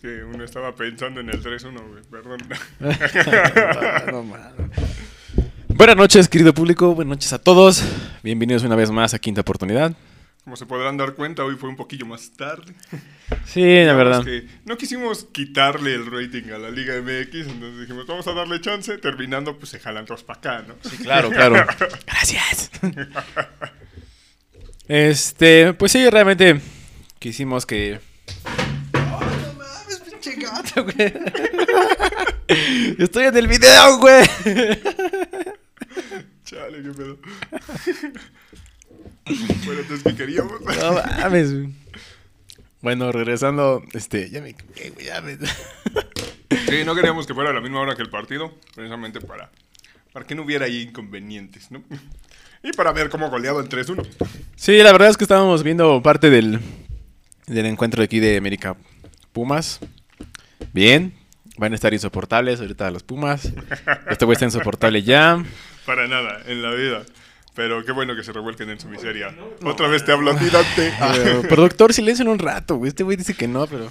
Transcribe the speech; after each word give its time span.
Que 0.00 0.22
uno 0.22 0.44
estaba 0.44 0.76
pensando 0.76 1.18
en 1.18 1.28
el 1.28 1.42
3-1, 1.42 1.72
güey, 1.88 2.04
perdón. 2.04 2.38
No 4.12 4.22
mames. 4.22 4.52
Buenas 5.66 5.96
noches, 5.96 6.28
querido 6.28 6.54
público. 6.54 6.94
Buenas 6.94 7.16
noches 7.16 7.32
a 7.32 7.40
todos. 7.40 7.82
Bienvenidos 8.22 8.62
una 8.62 8.76
vez 8.76 8.92
más 8.92 9.12
a 9.14 9.18
Quinta 9.18 9.40
Oportunidad. 9.40 9.96
Como 10.44 10.54
se 10.54 10.66
podrán 10.66 10.98
dar 10.98 11.14
cuenta, 11.14 11.44
hoy 11.44 11.56
fue 11.56 11.68
un 11.68 11.74
poquillo 11.74 12.06
más 12.06 12.30
tarde. 12.30 12.74
Sí, 13.44 13.84
la 13.84 13.94
verdad. 13.94 14.22
que 14.24 14.46
no 14.66 14.76
quisimos 14.78 15.24
quitarle 15.32 15.96
el 15.96 16.06
rating 16.06 16.52
a 16.52 16.58
la 16.58 16.70
Liga 16.70 16.94
MX, 17.02 17.48
entonces 17.48 17.80
dijimos, 17.80 18.06
vamos 18.06 18.28
a 18.28 18.34
darle 18.34 18.60
chance. 18.60 18.98
Terminando, 18.98 19.58
pues 19.58 19.70
se 19.70 19.80
jalan 19.80 20.06
todos 20.06 20.22
para 20.22 20.38
acá, 20.38 20.64
¿no? 20.68 20.76
Claro, 21.02 21.28
claro. 21.28 21.66
Gracias. 22.06 22.70
Este, 24.86 25.72
pues 25.72 25.90
sí, 25.90 26.08
realmente 26.08 26.60
quisimos 27.18 27.66
que. 27.66 27.98
Güey! 30.84 31.12
Estoy 32.98 33.26
en 33.26 33.36
el 33.36 33.46
video, 33.46 33.98
güey. 33.98 34.26
Chale, 36.44 36.82
qué 36.82 36.90
pedo. 36.90 37.18
bueno, 39.66 39.80
entonces, 39.80 40.02
¿qué 40.04 40.14
queríamos? 40.14 40.60
No 40.60 40.92
mames, 40.92 41.52
güey. 41.52 41.68
Bueno, 42.80 43.10
regresando, 43.12 43.82
este, 43.92 44.30
ya 44.30 44.40
me 44.40 44.52
güey, 44.52 45.04
ya 45.04 45.20
me... 45.20 45.36
Sí, 45.36 46.84
no 46.84 46.94
queríamos 46.94 47.26
que 47.26 47.34
fuera 47.34 47.50
a 47.50 47.52
la 47.52 47.60
misma 47.60 47.80
hora 47.80 47.96
que 47.96 48.02
el 48.02 48.10
partido, 48.10 48.54
precisamente 48.74 49.20
para, 49.20 49.50
para 50.12 50.26
que 50.26 50.34
no 50.34 50.42
hubiera 50.42 50.66
ahí 50.66 50.82
inconvenientes, 50.82 51.70
¿no? 51.70 51.82
Y 52.62 52.72
para 52.72 52.92
ver 52.92 53.08
cómo 53.08 53.30
goleaba 53.30 53.60
el 53.60 53.68
3-1. 53.68 54.06
Sí, 54.56 54.78
la 54.78 54.92
verdad 54.92 55.08
es 55.08 55.16
que 55.16 55.24
estábamos 55.24 55.62
viendo 55.62 56.02
parte 56.02 56.30
del, 56.30 56.60
del 57.46 57.66
encuentro 57.66 58.00
de 58.00 58.04
aquí 58.04 58.20
de 58.20 58.36
América 58.36 58.76
Pumas. 59.32 59.80
Bien, 60.72 61.14
van 61.56 61.72
a 61.72 61.74
estar 61.74 61.92
insoportables 61.92 62.60
ahorita 62.60 62.90
los 62.90 63.02
Pumas. 63.02 63.52
Este 64.10 64.24
güey 64.24 64.34
está 64.34 64.44
insoportable 64.44 65.02
ya. 65.02 65.42
Para 65.86 66.06
nada, 66.06 66.42
en 66.46 66.62
la 66.62 66.70
vida. 66.72 67.04
Pero 67.58 67.84
qué 67.84 67.90
bueno 67.90 68.14
que 68.14 68.22
se 68.22 68.32
revuelquen 68.32 68.70
en 68.70 68.78
su 68.78 68.88
miseria. 68.88 69.34
Otra 69.64 69.88
vez 69.88 70.04
te 70.04 70.12
hablo 70.12 70.30
a 70.30 70.38
ti, 70.38 70.44
Dante. 70.48 70.92
Ah. 71.00 71.12
Pero, 71.16 71.42
productor, 71.42 71.92
silencio 71.92 72.22
en 72.22 72.28
un 72.28 72.38
rato, 72.38 72.76
güey. 72.76 72.90
Este 72.90 73.02
güey 73.02 73.16
dice 73.16 73.34
que 73.34 73.48
no, 73.48 73.66
pero... 73.66 73.90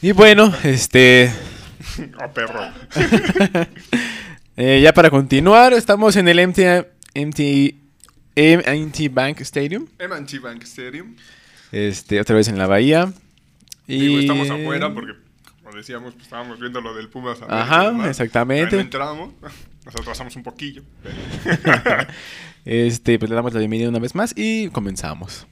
Y 0.00 0.12
bueno, 0.12 0.52
este... 0.64 1.30
Oh, 2.24 2.32
perro. 2.32 2.60
eh, 4.56 4.80
ya 4.82 4.94
para 4.94 5.10
continuar, 5.10 5.74
estamos 5.74 6.16
en 6.16 6.26
el 6.26 6.48
MT, 6.48 6.58
MT, 7.14 7.74
MT 8.34 9.12
Bank 9.12 9.40
Stadium. 9.42 9.86
M&T 9.98 10.38
Bank 10.38 10.62
Stadium. 10.62 11.14
Este, 11.72 12.20
otra 12.20 12.36
vez 12.36 12.48
en 12.48 12.58
la 12.58 12.66
bahía. 12.66 13.12
Y... 13.86 13.98
Digo, 13.98 14.20
estamos 14.20 14.50
afuera 14.50 14.92
porque, 14.94 15.12
como 15.62 15.74
decíamos, 15.76 16.12
pues, 16.14 16.24
estábamos 16.26 16.60
viendo 16.60 16.80
lo 16.80 16.94
del 16.94 17.08
Pumas. 17.08 17.38
Ajá, 17.48 18.08
exactamente. 18.08 18.76
No 18.76 18.82
entramos. 18.82 19.34
Nos 19.84 19.96
atrasamos 19.96 20.36
un 20.36 20.42
poquillo. 20.44 20.82
Este, 22.64 23.18
pues 23.18 23.28
le 23.28 23.34
damos 23.34 23.52
la 23.52 23.58
bienvenida 23.58 23.88
una 23.88 23.98
vez 23.98 24.14
más 24.14 24.32
y 24.36 24.68
comenzamos. 24.68 25.48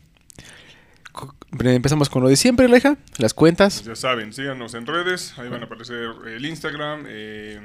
Co- 1.11 1.35
Empezamos 1.59 2.09
con 2.09 2.23
lo 2.23 2.29
de 2.29 2.37
siempre, 2.37 2.69
Leja, 2.69 2.97
las 3.19 3.35
cuentas. 3.35 3.83
Ya 3.85 3.97
saben, 3.97 4.33
síganos 4.33 4.75
en 4.75 4.87
redes. 4.87 5.37
Ahí 5.37 5.49
van 5.49 5.63
a 5.63 5.65
aparecer 5.65 6.11
el 6.29 6.47
Instagram, 6.47 7.07
eh, 7.09 7.61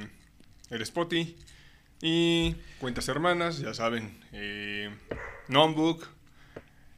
el 0.71 0.81
Spotify 0.81 1.35
y 2.01 2.55
cuentas 2.79 3.07
hermanas. 3.07 3.59
Ya 3.59 3.75
saben, 3.75 4.17
eh, 4.31 4.89
Notebook, 5.47 6.07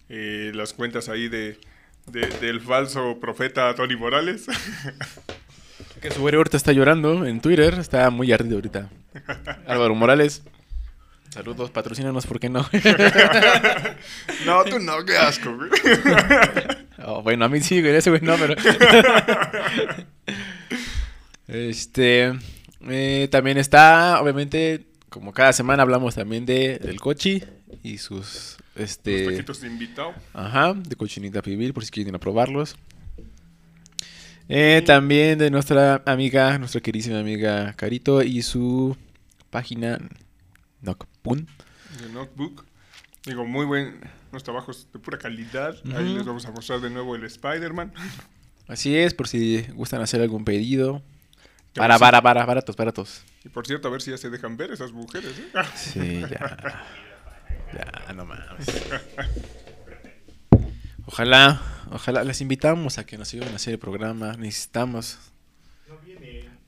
eh, 0.10 0.52
las 0.54 0.74
cuentas 0.74 1.10
ahí 1.10 1.28
de, 1.28 1.60
de- 2.08 2.28
del 2.42 2.62
falso 2.62 3.20
profeta 3.20 3.74
Tony 3.76 3.96
Morales. 3.96 4.46
Que 6.02 6.12
su 6.12 6.22
ahorita 6.22 6.58
está 6.58 6.74
llorando 6.74 7.26
en 7.26 7.42
Twitter, 7.42 7.74
está 7.80 8.10
muy 8.12 8.32
ardido 8.32 8.56
ahorita. 8.58 8.88
Álvaro 9.68 9.96
Morales. 9.96 10.44
Saludos, 11.30 11.72
patrocínanos, 11.72 12.28
¿por 12.28 12.40
qué 12.40 12.50
no? 12.50 12.62
no, 14.46 14.64
tú 14.66 14.78
no, 14.80 15.04
qué 15.06 15.18
asco. 15.18 15.56
güey. 15.56 15.70
Oh, 17.04 17.24
bueno, 17.24 17.46
a 17.46 17.50
mí 17.50 17.62
sí, 17.62 17.82
güey, 17.82 17.96
ese 17.96 18.12
güey 18.12 18.22
no, 18.22 18.36
pero... 18.38 18.54
este... 21.48 22.34
eh, 22.90 23.28
también 23.32 23.58
está, 23.58 24.22
obviamente, 24.22 24.86
como 25.10 25.34
cada 25.34 25.54
semana 25.54 25.84
hablamos 25.84 26.16
también 26.16 26.46
de, 26.46 26.78
del 26.80 27.00
cochi 27.00 27.44
y 27.88 27.98
sus... 27.98 28.58
Los 28.76 28.90
Este... 28.90 29.26
taquitos 29.26 29.62
de 29.62 29.68
invitado. 29.68 30.14
Ajá, 30.34 30.74
de 30.74 30.96
cochinita 30.96 31.42
pibil, 31.42 31.74
por 31.74 31.86
si 31.86 31.92
quieren 31.92 32.10
ir 32.10 32.16
a 32.16 32.20
probarlos. 32.20 32.76
Eh, 34.50 34.82
también 34.86 35.38
de 35.40 35.50
nuestra 35.52 36.02
amiga, 36.06 36.58
nuestra 36.58 36.80
queridísima 36.80 37.20
amiga 37.20 37.74
Carito 37.74 38.22
y 38.22 38.42
su 38.42 38.96
página 39.50 40.00
Nocpun. 40.82 41.48
de 42.02 42.10
Notebook. 42.14 42.66
Digo, 43.26 43.46
muy 43.46 43.66
buen. 43.66 44.00
Unos 44.32 44.44
trabajos 44.44 44.88
de 44.94 45.00
pura 45.00 45.18
calidad. 45.18 45.76
Ahí 45.96 46.14
les 46.14 46.26
vamos 46.26 46.46
a 46.46 46.52
mostrar 46.52 46.80
de 46.80 46.90
nuevo 46.90 47.16
el 47.16 47.24
Spider-Man. 47.26 47.94
Así 48.68 48.96
es, 48.96 49.14
por 49.14 49.28
si 49.28 49.64
gustan 49.74 50.02
hacer 50.02 50.22
algún 50.22 50.46
pedido. 50.46 51.02
Para, 51.74 51.96
sí. 51.96 52.00
para, 52.00 52.22
para, 52.22 52.46
baratos, 52.46 52.76
baratos. 52.76 53.24
Y 53.44 53.50
por 53.50 53.68
cierto, 53.68 53.88
a 53.88 53.92
ver 53.92 54.02
si 54.02 54.12
ya 54.12 54.18
se 54.18 54.30
dejan 54.30 54.58
ver 54.58 54.72
esas 54.72 54.92
mujeres. 54.94 55.34
¿eh? 55.38 55.62
Sí, 55.76 56.22
ya. 56.22 56.84
Ya, 57.74 58.14
no 58.14 58.26
mames. 58.26 58.68
Ojalá, 61.06 61.62
ojalá, 61.92 62.24
les 62.24 62.42
invitamos 62.42 62.98
a 62.98 63.06
que 63.06 63.18
nos 63.18 63.30
sigan 63.30 63.52
a 63.54 63.56
hacer 63.56 63.74
el 63.74 63.80
programa. 63.80 64.34
Necesitamos 64.34 65.20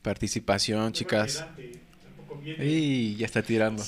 participación, 0.02 0.94
chicas. 0.94 1.46
Y 2.44 3.16
ya 3.16 3.26
está 3.26 3.42
tirando. 3.42 3.84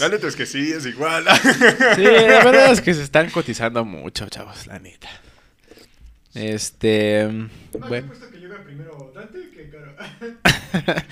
La 0.00 0.08
neta 0.08 0.26
es 0.26 0.36
que 0.36 0.46
sí, 0.46 0.72
es 0.72 0.86
igual. 0.86 1.24
Sí, 1.94 2.02
la 2.02 2.44
verdad 2.44 2.72
es 2.72 2.80
que 2.80 2.94
se 2.94 3.02
están 3.02 3.30
cotizando 3.30 3.84
mucho, 3.84 4.28
chavos, 4.28 4.66
la 4.66 4.78
neta. 4.78 5.08
Este, 6.34 7.28
bueno. 7.72 8.10
que 8.32 8.38
llega 8.38 8.64
primero 8.64 9.12
Dante 9.14 9.50
que 9.50 9.70
Caro. 9.70 9.94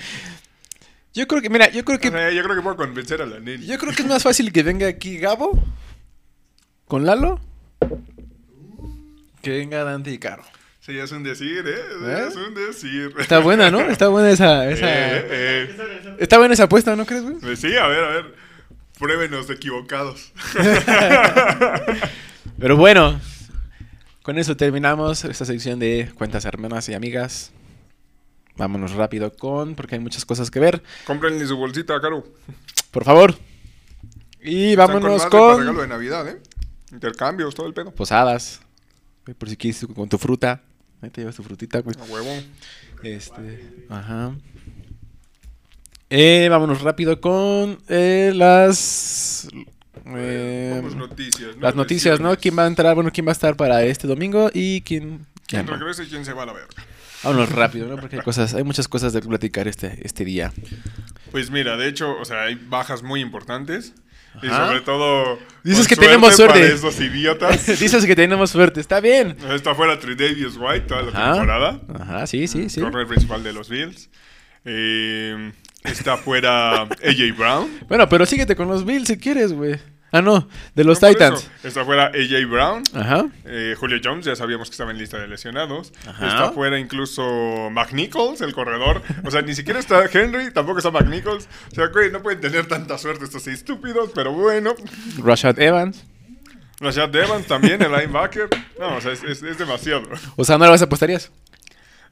Yo 1.13 1.27
creo 1.27 1.41
que, 1.41 1.49
mira, 1.49 1.69
yo 1.69 1.83
creo 1.83 1.99
que 1.99 2.07
O 2.07 2.11
sea, 2.11 2.31
yo 2.31 2.43
creo 2.43 2.55
que 2.55 2.61
puedo 2.61 2.77
convencer 2.77 3.21
a 3.21 3.25
la 3.25 3.39
Nelly. 3.39 3.65
yo 3.65 3.77
creo 3.77 3.93
que 3.93 4.01
es 4.01 4.07
más 4.07 4.23
fácil 4.23 4.51
que 4.51 4.63
venga 4.63 4.87
aquí 4.87 5.17
Gabo 5.17 5.61
con 6.87 7.05
Lalo 7.05 7.39
que 9.41 9.49
venga 9.49 9.83
Dante 9.83 10.11
y 10.11 10.19
Caro. 10.19 10.43
Sí, 10.79 10.97
es 10.97 11.11
un 11.11 11.23
decir, 11.23 11.63
¿eh? 11.67 11.75
¿Eh? 12.05 12.25
Es 12.27 12.35
un 12.35 12.55
decir. 12.55 13.13
Está 13.19 13.39
buena, 13.39 13.69
¿no? 13.69 13.81
Está 13.81 14.07
buena 14.07 14.31
esa, 14.31 14.69
esa 14.69 14.87
Eh, 14.87 15.27
eh. 15.29 16.15
Está 16.19 16.37
buena 16.37 16.53
esa 16.53 16.63
apuesta, 16.63 16.95
¿no 16.95 17.05
crees, 17.05 17.23
güey? 17.23 17.35
Pues 17.35 17.59
sí, 17.59 17.75
a 17.75 17.87
ver, 17.87 18.03
a 18.03 18.09
ver. 18.09 18.35
Pruébenos 18.97 19.47
de 19.47 19.55
equivocados. 19.55 20.31
Pero 22.59 22.77
bueno, 22.77 23.19
con 24.21 24.37
eso 24.37 24.55
terminamos 24.57 25.23
esta 25.23 25.45
sección 25.45 25.79
de 25.79 26.11
cuentas 26.15 26.45
hermanas 26.45 26.87
y 26.89 26.93
amigas. 26.93 27.51
Vámonos 28.61 28.91
rápido 28.91 29.35
con, 29.35 29.73
porque 29.73 29.95
hay 29.95 30.01
muchas 30.01 30.23
cosas 30.23 30.51
que 30.51 30.59
ver. 30.59 30.83
Cómprenle 31.07 31.47
su 31.47 31.57
bolsita, 31.57 31.99
Caro. 31.99 32.23
Por 32.91 33.03
favor. 33.03 33.35
Y 34.39 34.75
vámonos 34.75 35.23
para 35.23 35.29
con 35.31 35.59
regalo 35.61 35.81
de 35.81 35.87
Navidad, 35.87 36.27
¿eh? 36.27 36.39
Intercambios, 36.91 37.55
todo 37.55 37.65
el 37.65 37.73
pedo. 37.73 37.89
posadas. 37.89 38.61
Por 39.35 39.49
si 39.49 39.57
quieres 39.57 39.83
con 39.95 40.07
tu 40.07 40.19
fruta. 40.19 40.61
Ahí 41.01 41.09
te 41.09 41.21
llevas 41.21 41.35
tu 41.35 41.41
frutita, 41.41 41.79
güey. 41.79 41.95
A 41.99 42.03
huevo. 42.03 42.29
Este, 43.01 43.67
ajá. 43.89 44.35
Eh, 46.11 46.47
vámonos 46.47 46.81
rápido 46.81 47.19
con 47.19 47.79
eh, 47.87 48.31
las 48.35 49.47
eh, 50.05 50.83
noticias, 50.95 51.55
¿no? 51.55 51.61
las 51.63 51.73
noticias, 51.73 52.19
¿no? 52.19 52.37
¿Quién 52.37 52.59
va 52.59 52.65
a 52.65 52.67
entrar? 52.67 52.93
Bueno, 52.93 53.09
¿quién 53.11 53.25
va 53.25 53.31
a 53.31 53.33
estar 53.33 53.55
para 53.55 53.83
este 53.85 54.07
domingo 54.07 54.51
y 54.53 54.81
quién? 54.81 55.25
¿Quién 55.47 55.65
ya 55.65 55.71
no. 55.71 55.79
regresa 55.79 56.03
y 56.03 56.07
quién 56.09 56.23
se 56.23 56.33
va 56.33 56.43
a 56.43 56.45
la 56.45 56.53
verga? 56.53 56.75
Vámonos 57.23 57.49
rápido, 57.51 57.87
¿no? 57.87 57.97
Porque 57.97 58.17
hay 58.17 58.21
cosas, 58.21 58.53
hay 58.53 58.63
muchas 58.63 58.87
cosas 58.87 59.13
de 59.13 59.21
platicar 59.21 59.67
este, 59.67 59.99
este 60.03 60.25
día. 60.25 60.51
Pues 61.31 61.51
mira, 61.51 61.77
de 61.77 61.87
hecho, 61.87 62.17
o 62.19 62.25
sea, 62.25 62.43
hay 62.43 62.55
bajas 62.55 63.03
muy 63.03 63.21
importantes. 63.21 63.93
Y 64.41 64.47
sobre 64.47 64.79
todo. 64.81 65.37
Dices 65.63 65.87
que 65.89 65.95
tenemos 65.97 66.35
suerte. 66.35 66.61
Para 66.61 66.73
esos 66.73 66.99
idiotas. 67.01 67.65
Dices 67.79 68.05
que 68.05 68.15
tenemos 68.15 68.49
suerte, 68.49 68.79
está 68.79 69.01
bien. 69.01 69.35
Está 69.49 69.75
fuera 69.75 69.99
Tredavious 69.99 70.55
White 70.57 70.87
toda 70.87 71.01
la 71.03 71.09
Ajá. 71.09 71.31
temporada. 71.33 71.81
Ajá, 71.99 72.27
sí, 72.27 72.47
sí, 72.47 72.69
sí. 72.69 72.79
Corner 72.79 73.05
principal 73.05 73.43
de 73.43 73.51
los 73.51 73.67
Bills. 73.69 74.09
Eh, 74.63 75.51
está 75.83 76.15
fuera 76.15 76.81
AJ 77.03 77.37
Brown. 77.37 77.69
Bueno, 77.89 78.07
pero 78.07 78.25
síguete 78.25 78.55
con 78.55 78.69
los 78.69 78.85
Bills 78.85 79.09
si 79.09 79.17
quieres, 79.17 79.51
güey. 79.51 79.77
Ah, 80.13 80.21
no, 80.21 80.47
de 80.75 80.83
los 80.83 81.01
No, 81.01 81.07
Titans. 81.07 81.49
Está 81.63 81.85
fuera 81.85 82.07
AJ 82.07 82.45
Brown. 82.49 82.83
Ajá. 82.93 83.27
Eh, 83.45 83.75
Julio 83.79 83.97
Jones, 84.03 84.25
ya 84.25 84.35
sabíamos 84.35 84.69
que 84.69 84.73
estaba 84.73 84.91
en 84.91 84.97
lista 84.97 85.17
de 85.17 85.27
lesionados. 85.29 85.93
Ajá. 86.05 86.27
Está 86.27 86.51
fuera 86.51 86.77
incluso 86.77 87.69
McNichols, 87.71 88.41
el 88.41 88.53
corredor. 88.53 89.01
O 89.23 89.31
sea, 89.31 89.41
ni 89.41 89.55
siquiera 89.55 89.79
está 89.79 90.03
Henry, 90.11 90.51
tampoco 90.51 90.79
está 90.79 90.91
McNichols. 90.91 91.47
O 91.71 91.75
sea, 91.75 91.87
güey, 91.87 92.11
no 92.11 92.21
pueden 92.21 92.41
tener 92.41 92.65
tanta 92.67 92.97
suerte 92.97 93.23
estos 93.23 93.47
estúpidos, 93.47 94.11
pero 94.13 94.33
bueno. 94.33 94.75
Rashad 95.23 95.57
Evans. 95.59 96.03
Rashad 96.81 97.15
Evans 97.15 97.47
también, 97.47 97.81
el 97.81 97.91
linebacker. 97.91 98.49
No, 98.79 98.97
o 98.97 99.01
sea, 99.01 99.13
es, 99.13 99.23
es- 99.23 99.43
es 99.43 99.57
demasiado. 99.57 100.03
O 100.35 100.43
sea, 100.43 100.57
¿no 100.57 100.65
lo 100.65 100.71
vas 100.71 100.81
apostarías? 100.81 101.31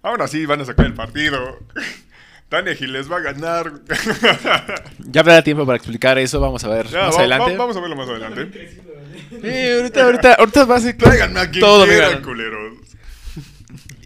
Ahora 0.01 0.27
sí 0.29 0.45
van 0.45 0.61
a 0.61 0.65
sacar 0.65 0.85
el 0.85 0.93
partido. 0.93 1.59
Tannehill 2.49 2.91
les 2.93 3.09
va 3.11 3.17
a 3.17 3.19
ganar. 3.21 3.71
Ya 5.11 5.21
habrá 5.21 5.41
tiempo 5.43 5.65
para 5.65 5.77
explicar 5.77 6.17
eso, 6.19 6.39
vamos 6.39 6.63
a 6.63 6.67
ver 6.69 6.87
Ya, 6.87 7.05
más 7.05 7.15
va- 7.15 7.19
adelante. 7.19 7.51
va- 7.53 7.57
vamos 7.57 7.77
a 7.77 7.79
verlo 7.79 7.95
más 7.95 8.09
adelante. 8.09 8.77
ahorita, 9.31 10.03
ahorita, 10.03 10.33
ahorita 10.35 10.65
va 10.65 10.75
a 10.75 10.79
ser 10.79 10.97
Tráiganme 10.97 11.39
a 11.39 11.49
quien 11.49 11.61
todo, 11.61 11.85
quieran, 11.85 12.21
culeros. 12.21 12.73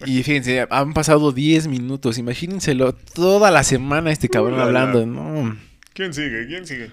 Y 0.06 0.22
fíjense, 0.24 0.68
han 0.70 0.94
pasado 0.94 1.32
10 1.32 1.68
minutos, 1.68 2.18
imagínenselo, 2.18 2.94
toda 2.94 3.52
la 3.52 3.64
semana 3.64 4.12
este 4.12 4.28
cabrón 4.30 4.54
la, 4.54 4.60
la. 4.60 4.64
hablando, 4.66 5.06
no. 5.06 5.58
¿Quién 5.94 6.14
sigue? 6.14 6.46
¿Quién 6.48 6.68
sigue? 6.68 6.92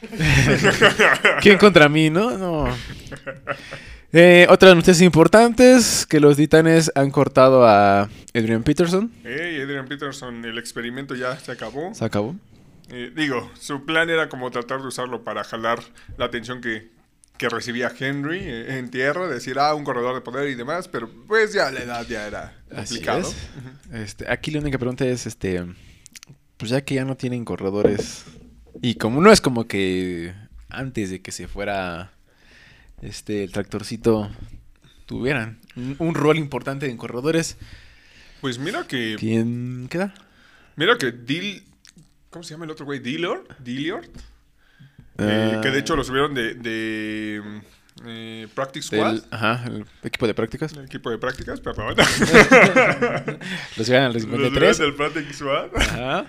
¿Quién 1.40 1.58
contra 1.58 1.88
mí, 1.88 2.10
no? 2.10 2.36
No. 2.38 2.68
Eh, 4.12 4.46
otras 4.48 4.74
noticias 4.74 5.02
importantes, 5.02 6.06
que 6.06 6.18
los 6.18 6.36
titanes 6.36 6.90
han 6.94 7.10
cortado 7.10 7.66
a 7.66 8.08
Adrian 8.34 8.62
Peterson. 8.62 9.12
Hey, 9.22 9.60
Adrian 9.60 9.86
Peterson, 9.86 10.44
el 10.44 10.58
experimento 10.58 11.14
ya 11.14 11.38
se 11.38 11.52
acabó. 11.52 11.92
Se 11.94 12.04
acabó. 12.04 12.34
Eh, 12.90 13.12
digo, 13.14 13.50
su 13.60 13.84
plan 13.84 14.08
era 14.08 14.30
como 14.30 14.50
tratar 14.50 14.80
de 14.80 14.86
usarlo 14.86 15.24
para 15.24 15.44
jalar 15.44 15.80
la 16.16 16.24
atención 16.24 16.62
que, 16.62 16.88
que 17.36 17.50
recibía 17.50 17.92
Henry 17.98 18.38
eh, 18.40 18.78
en 18.78 18.90
tierra, 18.90 19.28
decir, 19.28 19.58
ah, 19.58 19.74
un 19.74 19.84
corredor 19.84 20.14
de 20.14 20.22
poder 20.22 20.48
y 20.48 20.54
demás, 20.54 20.88
pero 20.88 21.10
pues 21.26 21.52
ya 21.52 21.70
la 21.70 21.80
edad 21.80 22.06
ya 22.08 22.26
era 22.26 22.54
Así 22.70 22.94
complicado. 22.94 23.20
es. 23.20 23.36
Este, 23.92 24.32
aquí 24.32 24.50
la 24.50 24.60
única 24.60 24.78
pregunta 24.78 25.04
es, 25.04 25.26
este, 25.26 25.66
pues 26.56 26.70
ya 26.70 26.80
que 26.80 26.94
ya 26.94 27.04
no 27.04 27.14
tienen 27.18 27.44
corredores 27.44 28.24
y 28.80 28.94
como 28.94 29.20
no 29.20 29.30
es 29.32 29.42
como 29.42 29.66
que 29.66 30.32
antes 30.70 31.10
de 31.10 31.20
que 31.20 31.30
se 31.30 31.46
fuera 31.46 32.12
este 33.02 33.44
el 33.44 33.52
tractorcito 33.52 34.30
tuvieran 35.06 35.58
un, 35.76 35.96
un 35.98 36.14
rol 36.14 36.36
importante 36.38 36.88
en 36.90 36.96
corredores, 36.96 37.56
Pues 38.40 38.58
mira 38.58 38.86
que, 38.86 39.16
¿quién 39.18 39.88
queda? 39.88 40.12
mira 40.76 40.96
que 40.98 41.12
Dil, 41.12 41.62
¿cómo 42.30 42.42
se 42.42 42.54
llama 42.54 42.64
el 42.66 42.70
otro 42.70 42.84
güey? 42.86 42.98
Dillard, 43.00 43.40
Dillard, 43.60 44.04
eh, 45.18 45.54
Ah, 45.56 45.60
que 45.62 45.70
de 45.70 45.78
hecho 45.80 45.96
lo 45.96 46.04
subieron 46.04 46.32
de, 46.34 46.54
de 46.54 47.60
eh, 48.06 48.46
Practice 48.54 48.86
Squad, 48.88 49.12
del, 49.14 49.24
ajá, 49.30 49.64
el 49.66 49.84
equipo 50.04 50.26
de 50.28 50.34
prácticas. 50.34 50.72
el 50.74 50.84
equipo 50.84 51.10
de 51.10 51.18
prácticas. 51.18 51.60
Los 53.76 53.86
llegan 53.88 54.04
a 54.04 54.08
los 54.10 54.22
Los 54.24 54.24
subieron 54.24 54.54
53. 54.54 54.78
del 54.78 54.94
Practice 54.94 55.34
Squad. 55.34 55.70
Ajá. 55.76 56.26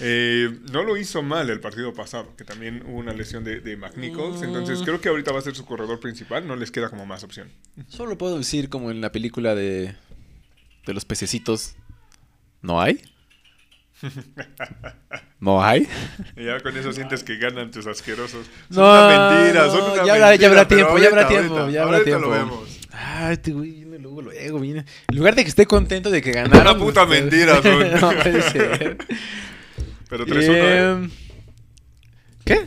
Eh, 0.00 0.50
no 0.72 0.82
lo 0.82 0.96
hizo 0.96 1.22
mal 1.22 1.50
el 1.50 1.60
partido 1.60 1.92
pasado, 1.92 2.34
que 2.36 2.44
también 2.44 2.82
hubo 2.86 2.98
una 2.98 3.12
lesión 3.12 3.44
de, 3.44 3.60
de 3.60 3.76
McNichols. 3.76 4.42
Entonces 4.42 4.80
creo 4.82 5.00
que 5.00 5.08
ahorita 5.08 5.32
va 5.32 5.40
a 5.40 5.42
ser 5.42 5.54
su 5.54 5.64
corredor 5.66 6.00
principal, 6.00 6.46
no 6.46 6.56
les 6.56 6.70
queda 6.70 6.88
como 6.88 7.04
más 7.06 7.22
opción. 7.24 7.48
Solo 7.88 8.16
puedo 8.18 8.38
decir 8.38 8.68
como 8.68 8.90
en 8.90 9.00
la 9.00 9.12
película 9.12 9.54
de 9.54 9.94
de 10.86 10.94
los 10.94 11.04
pececitos 11.04 11.76
¿No 12.62 12.80
hay? 12.80 13.00
¿No 15.40 15.62
hay? 15.62 15.86
Y 16.36 16.44
ya 16.44 16.60
con 16.60 16.76
eso 16.76 16.92
sientes 16.92 17.22
que 17.24 17.36
ganan 17.36 17.70
tus 17.70 17.86
asquerosos. 17.86 18.46
Son 18.70 18.82
No, 18.82 18.90
una 18.90 19.30
mentira, 19.38 19.64
no, 19.66 19.70
son 19.72 19.92
una 19.92 20.04
ya 20.06 20.12
habrá- 20.14 20.18
ya 20.18 20.28
mentira, 20.28 20.48
habrá 20.48 20.68
tiempo, 20.68 20.98
ya 20.98 21.08
habrá 21.08 21.28
tiempo, 21.28 21.54
ahorita, 21.58 21.72
ya 21.74 21.82
habrá 21.82 21.96
ahorita 21.98 22.04
tiempo. 22.18 22.26
lo 22.26 22.30
vemos. 22.32 22.78
Ah, 22.92 23.32
este 23.32 23.52
güey 23.52 23.70
viene 23.72 23.98
luego, 23.98 24.22
luego 24.22 24.60
viene. 24.60 24.84
En 25.08 25.16
lugar 25.16 25.34
de 25.34 25.42
que 25.44 25.48
esté 25.48 25.66
contento 25.66 26.10
de 26.10 26.20
que 26.22 26.32
ganaron. 26.32 26.60
Una 26.60 26.76
puta 26.78 27.04
ustedes- 27.04 27.22
mentira, 27.22 27.62
son. 27.62 28.00
no 28.00 28.22
puede 28.22 28.42
ser. 28.42 28.98
Pero 30.10 30.26
3-1, 30.26 30.50
¿eh? 30.50 31.04
Eh, 31.06 31.08
¿Qué? 32.44 32.66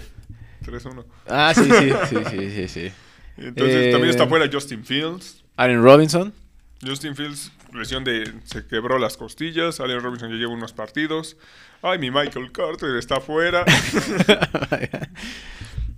3-1. 0.66 1.06
Ah, 1.28 1.54
sí, 1.56 1.64
sí, 1.66 1.92
sí, 2.10 2.16
sí, 2.32 2.50
sí, 2.52 2.68
sí. 2.68 2.92
Entonces 3.38 3.88
Eh, 3.88 3.92
también 3.92 4.10
está 4.12 4.28
fuera 4.28 4.50
Justin 4.52 4.84
Fields. 4.86 5.44
Allen 5.58 5.84
Robinson. 5.84 6.34
Justin 6.86 7.16
Fields, 7.16 7.52
lesión 7.74 8.04
de. 8.04 8.32
Se 8.46 8.66
quebró 8.66 8.98
las 8.98 9.18
costillas. 9.18 9.80
Allen 9.80 10.02
Robinson 10.02 10.30
ya 10.32 10.36
lleva 10.38 10.52
unos 10.54 10.74
partidos. 10.74 11.38
Ay, 11.82 12.00
mi 12.00 12.10
Michael 12.12 12.52
Carter 12.52 12.96
está 12.98 13.20
fuera. 13.22 13.66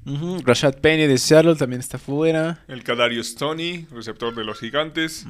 Rashad 0.45 0.75
Penny 0.80 1.07
de 1.07 1.18
Seattle 1.18 1.56
también 1.56 1.80
está 1.80 1.98
fuera. 1.98 2.63
El 2.68 2.83
Kadarius 2.83 3.36
Tony, 3.36 3.86
receptor 3.91 4.36
de 4.36 4.44
los 4.44 4.59
gigantes. 4.59 5.25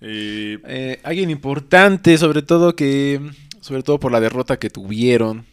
Y 0.00 0.58
Eh, 0.64 1.00
alguien 1.02 1.30
importante, 1.30 2.16
sobre 2.18 2.42
todo 2.42 2.74
que. 2.76 3.20
Sobre 3.66 3.82
todo 3.82 3.98
por 3.98 4.12
la 4.12 4.20
derrota 4.20 4.58
que 4.60 4.70
tuvieron. 4.70 5.44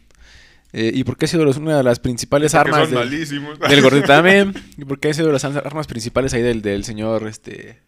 Eh, 0.72 0.92
y 0.94 1.02
porque 1.02 1.24
ha 1.24 1.28
sido 1.28 1.50
una 1.50 1.78
de 1.78 1.82
las 1.82 1.98
principales 1.98 2.54
armas 2.54 2.88
del, 2.88 3.10
del 3.10 3.82
gordito 3.82 4.06
también. 4.06 4.54
Y 4.78 4.84
porque 4.84 5.08
ha 5.08 5.14
sido 5.14 5.32
las 5.32 5.44
armas 5.44 5.88
principales 5.88 6.32
ahí 6.32 6.42
del, 6.42 6.62
del 6.62 6.84
señor 6.84 7.26
este 7.26 7.80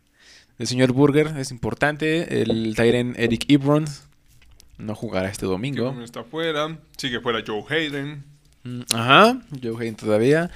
del 0.58 0.66
señor 0.66 0.92
Burger. 0.92 1.28
Es 1.38 1.52
importante. 1.52 2.42
El 2.42 2.74
Tyren 2.74 3.14
Eric 3.16 3.44
Ebron 3.48 3.84
no 4.78 4.96
jugará 4.96 5.28
este 5.28 5.46
domingo. 5.46 5.94
Está 6.02 6.24
fuera. 6.24 6.76
Sigue 6.96 7.20
fuera 7.20 7.44
Joe 7.46 7.62
Hayden. 7.68 8.24
Mm, 8.64 8.80
Ajá, 8.94 9.40
Joe 9.62 9.76
Hayden 9.78 9.94
todavía. 9.94 10.50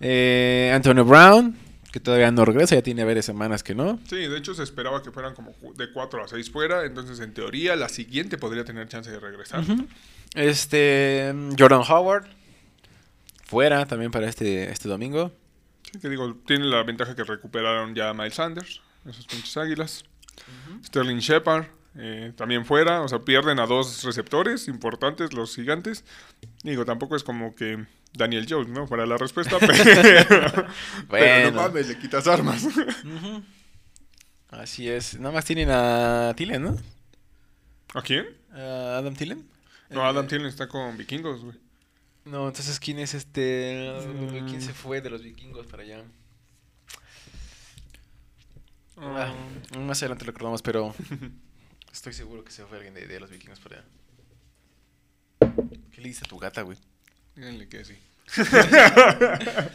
Eh, 0.00 0.70
Antonio 0.74 1.06
Brown, 1.06 1.56
que 1.92 2.00
todavía 2.00 2.30
no 2.30 2.44
regresa, 2.44 2.74
ya 2.74 2.82
tiene 2.82 3.04
varias 3.04 3.24
semanas 3.24 3.62
que 3.62 3.74
no. 3.74 3.98
Sí, 4.08 4.16
de 4.16 4.36
hecho 4.36 4.54
se 4.54 4.62
esperaba 4.62 5.02
que 5.02 5.10
fueran 5.10 5.34
como 5.34 5.54
de 5.76 5.90
4 5.92 6.24
a 6.24 6.28
6 6.28 6.50
fuera. 6.50 6.84
Entonces, 6.84 7.20
en 7.20 7.32
teoría, 7.32 7.76
la 7.76 7.88
siguiente 7.88 8.36
podría 8.38 8.64
tener 8.64 8.88
chance 8.88 9.10
de 9.10 9.18
regresar. 9.18 9.64
Este, 10.34 11.32
Jordan 11.58 11.82
Howard, 11.88 12.26
fuera 13.44 13.86
también 13.86 14.10
para 14.10 14.28
este, 14.28 14.70
este 14.70 14.88
domingo. 14.88 15.32
Sí, 15.90 15.98
que 15.98 16.08
digo, 16.08 16.36
tiene 16.46 16.66
la 16.66 16.82
ventaja 16.82 17.16
que 17.16 17.24
recuperaron 17.24 17.94
ya 17.94 18.10
a 18.10 18.14
Miles 18.14 18.34
Sanders, 18.34 18.82
esos 19.06 19.26
pinches 19.26 19.56
águilas. 19.56 20.04
Sterling 20.84 21.18
Shepard, 21.18 21.66
eh, 21.96 22.32
también 22.36 22.64
fuera. 22.64 23.02
O 23.02 23.08
sea, 23.08 23.20
pierden 23.20 23.58
a 23.58 23.66
dos 23.66 24.04
receptores 24.04 24.68
importantes, 24.68 25.32
los 25.32 25.54
gigantes. 25.54 26.04
Digo, 26.62 26.84
tampoco 26.84 27.16
es 27.16 27.24
como 27.24 27.54
que 27.54 27.86
Daniel 28.12 28.46
Jones, 28.48 28.68
¿no? 28.68 28.86
Para 28.86 29.06
la 29.06 29.16
respuesta, 29.16 29.56
pero, 29.60 29.74
pero 30.28 30.66
Bueno. 31.08 31.50
no 31.52 31.62
mames, 31.62 31.88
le 31.88 31.98
quitas 31.98 32.26
armas. 32.26 32.66
Así 34.50 34.88
es, 34.88 35.18
nada 35.18 35.32
más 35.34 35.44
tienen 35.44 35.68
a 35.70 36.32
Tillen, 36.36 36.62
¿no? 36.62 36.76
¿A 37.94 38.02
quién? 38.02 38.26
A 38.52 38.98
Adam 38.98 39.14
Tillen. 39.14 39.46
No, 39.90 40.04
Adam 40.04 40.26
Thielen 40.26 40.46
está 40.48 40.68
con 40.68 40.96
vikingos, 40.96 41.42
güey. 41.42 41.56
No, 42.24 42.46
entonces, 42.48 42.78
¿quién 42.78 42.98
es 42.98 43.14
este? 43.14 43.90
¿Quién 44.46 44.60
se 44.60 44.74
fue 44.74 45.00
de 45.00 45.08
los 45.10 45.22
vikingos 45.22 45.66
para 45.66 45.82
allá? 45.82 46.02
Ah, 48.96 49.32
más 49.78 50.02
adelante 50.02 50.24
lo 50.24 50.32
recordamos, 50.32 50.60
pero 50.62 50.94
estoy 51.98 52.12
seguro 52.12 52.44
que 52.44 52.52
se 52.52 52.64
fue 52.64 52.76
alguien 52.76 52.94
de, 52.94 53.08
de 53.08 53.18
los 53.18 53.28
vikingos 53.28 53.58
para 53.58 53.78
allá. 53.78 53.86
¿Qué 55.90 56.00
le 56.00 56.08
dice 56.08 56.22
a 56.24 56.28
tu 56.28 56.38
gata, 56.38 56.62
güey? 56.62 56.78
Díganle 57.34 57.68
que 57.68 57.84
sí. 57.84 57.98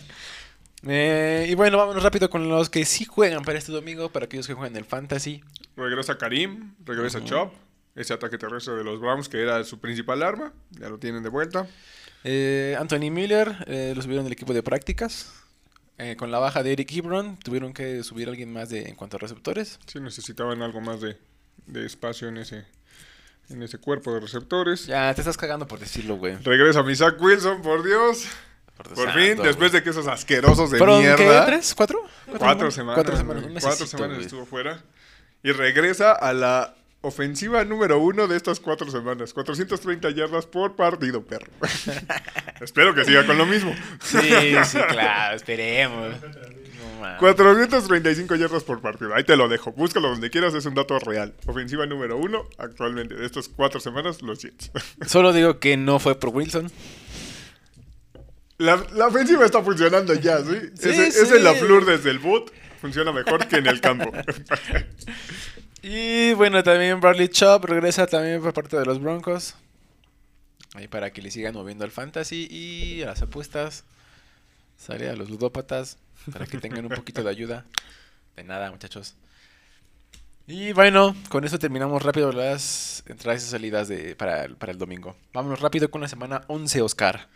Eh, 0.85 1.47
y 1.49 1.55
bueno, 1.55 1.77
vámonos 1.77 2.03
rápido 2.03 2.29
con 2.29 2.49
los 2.49 2.69
que 2.69 2.83
sí 2.83 3.05
juegan 3.05 3.45
para 3.45 3.57
este 3.57 3.71
domingo, 3.71 4.11
para 4.11 4.25
aquellos 4.25 4.45
que 4.45 4.53
juegan 4.53 4.75
el 4.75 4.83
Fantasy. 4.83 5.41
Regresa 5.77 6.17
Karim, 6.17 6.75
regresa 6.83 7.23
Chop. 7.23 7.53
Ese 7.95 8.13
ataque 8.13 8.37
terrestre 8.37 8.73
de 8.73 8.83
los 8.83 8.99
Browns, 8.99 9.29
que 9.29 9.41
era 9.41 9.63
su 9.63 9.79
principal 9.79 10.21
arma, 10.21 10.51
ya 10.71 10.89
lo 10.89 10.99
tienen 10.99 11.23
de 11.23 11.29
vuelta. 11.29 11.69
Eh, 12.25 12.75
Anthony 12.77 13.11
Miller, 13.11 13.63
eh, 13.67 13.93
lo 13.95 14.01
subieron 14.01 14.25
del 14.25 14.33
equipo 14.33 14.53
de 14.53 14.61
prácticas. 14.61 15.31
Eh, 15.99 16.17
con 16.17 16.31
la 16.31 16.39
baja 16.39 16.63
de 16.63 16.73
Eric 16.73 16.91
Hebron, 16.91 17.37
tuvieron 17.37 17.71
que 17.71 18.03
subir 18.03 18.27
a 18.27 18.31
alguien 18.31 18.51
más 18.51 18.67
de, 18.69 18.89
en 18.89 18.95
cuanto 18.95 19.15
a 19.15 19.19
receptores. 19.21 19.79
Sí, 19.85 20.01
necesitaban 20.01 20.61
algo 20.61 20.81
más 20.81 20.99
de, 20.99 21.17
de 21.65 21.85
espacio 21.85 22.27
en 22.27 22.37
ese, 22.37 22.65
en 23.49 23.63
ese 23.63 23.77
cuerpo 23.77 24.13
de 24.13 24.19
receptores. 24.19 24.85
Ya, 24.85 25.13
te 25.13 25.21
estás 25.21 25.37
cagando 25.37 25.67
por 25.67 25.79
decirlo, 25.79 26.15
güey. 26.17 26.35
Regresa 26.37 26.83
mi 26.83 26.95
Zach 26.95 27.19
Wilson, 27.21 27.61
por 27.61 27.83
Dios. 27.83 28.25
Por, 28.77 28.93
Por 28.95 29.11
fin, 29.13 29.37
después 29.43 29.71
de 29.71 29.83
que 29.83 29.91
esos 29.91 30.07
asquerosos 30.07 30.71
de 30.71 30.79
¿Fueron 30.79 31.01
qué? 31.01 31.15
mierda. 31.15 31.45
¿Tres? 31.45 31.75
¿Cuatro? 31.75 31.99
Cuatro 32.39 32.71
semanas. 32.71 32.95
Cuatro 32.95 33.17
semanas. 33.17 33.43
Cuatro 33.61 33.85
semanas 33.85 34.15
güey. 34.15 34.25
estuvo 34.25 34.45
fuera. 34.47 34.81
Y 35.43 35.51
regresa 35.51 36.11
a 36.13 36.33
la 36.33 36.73
ofensiva 37.01 37.63
número 37.65 37.99
uno 37.99 38.27
de 38.27 38.35
estas 38.35 38.59
cuatro 38.59 38.89
semanas. 38.89 39.33
430 39.33 40.09
yardas 40.11 40.47
por 40.47 40.75
partido, 40.75 41.23
perro. 41.23 41.51
Espero 42.61 42.95
que 42.95 43.05
siga 43.05 43.25
con 43.27 43.37
lo 43.37 43.45
mismo. 43.45 43.75
Sí, 44.01 44.19
sí, 44.65 44.79
claro, 44.89 45.35
esperemos. 45.35 46.15
Mames. 47.03 47.19
435 47.19 48.35
yardas 48.35 48.63
por 48.63 48.81
partido. 48.81 49.13
Ahí 49.13 49.23
te 49.23 49.35
lo 49.35 49.49
dejo. 49.49 49.71
Búscalo 49.73 50.09
donde 50.09 50.29
quieras, 50.29 50.53
es 50.53 50.65
un 50.65 50.73
dato 50.73 50.97
real. 50.99 51.33
Ofensiva 51.45 51.85
número 51.85 52.17
uno 52.17 52.47
actualmente 52.57 53.15
de 53.15 53.25
estas 53.25 53.49
cuatro 53.49 53.79
semanas, 53.79 54.21
los 54.21 54.41
Jets. 54.41 54.71
Solo 55.05 55.33
digo 55.33 55.59
que 55.59 55.77
no 55.77 55.99
fue 55.99 56.19
por 56.19 56.29
Wilson. 56.29 56.71
La, 58.57 58.83
la 58.93 59.07
ofensiva 59.07 59.45
está 59.45 59.61
funcionando 59.61 60.13
ya, 60.13 60.39
¿sí? 60.39 60.57
Sí, 60.75 60.89
ese, 60.89 61.11
sí. 61.11 61.19
ese 61.23 61.39
la 61.39 61.53
flor 61.55 61.85
desde 61.85 62.11
el 62.11 62.19
boot 62.19 62.51
funciona 62.79 63.11
mejor 63.11 63.47
que 63.47 63.57
en 63.57 63.67
el 63.67 63.81
campo. 63.81 64.11
Y 65.85 66.31
bueno, 66.35 66.63
también 66.63 67.01
Bradley 67.01 67.27
Chubb 67.27 67.65
regresa 67.65 68.07
también 68.07 68.41
por 68.41 68.53
parte 68.53 68.77
de 68.77 68.85
los 68.85 69.01
Broncos. 69.01 69.55
Ahí 70.75 70.87
para 70.87 71.11
que 71.11 71.21
le 71.21 71.29
sigan 71.29 71.53
moviendo 71.53 71.83
al 71.83 71.91
fantasy 71.91 72.47
y 72.49 73.03
a 73.03 73.07
las 73.07 73.21
apuestas. 73.21 73.83
Sale 74.77 75.09
a 75.09 75.15
los 75.17 75.29
ludópatas 75.29 75.97
para 76.31 76.45
que 76.45 76.57
tengan 76.57 76.85
un 76.85 76.91
poquito 76.91 77.23
de 77.23 77.29
ayuda. 77.29 77.65
De 78.35 78.43
nada, 78.43 78.71
muchachos. 78.71 79.15
Y 80.45 80.73
bueno, 80.73 81.15
con 81.29 81.45
eso 81.45 81.57
terminamos 81.57 82.01
rápido 82.03 82.31
las 82.33 83.03
entradas 83.07 83.43
y 83.43 83.47
salidas 83.49 83.87
de, 83.87 84.15
para, 84.15 84.43
el- 84.45 84.55
para 84.57 84.71
el 84.73 84.77
domingo. 84.77 85.15
Vámonos 85.33 85.61
rápido 85.61 85.89
con 85.89 86.01
la 86.01 86.07
semana 86.07 86.41
11, 86.47 86.81
Oscar. 86.81 87.29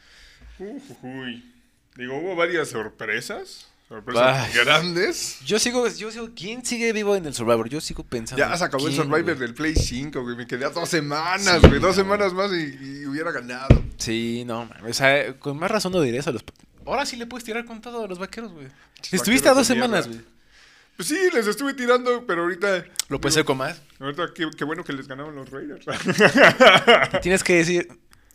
Uy. 0.60 1.54
Digo, 1.96 2.18
hubo 2.18 2.36
varias 2.36 2.70
sorpresas. 2.70 3.68
Sorpresas 3.88 4.50
Ay. 4.50 4.54
grandes. 4.66 5.40
Yo 5.46 5.58
sigo, 5.60 5.88
yo 5.88 6.12
sigo, 6.12 6.30
¿quién 6.36 6.66
sigue 6.66 6.92
vivo 6.92 7.16
en 7.16 7.26
el 7.26 7.34
Survivor? 7.34 7.70
Yo 7.70 7.80
sigo 7.80 8.04
pensando. 8.04 8.44
Ya 8.46 8.56
se 8.58 8.66
acabó 8.66 8.88
el 8.88 8.94
¿quién, 8.94 9.04
Survivor 9.06 9.24
güey? 9.24 9.38
del 9.38 9.54
Play 9.54 9.76
5, 9.76 10.22
güey. 10.24 10.36
Me 10.36 10.46
quedé 10.46 10.66
a 10.66 10.70
dos 10.70 10.90
semanas, 10.90 11.60
Sí, 11.62 11.68
güey. 11.70 11.80
Dos 11.80 11.96
no. 11.96 12.04
semanas 12.04 12.34
más 12.34 12.52
y, 12.52 13.02
y 13.02 13.06
hubiera 13.06 13.32
ganado. 13.32 13.82
Sí, 13.98 14.44
no, 14.46 14.70
o 14.86 14.94
sea, 14.94 15.34
con 15.40 15.58
más 15.58 15.72
razón 15.72 15.94
no 15.94 16.02
diré 16.02 16.18
eso 16.18 16.30
a 16.32 16.34
los... 16.34 16.44
Ahora 16.88 17.06
sí 17.06 17.16
le 17.18 17.26
puedes 17.28 17.44
tirar 17.44 17.66
con 17.66 17.82
todo 17.82 18.06
a 18.06 18.08
los 18.08 18.18
vaqueros, 18.20 18.52
güey. 18.54 18.68
Estuviste 19.12 19.50
a 19.50 19.54
dos 19.54 19.68
semanas, 19.68 20.08
güey. 20.08 20.22
Pues 20.96 21.10
sí, 21.10 21.18
les 21.34 21.46
estuve 21.46 21.74
tirando, 21.76 22.26
pero 22.26 22.42
ahorita. 22.44 22.84
Lo 23.10 23.22
puedes 23.22 23.36
hacer 23.36 23.46
con 23.46 23.58
más. 23.58 23.80
Ahorita 24.00 24.30
qué, 24.34 24.50
qué 24.58 24.64
bueno 24.64 24.84
que 24.84 24.94
les 24.94 25.08
ganaron 25.08 25.36
los 25.36 25.50
Raiders. 25.52 25.86
Tienes 27.22 27.44
que 27.44 27.56
decir... 27.58 27.88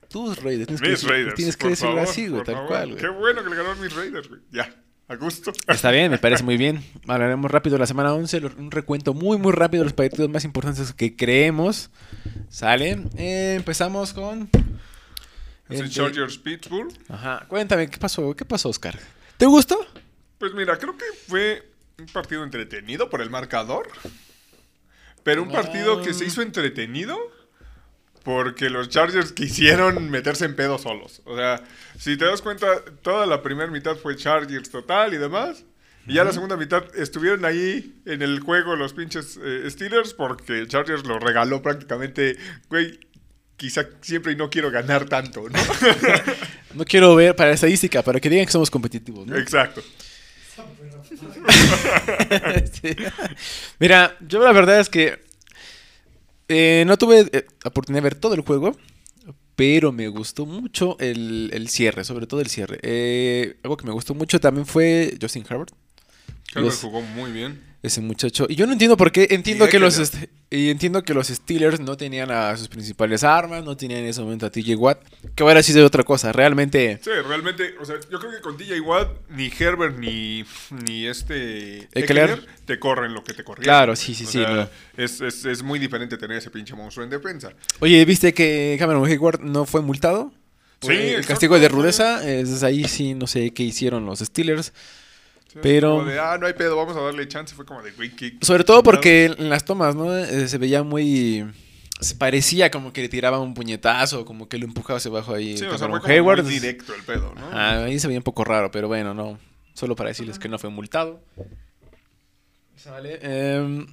Tus 0.09 0.43
Raiders. 0.43 0.67
Tienes 0.67 0.81
que, 0.83 0.89
mis 0.91 1.01
decir- 1.01 1.09
Raiders. 1.11 1.35
tienes 1.35 1.57
que 1.57 1.61
por 1.63 1.71
decirlo 1.71 1.93
favor, 1.95 2.09
así, 2.09 2.29
güey, 2.29 2.45
tal 2.45 2.55
favor. 2.55 2.69
cual, 2.69 2.89
güey. 2.91 3.01
Qué 3.01 3.09
bueno 3.09 3.43
que 3.43 3.49
le 3.51 3.57
ganaron 3.57 3.81
mis 3.81 3.95
Raiders, 3.97 4.29
güey. 4.29 4.41
Ya, 4.53 4.75
a 5.09 5.17
gusto. 5.17 5.53
Está 5.69 5.91
bien, 5.91 6.11
me 6.11 6.19
parece 6.19 6.43
muy 6.43 6.59
bien. 6.59 6.85
Hablaremos 7.09 7.51
rápido 7.51 7.77
de 7.77 7.81
la 7.81 7.87
semana 7.87 8.13
11, 8.13 8.41
lo- 8.41 8.51
un 8.59 8.71
recuento 8.71 9.15
muy, 9.15 9.39
muy 9.39 9.53
rápido 9.53 9.81
de 9.83 9.87
los 9.87 9.95
partidos 9.95 10.29
más 10.29 10.45
importantes 10.45 10.93
que 10.93 11.17
creemos. 11.17 11.89
¿Sale? 12.51 13.03
Eh, 13.17 13.55
empezamos 13.57 14.13
con... 14.13 14.51
Es 15.75 15.81
el 15.81 15.87
el 15.87 15.89
de- 15.89 15.95
Chargers 15.95 16.39
Pittsburgh. 16.39 16.93
Ajá, 17.09 17.45
cuéntame, 17.49 17.89
¿qué 17.89 17.99
pasó? 17.99 18.35
¿Qué 18.35 18.45
pasó, 18.45 18.69
Oscar? 18.69 18.99
¿Te 19.37 19.47
gustó? 19.47 19.85
Pues 20.39 20.53
mira, 20.55 20.79
creo 20.79 20.97
que 20.97 21.05
fue 21.29 21.69
un 21.99 22.07
partido 22.07 22.43
entretenido 22.45 23.09
por 23.11 23.21
el 23.23 23.31
marcador. 23.31 23.89
Pero 25.23 25.43
un 25.43 25.53
partido 25.53 26.03
que 26.03 26.15
se 26.15 26.25
Ah. 26.25 26.27
hizo 26.27 26.43
entretenido 26.43 27.17
porque 28.25 28.71
los 28.71 28.89
Chargers 28.89 29.33
quisieron 29.33 30.11
meterse 30.11 30.45
en 30.45 30.55
pedo 30.57 30.79
solos. 30.79 31.23
O 31.25 31.37
sea, 31.37 31.63
si 31.99 32.17
te 32.17 32.25
das 32.25 32.43
cuenta, 32.43 32.85
toda 33.03 33.27
la 33.27 33.43
primera 33.43 33.71
mitad 33.71 33.97
fue 33.97 34.17
Chargers 34.17 34.71
total 34.71 35.15
y 35.15 35.19
demás. 35.19 35.65
Y 36.07 36.15
ya 36.15 36.25
la 36.25 36.33
segunda 36.33 36.57
mitad 36.57 36.85
estuvieron 36.97 37.45
ahí 37.45 38.01
en 38.07 38.23
el 38.23 38.41
juego 38.41 38.75
los 38.75 38.93
pinches 38.93 39.39
eh, 39.41 39.69
Steelers 39.71 40.15
porque 40.15 40.67
Chargers 40.67 41.05
lo 41.07 41.21
regaló 41.21 41.63
prácticamente, 41.63 42.37
güey, 42.69 42.99
quizá 43.63 43.87
siempre 44.01 44.33
y 44.33 44.37
no 44.37 44.51
quiero 44.51 44.73
ganar 44.73 45.05
tanto, 45.09 45.49
¿no? 45.49 45.57
No 46.75 46.85
quiero 46.85 47.15
ver 47.15 47.37
para 47.37 47.51
la 47.51 47.55
estadística, 47.55 48.03
para 48.03 48.19
que 48.19 48.29
digan 48.29 48.45
que 48.47 48.51
somos 48.51 48.71
competitivos, 48.73 49.25
¿no? 49.25 49.37
Exacto. 49.39 49.81
Sí. 52.73 52.97
Mira, 53.79 54.17
yo 54.27 54.43
la 54.43 54.51
verdad 54.53 54.81
es 54.81 54.89
que 54.89 55.21
eh, 56.49 56.83
no 56.89 56.97
tuve 56.99 57.29
eh, 57.33 57.47
oportunidad 57.65 58.03
de 58.03 58.09
ver 58.09 58.15
todo 58.17 58.35
el 58.35 58.41
juego, 58.41 58.77
pero 59.55 59.93
me 59.93 60.09
gustó 60.09 60.45
mucho 60.45 60.97
el, 60.99 61.51
el 61.53 61.69
cierre, 61.69 62.03
sobre 62.03 62.27
todo 62.27 62.41
el 62.41 62.49
cierre. 62.49 62.79
Eh, 62.83 63.57
algo 63.63 63.77
que 63.77 63.87
me 63.87 63.93
gustó 63.93 64.15
mucho 64.15 64.41
también 64.41 64.67
fue 64.67 65.17
Justin 65.21 65.45
Herbert. 65.49 65.71
Herbert 66.51 66.67
Los- 66.67 66.81
jugó 66.81 67.01
muy 67.01 67.31
bien. 67.31 67.63
Ese 67.83 68.01
muchacho. 68.01 68.47
Y 68.49 68.55
yo 68.55 68.67
no 68.67 68.73
entiendo 68.73 68.97
por 68.97 69.11
qué. 69.11 69.27
Entiendo 69.31 69.69
que 69.69 69.79
los 69.81 69.99
est- 69.99 70.15
y 70.51 70.69
entiendo 70.71 71.03
que 71.03 71.15
los 71.15 71.29
Steelers 71.29 71.81
no 71.81 71.97
tenían 71.97 72.31
a 72.31 72.55
sus 72.57 72.69
principales 72.69 73.25
armas, 73.25 73.65
no 73.65 73.77
tenían 73.77 74.01
en 74.01 74.07
ese 74.07 74.21
momento 74.21 74.47
a 74.47 74.51
TJ 74.51 74.77
Watt, 74.77 74.99
que 75.35 75.43
ahora 75.43 75.63
sí 75.63 75.73
de 75.73 75.83
otra 75.83 76.05
cosa. 76.05 76.31
Realmente 76.31 77.01
Sí, 77.03 77.11
realmente, 77.27 77.75
o 77.81 77.85
sea, 77.85 77.97
yo 78.11 78.19
creo 78.21 78.31
que 78.31 78.41
con 78.41 78.57
TJ 78.57 78.81
Watt 78.81 79.09
ni 79.31 79.51
Herbert 79.59 79.99
ni, 79.99 80.45
ni 80.87 81.07
este 81.07 81.89
Eckler. 81.93 82.47
Te 82.67 82.79
corren 82.79 83.15
lo 83.15 83.25
que 83.25 83.33
te 83.35 83.43
corrían. 83.45 83.65
Claro, 83.65 83.97
sí, 83.97 84.15
sí, 84.15 84.25
O 84.25 84.27
sí, 84.27 84.39
sea, 84.39 84.51
no. 84.55 84.69
es, 85.03 85.21
es, 85.21 85.45
es 85.45 85.63
muy 85.63 85.79
diferente 85.79 86.17
tener 86.19 86.37
ese 86.37 86.51
pinche 86.51 86.75
monstruo 86.77 87.03
en 87.05 87.11
defensa. 87.11 87.51
Oye, 87.81 88.05
¿viste 88.05 88.33
que 88.35 88.77
Cameron 88.79 89.05
Hayward 89.07 89.41
no 89.41 89.65
fue 89.65 89.81
multado? 89.81 90.33
Sí, 90.83 90.93
el 90.93 91.25
castigo 91.25 91.59
de 91.59 91.69
rudeza. 91.69 92.29
Es 92.29 92.63
ahí 92.63 92.85
sí, 92.89 93.15
no 93.15 93.27
sé 93.27 93.53
qué 93.53 93.63
hicieron 93.63 94.05
los 94.05 94.19
Steelers. 94.19 94.73
Sí, 95.53 95.59
Pero- 95.63 95.97
como 95.99 96.05
de, 96.07 96.19
ah, 96.19 96.39
no 96.41 96.47
hay 96.47 96.55
pedo, 96.55 96.77
vamos 96.77 96.97
a 96.97 97.01
darle 97.01 97.29
chance. 97.29 97.55
Fue 97.55 97.67
como 97.67 97.83
de, 97.83 97.91
güey, 97.93 98.11
¿qué- 98.17 98.39
Sobre 98.41 98.65
todo 98.65 98.83
porque 98.83 99.27
en 99.27 99.51
las 99.51 99.65
tomas, 99.65 99.95
¿no? 99.95 100.17
Eh, 100.17 100.49
se 100.49 100.57
veía 100.59 100.83
muy... 100.83 101.45
Se 102.01 102.15
parecía 102.17 102.71
como 102.71 102.93
que 102.93 103.03
le 103.03 103.09
tiraba 103.09 103.39
un 103.39 103.53
puñetazo, 103.55 104.25
como 104.25 104.49
que 104.49 104.59
lo 104.59 104.65
empujaba 104.65 104.97
hacia 104.97 105.11
abajo 105.11 105.35
ahí. 105.35 105.57
Sí, 105.57 105.65
o 105.65 105.69
sea, 105.71 105.79
Cameron 105.79 106.01
fue 106.01 106.01
como 106.01 106.13
Hayward. 106.15 106.43
muy 106.45 106.53
directo 106.55 106.95
el 106.95 107.03
pedo, 107.03 107.33
¿no? 107.37 107.47
Ah, 107.53 107.85
ahí 107.85 107.99
se 108.01 108.09
veía 108.09 108.19
un 108.19 108.25
poco 108.25 108.45
raro, 108.45 108.71
pero 108.71 108.89
bueno, 108.89 109.13
no. 109.15 109.39
Solo 109.75 109.95
para 109.95 110.09
decirles 110.09 110.39
que 110.39 110.49
no 110.49 110.59
fue 110.59 110.71
multado. 110.71 111.23
Sale. 112.77 113.19
Em, 113.23 113.87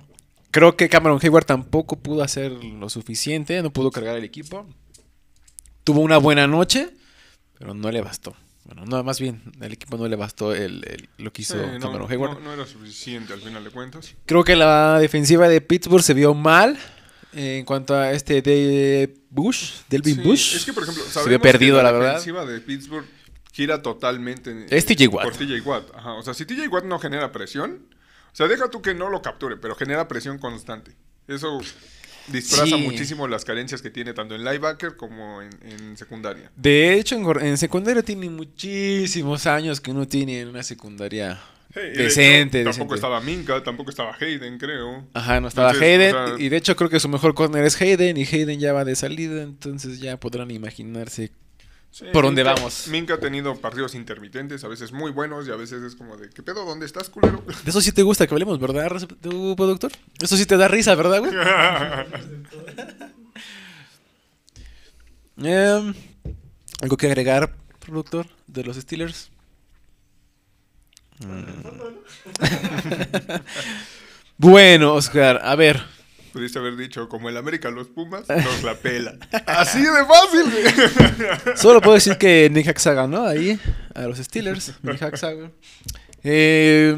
creo 0.51 0.75
que 0.75 0.89
Cameron 0.89 1.19
Hayward 1.21 1.45
tampoco 1.45 1.97
pudo 1.99 2.23
hacer 2.23 2.51
lo 2.51 2.89
suficiente, 2.89 3.61
no 3.61 3.71
pudo 3.71 3.91
cargar 3.91 4.15
el 4.17 4.23
equipo. 4.23 4.65
Tuvo 5.83 6.01
una 6.01 6.17
buena 6.17 6.47
noche, 6.47 6.89
pero 7.57 7.73
no 7.73 7.91
le 7.91 8.01
bastó. 8.01 8.35
Bueno, 8.69 8.85
no, 8.85 9.03
más 9.03 9.19
bien, 9.19 9.41
el 9.61 9.73
equipo 9.73 9.97
no 9.97 10.07
le 10.07 10.15
bastó 10.15 10.53
el, 10.53 10.83
el- 10.87 11.09
lo 11.17 11.33
que 11.33 11.43
Sí, 11.43 11.53
hizo 11.53 11.65
no, 11.65 11.79
Cameron 11.79 12.11
Hayward. 12.11 12.33
no- 12.35 12.39
no 12.41 12.53
era 12.53 12.67
suficiente 12.67 13.33
al 13.33 13.41
final 13.41 13.63
de 13.63 13.71
cuentas. 13.71 14.13
Creo 14.27 14.43
que 14.43 14.55
la 14.55 14.99
defensiva 14.99 15.49
de 15.49 15.59
Pittsburgh 15.59 16.03
se 16.03 16.13
vio 16.13 16.35
mal 16.35 16.77
en 17.33 17.65
cuanto 17.65 17.95
a 17.95 18.11
este 18.11 18.43
de 18.43 19.15
Bush, 19.31 19.71
Delvin 19.89 20.15
Sí, 20.17 20.21
Bush. 20.21 20.55
Es 20.55 20.65
que, 20.65 20.73
por 20.73 20.83
ejemplo, 20.83 21.03
se 21.03 21.27
vio 21.27 21.41
perdido, 21.41 21.77
que 21.77 21.83
la 21.83 21.91
la, 21.91 21.97
verdad. 21.97 22.09
defensiva 22.13 22.45
de 22.45 22.59
Pittsburgh 22.59 23.05
gira 23.53 23.81
totalmente 23.81 24.51
en- 24.51 24.67
Es 24.69 24.85
TJ 24.85 25.07
Watt. 25.07 25.23
por 25.25 25.35
TJ 25.35 25.61
Watt. 25.61 25.89
Ajá, 25.95 26.13
o 26.13 26.21
sea, 26.21 26.35
si 26.35 26.45
TJ 26.45 26.67
Watt 26.67 26.85
no 26.85 26.99
genera 26.99 27.31
presión, 27.31 27.87
o 28.31 28.35
sea, 28.35 28.47
deja 28.47 28.69
tú 28.69 28.83
que 28.83 28.93
no 28.93 29.09
lo 29.09 29.23
capture, 29.23 29.57
pero 29.57 29.73
genera 29.75 30.07
presión 30.07 30.37
constante. 30.37 30.95
Eso 31.27 31.59
disfraza 32.31 32.75
Sí. 32.77 32.81
muchísimo 32.81 33.27
las 33.27 33.45
carencias 33.45 33.81
que 33.81 33.89
tiene 33.89 34.13
tanto 34.13 34.35
en 34.35 34.43
linebacker 34.43 34.95
como 34.95 35.41
en, 35.41 35.49
en 35.63 35.97
secundaria. 35.97 36.51
De 36.55 36.93
hecho, 36.95 37.15
en, 37.15 37.45
en 37.45 37.57
secundaria 37.57 38.03
tiene 38.03 38.29
muchísimos 38.29 39.45
años 39.47 39.79
que 39.81 39.91
uno 39.91 40.07
tiene 40.07 40.41
en 40.41 40.49
una 40.49 40.63
secundaria 40.63 41.39
decente, 41.73 42.61
hecho, 42.61 42.71
Tampoco 42.71 42.95
decente. 42.95 42.95
estaba 42.95 43.21
Minka, 43.21 43.63
tampoco 43.63 43.89
estaba 43.91 44.15
Hayden, 44.19 44.57
creo. 44.57 45.05
Ajá, 45.13 45.39
no 45.39 45.47
estaba 45.47 45.69
Entonces, 45.71 45.93
Hayden. 45.99 46.15
o 46.15 46.27
sea- 46.37 46.45
y 46.45 46.49
de 46.49 46.57
hecho 46.57 46.75
creo 46.75 46.89
que 46.89 46.99
su 46.99 47.09
mejor 47.09 47.33
corner 47.35 47.63
es 47.63 47.79
Hayden. 47.79 48.17
Y 48.17 48.23
Hayden 48.25 48.59
ya 48.59 48.73
va 48.73 48.85
de 48.85 48.95
salida. 48.95 49.43
Entonces 49.43 49.99
ya 49.99 50.19
podrán 50.19 50.49
imaginarse. 50.51 51.31
Sí, 51.91 52.05
¿Por 52.13 52.23
dónde 52.23 52.43
vamos? 52.43 52.87
Minka 52.87 53.15
ha 53.15 53.19
tenido 53.19 53.55
partidos 53.55 53.95
intermitentes, 53.95 54.63
a 54.63 54.67
veces 54.67 54.91
muy 54.91 55.11
buenos 55.11 55.47
y 55.47 55.51
a 55.51 55.55
veces 55.55 55.81
es 55.81 55.95
como 55.95 56.17
de, 56.17 56.29
¿qué 56.29 56.43
pedo? 56.43 56.63
¿Dónde 56.63 56.85
estás, 56.85 57.09
culero? 57.09 57.43
De 57.63 57.69
eso 57.69 57.81
sí 57.81 57.91
te 57.91 58.03
gusta 58.03 58.27
que 58.27 58.33
hablemos, 58.33 58.59
¿verdad, 58.59 59.07
tu 59.21 59.55
productor? 59.55 59.91
Eso 60.21 60.37
sí 60.37 60.45
te 60.45 60.55
da 60.55 60.67
risa, 60.67 60.93
¿verdad, 60.95 61.19
güey? 61.19 61.33
Em, 65.41 65.93
¿Algo 66.81 66.97
que 66.97 67.07
agregar, 67.07 67.55
productor, 67.79 68.27
de 68.47 68.63
los 68.65 68.75
Steelers? 68.75 69.31
bueno, 74.37 74.93
Oscar, 74.93 75.41
a 75.43 75.55
ver. 75.55 75.81
Pudiste 76.39 76.57
haber 76.57 76.77
dicho, 76.77 77.09
como 77.09 77.27
el 77.27 77.35
América 77.35 77.69
los 77.69 77.89
Pumas, 77.89 78.29
nos 78.29 78.63
la 78.63 78.73
pelan. 78.75 79.19
Así 79.45 79.81
de 79.81 80.05
fácil, 80.05 80.43
güey. 80.49 81.57
Solo 81.57 81.81
puedo 81.81 81.95
decir 81.95 82.17
que 82.17 82.49
Nick 82.49 82.65
Haxa 82.69 82.93
ganó 82.93 83.25
ahí 83.25 83.59
a 83.93 84.03
los 84.03 84.19
Steelers. 84.19 84.71
Nick 84.81 85.01
Haxa. 85.01 85.33
Eh, 86.23 86.95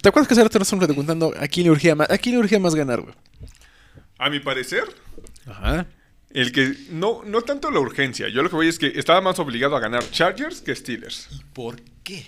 ¿Te 0.00 0.08
acuerdas 0.08 0.26
que 0.26 0.32
hace 0.32 0.42
rato 0.42 0.58
nos 0.58 0.68
estamos 0.68 0.86
preguntando 0.86 1.34
a 1.38 1.46
quién 1.48 1.64
le 1.66 1.70
urgía 1.70 1.94
más, 1.94 2.10
a 2.10 2.16
quién 2.16 2.34
le 2.36 2.40
urgía 2.40 2.58
más 2.58 2.74
ganar, 2.74 3.02
güey? 3.02 3.14
A 4.16 4.30
mi 4.30 4.40
parecer, 4.40 4.84
Ajá. 5.46 5.84
el 6.30 6.50
que 6.50 6.74
no, 6.92 7.24
no 7.26 7.42
tanto 7.42 7.70
la 7.70 7.78
urgencia. 7.80 8.30
Yo 8.30 8.42
lo 8.42 8.48
que 8.48 8.56
voy 8.56 8.68
es 8.68 8.78
que 8.78 8.86
estaba 8.98 9.20
más 9.20 9.38
obligado 9.38 9.76
a 9.76 9.80
ganar 9.80 10.02
Chargers 10.10 10.62
que 10.62 10.74
Steelers. 10.74 11.28
¿Por 11.52 11.76
qué? 12.02 12.26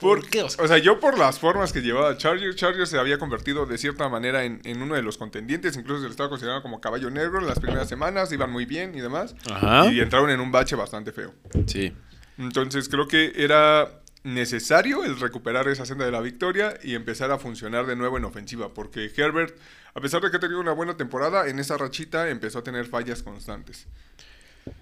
¿Por 0.00 0.26
qué? 0.28 0.42
O 0.42 0.48
sea, 0.48 0.78
yo 0.78 0.98
por 0.98 1.18
las 1.18 1.38
formas 1.38 1.72
que 1.72 1.80
llevaba 1.82 2.16
Chargers, 2.16 2.56
Chargers 2.56 2.88
se 2.88 2.98
había 2.98 3.18
convertido 3.18 3.66
de 3.66 3.76
cierta 3.78 4.08
manera 4.08 4.44
en, 4.44 4.60
en 4.64 4.80
uno 4.82 4.94
de 4.94 5.02
los 5.02 5.18
contendientes, 5.18 5.76
incluso 5.76 6.00
se 6.00 6.06
le 6.06 6.10
estaba 6.10 6.28
considerando 6.30 6.62
como 6.62 6.80
caballo 6.80 7.10
negro 7.10 7.38
en 7.38 7.46
las 7.46 7.58
primeras 7.60 7.88
semanas, 7.88 8.32
iban 8.32 8.50
muy 8.50 8.64
bien 8.64 8.94
y 8.94 9.00
demás, 9.00 9.34
Ajá. 9.50 9.92
y 9.92 10.00
entraron 10.00 10.30
en 10.30 10.40
un 10.40 10.50
bache 10.50 10.74
bastante 10.76 11.12
feo. 11.12 11.34
Sí. 11.66 11.92
Entonces 12.38 12.88
creo 12.88 13.06
que 13.08 13.32
era 13.36 14.00
necesario 14.22 15.04
el 15.04 15.18
recuperar 15.20 15.68
esa 15.68 15.84
senda 15.86 16.04
de 16.04 16.10
la 16.12 16.20
victoria 16.20 16.74
y 16.82 16.94
empezar 16.94 17.30
a 17.30 17.38
funcionar 17.38 17.86
de 17.86 17.96
nuevo 17.96 18.16
en 18.18 18.24
ofensiva, 18.24 18.72
porque 18.72 19.10
Herbert, 19.14 19.56
a 19.94 20.00
pesar 20.00 20.20
de 20.22 20.30
que 20.30 20.36
ha 20.36 20.40
tenido 20.40 20.60
una 20.60 20.72
buena 20.72 20.96
temporada, 20.96 21.48
en 21.48 21.58
esa 21.58 21.76
rachita 21.76 22.28
empezó 22.30 22.58
a 22.60 22.62
tener 22.62 22.86
fallas 22.86 23.22
constantes. 23.22 23.86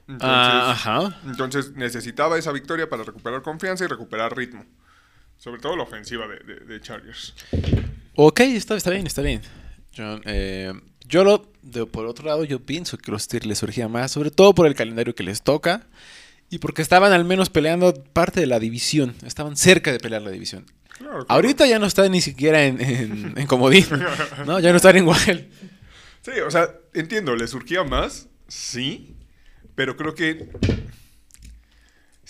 Entonces, 0.08 0.28
Ah, 0.28 0.70
ajá. 0.72 1.20
entonces 1.26 1.72
necesitaba 1.72 2.36
esa 2.38 2.52
victoria 2.52 2.88
para 2.88 3.04
recuperar 3.04 3.42
confianza 3.42 3.84
y 3.84 3.86
recuperar 3.86 4.36
ritmo. 4.36 4.64
Sobre 5.38 5.60
todo 5.60 5.76
la 5.76 5.84
ofensiva 5.84 6.26
de, 6.28 6.38
de- 6.40 6.60
de 6.64 6.80
Chargers. 6.80 7.34
Ok, 8.14 8.40
está, 8.40 8.76
está 8.76 8.90
bien, 8.90 9.06
está 9.06 9.22
bien. 9.22 9.40
John, 9.96 10.20
eh, 10.26 10.72
yo 11.06 11.24
lo, 11.24 11.50
de- 11.62 11.86
por 11.86 12.06
otro 12.06 12.26
lado, 12.26 12.44
yo 12.44 12.60
pienso 12.60 12.98
que 12.98 13.10
los 13.10 13.22
Steelers 13.22 13.46
les 13.46 13.58
surgía 13.58 13.88
más, 13.88 14.10
sobre 14.12 14.30
todo 14.30 14.54
por 14.54 14.66
el 14.66 14.74
calendario 14.74 15.14
que 15.14 15.22
les 15.22 15.42
toca 15.42 15.86
Y 16.50 16.58
porque 16.58 16.80
estaban 16.82 17.12
al 17.12 17.24
menos 17.24 17.50
peleando 17.50 17.92
parte 18.12 18.40
de 18.40 18.46
la 18.46 18.58
división. 18.58 19.14
Estaban 19.24 19.56
cerca 19.56 19.92
de 19.92 19.98
pelear 20.00 20.22
la 20.22 20.30
división. 20.30 20.64
Claro, 20.96 21.12
claro. 21.12 21.26
Ahorita 21.28 21.66
ya 21.66 21.78
no 21.78 21.86
está 21.86 22.08
ni 22.08 22.20
siquiera 22.22 22.64
en, 22.64 22.80
en, 22.80 23.34
en 23.36 23.46
comodín. 23.46 23.84
¿no? 24.46 24.58
Ya 24.58 24.70
no 24.70 24.76
están 24.76 24.96
en 24.96 25.06
Wild. 25.06 25.46
Sí, 26.22 26.32
o 26.46 26.50
sea, 26.50 26.74
entiendo, 26.94 27.36
le 27.36 27.46
surgía 27.46 27.84
más, 27.84 28.28
sí, 28.48 29.14
pero 29.74 29.96
creo 29.96 30.14
que 30.14 30.48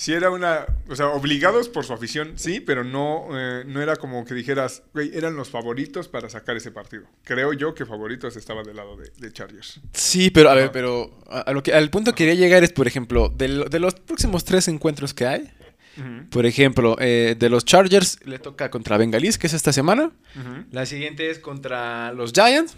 sí 0.01 0.13
era 0.13 0.31
una, 0.31 0.65
o 0.89 0.95
sea, 0.95 1.09
obligados 1.09 1.69
por 1.69 1.85
su 1.85 1.93
afición, 1.93 2.35
sí, 2.37 2.61
pero 2.61 2.85
no, 2.85 3.27
eh, 3.33 3.65
no 3.67 3.83
era 3.83 3.97
como 3.97 4.25
que 4.25 4.33
dijeras, 4.33 4.85
güey, 4.95 5.11
eran 5.13 5.35
los 5.35 5.51
favoritos 5.51 6.07
para 6.07 6.31
sacar 6.31 6.57
ese 6.57 6.71
partido. 6.71 7.03
Creo 7.25 7.53
yo 7.53 7.75
que 7.75 7.85
favoritos 7.85 8.37
estaban 8.37 8.65
del 8.65 8.77
lado 8.77 8.97
de, 8.97 9.11
de 9.17 9.33
Chargers. 9.33 9.81
Sí, 9.93 10.31
pero 10.31 10.51
a 10.51 10.55
ver, 10.55 10.65
Ajá. 10.67 10.73
pero 10.73 11.19
a, 11.29 11.41
a 11.41 11.53
lo 11.53 11.65
que, 11.65 11.73
al 11.73 11.91
punto 11.91 12.13
que 12.13 12.19
quería 12.27 12.35
llegar 12.37 12.63
es, 12.63 12.73
por 12.73 12.87
ejemplo, 12.87 13.29
de, 13.29 13.49
lo- 13.49 13.65
de 13.65 13.81
los 13.81 13.95
próximos 13.97 14.45
tres 14.45 14.69
encuentros 14.69 15.15
que 15.15 15.27
hay, 15.27 15.51
por 16.31 16.47
ejemplo, 16.47 16.97
eh, 17.01 17.35
de 17.37 17.49
los 17.51 17.65
Chargers 17.65 18.25
le 18.25 18.39
toca 18.39 18.71
contra 18.71 18.97
Bengalis, 18.99 19.37
que 19.37 19.49
es 19.49 19.53
esta 19.53 19.73
semana. 19.73 20.13
La 20.71 20.87
siguiente 20.87 21.29
es 21.29 21.41
contra 21.41 22.13
los 22.13 22.31
Giants. 22.33 22.77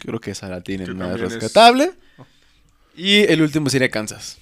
Creo 0.00 0.18
que 0.20 0.32
esa 0.32 0.48
la 0.48 0.62
tienen 0.62 0.96
más 0.98 1.14
es- 1.14 1.20
rescatable. 1.20 1.92
Y 2.96 3.18
el 3.20 3.40
último 3.42 3.70
sería 3.70 3.88
Kansas. 3.88 4.38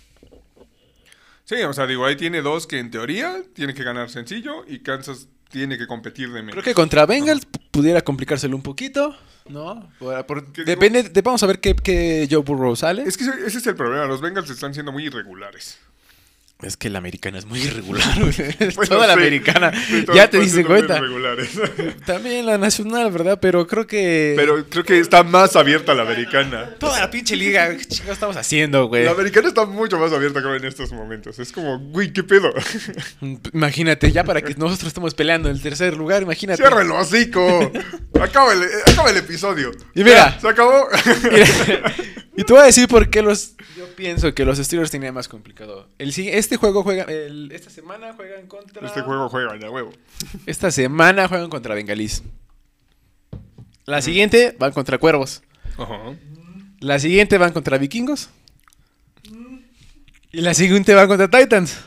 Sí, 1.45 1.57
o 1.63 1.73
sea, 1.73 1.87
digo, 1.87 2.07
ahí 2.07 2.17
tiene 2.17 2.41
dos 2.43 2.67
que 2.67 2.79
en 2.79 2.91
teoría 2.91 3.43
tiene 3.55 3.75
que 3.75 3.85
ganar 3.85 4.09
sencillo 4.11 4.65
y 4.67 4.79
Kansas 4.81 5.29
tiene 5.51 5.77
que 5.79 5.87
competir 5.87 6.29
de 6.33 6.41
menos. 6.43 6.53
Creo 6.53 6.65
que 6.65 6.75
contra 6.75 7.05
Bengals 7.07 7.47
pudiera 7.71 8.01
complicárselo 8.01 8.57
un 8.57 8.63
poquito, 8.63 9.15
¿no? 9.49 9.89
Por- 10.27 10.51
depende, 10.65 11.03
de- 11.05 11.21
vamos 11.23 11.43
a 11.43 11.47
ver 11.47 11.61
qué, 11.61 11.75
qué 11.77 12.27
Joe 12.31 12.43
Burrow 12.43 12.75
sale. 12.75 13.03
Es 13.03 13.17
que 13.17 13.25
ese 13.25 13.47
ese 13.47 13.59
es 13.59 13.67
el 13.67 13.75
problema, 13.77 14.07
los 14.07 14.21
Bengals 14.23 14.49
están 14.51 14.73
siendo 14.73 14.91
muy 14.91 15.05
irregulares. 15.07 15.79
Es 16.63 16.77
que 16.77 16.89
la 16.89 16.99
americana 16.99 17.39
es 17.39 17.47
muy 17.47 17.61
irregular. 17.61 18.19
güey. 18.19 18.33
Bueno, 18.77 18.95
Toda 18.97 19.07
la 19.07 19.13
americana. 19.15 19.73
sí, 19.87 20.05
ya 20.15 20.31
te 20.31 20.39
diste 20.39 20.65
cuenta. 20.65 21.01
También 22.07 22.47
la 22.47 22.57
nacional, 22.59 23.11
¿verdad? 23.11 23.39
Pero 23.41 23.67
creo 23.67 23.87
que... 23.87 24.33
Pero 24.37 24.65
creo 24.69 24.85
que 24.85 24.99
está 24.99 25.23
más 25.23 25.57
abierta 25.57 25.95
la 25.95 26.03
americana. 26.03 26.71
Toda 26.79 27.01
la 27.01 27.11
pinche 27.11 27.37
liga, 27.37 27.77
¿qué 27.77 27.85
chingados 27.85 28.15
estamos 28.15 28.37
haciendo, 28.37 28.87
güey? 28.87 29.05
La 29.05 29.11
americana 29.11 29.49
está 29.49 29.67
mucho 29.67 29.99
más 29.99 30.13
abierta 30.13 30.41
creo 30.41 30.55
en 30.55 30.65
estos 30.65 30.93
momentos. 30.93 31.39
Es 31.39 31.53
como, 31.53 31.79
güey, 31.79 32.13
¿qué 32.13 32.23
pedo? 32.23 32.53
Imagínate, 33.53 34.11
ya 34.13 34.25
para 34.25 34.41
que 34.41 34.55
nosotros 34.57 34.89
estemos 34.89 35.15
peleando 35.15 35.49
en 35.51 35.57
el 35.57 35.63
tercer 35.63 35.97
lugar, 35.97 36.23
imagínate. 36.23 36.63
Cierra 36.63 36.83
el 36.83 36.91
hocico. 36.93 37.73
Acaba 38.21 38.53
el, 38.53 38.63
acaba 38.87 39.11
el 39.11 39.17
episodio. 39.19 39.71
Y 39.95 40.03
mira. 40.05 40.35
Ya, 40.35 40.41
se 40.41 40.49
acabó. 40.49 40.89
Mira, 41.31 41.95
y 42.37 42.45
te 42.45 42.53
voy 42.53 42.63
a 42.63 42.67
decir 42.67 42.89
por 42.89 43.09
qué 43.11 43.23
los. 43.23 43.55
Yo 43.77 43.87
pienso 43.97 44.35
que 44.35 44.45
los 44.45 44.59
Steelers 44.59 44.91
tenían 44.91 45.15
más 45.15 45.29
complicado. 45.29 45.89
El, 45.99 46.11
este 46.17 46.57
juego 46.57 46.83
juega. 46.83 47.05
el- 47.05 47.51
esta 47.53 47.71
semana 47.71 48.13
juegan 48.15 48.47
contra. 48.47 48.87
Este 48.87 49.03
juego 49.03 49.29
juega 49.29 49.57
ya 49.59 49.71
huevo. 49.71 49.93
Esta 50.47 50.71
semana 50.71 51.29
juegan 51.29 51.51
contra 51.51 51.75
Bengalís. 51.75 52.23
La 53.87 54.01
siguiente 54.03 54.57
van 54.59 54.73
contra 54.73 54.99
Cuervos. 54.99 55.43
Ajá. 55.77 56.15
La 56.81 56.99
siguiente 56.99 57.39
van 57.39 57.53
contra 57.53 57.79
Vikingos. 57.79 58.31
Y 60.33 60.41
la 60.41 60.55
siguiente 60.55 60.95
van 60.95 61.07
contra 61.09 61.29
Titans. 61.31 61.79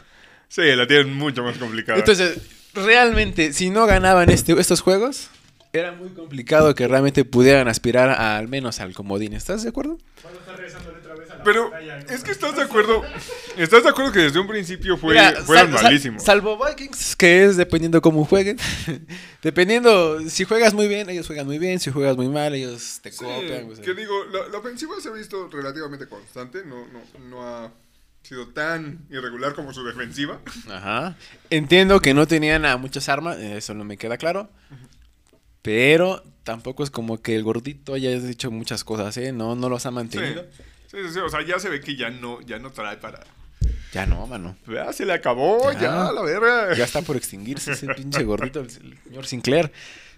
Sí, 0.47 0.61
la 0.75 0.87
tienen 0.87 1.13
mucho 1.13 1.43
más 1.43 1.57
complicada. 1.57 1.99
Entonces, 1.99 2.39
realmente, 2.73 3.51
si 3.51 3.69
no 3.69 3.85
ganaban 3.85 4.29
este, 4.29 4.53
estos 4.59 4.79
juegos, 4.81 5.29
era 5.73 5.91
muy 5.91 6.09
complicado 6.09 6.73
que 6.75 6.87
realmente 6.87 7.25
pudieran 7.25 7.67
aspirar 7.67 8.09
a- 8.09 8.37
al 8.37 8.47
menos 8.47 8.79
al 8.79 8.93
comodín. 8.93 9.33
¿Estás 9.33 9.63
de 9.63 9.69
acuerdo? 9.69 9.97
Cuando 10.21 10.39
está 10.39 10.53
regresándole 10.55 10.97
otra 10.99 11.15
vez 11.15 11.29
a 11.31 11.35
la 11.37 11.43
Pero 11.43 11.71
es 12.09 12.23
que 12.23 12.31
estás 12.31 12.55
de 12.55 12.63
acuerdo. 12.63 13.03
¿Estás 13.57 13.83
de 13.83 13.89
acuerdo 13.89 14.11
que 14.11 14.19
desde 14.19 14.39
un 14.39 14.47
principio 14.47 14.97
fue, 14.97 15.13
Mira, 15.15 15.31
fueron 15.43 15.67
sal- 15.67 15.73
sal- 15.75 15.83
malísimos? 15.83 16.23
salvo 16.23 16.57
Vikings, 16.65 17.15
que 17.15 17.45
es 17.45 17.57
dependiendo 17.57 18.01
cómo 18.01 18.25
jueguen. 18.25 18.57
dependiendo, 19.43 20.19
si 20.29 20.43
juegas 20.45 20.73
muy 20.73 20.87
bien, 20.87 21.09
ellos 21.09 21.27
juegan 21.27 21.45
muy 21.45 21.59
bien. 21.59 21.79
Si 21.79 21.91
juegas 21.91 22.15
muy 22.17 22.27
mal, 22.29 22.53
ellos 22.55 22.99
te 23.01 23.11
Sí, 23.11 23.23
copian. 23.23 23.69
o 23.71 23.75
sea. 23.75 23.83
que 23.83 23.93
digo, 23.93 24.13
la, 24.31 24.47
la 24.49 24.57
ofensiva 24.57 24.95
se 25.01 25.09
ha 25.09 25.13
visto 25.13 25.47
relativamente 25.49 26.07
constante. 26.07 26.63
No, 26.65 26.85
no, 26.87 27.01
no 27.29 27.47
ha 27.47 27.71
sido 28.23 28.47
tan 28.49 29.05
irregular 29.09 29.53
como 29.53 29.73
su 29.73 29.85
defensiva. 29.85 30.39
Ajá. 30.69 31.15
Entiendo 31.49 32.01
que 32.01 32.13
no 32.13 32.27
tenían 32.27 32.65
a 32.65 32.75
muchas 32.77 33.07
armas, 33.09 33.37
eso 33.37 33.73
no 33.73 33.83
me 33.85 33.97
queda 33.97 34.17
claro. 34.17 34.49
Pero 35.67 36.23
tampoco 36.45 36.81
es 36.81 36.89
como 36.89 37.21
que 37.21 37.35
el 37.35 37.43
gordito 37.43 37.93
haya 37.93 38.17
dicho 38.17 38.49
muchas 38.49 38.85
cosas, 38.85 39.17
¿eh? 39.17 39.33
No, 39.33 39.53
no 39.53 39.67
los 39.67 39.85
ha 39.85 39.91
mantenido. 39.91 40.45
Sí, 40.89 40.97
sí, 41.03 41.13
sí, 41.15 41.19
O 41.19 41.27
sea, 41.27 41.45
ya 41.45 41.59
se 41.59 41.67
ve 41.67 41.81
que 41.81 41.97
ya 41.97 42.09
no, 42.09 42.39
ya 42.39 42.57
no 42.57 42.71
trae 42.71 42.95
para. 42.95 43.19
Ya 43.91 44.05
no, 44.05 44.25
mano. 44.27 44.55
Ya 44.65 44.93
se 44.93 45.05
le 45.05 45.11
acabó, 45.11 45.69
Ya. 45.73 45.81
ya, 45.81 46.11
la 46.13 46.21
verga. 46.21 46.73
Ya 46.73 46.85
está 46.85 47.01
por 47.01 47.17
extinguirse 47.17 47.73
ese 47.73 47.93
pinche 47.93 48.23
gordito, 48.23 48.61
el, 48.61 48.69
señor 48.69 49.27
Sinclair. 49.27 49.69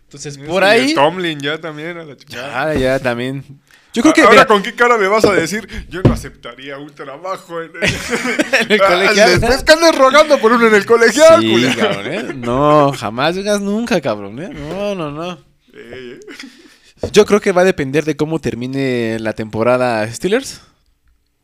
Entonces, 0.04 0.38
por 0.38 0.64
ahí. 0.64 0.94
Tomlin 0.94 1.40
ya 1.40 1.60
también 1.60 1.98
a 1.98 2.04
la 2.04 2.16
chingada. 2.16 2.76
Ya, 2.76 2.80
ya 2.80 3.00
también. 3.00 3.44
Yo 3.93 4.02
creo 4.04 4.13
que. 4.13 4.21
Ahora, 4.21 4.32
mira, 4.34 4.45
¿con 4.45 4.62
qué 4.62 4.73
cara 4.75 4.97
me 4.97 5.08
vas 5.08 5.25
a 5.25 5.34
decir? 5.34 5.67
Yo 5.89 6.02
no 6.04 6.13
aceptaría 6.13 6.78
un 6.78 6.93
trabajo 6.93 7.62
en 7.62 7.71
el, 7.82 7.84
En 8.62 8.71
el 8.71 8.80
colegial. 8.80 9.39
Después 9.39 9.63
que 9.63 9.71
andes 9.71 9.95
rogando 9.97 10.38
por 10.39 10.52
uno 10.52 10.67
en 10.67 10.75
el 10.75 10.86
colegial, 10.86 11.41
Sí, 11.41 11.73
cabrón, 11.78 12.08
¿eh? 12.13 12.23
No, 12.36 12.91
jamás 12.93 13.36
digas 13.36 13.60
nunca, 13.62 13.99
cabrón, 14.02 14.39
¿eh? 14.41 14.49
No, 14.49 14.93
no, 14.95 15.12
no. 15.12 15.34
Eh, 15.73 16.19
eh. 16.21 17.08
Yo 17.12 17.25
creo 17.25 17.39
que 17.41 17.52
va 17.52 17.62
a 17.62 17.65
depender 17.65 18.04
de 18.06 18.15
cómo 18.17 18.39
termine 18.39 19.17
la 19.19 19.34
temporada 19.34 20.12
Steelers. 20.12 20.62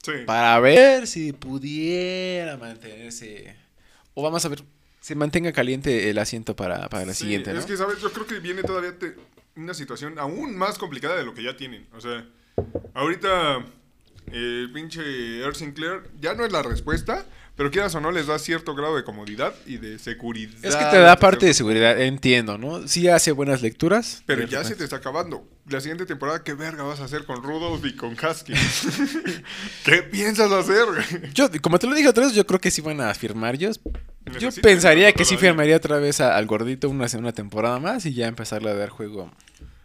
Sí. 0.04 0.12
Para 0.28 0.60
ver 0.60 1.08
si 1.08 1.34
pudiera 1.34 2.58
mantenerse. 2.58 3.56
O 4.14 4.22
vamos 4.22 4.46
a 4.46 4.50
ver, 4.50 4.62
se 5.02 5.16
mantenga 5.16 5.52
caliente 5.52 6.10
el 6.10 6.18
asiento 6.20 6.56
para, 6.56 6.90
para 6.90 7.06
la 7.06 7.14
Sí, 7.14 7.24
siguiente, 7.24 7.54
¿no? 7.54 7.60
Es 7.60 7.66
que, 7.66 7.76
¿sabes? 7.76 8.00
Yo 8.02 8.12
creo 8.12 8.28
que 8.28 8.40
viene 8.40 8.62
todavía 8.62 8.92
te- 8.98 9.16
una 9.56 9.74
situación 9.74 10.20
aún 10.20 10.58
más 10.58 10.78
complicada 10.78 11.16
de 11.16 11.24
lo 11.24 11.34
que 11.34 11.44
ya 11.44 11.56
tienen. 11.56 11.88
O 11.94 12.02
sea, 12.02 12.26
ahorita 12.94 13.66
el 14.32 14.72
pinche 14.74 15.40
Earl 15.40 15.56
Sinclair 15.56 16.10
ya 16.20 16.34
no 16.34 16.46
es 16.46 16.52
la 16.52 16.64
respuesta, 16.64 17.26
pero 17.56 17.72
quieras 17.72 17.96
o 17.96 18.02
no, 18.02 18.12
les 18.12 18.28
da 18.28 18.38
cierto 18.40 18.76
grado 18.76 18.96
de 18.96 19.04
comodidad 19.04 19.54
y 19.66 19.78
de 19.78 19.98
seguridad. 20.00 20.54
Es 20.62 20.76
que 20.76 20.86
te 20.86 20.98
da 21.00 21.14
hasta 21.14 21.20
parte 21.20 21.46
de 21.46 21.54
seguridad, 21.54 22.00
entiendo, 22.02 22.58
¿no? 22.58 22.88
Sí 22.88 23.08
hace 23.08 23.32
buenas 23.32 23.62
lecturas. 23.62 24.24
Pero 24.26 24.44
ya 24.46 24.64
se 24.64 24.76
te 24.76 24.84
está 24.84 24.98
acabando. 24.98 25.48
La 25.70 25.80
siguiente 25.82 26.06
temporada, 26.06 26.44
¿qué 26.44 26.54
verga 26.54 26.84
vas 26.84 27.00
a 27.00 27.06
hacer 27.06 27.26
con 27.26 27.42
Rudolph 27.42 27.84
y 27.86 27.96
con 27.96 28.16
Haskins? 28.24 28.88
¿Qué 29.84 30.04
piensas 30.04 30.52
hacer? 30.52 30.86
Yo, 31.34 31.50
como 31.62 31.80
te 31.80 31.88
lo 31.88 31.96
dije 31.96 32.08
otra 32.10 32.26
vez, 32.26 32.34
yo 32.36 32.46
creo 32.46 32.60
que 32.60 32.70
sí 32.72 32.82
van 32.82 33.02
a 33.02 33.14
firmar 33.14 33.56
ellos. 33.56 33.80
Yo 33.84 34.32
Necesitan 34.34 34.62
pensaría 34.64 35.12
que 35.14 35.24
sí 35.26 35.38
firmaría 35.38 35.78
otra 35.78 35.98
vez 35.98 36.20
a- 36.22 36.36
al 36.36 36.46
gordito 36.48 36.90
una, 36.90 37.06
una 37.18 37.32
temporada 37.32 37.80
más 37.80 38.06
y 38.06 38.14
ya 38.14 38.28
empezarle 38.28 38.70
a 38.70 38.74
dar 38.76 38.90
juego. 38.90 39.32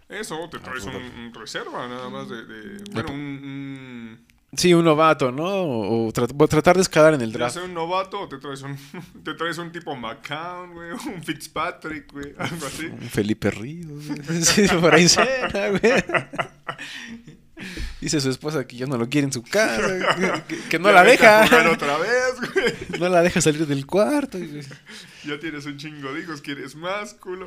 Eso, 0.09 0.49
te 0.51 0.59
traes 0.59 0.83
un, 0.85 0.95
un 0.97 1.33
reserva 1.35 1.87
nada 1.87 2.09
más 2.09 2.29
de... 2.29 2.45
de- 2.45 2.83
bueno, 2.93 3.13
un... 3.13 3.17
un 3.21 4.30
Sí, 4.57 4.75
un 4.75 4.85
novato, 4.85 5.31
¿no? 5.31 5.45
O, 5.45 6.07
o 6.09 6.13
tra- 6.13 6.35
o 6.37 6.49
tratar 6.49 6.75
de 6.75 6.83
escalar 6.83 7.15
en 7.15 7.21
el 7.21 7.31
¿Te 7.31 7.39
draft. 7.39 7.55
traes 7.55 7.69
un 7.69 7.75
novato 7.75 8.21
o 8.21 8.29
te 8.29 8.39
traes 8.39 8.63
un, 8.63 8.77
te 9.25 9.35
traes 9.35 9.59
un 9.59 9.71
tipo 9.71 9.95
McCown, 9.95 10.73
güey? 10.73 10.91
Un 10.93 11.23
Fitzpatrick, 11.23 12.13
güey. 12.13 12.35
Algo 12.39 12.67
así. 12.67 12.87
Un 12.87 13.01
Felipe 13.09 13.51
Ríos. 13.51 14.07
güey. 14.09 14.43
Sí, 14.43 14.67
por 14.81 14.95
ahí 14.95 15.09
suena, 15.09 15.69
güey. 15.69 16.05
Dice 18.01 18.21
su 18.21 18.31
esposa 18.31 18.67
que 18.67 18.75
ya 18.77 18.87
no 18.87 18.97
lo 18.97 19.09
quiere 19.09 19.27
en 19.27 19.33
su 19.33 19.43
casa, 19.43 20.45
que, 20.49 20.57
que- 20.71 20.79
no 20.79 20.89
Ya 20.89 20.95
la 20.95 21.05
deja. 21.05 21.45
otra 21.71 21.99
vez, 21.99 22.53
güey. 22.55 23.01
No 23.01 23.09
la 23.11 23.21
deja 23.23 23.41
salir 23.43 23.67
del 23.67 23.87
cuarto. 23.87 24.39
güey. 24.39 24.63
Ya 25.27 25.39
tienes 25.39 25.67
un 25.67 25.77
chingo 25.77 26.13
de 26.15 26.23
hijos, 26.23 26.41
quieres 26.41 26.75
más, 26.75 27.13
culo. 27.15 27.47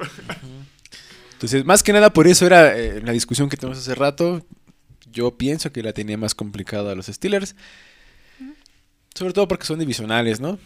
Entonces, 1.33 1.65
más 1.65 1.81
que 1.81 1.91
nada 1.93 2.13
por 2.13 2.27
eso 2.27 2.45
era 2.45 2.77
eh, 2.77 3.01
la 3.03 3.11
discusión 3.11 3.49
que 3.49 3.57
tuvimos 3.57 3.79
hace 3.79 3.95
rato. 3.95 4.45
Yo 5.13 5.37
pienso 5.37 5.71
que 5.71 5.83
la 5.83 5.93
tenía 5.93 6.17
más 6.17 6.35
complicada 6.35 6.91
a 6.91 6.95
los 6.95 7.05
Steelers. 7.05 7.55
Sobre 9.15 9.33
todo 9.33 9.47
porque 9.47 9.65
son 9.65 9.79
divisionales, 9.79 10.41
¿no? 10.41 10.57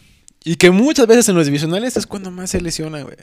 Y 0.43 0.55
que 0.55 0.71
muchas 0.71 1.05
veces 1.05 1.27
en 1.29 1.35
los 1.35 1.45
divisionales 1.45 1.97
es 1.97 2.07
cuando 2.07 2.31
más 2.31 2.49
se 2.49 2.61
lesiona, 2.61 3.01
güey. 3.01 3.17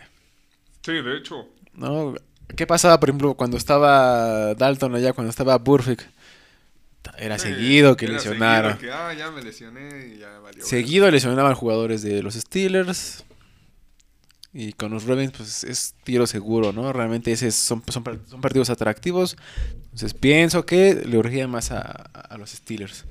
Sí, 0.82 0.92
de 0.92 1.16
hecho. 1.16 1.48
¿No? 1.72 2.14
¿Qué 2.54 2.66
pasaba, 2.66 3.00
por 3.00 3.08
ejemplo, 3.08 3.34
cuando 3.34 3.56
estaba 3.56 4.54
Dalton 4.54 4.94
allá, 4.94 5.14
cuando 5.14 5.30
estaba 5.30 5.56
Burfict? 5.58 6.02
Era 7.18 7.38
sí, 7.38 7.48
seguido 7.48 7.96
que 7.96 8.06
era 8.06 8.14
lesionara. 8.14 8.76
seguido 8.76 8.92
que, 8.92 8.96
ah, 8.96 9.14
ya 9.14 9.30
me 9.30 9.42
lesioné 9.42 10.14
y 10.14 10.18
ya 10.18 10.38
valió. 10.38 10.64
Seguido 10.64 11.10
lesionaban 11.10 11.54
jugadores 11.54 12.02
de 12.02 12.22
los 12.22 12.34
Steelers. 12.34 13.24
Y 14.56 14.72
con 14.72 14.92
los 14.92 15.04
Ravens, 15.04 15.32
pues 15.36 15.64
es 15.64 15.94
tiro 16.04 16.26
seguro, 16.28 16.72
¿no? 16.72 16.92
Realmente 16.92 17.32
ese 17.32 17.48
es- 17.48 17.56
son, 17.56 17.82
son, 17.88 18.04
par- 18.04 18.20
son 18.30 18.40
partidos 18.40 18.70
atractivos. 18.70 19.36
Entonces 19.86 20.14
pienso 20.14 20.64
que 20.64 20.94
le 20.94 21.18
urgía 21.18 21.48
más 21.48 21.72
a, 21.72 21.80
a 21.80 22.38
los 22.38 22.50
Steelers. 22.50 23.04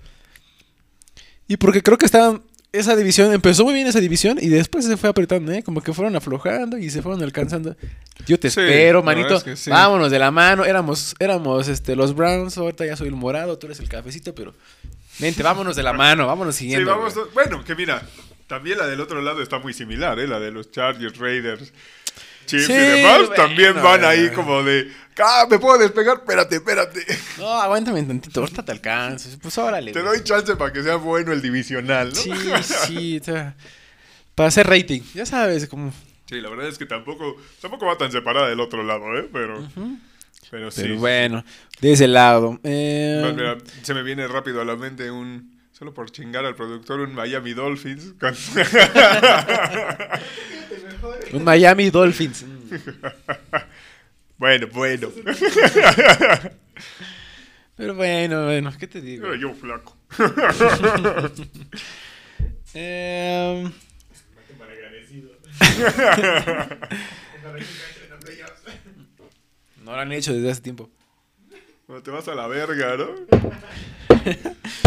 Y 1.48 1.58
porque 1.58 1.82
creo 1.82 1.98
que 1.98 2.06
estaban. 2.06 2.42
Esa 2.72 2.96
división, 2.96 3.32
empezó 3.32 3.66
muy 3.66 3.76
bien 3.76 3.86
esa 3.86 4.00
división 4.00 4.40
y 4.42 4.48
después 4.48 4.84
se 4.86 4.98
fue 4.98 5.08
apretando, 5.08 5.52
¿eh? 5.52 5.62
Como 5.62 5.82
que 5.82 5.94
fueron 5.94 6.16
aflojando 6.16 6.76
y 6.80 6.90
se 6.90 7.04
fueron 7.04 7.22
alcanzando. 7.22 7.76
Yo 8.26 8.40
te 8.40 8.50
Sí, 8.50 8.62
espero, 8.62 9.04
manito. 9.04 9.28
verdad 9.28 9.38
es 9.38 9.44
que 9.44 9.56
sí. 9.58 9.70
Vámonos 9.70 10.10
de 10.10 10.18
la 10.18 10.32
mano. 10.32 10.66
Éramos, 10.66 11.14
éramos 11.20 11.68
este, 11.68 11.96
los 11.96 12.16
Browns, 12.16 12.58
ahorita 12.58 12.84
ya 12.88 12.96
soy 12.96 13.10
el 13.10 13.16
morado, 13.16 13.60
tú 13.60 13.68
eres 13.68 13.80
el 13.80 13.90
cafecito, 13.90 14.34
pero. 14.34 14.56
Vente, 15.20 15.44
vámonos 15.44 15.76
de 15.76 15.84
la 15.84 15.94
mano, 15.94 16.26
vámonos 16.26 16.56
Sí, 16.56 16.62
siguiendo. 16.64 16.90
vamos. 16.90 17.14
güey. 17.14 17.28
Bueno, 17.36 17.64
que 17.64 17.76
mira, 17.76 18.02
También 18.54 18.78
la 18.78 18.86
del 18.86 19.02
otro 19.02 19.20
lado 19.20 19.42
está 19.42 19.58
muy 19.58 19.74
similar, 19.74 20.20
¿eh? 20.20 20.28
La 20.28 20.40
de 20.40 20.52
los 20.52 20.70
Chargers, 20.70 21.18
Raiders, 21.18 21.74
Chiefs 22.46 22.68
Sí, 22.68 22.72
y 22.72 22.76
demás. 22.76 23.18
bueno, 23.30 23.34
también 23.34 23.74
van 23.82 24.06
ahí 24.06 24.28
bueno. 24.28 24.36
como 24.36 24.62
de, 24.64 24.92
ah, 25.18 25.48
me 25.50 25.58
puedo 25.58 25.80
despegar, 25.80 26.18
espérate, 26.18 26.58
espérate. 26.58 27.04
No, 27.40 27.48
aguántame 27.60 28.04
tantito, 28.04 28.42
ahorita 28.42 28.64
te 28.64 28.72
alcanzas. 28.72 29.40
Pues 29.42 29.58
órale. 29.58 29.92
Te 29.92 30.04
doy 30.04 30.24
chance 30.24 30.56
para 30.56 30.72
que 30.72 30.84
sea 30.84 30.98
bueno 30.98 31.32
el 31.34 31.42
divisional, 31.42 32.10
¿no? 32.10 32.16
Sí, 32.16 32.32
sí. 32.86 33.18
o 33.20 33.24
sea, 33.24 33.56
para 34.36 34.50
hacer 34.50 34.68
rating. 34.68 35.02
Ya 35.16 35.26
sabes, 35.26 35.68
como. 35.68 35.92
Sí, 36.30 36.40
la 36.40 36.50
verdad 36.52 36.68
es 36.68 36.78
que 36.78 36.86
tampoco, 36.86 37.36
tampoco 37.60 37.88
va 37.88 37.98
tan 37.98 38.12
separada 38.12 38.50
del 38.50 38.60
otro 38.60 38.84
lado, 38.84 39.18
¿eh? 39.18 39.28
Pero, 39.34 39.68
pero 40.52 40.70
sí. 40.70 40.84
Pero 40.84 40.98
bueno, 41.00 41.44
de 41.82 41.92
ese 41.92 42.08
lado. 42.08 42.60
eh, 42.64 43.34
mira, 43.36 43.58
se 43.82 43.96
me 43.96 44.04
viene 44.04 44.28
rápido 44.28 44.62
a 44.62 44.66
la 44.66 44.76
mente 44.76 45.10
un, 45.10 45.53
solo 45.74 45.94
por 45.94 46.10
chingar 46.12 46.46
al 46.46 46.56
productor, 46.56 47.02
un 47.02 47.14
Miami 47.14 47.54
Dolphins. 47.54 48.14
con- 48.20 48.34
un 51.34 51.44
Miami 51.44 51.90
Dolphins. 51.90 52.46
Bueno, 54.36 54.66
bueno. 54.74 55.10
Pero 57.78 57.94
bueno, 57.96 58.46
bueno, 58.46 58.74
¿qué 58.78 58.88
te 58.88 59.00
digo? 59.00 59.28
Era 59.28 59.38
yo 59.40 59.54
flaco. 59.54 59.96
Eh, 62.74 63.70
no 69.84 69.92
lo 69.94 70.00
han 70.00 70.12
hecho 70.12 70.34
desde 70.34 70.52
hace 70.52 70.62
tiempo. 70.62 70.90
Cuando 71.86 72.04
te 72.04 72.12
vas 72.12 72.28
a 72.28 72.36
la 72.36 72.48
verga, 72.48 72.96
¿no? 72.98 73.08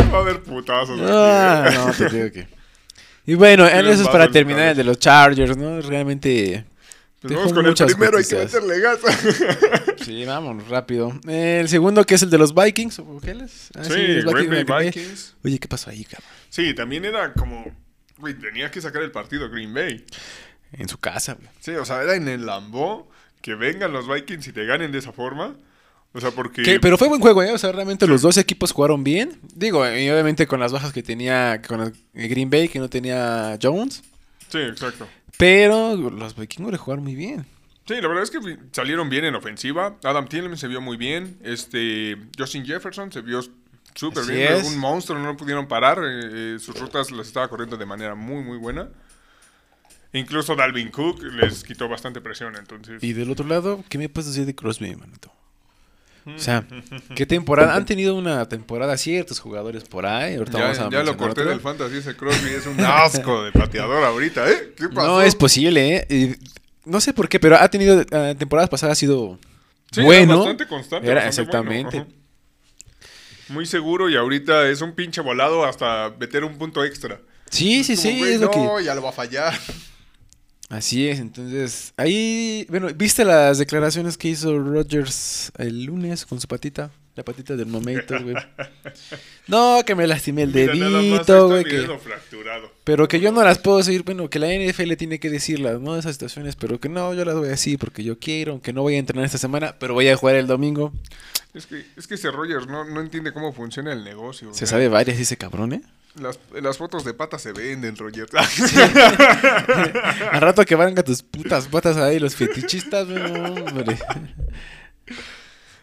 Va 0.13 0.19
a 0.19 0.21
haber 0.21 0.43
putazos. 0.43 1.01
Ah, 1.03 1.71
no, 1.75 1.93
te 1.93 2.15
digo 2.15 2.33
que. 2.33 2.47
Y 3.27 3.35
bueno, 3.35 3.67
en 3.67 3.87
eso 3.87 4.03
es 4.03 4.09
para 4.09 4.31
terminar 4.31 4.69
el 4.69 4.77
de 4.77 4.85
los 4.85 4.99
Chargers, 4.99 5.57
¿no? 5.57 5.81
Realmente. 5.81 6.65
Pues 7.21 7.35
vamos 7.35 7.53
con 7.53 7.67
el 7.67 7.75
primero, 7.75 8.19
hay 8.19 8.25
que 8.25 8.37
meterle 8.37 8.81
gas. 8.81 8.99
Sí, 10.05 10.25
vámonos 10.25 10.69
rápido. 10.69 11.19
El 11.27 11.69
segundo 11.69 12.05
que 12.05 12.15
es 12.15 12.23
el 12.23 12.31
de 12.31 12.39
los 12.39 12.55
Vikings, 12.55 13.01
¿o 13.01 13.19
qué 13.21 13.35
les? 13.35 13.71
Ah, 13.75 13.83
sí, 13.83 14.21
los 14.21 14.33
Green 14.33 14.49
Bay 14.51 14.59
de 14.59 14.65
Green 14.65 14.67
Bay. 14.67 14.87
Vikings. 14.87 15.35
Oye, 15.43 15.59
¿qué 15.59 15.67
pasó 15.67 15.91
ahí, 15.91 16.05
cabrón? 16.05 16.31
Sí, 16.49 16.75
también 16.75 17.05
era 17.05 17.33
como... 17.33 17.65
Güey, 18.19 18.35
tenía 18.35 18.71
que 18.71 18.81
sacar 18.81 19.03
el 19.03 19.11
partido 19.11 19.51
Green 19.51 19.75
Bay. 19.75 20.05
En 20.73 20.89
su 20.89 20.99
casa, 20.99 21.35
güey. 21.35 21.49
Sí, 21.59 21.73
o 21.73 21.85
sea, 21.85 22.03
era 22.03 22.15
en 22.15 22.29
el 22.29 22.47
Lambo 22.47 23.11
que 23.41 23.57
vengan 23.57 23.93
los 23.93 24.07
Vikings 24.07 24.47
y 24.47 24.53
te 24.53 24.65
ganen 24.65 24.93
de 24.93 24.99
esa 24.99 25.13
forma. 25.13 25.57
O 26.13 26.21
sea, 26.21 26.31
porque... 26.31 26.63
Que- 26.63 26.81
pero 26.81 26.97
fue 26.97 27.09
buen 27.09 27.21
juego, 27.21 27.43
¿eh? 27.43 27.53
O 27.53 27.59
sea, 27.59 27.73
realmente 27.73 28.07
los 28.07 28.23
dos 28.23 28.37
equipos 28.39 28.73
jugaron 28.73 29.05
bien. 29.05 29.39
Digo, 29.55 29.85
y 29.87 30.09
obviamente 30.11 30.47
con 30.47 30.61
las 30.61 30.73
bajas 30.73 30.93
que 30.93 31.03
tenía 31.03 31.61
con 31.63 31.81
el 32.15 32.29
Green 32.29 32.49
Bay, 32.49 32.69
que 32.69 32.79
no 32.79 32.89
tenía 32.89 33.59
Jones. 33.63 34.03
Sí, 34.49 34.59
exacto. 34.59 35.07
Pero 35.37 35.97
los 35.97 36.35
vikingos 36.37 36.73
le 36.73 36.79
jugaron 36.79 37.05
muy 37.05 37.15
bien. 37.15 37.45
Sí, 37.87 37.95
la 38.01 38.09
verdad 38.09 38.23
es 38.25 38.31
que 38.31 38.39
salieron 38.73 39.11
bien 39.11 39.25
en 39.27 39.35
ofensiva. 39.35 39.97
Adam 40.03 40.27
Thielen 40.27 40.57
se 40.57 40.67
vio 40.69 40.81
muy 40.81 40.97
bien. 40.97 41.39
Este, 41.43 42.17
Justin 42.39 42.65
Jefferson 42.65 43.13
se 43.13 43.21
vio 43.21 43.41
súper 43.95 44.25
bien. 44.25 44.55
es. 44.55 44.67
Un 44.67 44.79
monstruo, 44.79 45.19
no 45.19 45.27
lo 45.27 45.37
pudieron 45.37 45.69
parar. 45.69 45.99
eh, 45.99 46.55
eh, 46.55 46.59
sus 46.59 46.79
rutas 46.81 47.11
las 47.13 47.27
estaba 47.29 47.49
corriendo 47.49 47.77
de 47.77 47.85
manera 47.87 48.15
muy, 48.15 48.43
muy 48.43 48.57
buena. 48.57 48.89
Incluso 50.13 50.57
Dalvin 50.57 50.91
Cook 50.91 51.23
les 51.23 51.63
quitó 51.63 51.89
bastante 51.89 52.21
presión, 52.23 52.57
entonces... 52.57 53.03
Y 53.05 53.13
del 53.13 53.31
otro 53.31 53.47
lado, 53.47 53.85
¿qué 53.89 53.99
me 53.99 54.09
puedes 54.09 54.29
decir 54.29 54.47
de 54.47 54.55
Crosby, 54.55 54.97
manito? 54.97 55.31
O 56.27 56.39
sea, 56.39 56.67
¿qué 57.15 57.25
temporada? 57.25 57.77
Han 57.77 57.85
tenido 57.87 58.17
una 58.17 58.49
temporada 58.49 58.97
ciertos 58.97 59.39
jugadores 59.39 59.85
por 59.85 60.07
ahí. 60.07 60.35
Ahorita 60.37 60.59
Ya, 60.59 60.65
vamos 60.65 60.79
a 60.81 60.91
ya 60.91 61.03
lo 61.05 61.17
corté 61.17 61.43
otro. 61.43 61.51
del 61.51 61.61
fantasy, 61.61 61.99
ese 61.99 62.17
Crosby 62.17 62.51
es 62.51 62.67
un 62.67 62.81
asco 62.81 63.45
de 63.45 63.53
pateador 63.53 64.03
ahorita, 64.03 64.51
¿eh? 64.51 64.73
¿Qué 64.77 64.89
pasó? 64.89 65.07
No 65.07 65.23
es 65.23 65.37
posible, 65.37 65.97
¿eh? 65.97 66.07
Y 66.11 66.35
no 66.85 67.01
sé 67.01 67.13
por 67.13 67.29
qué, 67.29 67.39
pero 67.39 67.57
ha 67.57 67.69
tenido 67.69 68.01
eh, 68.01 68.35
temporadas 68.37 68.69
pasadas 68.69 68.99
ha 68.99 69.01
sido 69.01 69.39
Sí, 69.93 70.01
era 70.01 70.07
bueno. 70.07 70.39
bastante 70.39 70.67
constante. 70.67 71.07
Era 71.11 71.25
bastante 71.25 71.43
exactamente. 71.43 71.97
bueno. 71.99 72.13
Muy 73.49 73.65
seguro 73.67 74.09
y 74.11 74.17
ahorita 74.17 74.69
es 74.69 74.81
un 74.81 74.93
pinche 74.97 75.21
volado 75.21 75.65
hasta 75.65 76.13
meter 76.19 76.43
un 76.43 76.59
punto 76.59 76.85
extra. 76.85 77.21
Sí, 77.51 77.85
sí, 77.85 77.97
sí, 77.97 78.19
güey, 78.19 78.33
es 78.33 78.41
lo 78.41 78.47
no, 78.47 78.77
que 78.79 78.85
ya 78.85 78.95
lo 78.97 79.03
va 79.03 79.11
a 79.11 79.13
fallar. 79.13 79.55
Así 80.69 81.09
es, 81.09 81.21
entonces, 81.21 81.93
ahí, 81.97 82.67
bueno, 82.69 82.89
¿viste 82.95 83.25
las 83.25 83.59
declaraciones 83.59 84.19
que 84.19 84.29
hizo 84.29 84.59
Rogers 84.59 85.53
el 85.59 85.85
lunes 85.85 86.27
con 86.27 86.41
su 86.41 86.49
patita? 86.49 86.91
La 87.15 87.25
patita 87.25 87.57
del 87.57 87.67
momento, 87.67 88.15
güey. 88.21 88.35
No, 89.49 89.81
que 89.87 89.95
me 89.95 90.09
lastimé 90.09 90.43
el 90.43 90.53
Mira, 90.53 90.73
dedito, 90.73 91.49
güey, 91.49 91.63
que... 91.63 91.87
fracturado. 91.99 92.73
Pero 92.83 93.07
que 93.07 93.21
yo 93.21 93.31
no 93.31 93.45
las 93.45 93.59
puedo 93.59 93.81
seguir, 93.85 94.03
bueno, 94.03 94.29
que 94.29 94.41
la 94.41 94.49
NFL 94.49 94.95
tiene 94.95 95.21
que 95.21 95.31
decirlas, 95.31 95.81
¿no? 95.81 95.97
Esas 95.97 96.17
situaciones, 96.17 96.57
pero 96.57 96.81
que 96.81 96.89
no, 96.89 97.15
yo 97.15 97.25
las 97.25 97.37
voy 97.37 97.51
así 97.51 97.77
porque 97.77 98.03
yo 98.03 98.19
quiero, 98.19 98.53
aunque 98.53 98.73
no 98.73 98.83
voy 98.83 98.97
a 98.97 98.99
entrenar 98.99 99.25
esta 99.25 99.39
semana, 99.39 99.77
pero 99.79 99.95
voy 99.95 100.09
a 100.09 100.17
jugar 100.17 100.35
el 100.35 100.49
domingo. 100.49 100.93
Es 101.55 101.67
que, 101.67 101.87
es 101.97 102.09
que 102.09 102.15
ese 102.17 102.33
Rogers 102.33 102.67
no, 102.67 102.85
no 102.85 103.01
entiende 103.01 103.33
cómo 103.33 103.53
funciona 103.53 103.93
el 103.93 104.03
negocio. 104.03 104.53
Se 104.53 104.67
sabe 104.67 104.89
varias 104.89 105.19
ese 105.19 105.37
cabrón, 105.37 105.75
¿eh? 105.75 105.83
Las, 106.21 106.39
las 106.63 106.79
fotos 106.79 107.05
de 107.05 107.13
patas 107.15 107.43
se 107.43 107.53
venden, 107.53 107.97
Rogers. 107.97 108.33
Al 110.33 110.41
rato 110.41 110.65
que 110.65 110.75
van 110.75 110.99
a 110.99 111.03
tus 111.03 111.23
putas 111.23 111.69
patas 111.69 111.97
ahí 111.97 112.19
los 112.19 112.35
fetichistas, 112.35 113.07
no, 113.07 113.45
hombre. 113.65 113.99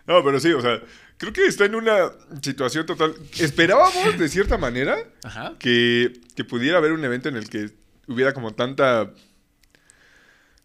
no, 0.07 0.23
pero 0.23 0.39
sí, 0.39 0.51
o 0.53 0.61
sea, 0.61 0.81
creo 1.17 1.31
que 1.33 1.45
está 1.45 1.65
en 1.65 1.75
una 1.75 2.11
situación 2.41 2.85
total. 2.85 3.13
Esperábamos, 3.39 4.17
de 4.17 4.27
cierta 4.29 4.57
manera, 4.57 4.97
Ajá. 5.23 5.53
que, 5.59 6.13
que 6.35 6.43
pudiera 6.43 6.77
haber 6.79 6.93
un 6.93 7.03
evento 7.05 7.29
en 7.29 7.35
el 7.37 7.49
que 7.49 7.69
hubiera 8.07 8.33
como 8.33 8.53
tanta 8.53 9.11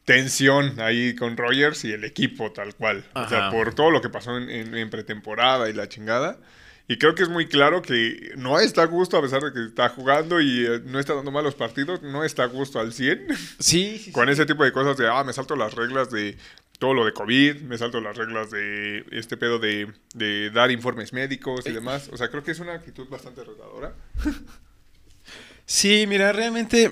tensión 0.05 0.81
ahí 0.81 1.15
con 1.15 1.37
Rogers 1.37 1.85
y 1.85 1.93
el 1.93 2.05
equipo 2.05 2.53
tal 2.53 2.75
cual. 2.75 3.05
O 3.15 3.29
sea, 3.29 3.51
por 3.51 3.75
todo 3.75 3.91
lo 3.91 4.01
que 4.01 4.09
pasó 4.09 4.37
en, 4.39 4.49
en- 4.49 4.75
en 4.75 4.89
pretemporada 4.91 5.69
y 5.69 5.75
la 5.75 5.89
chingada. 5.89 6.39
Y 6.91 6.97
creo 6.97 7.15
que 7.15 7.23
es 7.23 7.29
muy 7.29 7.47
claro 7.47 7.83
que 7.83 8.33
no 8.37 8.59
está 8.59 8.83
a 8.83 8.87
gusto 8.87 9.19
a 9.19 9.23
pesar 9.23 9.43
de 9.43 9.53
que 9.53 9.67
está 9.67 9.91
jugando 9.91 10.41
y 10.41 10.65
eh, 10.65 10.81
no 10.87 10.99
está 10.99 11.15
dando 11.15 11.31
malos 11.31 11.55
partidos, 11.55 12.03
no 12.03 12.25
está 12.25 12.45
a 12.45 12.47
gusto 12.47 12.81
al 12.81 12.93
100 12.95 13.27
Sí, 13.59 13.99
sí, 14.03 14.11
con 14.11 14.29
ese 14.31 14.47
tipo 14.47 14.65
de 14.65 14.73
cosas 14.73 14.97
de, 14.97 15.07
ah, 15.07 15.23
me 15.23 15.35
salto 15.35 15.55
las 15.55 15.75
reglas 15.75 16.11
de 16.11 16.39
todo 16.79 16.95
lo 16.95 17.05
de 17.05 17.13
COVID, 17.13 17.57
me 17.63 17.77
salto 17.77 18.01
las 18.01 18.17
reglas 18.17 18.51
de 18.51 19.05
este 19.11 19.37
pedo 19.37 19.59
de, 19.59 19.93
de 20.15 20.51
dar 20.51 20.71
informes 20.71 21.13
médicos 21.13 21.67
y 21.67 21.73
demás. 21.73 22.09
O 22.13 22.17
sea, 22.17 22.29
creo 22.31 22.43
que 22.43 22.53
es 22.53 22.61
una 22.61 22.73
actitud 22.73 23.07
bastante 23.09 23.45
retadora. 23.45 23.95
Sí, 25.67 26.07
mira, 26.09 26.33
realmente, 26.33 26.91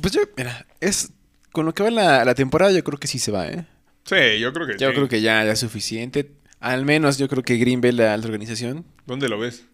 pues 0.00 0.12
yo, 0.14 0.22
mira, 0.36 0.66
es 0.80 1.10
con 1.52 1.66
lo 1.66 1.74
que 1.74 1.82
va 1.82 1.90
la, 1.90 2.24
la 2.24 2.34
temporada, 2.34 2.72
yo 2.72 2.82
creo 2.82 2.98
que 2.98 3.06
sí 3.06 3.18
se 3.18 3.30
va, 3.30 3.46
¿eh? 3.48 3.66
Sí, 4.04 4.40
yo 4.40 4.52
creo 4.52 4.66
que 4.66 4.78
Yo 4.78 4.88
sí. 4.88 4.94
creo 4.94 5.08
que 5.08 5.20
ya, 5.20 5.44
ya 5.44 5.52
es 5.52 5.60
suficiente. 5.60 6.32
Al 6.62 6.84
menos 6.86 7.18
yo 7.18 7.28
creo 7.28 7.42
que 7.42 7.56
Green 7.56 7.80
Bay, 7.80 7.92
la 7.92 8.14
alta 8.14 8.26
organización, 8.28 8.84
¿Dónde 9.06 9.28
lo 9.28 9.38
ves? 9.38 9.64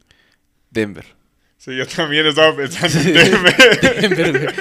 Denver. 0.71 1.05
Sí, 1.59 1.77
yo 1.77 1.87
también 1.87 2.27
estaba 2.27 2.57
pensando 2.57 2.99
en 2.99 3.15
Denver. 3.15 4.17
Denver. 4.17 4.55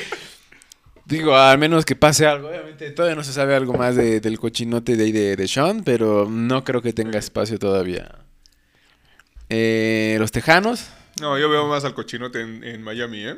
Digo, 1.05 1.35
al 1.37 1.57
menos 1.57 1.85
que 1.85 1.95
pase 1.95 2.25
algo. 2.25 2.49
Obviamente 2.49 2.91
todavía 2.91 3.15
no 3.15 3.23
se 3.23 3.31
sabe 3.31 3.55
algo 3.55 3.73
más 3.73 3.95
de- 3.95 4.19
del 4.19 4.37
cochinote 4.39 4.97
de 4.97 5.03
ahí 5.05 5.11
de, 5.13 5.35
de 5.37 5.47
Sean, 5.47 5.83
pero 5.83 6.27
no 6.29 6.63
creo 6.65 6.81
que 6.81 6.91
tenga 6.91 7.17
espacio 7.17 7.57
todavía. 7.59 8.13
Eh, 9.49 10.17
los 10.19 10.31
Tejanos, 10.31 10.87
No, 11.21 11.39
yo 11.39 11.49
veo 11.49 11.65
más 11.67 11.85
al 11.85 11.93
cochinote 11.93 12.41
en, 12.41 12.63
en 12.63 12.83
Miami, 12.83 13.25
¿eh? 13.25 13.35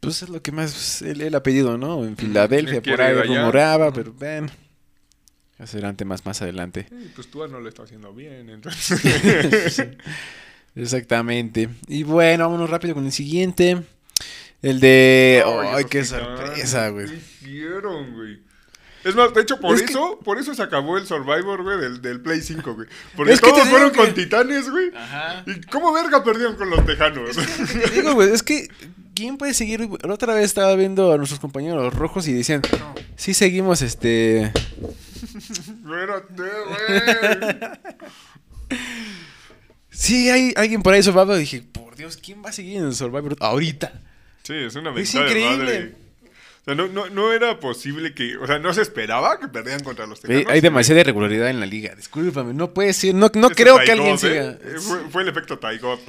pues 0.00 0.22
es 0.22 0.28
lo 0.28 0.40
que 0.40 0.52
más 0.52 1.02
él, 1.02 1.20
él 1.22 1.34
ha 1.34 1.42
pedido, 1.42 1.76
¿no? 1.76 2.04
En 2.04 2.16
Filadelfia, 2.16 2.80
por 2.82 3.00
ahí 3.02 3.14
rumoraba, 3.14 3.92
pero 3.92 4.14
ven. 4.14 4.48
Serán 5.64 5.96
temas 5.96 6.24
más 6.26 6.42
adelante. 6.42 6.86
Y 6.90 7.08
pues 7.08 7.28
tú 7.28 7.46
no 7.48 7.60
lo 7.60 7.68
está 7.68 7.84
haciendo 7.84 8.12
bien, 8.12 8.50
entonces. 8.50 9.82
Exactamente. 10.74 11.68
Y 11.88 12.02
bueno, 12.02 12.44
vámonos 12.44 12.68
rápido 12.68 12.94
con 12.94 13.06
el 13.06 13.12
siguiente. 13.12 13.82
El 14.62 14.80
de. 14.80 15.42
Ay, 15.46 15.52
¡Ay, 15.72 15.78
esos 15.80 15.90
qué 15.90 16.04
sorpresa, 16.04 16.88
güey! 16.90 17.06
¿Qué 17.06 17.14
hicieron, 17.16 18.14
güey? 18.14 18.40
Es 19.04 19.14
más, 19.14 19.32
de 19.32 19.40
hecho, 19.42 19.60
por 19.60 19.76
Es 19.76 19.82
que- 19.82 19.92
eso, 19.92 20.18
por 20.24 20.36
eso 20.38 20.52
se 20.54 20.62
acabó 20.62 20.98
el 20.98 21.06
Survivor, 21.06 21.62
güey, 21.62 21.78
del, 21.78 22.02
del 22.02 22.20
Play 22.20 22.40
5, 22.42 22.74
güey. 22.74 22.88
Porque 23.14 23.32
Es 23.32 23.40
que 23.40 23.46
te 23.50 23.52
todos 23.54 23.68
fueron 23.68 23.90
que- 23.92 23.96
con 23.98 24.14
titanes, 24.14 24.68
güey. 24.68 24.90
Ajá. 24.96 25.44
¿Y 25.46 25.60
cómo 25.70 25.92
verga 25.92 26.24
perdieron 26.24 26.56
con 26.56 26.68
los 26.70 26.84
tejanos? 26.84 27.36
Te 27.36 27.90
digo, 27.90 28.14
güey, 28.14 28.30
es 28.32 28.42
que. 28.42 28.68
¿Quién 29.14 29.38
puede 29.38 29.54
seguir? 29.54 29.88
La 30.02 30.12
otra 30.12 30.34
vez 30.34 30.44
estaba 30.44 30.74
viendo 30.76 31.10
a 31.10 31.16
nuestros 31.16 31.40
compañeros 31.40 31.94
rojos 31.94 32.28
y 32.28 32.34
decían. 32.34 32.60
Sí, 33.16 33.32
seguimos 33.32 33.80
este. 33.80 34.52
Espérate, 36.00 36.42
güey. 38.68 38.78
Sí, 39.90 40.28
hay 40.30 40.52
alguien 40.56 40.82
por 40.82 40.92
ahí 40.92 41.02
Survivor. 41.02 41.36
Y 41.36 41.40
dije, 41.40 41.62
por 41.72 41.96
Dios, 41.96 42.16
¿quién 42.18 42.44
va 42.44 42.50
a 42.50 42.52
seguir 42.52 42.78
en 42.78 42.92
Survivor 42.92 43.36
ahorita? 43.40 43.92
Sí, 44.42 44.54
es 44.54 44.74
una 44.76 44.90
Es 44.90 45.14
mentada 45.14 45.24
de 45.24 45.30
increíble. 45.40 45.64
madre. 45.64 45.94
O 46.60 46.64
sea, 46.66 46.74
no, 46.74 46.88
no, 46.88 47.08
no 47.10 47.32
era 47.32 47.60
posible 47.60 48.12
que... 48.12 48.36
O 48.38 48.46
sea, 48.46 48.58
no 48.58 48.74
se 48.74 48.82
esperaba 48.82 49.38
que 49.40 49.46
perdieran 49.48 49.82
contra 49.84 50.06
los 50.06 50.20
tejanos. 50.20 50.50
hay 50.52 50.60
demasiada 50.60 51.00
irregularidad 51.00 51.48
en 51.48 51.60
la 51.60 51.66
liga. 51.66 51.94
Discúlpame, 51.94 52.52
no 52.54 52.74
puede 52.74 52.92
ser. 52.92 53.14
No, 53.14 53.30
no 53.34 53.50
creo 53.50 53.78
que 53.78 53.92
alguien 53.92 54.10
Gobb, 54.10 54.18
siga. 54.20 54.50
¿eh? 54.50 54.58
Eh, 54.62 54.74
Fue, 54.80 54.98
fue 55.10 55.22
el 55.22 55.28
efecto 55.28 55.58
Taigot. 55.58 56.00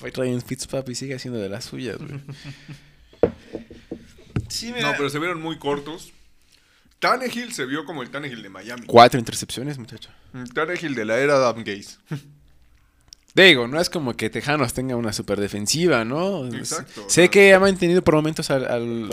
Ryan 0.00 0.40
Fitzpatrick 0.42 0.96
sigue 0.96 1.14
haciendo 1.14 1.38
de 1.40 1.48
las 1.48 1.64
suyas, 1.64 1.98
güey. 1.98 2.20
Sí, 4.48 4.72
No, 4.80 4.92
pero 4.96 5.10
se 5.10 5.18
vieron 5.18 5.40
muy 5.42 5.58
cortos. 5.58 6.12
Tannehill 6.98 7.52
se 7.52 7.64
vio 7.66 7.84
como 7.84 8.02
el 8.02 8.10
Tannehill 8.10 8.42
de 8.42 8.48
Miami. 8.48 8.86
Cuatro 8.86 9.18
intercepciones, 9.18 9.78
muchacho. 9.78 10.10
El 10.34 10.52
Tannehill 10.52 10.94
de 10.94 11.04
la 11.04 11.18
era 11.18 11.34
Adam 11.36 11.58
Gaze. 11.64 11.96
Digo, 13.34 13.68
no 13.68 13.80
es 13.80 13.88
como 13.88 14.16
que 14.16 14.30
Tejanos 14.30 14.72
tenga 14.74 14.96
una 14.96 15.12
super 15.12 15.38
defensiva, 15.38 16.04
¿no? 16.04 16.46
Exacto, 16.52 17.04
Sé 17.08 17.28
que 17.28 17.54
ha 17.54 17.60
mantenido 17.60 18.02
por 18.02 18.14
momentos 18.14 18.50
al, 18.50 18.66
al- 18.66 19.10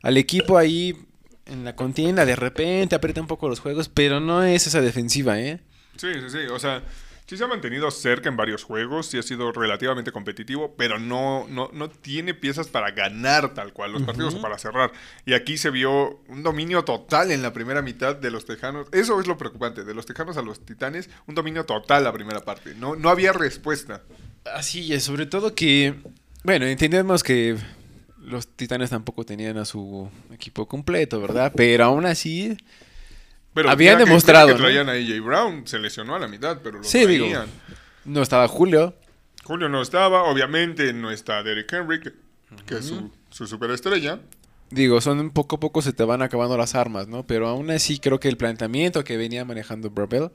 al 0.00 0.16
equipo 0.16 0.56
ahí 0.56 0.96
en 1.44 1.64
la 1.64 1.74
contienda, 1.76 2.24
de 2.24 2.36
repente 2.36 2.94
aprieta 2.94 3.20
un 3.20 3.26
poco 3.26 3.48
los 3.48 3.60
juegos, 3.60 3.88
pero 3.88 4.20
no 4.20 4.42
es 4.44 4.66
esa 4.66 4.80
defensiva, 4.80 5.38
¿eh? 5.40 5.60
Sí, 5.96 6.06
sí, 6.14 6.30
sí. 6.30 6.38
O 6.50 6.58
sea, 6.58 6.82
sí 7.28 7.36
se 7.36 7.44
ha 7.44 7.46
mantenido 7.46 7.90
cerca 7.90 8.30
en 8.30 8.38
varios 8.38 8.64
juegos, 8.64 9.08
sí 9.08 9.18
ha 9.18 9.22
sido 9.22 9.52
relativamente 9.52 10.12
competitivo, 10.12 10.74
pero 10.78 10.98
no, 10.98 11.46
no, 11.48 11.68
no 11.74 11.90
tiene 11.90 12.32
piezas 12.32 12.68
para 12.68 12.90
ganar 12.92 13.52
tal 13.52 13.74
cual 13.74 13.92
los 13.92 14.02
partidos 14.02 14.34
o 14.34 14.40
para 14.40 14.58
cerrar. 14.58 14.92
Y 15.26 15.34
aquí 15.34 15.58
se 15.58 15.68
vio 15.68 16.22
un 16.28 16.42
dominio 16.42 16.84
total 16.84 17.30
en 17.30 17.42
la 17.42 17.52
primera 17.52 17.82
mitad 17.82 18.16
de 18.16 18.30
los 18.30 18.46
Tejanos. 18.46 18.88
Eso 18.92 19.20
es 19.20 19.26
lo 19.26 19.36
preocupante, 19.36 19.84
de 19.84 19.92
los 19.92 20.06
Tejanos 20.06 20.38
a 20.38 20.42
los 20.42 20.64
Titanes, 20.64 21.10
un 21.26 21.34
dominio 21.34 21.66
total 21.66 22.04
la 22.04 22.14
primera 22.14 22.40
parte. 22.40 22.74
No, 22.74 22.96
no 22.96 23.10
había 23.10 23.34
respuesta. 23.34 24.02
Así 24.54 24.94
es, 24.94 25.04
sobre 25.04 25.26
todo 25.26 25.54
que, 25.54 25.96
bueno, 26.44 26.64
entendemos 26.64 27.22
que 27.22 27.58
los 28.22 28.48
Titanes 28.48 28.88
tampoco 28.88 29.26
tenían 29.26 29.58
a 29.58 29.66
su 29.66 30.08
equipo 30.32 30.66
completo, 30.66 31.20
¿verdad? 31.20 31.52
Pero 31.54 31.84
aún 31.84 32.06
así, 32.06 32.56
Pero 33.54 33.70
Habían 33.70 33.98
que- 33.98 34.04
demostrado, 34.04 34.48
que 34.48 34.54
¿no? 34.54 34.60
traían 34.60 34.88
a 34.88 34.92
AJ 34.92 35.20
Brown, 35.24 35.66
se 35.66 35.78
lesionó 35.78 36.14
a 36.14 36.18
la 36.18 36.28
mitad, 36.28 36.58
pero 36.62 36.78
lo 36.78 36.84
Sí, 36.84 37.06
digo. 37.06 37.26
traían. 37.26 37.46
no 38.04 38.22
estaba 38.22 38.46
Julio. 38.48 38.94
Julio 39.44 39.68
no 39.68 39.80
estaba, 39.82 40.24
obviamente 40.24 40.92
no 40.92 41.10
está 41.10 41.42
Derrick 41.42 41.72
Henry, 41.72 42.00
que, 42.00 42.12
que 42.66 42.76
es 42.78 42.86
su, 42.86 43.10
su 43.30 43.46
superestrella. 43.46 44.20
Digo, 44.70 45.00
son 45.00 45.30
poco 45.30 45.56
a 45.56 45.60
poco 45.60 45.80
se 45.80 45.94
te 45.94 46.04
van 46.04 46.20
acabando 46.20 46.56
las 46.58 46.74
armas, 46.74 47.08
¿no? 47.08 47.26
Pero 47.26 47.48
aún 47.48 47.70
así 47.70 47.98
creo 47.98 48.20
que 48.20 48.28
el 48.28 48.36
planteamiento 48.36 49.02
que 49.04 49.16
venía 49.16 49.44
manejando 49.44 49.88
Brabel 49.90 50.30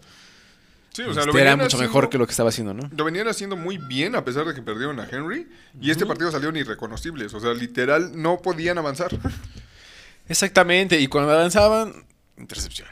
Sí, 0.91 1.02
o 1.04 1.13
sea, 1.13 1.23
este, 1.23 1.41
era 1.41 1.56
mucho 1.56 1.67
haciendo- 1.67 1.88
mejor 1.88 2.10
que 2.10 2.17
lo 2.19 2.26
que 2.28 2.32
estaba 2.32 2.49
haciendo, 2.49 2.73
¿no? 2.73 2.88
Lo 2.95 3.04
venían 3.04 3.28
haciendo 3.28 3.56
muy 3.56 3.78
bien 3.80 4.15
a 4.15 4.23
pesar 4.26 4.45
de 4.45 4.54
que 4.54 4.62
perdieron 4.62 4.99
a 4.99 5.08
Henry. 5.12 5.47
Y 5.82 5.89
este 5.91 6.06
partido 6.06 6.32
salieron 6.32 6.56
irreconocibles. 6.56 7.34
O 7.34 7.39
sea, 7.39 7.54
literal, 7.54 8.12
no 8.19 8.39
podían 8.41 8.78
avanzar. 8.78 9.10
Exactamente, 10.28 10.99
y 10.99 11.08
cuando 11.08 11.32
avanzaban, 11.32 12.06
intercepción. 12.38 12.88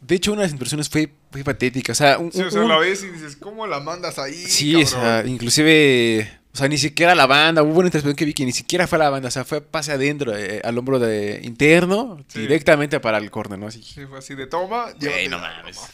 De 0.00 0.14
hecho, 0.14 0.32
una 0.32 0.42
de 0.42 0.46
las 0.46 0.52
intercepciones 0.52 0.88
fue, 0.88 1.10
fue 1.32 1.42
patética. 1.42 1.92
O 1.92 1.94
sea, 1.94 2.18
un, 2.18 2.30
Sí, 2.32 2.40
o 2.42 2.50
sea, 2.50 2.60
un- 2.62 2.68
la 2.68 2.78
ves 2.78 3.02
y 3.02 3.08
dices, 3.08 3.36
¿cómo 3.36 3.66
la 3.66 3.80
mandas 3.80 4.18
ahí? 4.18 4.34
Sí, 4.34 4.72
cabrón? 4.72 4.86
o 4.86 4.88
sea, 4.88 5.26
inclusive, 5.26 6.30
o 6.52 6.56
sea, 6.56 6.68
ni 6.68 6.78
siquiera 6.78 7.14
la 7.16 7.26
banda, 7.26 7.62
hubo 7.62 7.78
una 7.80 7.88
intercepción 7.88 8.14
que 8.14 8.24
vi 8.26 8.32
que 8.34 8.44
ni 8.44 8.52
siquiera 8.52 8.86
fue 8.86 8.96
a 8.96 9.00
la 9.04 9.10
banda, 9.10 9.28
o 9.28 9.30
sea, 9.32 9.44
fue 9.44 9.60
pase 9.60 9.90
adentro, 9.92 10.36
eh, 10.36 10.60
al 10.62 10.78
hombro 10.78 10.98
de 11.00 11.40
interno, 11.42 12.22
Sí. 12.28 12.40
directamente 12.40 13.00
para 13.00 13.18
el 13.18 13.30
córner, 13.30 13.58
¿no? 13.58 13.66
Así. 13.66 13.82
Sí, 13.82 14.06
fue 14.06 14.18
así 14.18 14.34
de 14.36 14.46
toma. 14.46 14.84
Güey, 14.92 14.98
llévatela, 15.28 15.36
no 15.36 15.38
mames. 15.42 15.76
toma. 15.76 15.88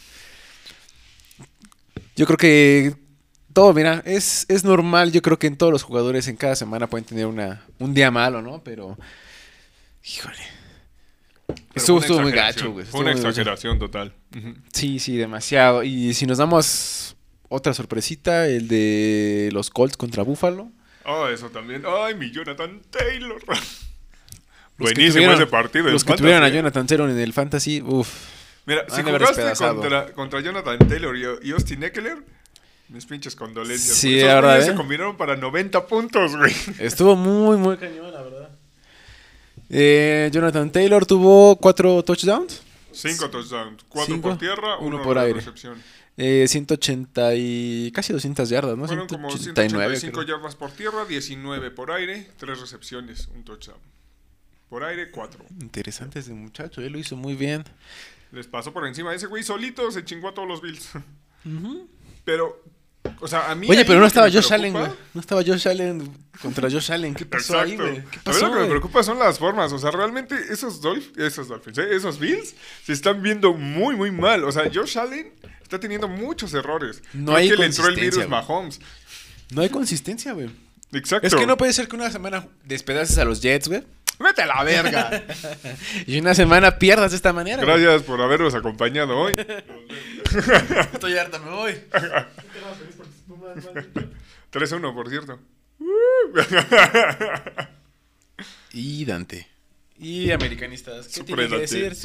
Yo 2.15 2.25
creo 2.27 2.37
que 2.37 2.95
todo, 3.53 3.73
mira, 3.73 4.03
es, 4.05 4.45
es 4.49 4.63
normal, 4.63 5.11
yo 5.11 5.21
creo 5.23 5.39
que 5.39 5.47
en 5.47 5.57
todos 5.57 5.71
los 5.71 5.81
jugadores 5.83 6.27
en 6.27 6.35
cada 6.35 6.55
semana 6.55 6.87
pueden 6.87 7.05
tener 7.05 7.25
una, 7.25 7.63
un 7.79 7.93
día 7.95 8.11
malo, 8.11 8.41
¿no? 8.41 8.63
Pero, 8.63 8.97
híjole. 10.05 10.37
Estuvo, 11.73 12.21
muy 12.21 12.31
gacho, 12.31 12.71
güey. 12.71 12.85
Fue 12.85 13.01
una 13.01 13.11
exageración 13.11 13.79
total. 13.79 14.13
Sí, 14.71 14.99
sí, 14.99 15.17
demasiado. 15.17 15.83
Y 15.83 16.13
si 16.13 16.25
nos 16.25 16.37
damos 16.37 17.15
otra 17.49 17.73
sorpresita, 17.73 18.47
el 18.47 18.67
de 18.67 19.49
los 19.53 19.69
Colts 19.69 19.97
contra 19.97 20.23
Buffalo. 20.23 20.71
Oh, 21.05 21.27
eso 21.27 21.49
también. 21.49 21.83
Ay, 21.85 22.15
mi 22.15 22.31
Jonathan 22.31 22.81
Taylor. 22.89 23.41
Buenísimo 24.77 25.13
tuvieron- 25.13 25.35
ese 25.35 25.47
partido. 25.47 25.89
Los 25.89 26.03
que 26.03 26.15
tuvieron 26.15 26.43
a. 26.43 26.49
Jonathan 26.49 26.87
Taylor 26.87 27.09
en 27.09 27.19
el 27.19 27.33
Fantasy, 27.33 27.81
uff. 27.81 28.09
Mira, 28.65 28.85
si 28.89 29.01
jugaste 29.03 29.43
contra, 29.57 30.13
contra 30.13 30.39
Jonathan 30.39 30.79
Taylor 30.87 31.15
y, 31.17 31.49
y 31.49 31.51
Austin 31.51 31.83
Eckler, 31.83 32.23
mis 32.87 33.05
pinches 33.05 33.35
condolencias. 33.35 33.97
Sí, 33.97 34.21
la 34.21 34.35
verdad, 34.35 34.49
güeyes 34.51 34.67
¿eh? 34.67 34.71
se 34.71 34.77
combinaron 34.77 35.17
para 35.17 35.35
90 35.35 35.85
puntos, 35.85 36.35
güey. 36.35 36.53
Estuvo 36.79 37.15
muy, 37.15 37.57
muy 37.57 37.77
cañón, 37.77 38.11
la 38.11 38.21
verdad. 38.21 38.42
Eh, 39.69 40.29
Jonathan 40.31 40.71
Taylor 40.71 41.05
tuvo 41.05 41.55
cuatro 41.57 42.03
touchdowns. 42.03 42.61
Cinco 42.91 43.29
touchdowns, 43.29 43.83
cuatro 43.89 44.13
Cinco, 44.13 44.29
por 44.29 44.37
tierra, 44.37 44.77
uno 44.77 44.97
uno, 44.97 45.03
por 45.03 45.17
aire. 45.17 45.35
recepción. 45.39 45.81
Eh, 46.15 46.45
180 46.47 47.33
y 47.35 47.91
casi 47.91 48.13
200 48.13 48.47
yardas, 48.47 48.77
¿no? 48.77 48.85
Fueron 48.85 49.07
como 49.07 49.29
189, 49.31 49.97
185 49.97 50.13
creo. 50.25 50.37
yardas 50.37 50.55
por 50.55 50.69
tierra, 50.71 51.05
19 51.05 51.71
por 51.71 51.91
aire, 51.91 52.29
tres 52.37 52.59
recepciones, 52.61 53.29
un 53.33 53.43
touchdown. 53.43 53.79
Por 54.69 54.83
aire, 54.83 55.09
cuatro. 55.09 55.43
Interesante 55.59 56.19
ese 56.19 56.33
muchacho, 56.33 56.81
él 56.81 56.91
lo 56.93 56.99
hizo 56.99 57.15
muy 57.15 57.35
bien. 57.35 57.63
Les 58.31 58.45
pasó 58.45 58.71
por 58.73 58.85
encima. 58.85 59.13
Ese 59.15 59.25
güey 59.25 59.43
solito 59.43 59.89
se 59.91 60.05
chingó 60.05 60.27
a 60.29 60.33
todos 60.35 60.47
los 60.47 60.61
Bills. 60.61 60.89
Pero, 62.25 62.63
o 63.19 63.27
sea, 63.27 63.51
a 63.51 63.55
mí. 63.55 63.67
Oye, 63.69 63.85
pero 63.85 63.99
no 63.99 64.05
estaba 64.05 64.27
Josh 64.27 64.47
preocupa- 64.47 64.55
Allen, 64.55 64.73
güey. 64.73 64.91
No 65.13 65.21
estaba 65.21 65.41
Josh 65.43 65.67
Allen 65.67 66.17
contra 66.41 66.69
Josh 66.69 66.91
Allen. 66.91 67.13
¿Qué 67.15 67.25
pasó 67.25 67.59
ahí, 67.59 67.75
güey? 67.75 68.03
¿Qué 68.03 68.19
a 68.25 68.33
mí 68.33 68.41
lo 68.41 68.53
que 68.53 68.59
me 68.59 68.67
preocupa 68.67 69.03
son 69.03 69.19
las 69.19 69.39
formas. 69.39 69.71
O 69.73 69.79
sea, 69.79 69.91
realmente 69.91 70.35
esos 70.49 70.81
Dolphins, 70.81 71.17
esos 71.17 71.47
Dolphins, 71.47 71.77
¿eh? 71.77 71.95
esos 71.95 72.19
Bills 72.19 72.55
se 72.85 72.93
están 72.93 73.21
viendo 73.21 73.53
muy, 73.53 73.95
muy 73.95 74.11
mal. 74.11 74.43
O 74.43 74.51
sea, 74.51 74.63
Josh 74.73 74.97
Allen 74.97 75.31
está 75.61 75.79
teniendo 75.79 76.07
muchos 76.07 76.53
errores. 76.53 77.01
No 77.13 77.25
Creo 77.33 77.37
hay 77.37 77.49
que 77.49 77.55
le 77.57 77.65
entró 77.65 77.87
el 77.87 77.95
virus. 77.95 78.27
Mahomes. 78.27 78.79
No 79.51 79.61
hay 79.61 79.69
consistencia, 79.69 80.33
güey. 80.33 80.49
Exacto. 80.91 81.27
Es 81.27 81.35
que 81.35 81.45
no 81.47 81.57
puede 81.57 81.73
ser 81.73 81.87
que 81.87 81.95
una 81.95 82.09
semana 82.11 82.47
despedaces 82.65 83.17
a 83.17 83.25
los 83.25 83.41
Jets, 83.41 83.67
güey. 83.67 83.83
Vete 84.19 84.43
a 84.43 84.45
la 84.45 84.63
verga. 84.63 85.23
Y 86.07 86.19
una 86.19 86.35
semana 86.35 86.77
pierdas 86.77 87.11
de 87.11 87.17
esta 87.17 87.33
manera. 87.33 87.63
güey. 87.63 87.81
Gracias 87.81 88.03
por 88.03 88.21
habernos 88.21 88.53
acompañado 88.53 89.17
hoy. 89.17 89.35
Estoy 90.93 91.17
harta, 91.17 91.39
me 91.39 91.49
voy. 91.51 91.73
¿Qué 93.55 93.61
te 93.61 93.61
vas 93.61 93.63
feliz 93.63 93.63
por 93.63 93.63
tus 93.63 93.63
Pumas, 93.63 93.65
maldito? 93.65 94.01
3-1, 94.51 94.93
por 94.93 95.09
cierto. 95.09 95.39
Y 98.73 99.05
Dante. 99.05 99.47
Y 99.99 100.31
americanistas. 100.31 101.07
¿Qué 101.07 101.23
tienen 101.23 101.49
que 101.49 101.57
decir? 101.59 101.95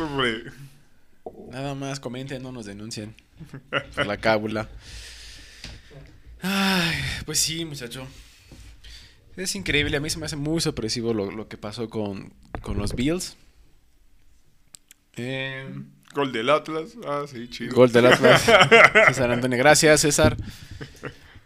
Nada 1.51 1.75
más 1.75 1.99
comenten, 1.99 2.43
no 2.43 2.53
nos 2.53 2.67
denuncien. 2.67 3.15
Por 3.95 4.07
la 4.07 4.19
cábula. 4.19 4.69
Ay, 6.43 6.97
pues 7.25 7.39
sí, 7.39 7.65
muchacho. 7.65 8.07
Es 9.37 9.55
increíble, 9.55 9.97
a 9.97 10.01
mí 10.01 10.11
se 10.11 10.19
me 10.19 10.27
hace 10.27 10.37
muy 10.37 10.61
sorpresivo 10.61 11.15
lo, 11.15 11.31
lo 11.31 11.49
que 11.49 11.57
pasó 11.57 11.89
con, 11.89 12.33
con 12.61 12.77
los 12.77 12.95
Bills. 12.95 13.37
Eh, 15.17 15.67
Gol 16.15 16.33
del 16.33 16.51
Atlas. 16.51 16.91
Ah, 17.07 17.25
sí, 17.31 17.49
chido. 17.49 17.75
gol 17.75 17.93
del 17.93 18.07
Atlas. 18.07 18.43
César 19.09 19.31
Antonio, 19.31 19.59
gracias 19.59 20.01
César. 20.01 20.37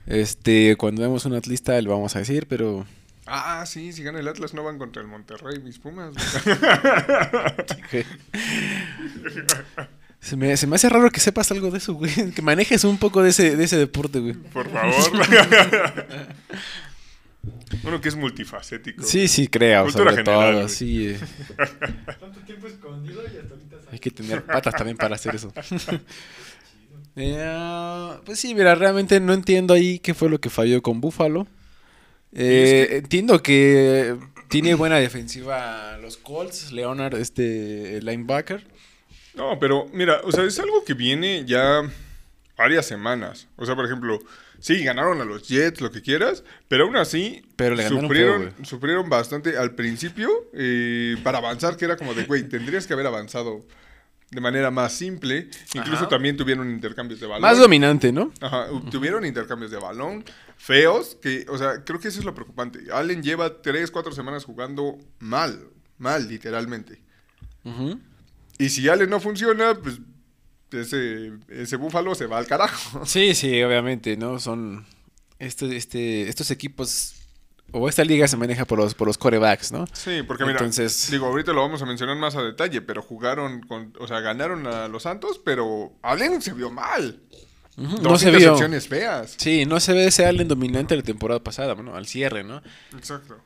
Este, 0.07 0.77
cuando 0.77 1.03
vemos 1.03 1.25
un 1.25 1.35
atlista 1.35 1.81
lo 1.81 1.91
vamos 1.91 2.17
a 2.17 2.19
decir, 2.21 2.47
pero 2.49 2.87
Ah, 3.27 3.65
sí, 3.67 3.93
si 3.93 4.03
gana 4.03 4.19
el 4.19 4.27
Atlas 4.27 4.53
no 4.53 4.65
van 4.65 4.79
contra 4.79 5.01
el 5.01 5.07
Monterrey, 5.09 5.61
mis 5.61 5.79
Pumas. 5.79 6.13
se 10.21 10.37
me, 10.37 10.57
se 10.57 10.67
me 10.67 10.75
hace 10.77 10.89
raro 10.89 11.11
que 11.11 11.21
sepas 11.21 11.51
algo 11.53 11.71
de 11.71 11.79
eso, 11.79 11.95
güey. 11.95 12.33
Que 12.33 12.43
manejes 12.43 12.83
un 12.85 12.99
poco 12.99 13.23
de 13.23 13.31
ese, 13.31 13.57
de 13.57 13.65
ese 13.65 13.77
deporte, 13.77 14.19
güey. 14.19 14.35
Por 14.35 14.69
favor. 14.69 15.13
Uno 17.85 18.01
que 18.01 18.09
es 18.09 18.17
multifacético. 18.17 19.03
Sí, 19.03 19.27
sí, 19.29 19.49
creo, 19.49 19.85
Cultura 19.85 20.11
sobre 20.11 20.25
general, 20.25 20.55
todo, 20.55 20.69
sí. 20.69 21.09
eh. 21.09 21.19
Tanto 22.21 22.41
tiempo 22.41 22.67
escondido 22.67 23.23
y 23.23 23.27
hasta 23.39 23.55
ahorita 23.55 23.77
Hay 23.91 23.99
que 23.99 24.11
tener 24.11 24.45
patas 24.45 24.75
también 24.75 24.97
para 24.97 25.15
hacer 25.17 25.35
eso. 25.35 25.53
Eh, 27.17 28.11
pues 28.25 28.39
sí, 28.39 28.55
mira, 28.55 28.75
realmente 28.75 29.21
no 29.21 29.33
entiendo 29.35 29.75
ahí 29.75 29.99
qué 29.99 30.15
fue 30.15 30.29
lo 30.31 30.41
que 30.41 30.51
falló 30.51 30.81
con 30.83 31.01
Buffalo. 31.01 31.47
Eh, 32.33 32.63
es 32.85 32.89
que- 32.91 32.97
Entiendo 32.99 33.43
que 33.43 34.17
tiene 34.49 34.75
buena 34.75 34.97
defensiva 34.97 35.99
los 35.99 36.17
Colts, 36.17 36.73
Leonard, 36.73 37.15
este 37.17 38.01
linebacker. 38.03 38.67
No, 39.35 39.59
pero 39.59 39.87
mira, 39.93 40.21
o 40.25 40.33
sea, 40.33 40.45
es 40.45 40.59
algo 40.59 40.85
que 40.85 40.95
viene 40.95 41.45
ya 41.47 41.83
varias 42.57 42.87
semanas. 42.87 43.49
O 43.57 43.65
sea, 43.67 43.75
por 43.75 43.85
ejemplo, 43.87 44.19
sí, 44.59 44.83
ganaron 44.85 45.21
a 45.21 45.25
los 45.25 45.49
Jets, 45.49 45.81
lo 45.81 45.91
que 45.91 46.03
quieras, 46.03 46.45
pero 46.69 46.85
aún 46.85 46.97
así 46.97 47.43
Pero 47.57 47.75
le 47.75 47.83
ganaron 47.85 48.03
sufrieron, 48.05 48.41
feo, 48.43 48.53
güey. 48.55 48.65
sufrieron 48.67 49.09
bastante 49.11 49.57
al 49.59 49.75
principio 49.75 50.31
eh, 50.55 51.17
para 51.23 51.39
avanzar, 51.39 51.77
que 51.77 51.85
era 51.87 51.97
como 51.97 52.15
de, 52.15 52.25
güey, 52.25 52.47
tendrías 52.49 52.87
que 52.87 52.93
haber 52.93 53.07
avanzado 53.07 53.65
de 54.33 54.41
manera 54.41 54.71
más 54.71 54.95
simple. 54.95 55.49
Incluso 55.75 56.05
Ajá. 56.05 56.09
también 56.09 56.37
tuvieron 56.37 56.69
intercambios 56.71 57.21
de 57.21 57.27
balón. 57.27 57.43
Más 57.43 57.59
dominante, 57.59 58.11
¿no? 58.13 58.33
Ajá, 58.41 58.67
tuvieron 58.91 59.25
intercambios 59.25 59.71
de 59.71 59.79
balón 59.79 60.25
feos, 60.57 61.17
que, 61.21 61.45
o 61.49 61.59
sea, 61.59 61.85
creo 61.85 62.01
que 62.01 62.09
eso 62.09 62.19
es 62.19 62.25
lo 62.25 62.35
preocupante. 62.35 62.81
Allen 62.93 63.23
lleva 63.23 63.61
3, 63.61 63.91
4 63.91 64.13
semanas 64.13 64.45
jugando 64.45 64.97
mal, 65.19 65.69
mal, 65.99 66.29
literalmente. 66.29 67.03
Ujú. 67.65 68.01
Y 68.59 68.69
si 68.71 68.89
Allen 68.89 69.11
no 69.11 69.21
funciona, 69.21 69.75
pues 69.75 70.01
ese, 70.71 71.33
ese 71.49 71.77
búfalo 71.77 72.15
se 72.15 72.27
va 72.27 72.39
al 72.39 72.47
carajo. 72.47 73.05
Sí, 73.05 73.35
sí, 73.35 73.63
obviamente, 73.63 74.17
¿no? 74.17 74.39
Son 74.39 74.87
este, 75.39 75.77
este, 75.77 76.29
estos 76.29 76.51
equipos 76.51 77.17
o 77.71 77.89
esta 77.89 78.05
liga 78.05 78.27
se 78.29 78.37
maneja 78.37 78.65
por 78.65 78.79
los, 78.79 78.95
por 78.95 79.07
los 79.07 79.17
corebacks, 79.17 79.73
¿no? 79.73 79.87
Sí, 79.93 80.23
porque 80.27 80.45
mira, 80.45 80.59
Entonces- 80.59 81.11
digo, 81.11 81.27
ahorita 81.27 81.53
lo 81.53 81.61
vamos 81.63 81.81
a 81.83 81.87
mencionar 81.87 82.17
más 82.17 82.37
a 82.37 82.43
detalle, 82.43 82.83
pero 82.83 83.01
jugaron 83.03 83.61
con, 83.63 83.93
o 83.99 84.07
sea, 84.07 84.21
ganaron 84.21 84.67
a 84.67 84.89
los 84.89 85.05
Santos, 85.05 85.41
pero 85.43 85.93
Allen 86.03 86.43
se 86.43 86.53
vio 86.53 86.71
mal. 86.71 87.21
Dos 87.77 88.03
No 88.03 88.19
se 88.19 88.31
vio. 88.31 88.59
feas. 88.83 89.35
Sí, 89.39 89.65
no 89.65 89.81
se 89.81 89.95
ve 89.95 90.07
ese 90.07 90.27
Allen 90.27 90.47
dominante 90.49 90.95
la 90.95 91.03
temporada 91.03 91.41
pasada, 91.43 91.73
bueno, 91.73 91.95
al 91.97 92.07
cierre, 92.07 92.45
¿no? 92.45 92.63
Exacto. 92.95 93.39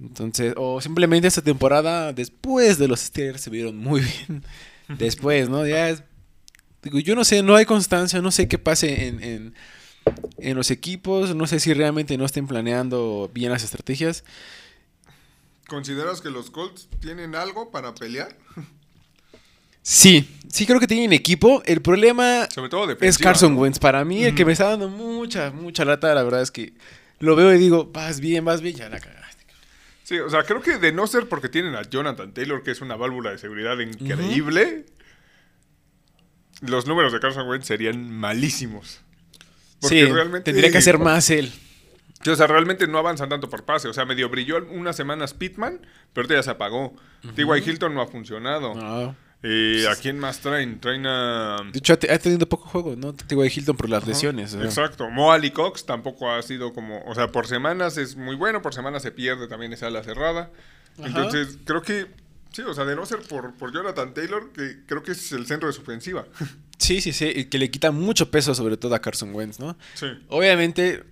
Entonces, 0.00 0.54
o 0.56 0.80
simplemente 0.80 1.28
esta 1.28 1.42
temporada, 1.42 2.12
después 2.14 2.78
de 2.78 2.88
los 2.88 3.00
Steelers, 3.00 3.42
se 3.42 3.50
vieron 3.50 3.76
muy 3.76 4.00
bien. 4.00 4.44
Después, 4.88 5.48
¿no? 5.48 5.66
Ya 5.66 5.90
es- 5.90 6.02
Digo, 6.82 6.98
yo 6.98 7.14
no 7.14 7.24
sé, 7.24 7.42
no 7.42 7.56
hay 7.56 7.64
constancia, 7.64 8.20
no 8.20 8.30
sé 8.30 8.48
qué 8.48 8.58
pase 8.58 9.06
en, 9.08 9.22
en, 9.22 9.54
en 10.38 10.56
los 10.56 10.70
equipos, 10.70 11.34
no 11.34 11.46
sé 11.46 11.60
si 11.60 11.72
realmente 11.74 12.16
no 12.18 12.24
estén 12.24 12.46
planeando 12.46 13.30
bien 13.32 13.50
las 13.50 13.64
estrategias. 13.64 14.24
¿Consideras 15.66 16.20
que 16.20 16.30
los 16.30 16.50
Colts 16.50 16.88
tienen 17.00 17.34
algo 17.34 17.70
para 17.70 17.94
pelear? 17.94 18.36
Sí, 19.86 20.26
sí 20.48 20.64
creo 20.64 20.80
que 20.80 20.86
tienen 20.86 21.12
equipo. 21.12 21.62
El 21.66 21.82
problema 21.82 22.48
Sobre 22.50 22.70
todo 22.70 22.90
es. 22.90 23.18
Carson. 23.18 23.56
Wentz. 23.56 23.78
Para 23.78 24.02
mí, 24.04 24.24
el 24.24 24.34
que 24.34 24.46
me 24.46 24.52
está 24.52 24.70
dando 24.70 24.88
mucha, 24.88 25.50
mucha 25.50 25.84
lata, 25.84 26.14
la 26.14 26.22
verdad 26.22 26.40
es 26.40 26.50
que 26.50 26.72
lo 27.18 27.36
veo 27.36 27.52
y 27.54 27.58
digo, 27.58 27.90
vas 27.92 28.18
bien, 28.20 28.46
vas 28.46 28.62
bien, 28.62 28.76
ya 28.76 28.88
la 28.88 28.98
cagaste. 28.98 29.44
Sí, 30.02 30.18
o 30.18 30.30
sea, 30.30 30.44
creo 30.44 30.62
que 30.62 30.78
de 30.78 30.92
no 30.92 31.06
ser 31.06 31.28
porque 31.28 31.50
tienen 31.50 31.74
a 31.74 31.82
Jonathan 31.82 32.32
Taylor, 32.32 32.62
que 32.62 32.70
es 32.70 32.80
una 32.80 32.96
válvula 32.96 33.30
de 33.30 33.38
seguridad 33.38 33.78
increíble, 33.78 34.86
los 36.62 36.86
números 36.86 37.12
de 37.12 37.20
Carson 37.20 37.46
Wentz 37.46 37.66
serían 37.66 38.10
malísimos. 38.10 39.00
Sí, 39.80 40.02
tendría 40.44 40.70
que 40.70 40.78
hacer 40.78 40.98
más 40.98 41.28
él. 41.30 41.52
O 42.26 42.34
sea, 42.36 42.46
realmente 42.46 42.86
no 42.86 42.98
avanzan 42.98 43.28
tanto 43.28 43.50
por 43.50 43.64
pase. 43.64 43.88
O 43.88 43.92
sea, 43.92 44.06
medio 44.06 44.28
brilló 44.30 44.56
unas 44.70 44.96
semanas 44.96 45.34
Pittman, 45.34 45.78
pero 46.12 46.24
ahorita 46.24 46.34
ya 46.36 46.42
se 46.42 46.50
apagó. 46.50 46.94
T.Y. 47.34 47.44
Hilton 47.70 47.94
no 47.94 48.00
ha 48.00 48.06
funcionado. 48.06 48.74
No. 48.74 49.14
Eh, 49.42 49.84
¿A 49.90 49.94
quién 49.96 50.18
más 50.18 50.40
traen? 50.40 50.80
Traen 50.80 51.06
a... 51.06 51.58
De 51.70 51.78
hecho, 51.78 51.92
ha, 51.92 51.96
te- 51.98 52.10
ha 52.10 52.18
tenido 52.18 52.48
poco 52.48 52.66
juego, 52.66 52.96
¿no? 52.96 53.12
Digo, 53.28 53.44
Hilton 53.44 53.76
por 53.76 53.90
las 53.90 54.06
lesiones. 54.06 54.54
o 54.54 54.56
sea. 54.56 54.64
Exacto. 54.64 55.10
Mo 55.10 55.32
Ali 55.32 55.50
Cox 55.50 55.84
tampoco 55.84 56.30
ha 56.30 56.40
sido 56.40 56.72
como... 56.72 57.02
O 57.04 57.14
sea, 57.14 57.30
por 57.30 57.46
semanas 57.46 57.98
es 57.98 58.16
muy 58.16 58.36
bueno, 58.36 58.62
por 58.62 58.72
semanas 58.72 59.02
se 59.02 59.12
pierde 59.12 59.46
también 59.46 59.74
esa 59.74 59.88
ala 59.88 60.02
cerrada. 60.02 60.50
Ajá. 60.98 61.06
Entonces, 61.08 61.58
creo 61.66 61.82
que... 61.82 62.06
Sí, 62.54 62.62
o 62.62 62.72
sea, 62.72 62.84
de 62.84 62.94
no 62.96 63.04
ser 63.04 63.20
por, 63.20 63.54
por 63.54 63.72
Jonathan 63.72 64.14
Taylor, 64.14 64.52
que 64.52 64.84
creo 64.86 65.02
que 65.02 65.12
es 65.12 65.32
el 65.32 65.46
centro 65.46 65.66
de 65.68 65.72
su 65.74 65.82
ofensiva. 65.82 66.26
Sí, 66.76 67.00
sí, 67.00 67.12
sí. 67.12 67.30
y 67.34 67.44
que 67.44 67.56
le 67.56 67.70
quita 67.70 67.92
mucho 67.92 68.30
peso, 68.32 68.52
sobre 68.54 68.76
todo 68.76 68.94
a 68.96 69.00
Carson 69.00 69.32
Wentz, 69.32 69.60
¿no? 69.60 69.76
sí. 69.94 70.06
Obviamente, 70.28 71.04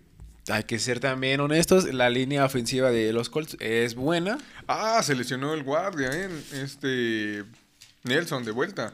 hay 0.48 0.64
que 0.64 0.78
ser 0.80 0.98
también 0.98 1.40
honestos. 1.40 1.84
La 1.94 2.10
línea 2.10 2.44
ofensiva 2.44 2.90
de 2.90 3.12
los 3.12 3.30
Colts 3.30 3.56
es 3.60 3.94
buena. 3.94 4.38
Ah, 4.66 5.00
se 5.04 5.14
lesionó 5.14 5.54
el 5.54 5.62
guardia, 5.62 6.10
¿eh? 6.12 6.28
Este... 6.52 7.44
Nelson, 8.02 8.44
de 8.44 8.50
vuelta. 8.50 8.92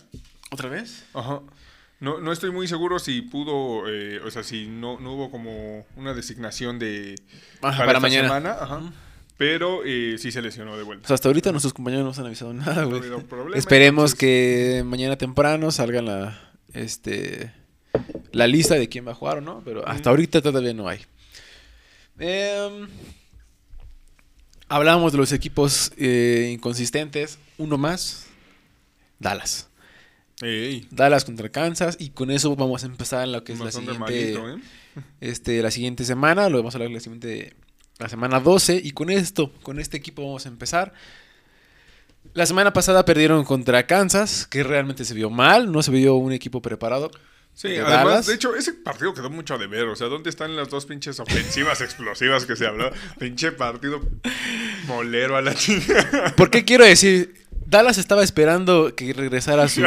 ¿Otra 0.51 0.69
vez? 0.69 1.05
Ajá. 1.15 1.41
No, 2.01 2.21
no 2.21 2.33
estoy 2.33 2.51
muy 2.51 2.69
seguro 2.69 2.99
si 2.99 3.23
pudo, 3.23 3.89
eh, 3.89 4.21
o 4.21 4.31
sea, 4.31 4.43
si 4.45 4.67
no, 4.67 5.01
no 5.01 5.15
hubo 5.15 5.31
como 5.31 5.87
una 5.97 6.13
designación 6.15 6.79
de 6.79 7.17
Ajá, 7.63 7.79
para 7.79 7.93
esta 7.93 8.01
mañana. 8.01 8.29
semana, 8.29 8.51
ajá. 8.61 8.93
Pero 9.39 9.83
eh, 9.87 10.17
sí 10.19 10.31
se 10.33 10.43
lesionó 10.43 10.77
de 10.77 10.83
vuelta. 10.83 11.05
O 11.05 11.09
sea, 11.09 11.15
hasta 11.15 11.29
ahorita 11.29 11.51
nuestros 11.53 11.73
compañeros 11.73 12.03
no 12.05 12.11
nos 12.11 12.19
han 12.19 12.27
avisado 12.27 12.53
nada, 12.55 12.83
No 12.83 12.89
güey. 12.99 13.01
problema, 13.23 13.57
Esperemos 13.57 14.11
entonces- 14.13 14.19
que 14.19 14.83
mañana 14.85 15.17
temprano 15.17 15.71
salga 15.71 16.03
la, 16.03 16.53
este, 16.75 17.53
la 18.33 18.47
lista 18.47 18.75
de 18.75 18.89
quién 18.89 19.07
va 19.07 19.13
a 19.13 19.15
jugar 19.15 19.39
o 19.39 19.41
no, 19.41 19.63
pero 19.65 19.87
hasta 19.89 20.11
ahorita 20.11 20.43
todavía 20.43 20.75
no 20.75 20.89
hay. 20.89 21.01
Em, 22.19 22.89
hablamos 24.69 25.13
de 25.13 25.19
los 25.19 25.33
equipos 25.33 25.93
eh, 25.97 26.51
inconsistentes. 26.53 27.39
Uno 27.59 27.79
más, 27.79 28.27
Dallas. 29.19 29.69
Ey, 30.41 30.87
Dallas 30.91 31.25
contra 31.25 31.49
Kansas 31.49 31.97
y 31.99 32.11
con 32.11 32.31
eso 32.31 32.55
vamos 32.55 32.85
a 32.85 32.87
empezar 32.87 33.27
lo 33.27 33.43
que 33.43 33.53
es 33.53 33.59
la 33.61 33.73
siguiente, 33.73 33.99
malito, 33.99 34.51
¿eh? 34.51 34.57
este, 35.21 35.61
la 35.63 35.71
siguiente 35.73 36.05
semana, 36.05 36.49
lo 36.49 36.59
vamos 36.59 36.75
a 36.75 36.79
hablar 36.79 36.93
la 36.93 37.01
siguiente, 37.01 37.55
la 37.99 38.09
semana 38.09 38.41
12 38.41 38.81
y 38.83 38.93
con 38.93 39.11
esto, 39.11 39.53
con 39.63 39.79
este 39.79 39.97
equipo 39.97 40.23
vamos 40.23 40.47
a 40.47 40.49
empezar. 40.49 40.93
La 42.35 42.47
semana 42.47 42.73
pasada 42.73 43.05
perdieron 43.05 43.45
contra 43.45 43.87
Kansas, 43.87 44.47
que 44.47 44.63
realmente 44.63 45.05
se 45.05 45.15
vio 45.15 45.31
mal, 45.31 45.73
no 45.73 45.83
se 45.83 45.91
vio 45.91 46.15
un 46.15 46.33
equipo 46.33 46.63
preparado. 46.63 47.11
Sí, 47.55 47.71
de 47.71 47.81
además, 47.81 48.05
Dallas. 48.05 48.27
de 48.27 48.35
hecho, 48.35 48.55
ese 48.55 48.73
partido 48.73 49.15
quedó 49.15 49.31
mucho 49.31 49.55
a 49.55 49.59
deber. 49.59 49.89
O 49.89 49.97
sea, 49.97 50.07
¿dónde 50.07 50.31
están 50.31 50.55
las 50.55 50.69
dos 50.69 50.87
pinches 50.87 51.19
ofensivas 51.19 51.81
explosivas 51.81 52.47
que 52.47 52.55
se 52.55 52.67
habló? 52.67 52.91
Pinche 53.19 53.51
partido 53.51 54.01
molero 54.87 55.37
a 55.37 55.43
la 55.43 55.55
chica. 55.55 56.33
¿Por 56.37 56.51
qué 56.51 56.65
quiero 56.65 56.85
decir? 56.85 57.47
Dallas 57.67 57.99
estaba 57.99 58.23
esperando 58.23 58.95
que 58.95 59.13
regresara 59.13 59.69
su, 59.69 59.83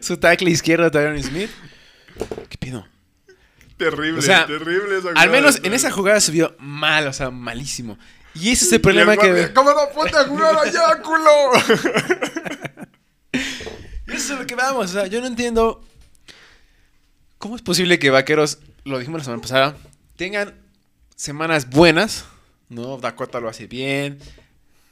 su 0.00 0.16
tackle 0.16 0.50
izquierdo, 0.50 0.90
Tyron 0.90 1.22
Smith. 1.22 1.50
¿Qué 2.48 2.56
pido? 2.58 2.86
Terrible, 3.90 4.18
O 4.18 4.22
sea, 4.22 4.46
terrible 4.46 4.98
esa 4.98 5.10
Al 5.16 5.30
menos 5.30 5.60
en 5.62 5.72
esa 5.74 5.90
jugada 5.90 6.20
se 6.20 6.32
vio 6.32 6.54
mal, 6.58 7.06
o 7.06 7.12
sea, 7.12 7.30
malísimo. 7.30 7.98
Y 8.34 8.50
ese 8.50 8.64
es 8.64 8.72
el 8.72 8.80
problema 8.80 9.14
el 9.14 9.18
que... 9.18 9.52
¿Cómo 9.52 9.70
no 9.70 9.88
ponte 9.94 10.16
a 10.16 10.24
jugar 10.24 10.56
allá, 10.56 11.02
culo? 11.02 11.30
Eso 14.06 14.34
es 14.34 14.40
lo 14.40 14.46
que 14.46 14.54
vamos. 14.54 14.90
O 14.90 14.92
sea, 14.92 15.06
yo 15.06 15.20
no 15.20 15.26
entiendo. 15.26 15.82
¿Cómo 17.38 17.56
es 17.56 17.62
posible 17.62 17.98
que 17.98 18.10
vaqueros, 18.10 18.58
lo 18.84 18.98
dijimos 18.98 19.20
la 19.20 19.24
semana 19.24 19.42
pasada, 19.42 19.76
tengan 20.16 20.54
semanas 21.16 21.68
buenas? 21.68 22.24
¿No? 22.68 22.98
Dakota 22.98 23.40
lo 23.40 23.48
hace 23.48 23.66
bien. 23.66 24.18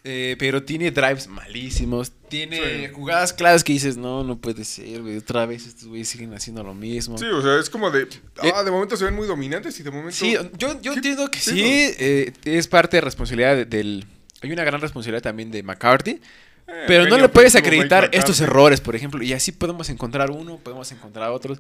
Eh, 0.05 0.37
pero 0.39 0.63
tiene 0.63 0.91
drives 0.91 1.27
malísimos. 1.29 2.13
Tiene 2.29 2.87
Sí. 2.87 2.93
jugadas 2.95 3.33
claras 3.33 3.65
que 3.65 3.73
dices, 3.73 3.97
no, 3.97 4.23
no 4.25 4.39
puede 4.39 4.65
ser, 4.65 5.03
güey. 5.03 5.17
Otra 5.17 5.47
vez 5.47 5.67
estos 5.67 5.89
güeyes 5.89 6.09
siguen 6.09 6.33
haciendo 6.33 6.63
lo 6.63 6.75
mismo. 6.75 7.19
Sí, 7.19 7.25
o 7.27 7.43
sea, 7.43 7.59
es 7.59 7.69
como 7.69 7.91
de. 7.91 8.07
Ah, 8.55 8.63
de 8.63 8.71
momento 8.71 8.97
se 8.97 9.05
ven 9.05 9.15
muy 9.15 9.27
dominantes 9.27 9.79
y 9.81 9.83
de 9.83 9.91
momento. 9.91 10.13
Sí, 10.17 10.37
yo, 10.57 10.81
yo 10.81 10.93
¿Qué 10.93 10.97
entiendo 10.99 11.31
que 11.31 11.39
sí, 11.41 11.61
eh, 11.99 12.33
es 12.45 12.67
parte 12.69 12.97
de 12.99 13.01
responsabilidad 13.03 13.57
de- 13.57 13.65
del... 13.65 14.05
Hay 14.43 14.51
una 14.53 14.65
gran 14.65 14.81
responsabilidad 14.81 15.23
también 15.23 15.51
de 15.51 15.63
McCarthy, 15.63 16.21
Eh, 16.67 16.85
pero 16.87 17.05
no 17.07 17.19
le 17.19 17.29
puedes 17.29 17.57
acreditar 17.57 18.09
estos 18.13 18.41
errores, 18.41 18.81
por 18.81 18.95
ejemplo, 18.95 19.21
y 19.25 19.33
así 19.33 19.51
podemos 19.51 19.91
encontrar 19.91 20.31
uno, 20.31 20.57
podemos 20.59 20.91
encontrar 20.93 21.31
otros. 21.31 21.59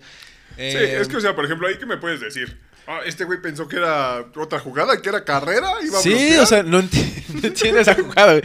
Sí, 0.56 0.62
Eh, 0.62 0.98
es 1.00 1.08
que, 1.08 1.16
o 1.16 1.20
sea, 1.20 1.34
por 1.34 1.44
ejemplo, 1.44 1.66
ahí 1.68 1.76
que 1.78 1.86
me 1.86 1.96
puedes 1.96 2.20
decir. 2.20 2.58
Ah, 2.86 3.00
este 3.06 3.24
güey 3.24 3.40
pensó 3.40 3.68
que 3.68 3.76
era 3.76 4.24
otra 4.36 4.58
jugada, 4.58 5.00
que 5.00 5.08
era 5.08 5.24
carrera, 5.24 5.70
iba 5.84 5.98
a 5.98 6.02
Sí, 6.02 6.08
bloquear. 6.10 6.40
o 6.40 6.46
sea, 6.46 6.62
no 6.64 6.82
enti- 6.82 7.24
no 7.40 7.46
entiendo 7.46 7.80
esa 7.80 7.94
jugada, 7.94 8.32
güey. 8.32 8.42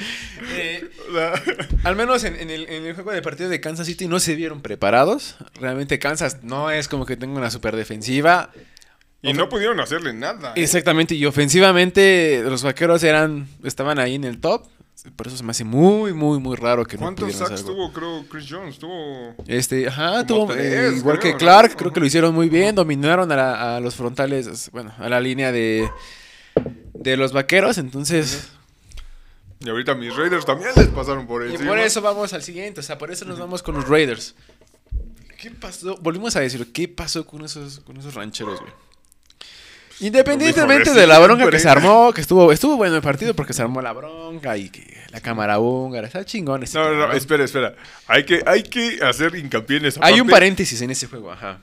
Eh, 0.51 0.89
O 1.09 1.13
sea, 1.13 1.33
al 1.83 1.95
menos 1.95 2.23
en, 2.25 2.35
en 2.35 2.49
el, 2.51 2.69
en 2.69 2.85
el 2.85 2.93
juego 2.93 3.11
de 3.11 3.21
partido 3.21 3.49
de 3.49 3.59
Kansas 3.59 3.87
City 3.87 4.07
no 4.07 4.19
se 4.19 4.35
vieron 4.35 4.61
preparados. 4.61 5.35
Realmente 5.59 5.97
Kansas 5.99 6.43
no 6.43 6.69
es 6.69 6.87
como 6.87 7.05
que 7.05 7.17
tenga 7.17 7.37
una 7.37 7.49
super 7.49 7.75
defensiva. 7.75 8.51
y 9.23 9.33
no 9.33 9.49
pudieron 9.49 9.79
hacerle 9.79 10.13
nada. 10.13 10.51
¿eh? 10.55 10.61
Exactamente, 10.63 11.15
y 11.15 11.25
ofensivamente 11.25 12.43
los 12.45 12.61
vaqueros 12.63 13.03
eran 13.03 13.47
estaban 13.63 13.97
ahí 13.99 14.15
en 14.15 14.25
el 14.25 14.39
top. 14.39 14.67
Por 15.15 15.27
eso 15.27 15.37
se 15.37 15.43
me 15.43 15.51
hace 15.51 15.63
muy, 15.63 16.13
muy, 16.13 16.39
muy 16.39 16.55
raro 16.55 16.83
que 16.85 16.97
no 16.97 17.01
¿Cuántos 17.03 17.33
sacks 17.35 17.59
algo. 17.61 17.71
tuvo, 17.73 17.93
creo, 17.93 18.25
Chris 18.29 18.45
Jones? 18.49 18.79
Tuvo. 18.79 19.35
Este, 19.45 19.87
ajá, 19.87 20.25
tuvo, 20.25 20.51
eh, 20.55 20.93
igual 20.97 21.19
creo, 21.19 21.33
que 21.33 21.37
Clark, 21.37 21.71
¿no? 21.71 21.77
creo 21.77 21.93
que 21.93 21.99
lo 21.99 22.05
hicieron 22.07 22.33
muy 22.33 22.49
bien, 22.49 22.73
dominaron 22.75 23.31
a, 23.31 23.35
la- 23.35 23.75
a 23.75 23.79
los 23.79 23.93
frontales, 23.95 24.69
bueno, 24.71 24.93
a 24.97 25.07
la 25.07 25.19
línea 25.19 25.51
de, 25.51 25.89
de 26.93 27.17
los 27.17 27.33
vaqueros, 27.33 27.77
entonces... 27.77 28.49
Y 29.59 29.69
ahorita 29.69 29.95
mis 29.95 30.15
Raiders 30.15 30.45
también 30.45 30.71
les 30.75 30.87
pasaron 30.87 31.27
por 31.27 31.43
Y 31.45 31.51
encima. 31.51 31.69
por 31.69 31.79
eso 31.79 32.01
vamos 32.01 32.33
al 32.33 32.41
siguiente, 32.41 32.79
o 32.79 32.83
sea, 32.83 32.97
por 32.97 33.11
eso 33.11 33.25
nos 33.25 33.37
vamos 33.39 33.61
con 33.63 33.75
los 33.75 33.87
Raiders. 33.87 34.35
¿Qué 35.39 35.51
pasó? 35.51 35.97
Volvimos 36.01 36.35
a 36.35 36.39
decir, 36.39 36.71
¿qué 36.73 36.87
pasó 36.87 37.25
con 37.25 37.43
esos, 37.45 37.79
con 37.81 37.97
esos 37.97 38.13
rancheros, 38.15 38.59
güey? 38.59 38.71
Independientemente 39.99 40.91
de 40.91 41.07
la 41.07 41.19
bronca 41.19 41.49
que 41.49 41.59
se 41.59 41.69
armó, 41.69 42.11
que 42.13 42.21
estuvo, 42.21 42.51
estuvo 42.51 42.75
bueno 42.75 42.95
el 42.95 43.01
partido 43.01 43.33
porque 43.33 43.53
se 43.53 43.61
armó 43.61 43.81
la 43.81 43.93
bronca 43.93 44.57
y 44.57 44.69
que 44.69 44.85
la 45.11 45.21
cámara 45.21 45.59
húngara, 45.59 46.07
está 46.07 46.25
chingón 46.25 46.63
ese 46.63 46.77
No, 46.77 46.93
no, 46.93 47.13
espera, 47.13 47.45
espera. 47.45 47.75
Hay 48.07 48.25
que, 48.25 48.43
hay 48.45 48.63
que 48.63 48.99
hacer 49.01 49.35
hincapié 49.35 49.77
en 49.77 49.85
esa 49.85 50.01
Hay 50.03 50.19
un 50.19 50.27
paréntesis 50.27 50.81
en 50.81 50.91
ese 50.91 51.07
juego, 51.07 51.31
ajá. 51.31 51.59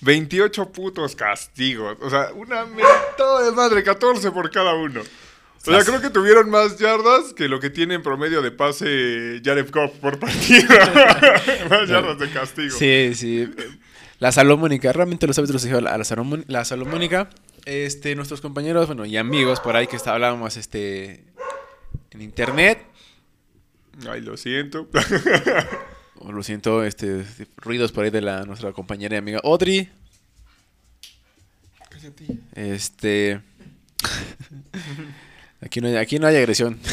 28 0.00 0.70
putos 0.70 1.14
castigos. 1.14 1.98
O 2.00 2.08
sea, 2.08 2.28
una 2.34 2.64
mentada 2.64 3.44
de 3.44 3.52
madre, 3.52 3.82
14 3.82 4.30
por 4.30 4.50
cada 4.50 4.74
uno. 4.74 5.00
O 5.00 5.70
sea, 5.70 5.84
creo 5.84 6.00
que 6.00 6.08
tuvieron 6.08 6.48
más 6.48 6.78
yardas 6.78 7.34
que 7.34 7.48
lo 7.48 7.60
que 7.60 7.68
tiene 7.68 7.94
en 7.94 8.02
promedio 8.02 8.40
de 8.40 8.50
pase 8.50 9.42
Jared 9.44 9.70
Goff 9.70 9.90
por 9.96 10.18
partido. 10.18 10.68
más 11.70 11.88
yardas 11.88 12.18
de 12.18 12.30
castigo. 12.30 12.74
Sí, 12.78 13.12
sí. 13.14 13.50
La 14.18 14.32
Salomónica, 14.32 14.92
realmente 14.92 15.26
los 15.26 15.36
árbitros 15.36 15.60
se 15.60 15.68
dijeron 15.68 15.86
a 15.88 15.98
la 15.98 16.64
Salomónica. 16.64 17.28
Este, 17.64 18.14
nuestros 18.14 18.40
compañeros, 18.40 18.86
bueno, 18.86 19.04
y 19.04 19.16
amigos 19.16 19.60
por 19.60 19.76
ahí 19.76 19.86
que 19.86 19.96
está, 19.96 20.14
hablábamos 20.14 20.56
este, 20.56 21.24
en 22.10 22.22
internet. 22.22 22.84
Ay, 24.08 24.20
lo 24.20 24.36
siento. 24.36 24.88
Lo 26.28 26.42
siento, 26.42 26.84
este, 26.84 27.24
ruidos 27.56 27.92
por 27.92 28.04
ahí 28.04 28.10
de 28.10 28.20
la, 28.20 28.44
nuestra 28.44 28.72
compañera 28.72 29.14
y 29.14 29.18
amiga 29.18 29.40
Audrey. 29.44 29.88
Este. 32.54 33.40
Aquí 35.60 35.80
no 35.80 35.88
hay, 35.88 35.96
aquí 35.96 36.20
no 36.20 36.28
hay 36.28 36.36
agresión. 36.36 36.78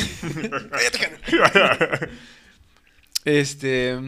Este. 3.26 4.00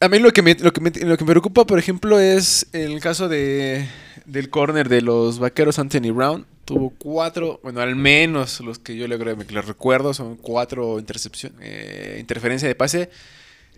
A 0.00 0.08
mí 0.08 0.18
lo 0.18 0.30
que, 0.32 0.42
me, 0.42 0.54
lo, 0.56 0.72
que 0.72 0.80
me, 0.80 0.90
lo 0.90 1.16
que 1.16 1.24
me 1.24 1.30
preocupa, 1.30 1.66
por 1.66 1.78
ejemplo, 1.78 2.20
es 2.20 2.66
el 2.72 3.00
caso 3.00 3.28
de, 3.28 3.86
del 4.26 4.50
corner 4.50 4.88
de 4.90 5.00
los 5.00 5.38
vaqueros 5.38 5.78
Anthony 5.78 6.12
Brown. 6.12 6.46
Tuvo 6.66 6.90
cuatro, 6.98 7.60
bueno, 7.62 7.80
al 7.80 7.96
menos 7.96 8.60
los 8.60 8.78
que 8.78 8.96
yo 8.96 9.06
le, 9.08 9.16
les 9.18 9.64
recuerdo, 9.66 10.12
son 10.12 10.36
cuatro 10.36 10.98
intercepción, 10.98 11.54
eh, 11.60 12.16
interferencia 12.20 12.68
de 12.68 12.74
pase 12.74 13.10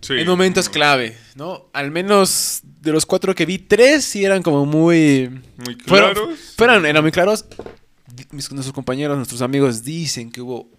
Sí. 0.01 0.13
en 0.13 0.25
momentos 0.27 0.69
clave, 0.69 1.17
¿no? 1.35 1.65
Al 1.73 1.91
menos 1.91 2.61
de 2.81 2.93
los 2.93 3.05
cuatro 3.05 3.35
que 3.35 3.45
vi, 3.45 3.59
tres 3.59 4.05
sí 4.05 4.23
eran 4.23 4.41
como 4.41 4.65
muy... 4.65 5.29
Muy 5.57 5.75
Fueron, 5.85 6.13
claros. 6.13 6.39
fueron- 6.55 6.85
eran 6.85 7.03
muy 7.03 7.11
claros. 7.11 7.45
Mis- 8.31 8.49
nuestros 8.51 8.71
compañeros, 8.73 9.17
nuestros 9.17 9.41
amigos 9.41 9.83
dicen 9.83 10.31
que 10.31 10.39
hubo... 10.41 10.69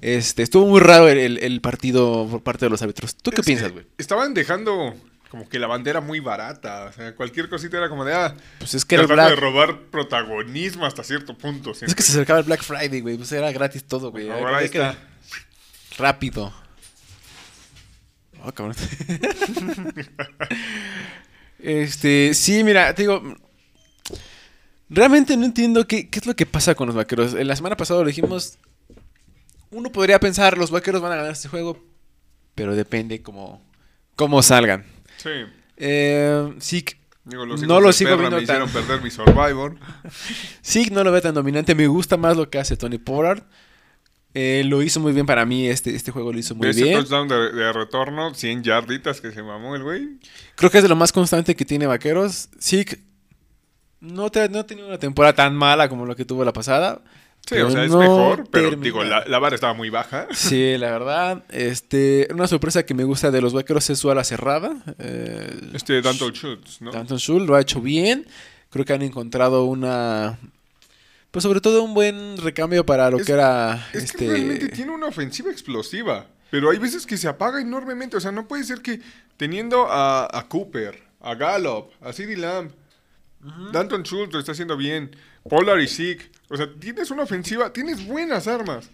Este, 0.00 0.42
estuvo 0.42 0.66
muy 0.66 0.80
raro 0.80 1.08
el, 1.08 1.18
el- 1.18 1.38
el 1.38 1.60
partido 1.60 2.26
por 2.30 2.42
parte 2.42 2.66
de 2.66 2.70
los 2.70 2.82
árbitros. 2.82 3.16
¿Tú 3.16 3.30
qué 3.30 3.40
Es 3.40 3.46
piensas, 3.46 3.72
güey? 3.72 3.86
Estaban 3.98 4.34
dejando 4.34 4.94
como 5.30 5.48
que 5.48 5.58
la 5.58 5.66
bandera 5.66 6.00
muy 6.00 6.20
barata. 6.20 6.84
O 6.84 6.92
sea, 6.92 7.14
cualquier 7.16 7.48
cosita 7.48 7.78
era 7.78 7.88
como 7.88 8.04
de, 8.04 8.14
ah, 8.14 8.36
Pues 8.58 8.74
es 8.74 8.84
que 8.84 8.94
era 8.96 9.06
tratando 9.06 9.30
de 9.30 9.36
Black... 9.36 9.42
robar 9.52 9.80
protagonismo 9.90 10.84
hasta 10.86 11.02
cierto 11.02 11.36
punto. 11.36 11.72
Es 11.72 11.94
que 11.94 12.02
se 12.02 12.12
acercaba 12.12 12.38
el 12.38 12.44
Black 12.44 12.62
Friday, 12.62 13.00
güey. 13.00 13.16
Pues 13.16 13.32
era 13.32 13.50
gratis 13.52 13.84
todo, 13.84 14.10
güey. 14.10 14.30
Ahora 14.30 14.58
que- 14.60 14.64
está. 14.66 14.96
Rápido. 15.98 16.52
Oh, 18.44 18.52
cabrón. 18.52 18.76
este, 21.58 22.34
sí, 22.34 22.62
mira, 22.64 22.94
te 22.94 23.02
digo. 23.02 23.22
Realmente 24.88 25.36
no 25.36 25.44
entiendo 25.46 25.86
qué, 25.88 26.08
qué 26.08 26.20
es 26.20 26.26
lo 26.26 26.36
que 26.36 26.46
pasa 26.46 26.74
con 26.76 26.86
los 26.86 26.94
vaqueros. 26.94 27.34
En 27.34 27.48
la 27.48 27.56
semana 27.56 27.76
pasada 27.76 28.00
lo 28.02 28.06
dijimos. 28.06 28.58
Uno 29.70 29.90
podría 29.90 30.18
pensar, 30.20 30.56
los 30.58 30.70
vaqueros 30.70 31.00
van 31.02 31.12
a 31.12 31.16
ganar 31.16 31.32
este 31.32 31.48
juego. 31.48 31.82
Pero 32.54 32.74
depende 32.74 33.22
cómo, 33.22 33.62
cómo 34.14 34.42
salgan. 34.42 34.84
Sí. 35.18 35.30
Eh, 35.76 36.54
Digo, 37.24 37.44
los 37.44 37.60
No 37.62 37.80
lo 37.80 37.92
sigo 37.92 38.16
viendo 38.16 38.36
me 38.36 38.44
hicieron 38.44 38.70
tan- 38.70 38.82
perder 38.84 39.02
mi 39.02 39.10
Survivor. 39.10 39.76
no 40.92 41.02
lo 41.04 41.10
veo 41.12 41.20
tan 41.20 41.34
dominante. 41.34 41.74
Me 41.74 41.88
gusta 41.88 42.16
más 42.16 42.36
lo 42.36 42.48
que 42.48 42.58
hace 42.58 42.76
Tony 42.76 42.98
Pollard. 42.98 43.42
Eh, 44.32 44.62
lo 44.66 44.80
hizo 44.82 45.00
muy 45.00 45.12
bien 45.12 45.26
para 45.26 45.44
mí. 45.44 45.66
Este, 45.66 45.94
este 45.96 46.12
juego 46.12 46.32
lo 46.32 46.38
hizo 46.38 46.54
muy 46.54 46.66
De 46.66 46.70
ese 46.70 46.82
bien. 46.84 46.94
touchdown 47.00 47.26
de, 47.26 47.52
de 47.52 47.72
retorno, 47.72 48.32
100 48.32 48.62
yarditas 48.62 49.20
que 49.20 49.32
se 49.32 49.42
mamó 49.42 49.74
el 49.74 49.82
güey. 49.82 50.20
Creo 50.54 50.70
que 50.70 50.76
es 50.78 50.82
de 50.84 50.88
lo 50.88 50.94
más 50.96 51.10
constante 51.10 51.56
que 51.56 51.64
tiene 51.64 51.86
Vaqueros. 51.86 52.48
Que 52.84 53.00
no, 54.00 54.30
te- 54.30 54.48
no 54.48 54.60
ha 54.60 54.66
tenido 54.66 54.86
una 54.86 54.98
temporada 54.98 55.34
tan 55.34 55.56
mala 55.56 55.88
como 55.88 56.06
lo 56.06 56.14
que 56.14 56.24
tuvo 56.24 56.44
la 56.44 56.52
pasada. 56.52 57.02
Sí, 57.48 57.54
o 57.58 57.70
sea, 57.70 57.84
es 57.84 57.90
no 57.92 57.98
mejor, 57.98 58.48
pero 58.50 58.72
digo, 58.72 59.04
la, 59.04 59.24
la 59.26 59.38
vara 59.38 59.54
estaba 59.54 59.72
muy 59.72 59.88
baja. 59.88 60.26
Sí, 60.34 60.76
la 60.78 60.90
verdad. 60.90 61.44
Este, 61.48 62.26
una 62.32 62.48
sorpresa 62.48 62.84
que 62.84 62.92
me 62.94 63.04
gusta 63.04 63.30
de 63.30 63.40
los 63.40 63.52
Vaqueros 63.52 63.88
es 63.90 63.98
su 64.00 64.10
ala 64.10 64.24
cerrada. 64.24 64.76
Eh, 64.98 65.70
Este 65.72 66.02
Danton 66.02 66.32
Schultz, 66.32 66.80
¿no? 66.82 66.90
Danton 66.90 67.18
Schul 67.18 67.46
lo 67.46 67.54
ha 67.54 67.60
hecho 67.60 67.80
bien. 67.80 68.26
Creo 68.70 68.84
que 68.84 68.92
han 68.92 69.02
encontrado 69.02 69.64
una... 69.66 70.38
Pues 71.30 71.42
sobre 71.44 71.60
todo 71.60 71.82
un 71.84 71.94
buen 71.94 72.36
recambio 72.38 72.84
para 72.84 73.10
lo 73.10 73.18
Es- 73.18 73.26
que 73.26 73.32
era... 73.32 73.86
Es 73.92 74.04
este... 74.04 74.18
que 74.26 74.30
realmente 74.32 74.68
tiene 74.68 74.90
una 74.92 75.06
ofensiva 75.06 75.50
explosiva. 75.52 76.26
Pero 76.50 76.70
hay 76.70 76.78
veces 76.78 77.06
que 77.06 77.16
se 77.16 77.28
apaga 77.28 77.60
enormemente. 77.60 78.16
O 78.16 78.20
sea, 78.20 78.32
no 78.32 78.48
puede 78.48 78.64
ser 78.64 78.80
que 78.80 79.00
teniendo 79.36 79.86
a, 79.88 80.28
a 80.36 80.48
Cooper, 80.48 81.00
a 81.20 81.34
Gallup, 81.36 81.90
a 82.00 82.12
CeeDee 82.12 82.36
Lamb, 82.36 82.70
Danton 83.72 84.02
Schultz 84.02 84.32
lo 84.32 84.40
está 84.40 84.52
haciendo 84.52 84.76
bien, 84.76 85.14
Polar 85.48 85.80
y 85.80 85.86
Zeke. 85.86 86.30
O 86.48 86.56
sea, 86.56 86.68
tienes 86.78 87.10
una 87.10 87.22
ofensiva, 87.24 87.72
tienes 87.72 88.06
buenas 88.06 88.46
armas. 88.46 88.88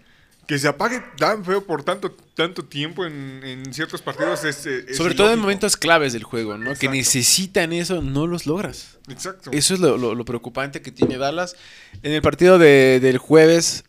Que 0.47 0.59
se 0.59 0.67
apague 0.67 1.01
tan 1.17 1.45
feo 1.45 1.65
por 1.65 1.85
tanto, 1.85 2.11
tanto 2.35 2.65
tiempo 2.65 3.07
en, 3.07 3.41
en 3.45 3.73
ciertos 3.73 4.03
partidos 4.03 4.43
es, 4.45 4.67
eh, 4.67 4.87
es 4.89 4.97
Sobre 4.97 5.15
todo 5.15 5.33
en 5.33 5.39
momentos 5.39 5.77
claves 5.77 6.13
del 6.13 6.25
juego, 6.25 6.59
¿no? 6.59 6.75
Que 6.75 6.89
necesitan 6.89 7.73
eso, 7.73 8.03
no 8.03 8.27
los 8.27 8.47
logras. 8.47 8.99
Exacto. 9.09 9.51
Eso 9.53 9.75
es 9.75 9.79
lo, 9.81 9.97
lo- 9.97 10.17
lo 10.17 10.25
preocupante 10.25 10.83
que 10.83 10.91
tiene 10.91 11.17
Dallas. 11.17 11.55
En 12.03 12.11
el 12.11 12.23
partido 12.23 12.59
de- 12.59 12.99
del 13.01 13.19
jueves, 13.19 13.85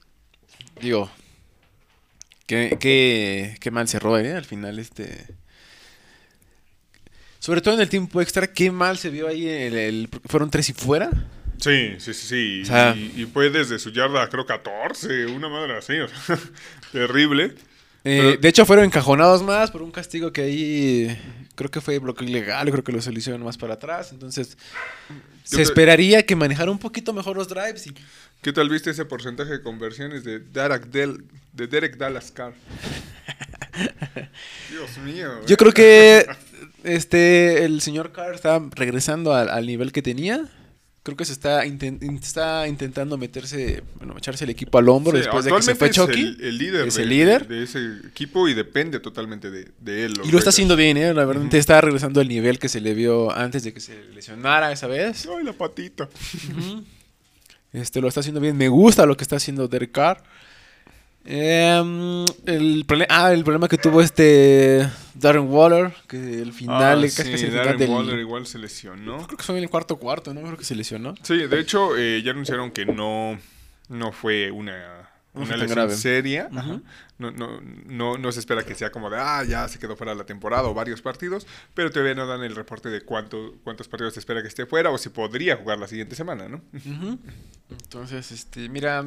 digo, 0.79 1.09
qué, 2.45 2.77
qué- 2.79 3.57
qué 3.59 3.71
mal 3.71 3.87
cerró, 3.87 4.19
¿eh? 4.19 4.33
Al 4.33 4.45
final, 4.45 4.77
este... 4.77 5.25
Sobre 7.39 7.61
todo 7.61 7.73
en 7.73 7.81
el 7.81 7.89
tiempo 7.89 8.21
extra, 8.21 8.45
qué 8.53 8.69
mal 8.71 8.99
se 8.99 9.09
vio 9.09 9.27
ahí. 9.27 9.47
El, 9.49 9.73
el- 9.75 10.09
fueron 10.27 10.51
tres 10.51 10.69
y 10.69 10.73
fuera. 10.73 11.09
Sí, 11.63 11.95
sí, 11.99 12.13
sí, 12.13 12.27
sí. 12.27 12.61
O 12.63 12.65
sea- 12.65 12.95
y, 12.95 13.21
y 13.21 13.25
fue 13.25 13.49
desde 13.49 13.79
su 13.79 13.91
yarda, 13.91 14.27
creo, 14.29 14.45
14, 14.45 15.27
una 15.27 15.47
madre 15.47 15.77
así. 15.77 15.97
o 15.99 16.07
sea, 16.07 16.37
terrible. 16.91 17.55
Eh, 18.05 18.19
Pero- 18.21 18.37
de 18.37 18.49
hecho, 18.49 18.65
fueron 18.65 18.85
encajonados 18.85 19.41
más 19.43 19.71
por 19.71 19.81
un 19.81 19.91
castigo 19.91 20.33
que 20.33 20.41
ahí 20.41 21.17
creo 21.55 21.71
que 21.71 21.79
fue 21.79 21.99
bloqueo 21.99 22.27
ilegal. 22.27 22.69
Creo 22.69 22.83
que 22.83 22.91
lo 22.91 23.01
solucionaron 23.01 23.45
más 23.45 23.57
para 23.57 23.75
atrás. 23.75 24.11
Entonces, 24.11 24.57
se 25.43 25.61
esperaría 25.61 26.25
que 26.25 26.35
manejara 26.35 26.69
un 26.69 26.79
poquito 26.79 27.13
mejor 27.13 27.37
los 27.37 27.47
drives. 27.47 27.87
Y 27.87 27.93
¿Qué 28.41 28.51
tal 28.51 28.67
viste 28.69 28.89
ese 28.89 29.05
porcentaje 29.05 29.51
de 29.51 29.61
conversiones 29.61 30.25
de 30.25 30.39
Derek, 30.39 30.87
Del, 30.87 31.23
de 31.53 31.67
Derek 31.67 31.95
Dallas 31.95 32.31
Carr? 32.31 32.53
Dios 34.69 34.97
mío. 34.97 35.29
Yo 35.47 35.53
eh. 35.53 35.57
creo 35.57 35.71
que 35.71 36.27
este 36.83 37.63
el 37.63 37.79
señor 37.79 38.11
Carr 38.11 38.35
está 38.35 38.61
regresando 38.75 39.33
al, 39.33 39.49
al 39.49 39.65
nivel 39.65 39.93
que 39.93 40.01
tenía. 40.01 40.49
Creo 41.03 41.17
que 41.17 41.25
se 41.25 41.33
está, 41.33 41.65
está 41.65 42.65
intentando 42.65 43.17
meterse, 43.17 43.83
bueno, 43.97 44.15
echarse 44.17 44.45
el 44.45 44.49
equipo 44.51 44.77
al 44.77 44.87
hombro 44.87 45.11
Sí, 45.11 45.17
después 45.17 45.43
de 45.43 45.51
que 45.51 45.61
se 45.61 45.75
fue 45.75 45.89
Chucky. 45.91 46.13
es 46.13 46.17
el, 46.39 46.41
el 46.45 46.57
líder, 46.57 46.87
Es 46.87 46.95
de, 46.95 47.03
el 47.03 47.09
líder. 47.09 47.47
de 47.47 47.63
ese 47.63 47.79
equipo 48.07 48.47
y 48.47 48.53
depende 48.53 49.01
totalmente 49.01 49.51
de, 49.51 49.67
de 49.81 50.05
él. 50.05 50.13
Y 50.23 50.31
lo 50.31 50.37
está 50.37 50.51
haciendo 50.51 50.77
bien, 50.77 50.95
¿eh? 50.95 51.13
La 51.13 51.25
verdad, 51.25 51.53
está 51.53 51.81
regresando 51.81 52.21
al 52.21 52.29
nivel 52.29 52.57
que 52.57 52.69
se 52.69 52.79
le 52.79 52.93
vio 52.93 53.31
antes 53.35 53.63
de 53.63 53.73
que 53.73 53.81
se 53.81 54.01
lesionara 54.15 54.71
esa 54.71 54.87
vez. 54.87 55.27
Ay, 55.37 55.43
la 55.43 55.51
patita. 55.51 56.07
Este 57.73 57.99
lo 58.01 58.07
está 58.07 58.19
haciendo 58.21 58.39
bien. 58.39 58.55
Me 58.55 58.69
gusta 58.69 59.05
lo 59.05 59.17
que 59.17 59.23
está 59.23 59.35
haciendo 59.37 59.67
Derek 59.67 59.91
Carr. 59.91 60.23
Em, 61.25 62.25
el, 62.45 62.85
ah, 63.09 63.31
el 63.31 63.43
problema 63.43 63.69
que 63.69 63.77
tuvo 63.77 64.01
este 64.01 64.89
Darren 65.15 65.47
Waller, 65.49 65.93
que 66.07 66.17
el 66.41 66.51
final, 66.51 66.99
Ah, 66.99 67.01
casi 67.01 67.23
sí, 67.23 67.31
casi 67.31 67.47
Darren 67.47 67.77
del- 67.77 67.89
Waller 67.89 68.19
igual 68.19 68.45
se 68.45 68.57
lesionó. 68.59 69.25
Creo 69.25 69.37
que 69.37 69.43
fue 69.43 69.57
en 69.57 69.63
el 69.63 69.69
cuarto 69.69 69.95
cuarto, 69.97 70.33
¿no? 70.33 70.41
Creo 70.41 70.57
que 70.57 70.65
se 70.65 70.75
lesionó. 70.75 71.15
Sí, 71.23 71.47
de 71.47 71.59
hecho, 71.59 71.95
eh, 71.97 72.21
ya 72.23 72.31
anunciaron 72.31 72.71
que 72.71 72.85
no, 72.85 73.39
no 73.87 74.11
fue 74.11 74.51
una, 74.51 75.09
No 75.33 75.43
una 75.43 75.55
lesión 75.55 75.69
grave. 75.69 75.95
seria. 75.95 76.49
Ujú. 76.51 76.59
Ajá. 76.59 76.81
no, 77.19 77.31
no, 77.31 77.61
no, 77.85 78.17
no 78.17 78.31
se 78.33 78.41
espera 78.41 78.63
que 78.65 78.75
sea 78.75 78.91
como 78.91 79.09
de, 79.09 79.15
ah, 79.17 79.45
ya 79.47 79.69
se 79.69 79.79
quedó 79.79 79.95
fuera 79.95 80.13
la 80.13 80.25
temporada 80.25 80.63
o 80.67 80.73
varios 80.73 81.01
partidos, 81.01 81.47
pero 81.73 81.89
todavía 81.89 82.15
no 82.15 82.27
dan 82.27 82.43
el 82.43 82.53
reporte 82.53 82.89
de 82.89 82.99
cuánto, 83.01 83.55
cuántos 83.63 83.87
partidos 83.87 84.13
se 84.15 84.19
espera 84.19 84.41
que 84.41 84.49
esté 84.49 84.65
fuera 84.65 84.89
o 84.89 84.97
si 84.97 85.07
podría 85.07 85.55
jugar 85.55 85.77
la 85.77 85.87
siguiente 85.87 86.15
semana, 86.17 86.49
¿no? 86.49 86.59
Entonces, 87.69 88.29
este, 88.33 88.67
mira, 88.67 89.05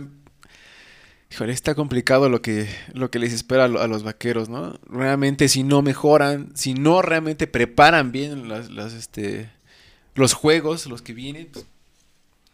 híjole, 1.31 1.53
está 1.53 1.74
complicado 1.74 2.29
lo 2.29 2.41
que, 2.43 2.68
lo 2.95 3.11
que 3.11 3.18
les 3.18 3.33
espera 3.33 3.64
a, 3.64 3.68
lo- 3.68 3.81
a 3.81 3.87
los 3.89 4.03
vaqueros, 4.03 4.49
¿no? 4.49 4.79
Realmente 4.89 5.49
si 5.49 5.62
no 5.62 5.83
mejoran, 5.83 6.51
si 6.55 6.74
no 6.74 7.03
realmente 7.03 7.47
preparan 7.47 8.12
bien 8.12 8.49
las, 8.49 8.70
las, 8.70 8.93
este, 8.93 9.51
los 10.14 10.33
juegos, 10.35 10.87
los 10.87 11.03
que 11.03 11.12
vienen, 11.12 11.49
pues, 11.53 11.66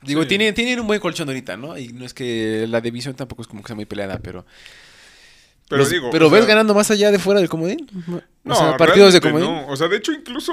digo, 0.02 0.22
Sí. 0.22 0.28
tienen, 0.28 0.54
tienen 0.54 0.80
un 0.80 0.86
buen 0.86 1.00
colchón 1.00 1.28
ahorita, 1.28 1.56
¿no? 1.56 1.76
Y 1.78 1.88
no 1.88 2.04
es 2.04 2.14
que 2.14 2.66
la 2.68 2.80
división 2.80 3.14
tampoco 3.14 3.42
es 3.42 3.48
como 3.48 3.62
que 3.62 3.68
sea 3.68 3.76
muy 3.76 3.84
peleada, 3.86 4.18
pero... 4.18 4.44
Pero 5.68 5.82
los- 5.84 5.90
digo, 5.90 6.10
pero 6.10 6.28
ves 6.28 6.40
sea, 6.44 6.48
ganando 6.48 6.74
más 6.74 6.90
allá 6.90 7.10
de 7.10 7.18
fuera 7.18 7.40
del 7.40 7.48
comodín. 7.48 7.86
No, 8.44 8.54
o 8.54 8.56
sea, 8.56 8.76
partidos 8.76 9.14
de 9.14 9.20
comodín. 9.20 9.46
no. 9.46 9.68
O 9.68 9.76
sea, 9.76 9.88
de 9.88 9.96
hecho, 9.96 10.12
incluso, 10.12 10.52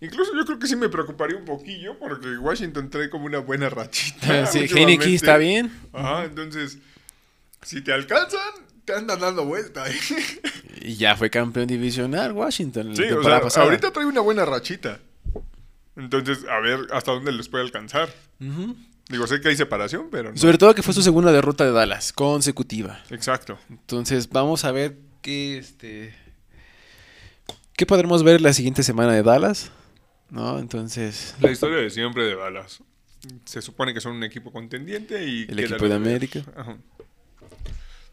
incluso 0.00 0.30
yo 0.36 0.44
creo 0.44 0.58
que 0.60 0.66
sí 0.68 0.76
me 0.76 0.88
preocuparía 0.88 1.36
un 1.36 1.44
poquillo 1.44 1.98
porque 1.98 2.36
Washington 2.38 2.88
trae 2.88 3.10
como 3.10 3.24
una 3.24 3.38
buena 3.38 3.68
rachita. 3.68 4.46
sí, 4.46 4.60
últimamente. 4.60 4.74
Heineken 4.80 5.14
está 5.14 5.36
bien. 5.38 5.72
Ajá, 5.92 6.24
entonces, 6.24 6.78
si 7.62 7.82
te 7.82 7.92
alcanzan, 7.92 8.40
te 8.84 8.94
andan 8.94 9.20
dando 9.20 9.44
vuelta. 9.44 9.88
¿eh? 9.90 9.94
Y 10.82 10.96
ya 10.96 11.16
fue 11.16 11.30
campeón 11.30 11.66
divisional 11.66 12.32
Washington. 12.32 12.96
Sí, 12.96 13.04
o 13.04 13.22
sea, 13.22 13.40
pasada. 13.40 13.66
ahorita 13.66 13.92
trae 13.92 14.06
una 14.06 14.20
buena 14.20 14.44
rachita. 14.44 14.98
Entonces, 15.96 16.46
a 16.48 16.58
ver 16.60 16.86
hasta 16.92 17.12
dónde 17.12 17.32
les 17.32 17.48
puede 17.48 17.64
alcanzar. 17.64 18.08
Digo, 19.08 19.26
sé 19.26 19.40
que 19.40 19.48
hay 19.48 19.56
separación, 19.56 20.08
pero 20.10 20.30
no. 20.30 20.38
Sobre 20.38 20.56
todo 20.56 20.74
que 20.74 20.82
fue 20.82 20.94
su 20.94 21.02
segunda 21.02 21.32
derrota 21.32 21.64
de 21.64 21.72
Dallas, 21.72 22.12
consecutiva. 22.12 23.02
Exacto. 23.10 23.58
Entonces, 23.68 24.28
vamos 24.30 24.64
a 24.64 24.72
ver 24.72 24.96
qué 25.20 25.58
este 25.58 26.14
qué 27.76 27.86
podremos 27.86 28.22
ver 28.22 28.40
la 28.40 28.52
siguiente 28.52 28.82
semana 28.82 29.12
de 29.12 29.22
Dallas, 29.22 29.70
¿no? 30.30 30.58
Entonces, 30.58 31.34
La 31.40 31.50
historia 31.50 31.78
de 31.78 31.90
siempre 31.90 32.24
de 32.24 32.36
Dallas. 32.36 32.82
Se 33.44 33.60
supone 33.60 33.92
que 33.92 34.00
son 34.00 34.12
un 34.12 34.24
equipo 34.24 34.50
contendiente 34.50 35.26
y... 35.26 35.46
El 35.48 35.58
equipo 35.60 35.88
de. 35.88 35.94
América. 35.94 36.42
Ajá. 36.56 36.76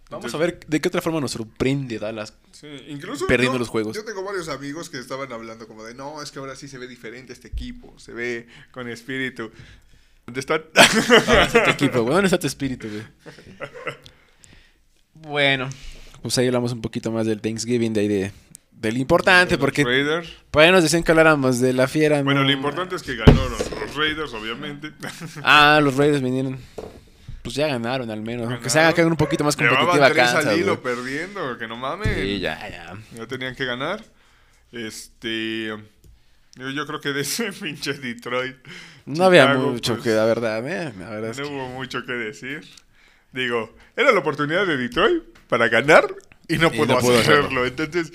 Vamos 0.10 0.34
a 0.34 0.38
ver 0.38 0.60
de 0.68 0.82
qué 0.82 0.88
otra 0.88 1.02
forma 1.02 1.20
nos 1.20 1.32
sorprende 1.32 2.00
Dallas. 2.00 2.34
Sí, 2.52 2.68
incluso 2.88 3.28
Perdiendo 3.28 3.56
yo- 3.56 3.60
los 3.60 3.68
juegos. 3.70 3.96
Yo 3.96 4.04
tengo 4.06 4.24
varios 4.24 4.48
amigos 4.50 4.90
que 4.90 5.00
estaban 5.00 5.32
hablando 5.32 5.68
como 5.68 5.84
de, 5.84 5.94
no, 5.94 6.22
es 6.22 6.32
que 6.32 6.40
ahora 6.40 6.56
sí 6.56 6.68
se 6.68 6.78
ve 6.78 6.88
diferente 6.88 7.34
este 7.34 7.48
equipo, 7.48 7.98
se 8.00 8.14
ve 8.14 8.48
con 8.72 8.90
espíritu. 8.90 9.52
¿Dónde 10.26 10.40
están? 10.42 10.64
¿Dónde 10.74 11.44
está 11.44 11.64
tu 11.64 11.70
equipo, 11.72 12.02
güey? 12.02 12.14
¿Dónde 12.16 12.28
está 12.28 12.40
tu 12.40 12.48
espíritu, 12.48 12.88
güey? 12.90 13.04
Bueno, 15.14 15.70
pues 16.22 16.38
ahí 16.38 16.48
hablamos 16.48 16.72
un 16.74 16.82
poquito 16.82 17.12
más 17.12 17.26
del 17.26 17.42
Thanksgiving 17.42 17.94
Day 17.94 18.08
de, 18.08 18.32
del 18.72 18.98
importante, 18.98 19.58
porque 19.58 19.84
Raiders. 19.84 20.30
por 20.52 20.62
ahí 20.64 20.72
nos 20.72 20.84
decían 20.84 21.04
que 21.04 21.12
habláramos 21.12 21.60
de 21.60 21.74
la 21.74 21.88
fiera. 21.88 22.22
Bueno, 22.24 22.42
¿no? 22.42 22.48
lo 22.48 22.52
importante 22.54 22.96
es 22.96 23.04
que 23.04 23.16
ganaron 23.16 23.52
los 23.52 23.96
Raiders, 23.96 24.34
obviamente. 24.34 24.92
Ah, 25.44 25.80
los 25.82 25.96
Raiders 25.96 26.22
vinieron. 26.22 26.60
Pues 27.48 27.56
ya 27.56 27.68
ganaron 27.68 28.10
al 28.12 28.22
menos. 28.22 28.52
Aunque 28.52 28.70
se 28.70 28.80
haga 28.80 28.94
que 28.94 29.02
hagan 29.02 29.12
un 29.14 29.18
poquito 29.18 29.44
más 29.44 29.56
competitiva 29.56 30.06
tres 30.10 30.16
Kansas, 30.18 30.46
al 30.46 30.58
hilo 30.60 30.78
güey. 30.78 30.96
perdiendo, 30.96 31.58
que 31.58 31.68
no 31.68 31.76
mames. 31.78 32.16
Sí, 32.16 32.40
ya, 32.40 32.60
ya. 32.70 32.98
Ya 33.16 33.28
tenían 33.28 33.56
que 33.56 33.66
ganar. 33.66 34.04
Este. 34.72 35.68
Yo, 36.56 36.70
yo 36.72 36.86
creo 36.88 37.00
que 37.02 37.14
de 37.14 37.22
ese 37.22 37.52
pinche 37.62 37.94
Detroit. 37.94 38.58
No 39.06 39.26
había 39.26 39.44
Chicago, 39.48 39.72
mucho 39.72 39.94
pues, 39.94 40.04
que, 40.04 40.10
la 40.12 40.26
verdad, 40.26 40.68
eh. 40.68 40.94
La 41.00 41.10
verdad 41.10 41.32
es 41.32 41.38
No 41.40 41.44
que- 41.46 41.50
hubo 41.54 41.68
mucho 41.70 42.06
que 42.06 42.14
decir. 42.14 42.68
Digo, 43.32 43.76
era 43.96 44.12
la 44.12 44.20
oportunidad 44.20 44.66
de 44.66 44.78
Detroit 44.78 45.24
para 45.48 45.68
ganar 45.70 46.06
y 46.48 46.58
no 46.58 46.68
Y 46.68 46.78
pudo 46.78 46.96
no 46.96 47.00
pudo 47.00 47.20
hacerlo. 47.20 47.40
hacerlo. 47.46 47.66
Entonces, 47.66 48.12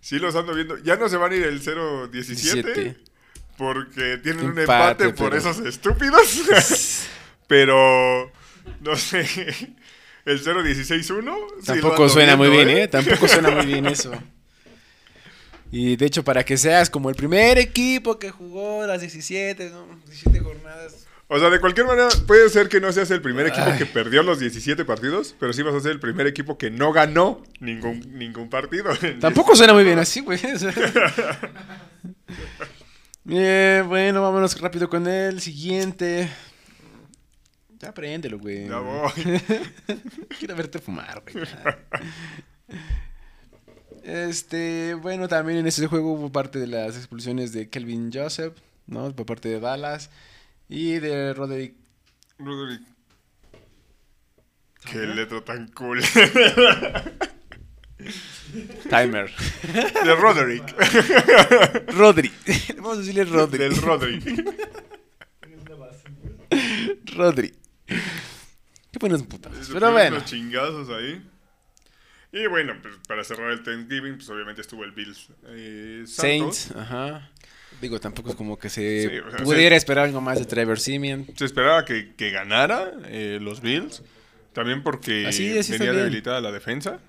sí 0.00 0.18
los 0.18 0.34
ando 0.34 0.54
viendo. 0.54 0.78
Ya 0.78 0.96
no 0.96 1.08
se 1.08 1.16
van 1.16 1.32
a 1.32 1.36
ir 1.36 1.44
el 1.44 1.60
0-17 1.62 2.10
17. 2.10 2.96
porque 3.56 4.18
tienen 4.18 4.46
un 4.46 4.58
Empate, 4.58 5.04
empate 5.04 5.08
por 5.10 5.30
pero- 5.30 5.36
esos 5.38 5.60
estúpidos. 5.60 7.06
pero, 7.46 8.30
no 8.80 8.96
sé. 8.96 9.26
El 10.24 10.42
0-16-1. 10.42 11.04
sí 11.04 11.14
lo 11.16 11.62
Tampoco 11.62 12.08
suena 12.08 12.36
muy 12.36 12.48
bien, 12.48 12.70
¿eh? 12.70 12.88
Tampoco 12.88 13.28
suena 13.28 13.50
muy 13.50 13.66
bien 13.66 13.86
eso. 13.86 14.12
Y 15.70 15.96
de 15.96 16.06
hecho, 16.06 16.22
para 16.22 16.44
que 16.44 16.56
seas 16.56 16.88
como 16.88 17.10
el 17.10 17.16
primer 17.16 17.58
equipo 17.58 18.18
que 18.18 18.30
jugó 18.30 18.86
las 18.86 19.00
17, 19.00 19.70
¿no? 19.70 19.86
17 20.06 20.40
jornadas. 20.40 21.06
O 21.26 21.38
sea, 21.38 21.50
de 21.50 21.58
cualquier 21.58 21.86
manera, 21.86 22.08
puede 22.26 22.48
ser 22.48 22.68
que 22.68 22.80
no 22.80 22.92
seas 22.92 23.10
el 23.10 23.20
primer 23.20 23.46
equipo 23.46 23.66
Ay. 23.66 23.78
que 23.78 23.86
perdió 23.86 24.22
los 24.22 24.38
17 24.38 24.84
partidos, 24.84 25.34
pero 25.40 25.52
sí 25.52 25.62
vas 25.62 25.74
a 25.74 25.80
ser 25.80 25.92
el 25.92 26.00
primer 26.00 26.26
equipo 26.26 26.58
que 26.58 26.70
no 26.70 26.92
ganó 26.92 27.42
ningún, 27.60 28.16
ningún 28.16 28.48
partido. 28.48 28.90
Tampoco 29.20 29.56
suena 29.56 29.72
muy 29.72 29.84
bien 29.84 29.98
así, 29.98 30.20
güey. 30.20 30.38
Bien, 33.26 33.88
bueno, 33.88 34.20
vámonos 34.20 34.60
rápido 34.60 34.90
con 34.90 35.06
el 35.08 35.40
siguiente. 35.40 36.28
Ya 37.84 37.92
préndelo, 37.92 38.38
güey. 38.38 38.66
Ya 38.66 38.78
voy. 38.78 39.10
Quiero 40.38 40.56
verte 40.56 40.78
fumar, 40.78 41.22
güey. 41.30 41.44
Este, 44.02 44.94
bueno, 44.94 45.28
también 45.28 45.58
en 45.58 45.66
ese 45.66 45.86
juego 45.86 46.12
hubo 46.14 46.32
parte 46.32 46.58
de 46.58 46.66
las 46.66 46.96
expulsiones 46.96 47.52
de 47.52 47.68
Kelvin 47.68 48.10
Joseph, 48.12 48.54
¿no? 48.86 49.14
Por 49.14 49.26
parte 49.26 49.50
de 49.50 49.60
Dallas 49.60 50.10
y 50.68 50.94
de 50.94 51.34
Roderick 51.34 51.74
Roderick. 52.38 52.82
Qué 54.90 54.98
letra 54.98 55.42
tan 55.42 55.68
cool. 55.68 56.02
Timer. 58.90 59.30
De 60.04 60.14
Roderick. 60.14 60.74
Rodri. 61.96 62.30
Vamos 62.76 62.98
a 62.98 63.00
decirle 63.00 63.24
Rodri. 63.24 63.58
Del 63.58 63.76
Roderick. 63.76 64.24
Rodri. 67.14 67.54
Qué 68.92 68.98
buenos 69.00 69.22
putas. 69.24 69.52
Se 69.66 69.72
Pero 69.72 69.92
bueno. 69.92 70.20
chingazos 70.24 70.88
ahí. 70.90 71.22
Y 72.32 72.46
bueno, 72.46 72.74
pues 72.82 72.94
para 73.06 73.22
cerrar 73.24 73.50
el 73.52 73.62
Thanksgiving, 73.62 74.16
pues 74.16 74.28
obviamente 74.28 74.60
estuvo 74.60 74.84
el 74.84 74.90
Bills 74.92 75.28
eh, 75.46 76.02
Santos. 76.06 76.56
Saints, 76.56 76.72
ajá. 76.76 77.30
Digo, 77.80 78.00
tampoco 78.00 78.30
es 78.30 78.36
como 78.36 78.58
que 78.58 78.68
se 78.68 79.08
Sí, 79.08 79.18
o 79.18 79.30
sea, 79.30 79.44
pudiera 79.44 79.76
esperar 79.76 80.06
algo 80.06 80.20
más 80.20 80.38
de 80.38 80.44
Trevor 80.44 80.78
Simeon. 80.78 81.26
Se 81.36 81.44
esperaba 81.44 81.84
que, 81.84 82.14
que 82.14 82.30
ganara 82.30 82.92
eh, 83.06 83.38
los 83.40 83.60
Bills. 83.60 84.02
También 84.52 84.82
porque 84.84 85.26
Así 85.26 85.46
es, 85.46 85.68
venía 85.70 85.92
debilitada 85.92 86.40
la 86.40 86.52
defensa. 86.52 87.00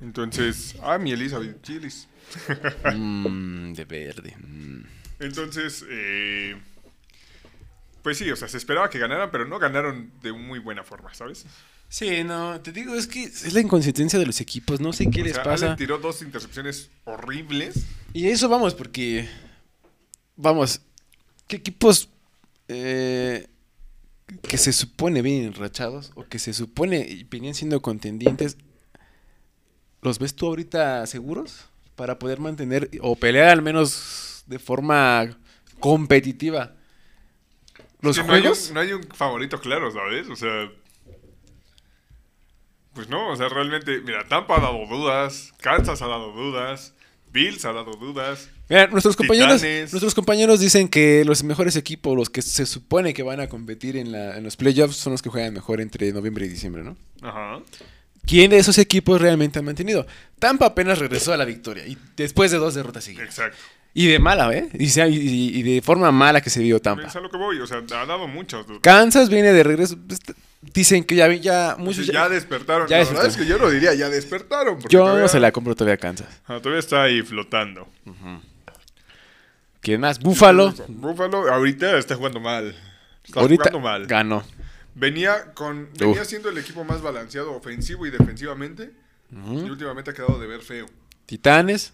Entonces, 0.00 0.76
ah, 0.82 0.98
mi 0.98 1.12
Elizabeth 1.12 1.62
Chilis. 1.62 2.08
Mm, 2.96 3.74
de 3.74 3.84
verde. 3.84 4.34
mm. 4.38 4.82
Entonces, 5.20 5.84
eh, 5.88 6.56
pues 8.04 8.18
sí, 8.18 8.30
o 8.30 8.36
sea, 8.36 8.48
se 8.48 8.58
esperaba 8.58 8.90
que 8.90 8.98
ganaran, 8.98 9.30
pero 9.32 9.46
no 9.46 9.58
ganaron 9.58 10.12
de 10.22 10.30
muy 10.30 10.58
buena 10.58 10.84
forma, 10.84 11.14
¿sabes? 11.14 11.46
Sí, 11.88 12.22
no, 12.22 12.60
te 12.60 12.70
digo, 12.70 12.94
es 12.94 13.06
que 13.06 13.24
es 13.24 13.54
la 13.54 13.60
inconsistencia 13.60 14.18
de 14.18 14.26
los 14.26 14.42
equipos, 14.42 14.78
no 14.78 14.92
sé 14.92 15.10
qué 15.10 15.22
O 15.22 15.24
les 15.24 15.34
sea, 15.34 15.42
pasa. 15.42 15.64
Allen 15.64 15.78
tiró 15.78 15.96
dos 15.96 16.20
intercepciones 16.20 16.90
horribles. 17.04 17.86
Y 18.12 18.26
eso 18.26 18.50
vamos, 18.50 18.74
porque. 18.74 19.26
Vamos. 20.36 20.82
¿Qué 21.48 21.56
equipos 21.56 22.10
eh, 22.68 23.46
que 24.42 24.58
se 24.58 24.74
supone 24.74 25.22
bien 25.22 25.46
enrachados 25.46 26.12
o 26.14 26.26
que 26.26 26.38
se 26.38 26.52
supone 26.52 27.06
y 27.08 27.24
venían 27.24 27.54
siendo 27.54 27.80
contendientes, 27.80 28.58
los 30.02 30.18
ves 30.18 30.34
tú 30.34 30.46
ahorita 30.46 31.06
seguros 31.06 31.70
para 31.96 32.18
poder 32.18 32.38
mantener 32.38 32.90
o 33.00 33.16
pelear 33.16 33.48
al 33.48 33.62
menos 33.62 34.44
de 34.46 34.58
forma 34.58 35.38
competitiva? 35.80 36.76
Los 38.04 38.16
Sí, 38.16 38.22
no 38.22 38.32
hay 38.32 38.36
un- 38.38 38.42
juegos. 38.42 38.70
No 38.72 38.80
hay, 38.80 38.92
un, 38.92 39.02
favorito 39.02 39.60
claro, 39.60 39.90
¿sabes? 39.90 40.28
O 40.28 40.36
sea. 40.36 40.68
Pues 42.94 43.08
no, 43.08 43.30
o 43.30 43.36
sea, 43.36 43.48
realmente, 43.48 44.00
mira, 44.02 44.24
Tampa 44.28 44.56
ha 44.56 44.60
dado 44.60 44.86
dudas, 44.86 45.52
Kansas 45.60 46.00
ha 46.00 46.06
dado 46.06 46.30
dudas, 46.32 46.94
Bills 47.32 47.64
ha 47.64 47.72
dado 47.72 47.92
dudas. 47.96 48.48
Mira, 48.68 48.86
nuestros 48.86 49.16
compañeros, 49.16 49.60
Titanes. 49.60 49.92
nuestros 49.92 50.14
compañeros 50.14 50.60
dicen 50.60 50.88
que 50.88 51.24
los 51.24 51.42
mejores 51.42 51.74
equipos, 51.74 52.16
los 52.16 52.30
que 52.30 52.40
se 52.40 52.66
supone 52.66 53.12
que 53.12 53.24
van 53.24 53.40
a 53.40 53.48
competir 53.48 53.96
en, 53.96 54.12
la- 54.12 54.36
en 54.36 54.44
los 54.44 54.56
playoffs, 54.56 54.96
son 54.96 55.12
los 55.12 55.22
que 55.22 55.28
juegan 55.28 55.52
mejor 55.52 55.80
entre 55.80 56.12
noviembre 56.12 56.46
y 56.46 56.48
diciembre, 56.48 56.84
¿no? 56.84 56.96
Ajá. 57.20 57.60
¿Quién 58.26 58.52
de 58.52 58.58
esos 58.58 58.78
equipos 58.78 59.20
realmente 59.20 59.58
ha 59.58 59.62
mantenido? 59.62 60.06
Tampa 60.38 60.66
apenas 60.66 60.98
regresó 61.00 61.32
a 61.32 61.36
la 61.36 61.44
victoria 61.44 61.86
y 61.86 61.98
después 62.16 62.52
de 62.52 62.58
dos 62.58 62.74
derrotas 62.74 63.04
seguidas. 63.04 63.26
Exacto. 63.26 63.58
Y 63.96 64.08
de 64.08 64.18
mala, 64.18 64.52
¿eh? 64.52 64.68
Y, 64.74 64.88
sea- 64.90 65.06
y- 65.06 65.14
y 65.16 65.62
de 65.62 65.80
forma 65.80 66.10
mala 66.10 66.40
que 66.40 66.50
se 66.50 66.60
vio 66.60 66.80
Tampa. 66.80 67.06
Es 67.06 67.14
a 67.14 67.20
lo 67.20 67.30
que 67.30 67.36
voy, 67.36 67.60
o 67.60 67.66
sea, 67.66 67.78
ha 67.78 68.06
dado 68.06 68.26
muchas. 68.26 68.66
Kansas 68.82 69.28
viene 69.30 69.52
de 69.52 69.62
regreso. 69.62 69.96
Est- 70.10 70.32
Dicen 70.72 71.04
que 71.04 71.14
ya, 71.14 71.30
ya 71.34 71.76
muchos 71.78 72.06
ya, 72.06 72.12
ya- 72.14 72.28
despertaron. 72.30 72.88
ya 72.88 72.96
la 72.98 73.04
verdad 73.04 73.22
despertaron. 73.24 73.30
es 73.30 73.36
que 73.36 73.46
yo 73.46 73.58
no 73.58 73.70
diría 73.70 73.92
ya 73.94 74.08
despertaron. 74.08 74.80
yo 74.88 75.00
todavía, 75.04 75.28
se 75.28 75.38
la 75.38 75.52
compro 75.52 75.74
todavía 75.76 75.94
a 75.94 75.98
Kansas. 75.98 76.26
Ah, 76.46 76.58
todavía 76.58 76.78
está 76.80 77.02
ahí 77.02 77.20
flotando. 77.22 77.86
¿Quién 79.80 80.00
más? 80.00 80.18
Buffalo. 80.18 80.72
Búfalo 80.88 81.52
ahorita 81.52 81.98
está 81.98 82.16
jugando 82.16 82.40
mal. 82.40 82.74
Está 83.24 83.40
Ahorita 83.40 83.64
jugando 83.70 83.80
mal. 83.80 84.06
ganó. 84.06 84.42
Venía 84.94 85.52
con 85.54 85.88
venía 85.98 86.24
siendo 86.24 86.48
el 86.48 86.56
equipo 86.58 86.84
más 86.84 87.02
balanceado 87.02 87.52
ofensivo 87.52 88.06
y 88.06 88.10
defensivamente. 88.10 88.92
Y 89.30 89.68
últimamente 89.68 90.10
ha 90.12 90.14
quedado 90.14 90.38
de 90.38 90.46
ver 90.46 90.60
feo. 90.62 90.86
Titanes. 91.26 91.92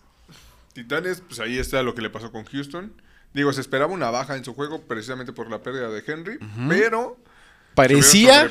Titanes, 0.82 1.22
pues 1.26 1.40
ahí 1.40 1.58
está 1.58 1.82
lo 1.82 1.94
que 1.94 2.02
le 2.02 2.10
pasó 2.10 2.30
con 2.32 2.44
Houston. 2.44 2.92
Digo, 3.32 3.52
se 3.52 3.60
esperaba 3.60 3.92
una 3.92 4.10
baja 4.10 4.36
en 4.36 4.44
su 4.44 4.54
juego 4.54 4.82
precisamente 4.82 5.32
por 5.32 5.50
la 5.50 5.62
pérdida 5.62 5.88
de 5.90 6.02
Henry, 6.06 6.38
pero 6.68 7.16
Parecía, 7.74 8.50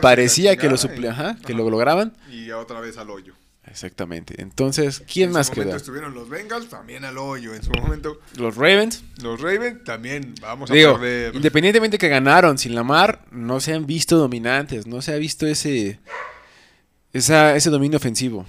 parecía 0.00 0.52
la 0.52 0.56
que 0.56 0.68
lo 0.68 1.10
ajá, 1.10 1.36
que 1.46 1.52
lo 1.52 1.68
lograban. 1.68 2.16
y 2.30 2.50
otra 2.50 2.80
vez 2.80 2.96
al 2.96 3.10
hoyo. 3.10 3.34
Exactamente. 3.66 4.40
Entonces, 4.42 5.02
¿quién 5.10 5.28
en 5.28 5.32
más 5.34 5.46
su 5.46 5.52
momento 5.52 5.70
queda? 5.70 5.76
estuvieron 5.78 6.14
los 6.14 6.28
Bengals, 6.28 6.68
también 6.68 7.04
al 7.04 7.16
hoyo. 7.18 7.54
En 7.54 7.62
su 7.62 7.70
momento, 7.70 8.20
Los 8.36 8.56
Ravens. 8.56 9.02
los 9.22 9.40
Ravens, 9.40 9.84
también 9.84 10.34
vamos 10.40 10.70
a 10.70 10.74
perder. 10.74 11.34
independientemente 11.34 11.98
que 11.98 12.08
ganaron 12.08 12.58
sin 12.58 12.74
Lamar, 12.74 13.24
no 13.30 13.60
se 13.60 13.72
han 13.74 13.86
visto 13.86 14.16
dominantes, 14.16 14.86
no 14.86 15.02
se 15.02 15.12
ha 15.12 15.16
visto 15.16 15.46
ese 15.46 15.98
esa, 17.12 17.54
ese 17.56 17.70
dominio 17.70 17.96
ofensivo. 17.96 18.46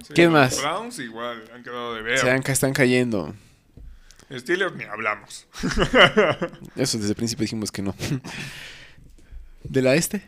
Sí, 0.00 0.12
¿quién 0.14 0.32
los 0.32 0.40
más? 0.40 0.60
Browns 0.60 0.98
igual, 0.98 1.42
han 1.54 1.62
quedado 1.62 1.94
de 1.94 2.02
ver. 2.02 2.18
Se 2.18 2.30
han- 2.30 2.42
están 2.46 2.72
cayendo. 2.72 3.34
Steelers 4.32 4.74
ni 4.74 4.84
hablamos. 4.84 5.46
Eso 6.76 6.96
desde 6.98 7.10
el 7.10 7.14
principio 7.16 7.42
dijimos 7.42 7.70
que 7.70 7.82
no. 7.82 7.94
¿De 9.64 9.82
la 9.82 9.94
este? 9.94 10.22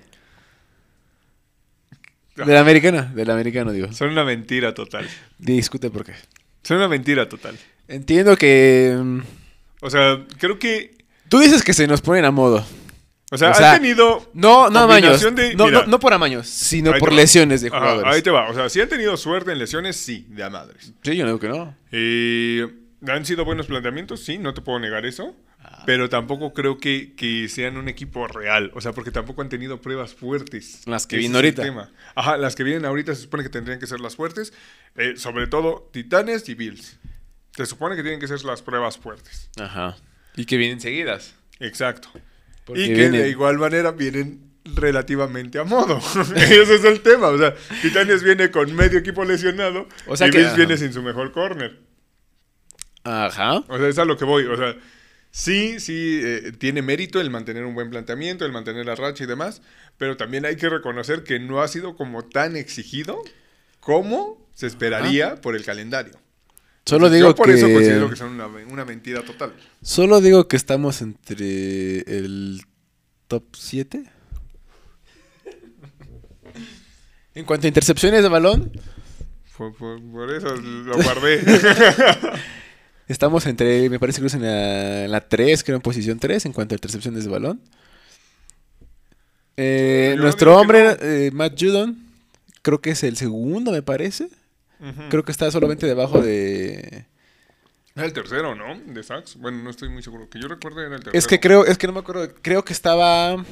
De 2.36 2.46
la 2.46 2.60
americana, 2.60 3.02
de 3.14 3.24
la 3.24 3.32
americana 3.34 3.70
digo. 3.72 3.92
Son 3.92 4.10
una 4.10 4.24
mentira 4.24 4.74
total. 4.74 5.08
Discute 5.38 5.90
por 5.90 6.04
qué. 6.04 6.14
Son 6.62 6.76
una 6.78 6.88
mentira 6.88 7.28
total. 7.28 7.56
Entiendo 7.88 8.36
que 8.36 8.98
mm, 9.00 9.20
O 9.82 9.90
sea, 9.90 10.24
creo 10.38 10.58
que. 10.58 10.96
tú 11.28 11.38
dices 11.38 11.62
que 11.62 11.72
se 11.72 11.86
nos 11.86 12.00
ponen 12.02 12.24
a 12.24 12.30
modo. 12.30 12.66
O 13.34 13.38
sea, 13.38 13.50
O 13.50 13.54
sea, 13.54 13.72
han 13.72 13.80
tenido. 13.82 14.30
No, 14.32 14.70
no 14.70 14.78
amaños. 14.80 15.20
de- 15.34 15.54
no, 15.54 15.70
no, 15.70 15.86
no 15.86 15.98
por 15.98 16.12
amaños, 16.12 16.46
sino 16.46 16.92
por 16.98 17.12
lesiones 17.12 17.60
de 17.62 17.68
Ajá, 17.68 17.78
jugadores. 17.80 18.14
ahí 18.14 18.22
te 18.22 18.30
va. 18.30 18.48
O 18.48 18.54
sea, 18.54 18.68
si 18.68 18.80
han 18.80 18.88
tenido 18.88 19.16
suerte 19.16 19.52
en 19.52 19.58
lesiones, 19.58 19.96
sí, 19.96 20.26
de 20.30 20.42
a 20.44 20.50
madres. 20.50 20.92
Sí, 21.02 21.16
yo 21.16 21.24
no 21.24 21.30
digo 21.30 21.40
que 21.40 21.48
no. 21.48 21.76
Eh, 21.90 22.66
han 23.06 23.26
sido 23.26 23.44
buenos 23.44 23.66
planteamientos, 23.66 24.20
sí, 24.24 24.38
no 24.38 24.54
te 24.54 24.60
puedo 24.62 24.78
negar 24.78 25.04
eso. 25.04 25.34
Ah. 25.66 25.82
Pero 25.86 26.08
tampoco 26.10 26.52
creo 26.52 26.78
que, 26.78 27.14
que 27.16 27.48
sean 27.48 27.76
un 27.78 27.88
equipo 27.88 28.26
real. 28.26 28.70
O 28.74 28.80
sea, 28.82 28.92
porque 28.92 29.10
tampoco 29.10 29.40
han 29.42 29.48
tenido 29.48 29.80
pruebas 29.80 30.14
fuertes. 30.14 30.82
Las 30.86 31.06
que 31.06 31.16
vienen 31.16 31.36
ahorita. 31.36 31.62
tema. 31.62 31.90
Ajá, 32.14 32.36
las 32.36 32.54
que 32.54 32.64
vienen 32.64 32.84
ahorita 32.84 33.14
se 33.14 33.22
supone 33.22 33.42
que 33.42 33.48
tendrían 33.48 33.80
que 33.80 33.86
ser 33.86 34.00
las 34.00 34.14
fuertes. 34.14 34.52
Eh, 34.96 35.14
sobre 35.16 35.46
todo 35.46 35.88
Titanes 35.92 36.48
y 36.50 36.54
Bills. 36.54 36.98
Se 37.56 37.66
supone 37.66 37.96
que 37.96 38.02
tienen 38.02 38.20
que 38.20 38.28
ser 38.28 38.44
las 38.44 38.60
pruebas 38.62 38.98
fuertes. 38.98 39.48
Ajá. 39.58 39.96
Y 40.36 40.44
que 40.44 40.56
vienen 40.58 40.80
seguidas. 40.80 41.34
Exacto. 41.60 42.08
Porque 42.64 42.84
y 42.84 42.94
que 42.94 43.10
de 43.10 43.28
igual 43.28 43.58
manera 43.58 43.92
vienen 43.92 44.52
relativamente 44.64 45.58
a 45.58 45.64
modo. 45.64 45.98
Ese 46.36 46.74
es 46.74 46.84
el 46.84 47.00
tema. 47.00 47.28
O 47.28 47.38
sea, 47.38 47.54
Titanes 47.82 48.22
viene 48.22 48.50
con 48.50 48.74
medio 48.74 48.98
equipo 48.98 49.24
lesionado 49.24 49.86
O 50.06 50.16
sea 50.16 50.28
y 50.28 50.30
que- 50.30 50.38
Bills 50.38 50.48
ajá. 50.50 50.56
viene 50.56 50.76
sin 50.76 50.92
su 50.92 51.02
mejor 51.02 51.32
corner. 51.32 51.78
Ajá. 53.04 53.58
O 53.68 53.78
sea, 53.78 53.88
es 53.88 53.98
a 53.98 54.04
lo 54.04 54.16
que 54.16 54.24
voy. 54.24 54.44
O 54.46 54.56
sea, 54.56 54.74
sí, 55.30 55.78
sí, 55.80 56.20
eh, 56.24 56.52
tiene 56.58 56.80
mérito 56.80 57.20
el 57.20 57.30
mantener 57.30 57.64
un 57.64 57.74
buen 57.74 57.90
planteamiento, 57.90 58.46
el 58.46 58.52
mantener 58.52 58.86
la 58.86 58.94
racha 58.94 59.24
y 59.24 59.26
demás, 59.26 59.60
pero 59.98 60.16
también 60.16 60.46
hay 60.46 60.56
que 60.56 60.68
reconocer 60.70 61.22
que 61.22 61.38
no 61.38 61.60
ha 61.60 61.68
sido 61.68 61.96
como 61.96 62.24
tan 62.24 62.56
exigido 62.56 63.22
como 63.80 64.48
se 64.54 64.66
esperaría 64.66 65.36
por 65.36 65.54
el 65.54 65.64
calendario. 65.64 66.14
Solo 66.86 67.06
Yo 67.08 67.14
digo 67.14 67.34
por 67.34 67.46
que... 67.46 67.54
eso 67.54 67.66
considero 67.66 68.10
que 68.10 68.16
son 68.16 68.32
una, 68.32 68.46
una 68.46 68.84
mentira 68.84 69.22
total. 69.22 69.54
Solo 69.82 70.20
digo 70.20 70.48
que 70.48 70.56
estamos 70.56 71.00
entre 71.02 72.00
el 72.00 72.62
top 73.28 73.44
7. 73.56 74.04
En 77.34 77.44
cuanto 77.44 77.66
a 77.66 77.68
intercepciones 77.68 78.22
de 78.22 78.28
balón, 78.28 78.70
Por, 79.56 79.74
por- 79.74 80.00
por 80.12 80.30
eso 80.32 80.54
lo 80.54 80.94
guardé. 81.02 81.40
estamos 83.08 83.44
entre, 83.46 83.90
me 83.90 83.98
parece 83.98 84.20
que 84.20 84.28
es 84.28 84.34
en 84.34 84.42
la, 84.42 85.04
en 85.06 85.10
la 85.10 85.20
3, 85.28 85.64
creo 85.64 85.76
en 85.76 85.82
posición 85.82 86.18
3 86.20 86.46
en 86.46 86.52
cuanto 86.52 86.74
a 86.74 86.76
intercepciones 86.76 87.24
de 87.24 87.30
balón. 87.30 87.60
Eh, 89.56 90.12
Yo 90.16 90.22
nuestro 90.22 90.56
hombre, 90.56 90.84
no. 90.84 90.90
eh, 91.00 91.30
Matt 91.32 91.60
Judon, 91.60 91.98
creo 92.62 92.80
que 92.80 92.90
es 92.90 93.02
el 93.02 93.16
segundo, 93.16 93.72
me 93.72 93.82
parece. 93.82 94.28
Creo 95.08 95.24
que 95.24 95.32
está 95.32 95.50
solamente 95.50 95.86
debajo 95.86 96.20
de... 96.20 97.06
Era 97.94 98.06
el 98.06 98.12
tercero, 98.12 98.54
¿no? 98.54 98.78
De 98.92 99.02
Sachs. 99.02 99.36
Bueno, 99.36 99.62
no 99.62 99.70
estoy 99.70 99.88
muy 99.88 100.02
seguro. 100.02 100.28
Que 100.28 100.40
yo 100.40 100.48
recuerde 100.48 100.84
era 100.84 100.96
el 100.96 101.02
tercero. 101.02 101.18
Es 101.18 101.26
que 101.26 101.38
creo, 101.38 101.64
es 101.64 101.78
que 101.78 101.86
no 101.86 101.92
me 101.92 102.00
acuerdo, 102.00 102.28
creo 102.42 102.64
que 102.64 102.72
estaba... 102.72 103.44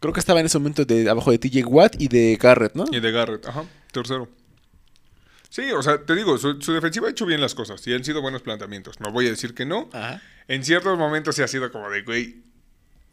Creo 0.00 0.12
que 0.14 0.20
estaba 0.20 0.40
en 0.40 0.46
ese 0.46 0.58
momento 0.58 0.84
de 0.84 1.08
abajo 1.10 1.30
de 1.30 1.38
TJ 1.38 1.64
Watt 1.66 2.00
y 2.00 2.08
de 2.08 2.38
Garrett, 2.40 2.74
¿no? 2.74 2.84
Y 2.90 3.00
de 3.00 3.12
Garrett, 3.12 3.46
ajá, 3.46 3.64
tercero. 3.92 4.28
Sí, 5.50 5.70
o 5.72 5.82
sea, 5.82 6.02
te 6.04 6.14
digo, 6.14 6.38
su, 6.38 6.60
su 6.62 6.72
defensiva 6.72 7.08
ha 7.08 7.10
hecho 7.10 7.26
bien 7.26 7.40
las 7.40 7.54
cosas 7.54 7.86
y 7.86 7.92
han 7.92 8.04
sido 8.04 8.22
buenos 8.22 8.40
planteamientos. 8.40 9.00
No 9.00 9.12
voy 9.12 9.26
a 9.26 9.30
decir 9.30 9.52
que 9.54 9.66
no. 9.66 9.90
Ajá. 9.92 10.22
En 10.48 10.64
ciertos 10.64 10.96
momentos 10.98 11.36
sí 11.36 11.42
ha 11.42 11.48
sido 11.48 11.70
como 11.70 11.90
de, 11.90 12.02
güey, 12.02 12.42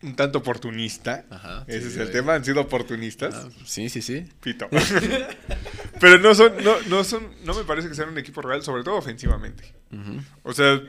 un 0.03 0.15
tanto 0.15 0.39
oportunista. 0.39 1.25
Ajá, 1.29 1.63
Ese 1.67 1.81
sí, 1.81 1.87
es 1.87 1.97
el 1.97 2.11
tema, 2.11 2.35
han 2.35 2.45
sido 2.45 2.61
oportunistas. 2.61 3.33
Ah, 3.35 3.49
sí, 3.65 3.89
sí, 3.89 4.01
sí. 4.01 4.25
Pito. 4.41 4.67
Pero 5.99 6.19
no 6.19 6.35
son, 6.35 6.53
no, 6.63 6.75
no 6.87 7.03
son, 7.03 7.27
no 7.43 7.53
me 7.55 7.63
parece 7.63 7.89
que 7.89 7.95
sean 7.95 8.09
un 8.09 8.17
equipo 8.17 8.41
real, 8.41 8.61
sobre 8.61 8.83
todo 8.83 8.95
ofensivamente. 8.95 9.73
O 10.43 10.53
sea, 10.53 10.79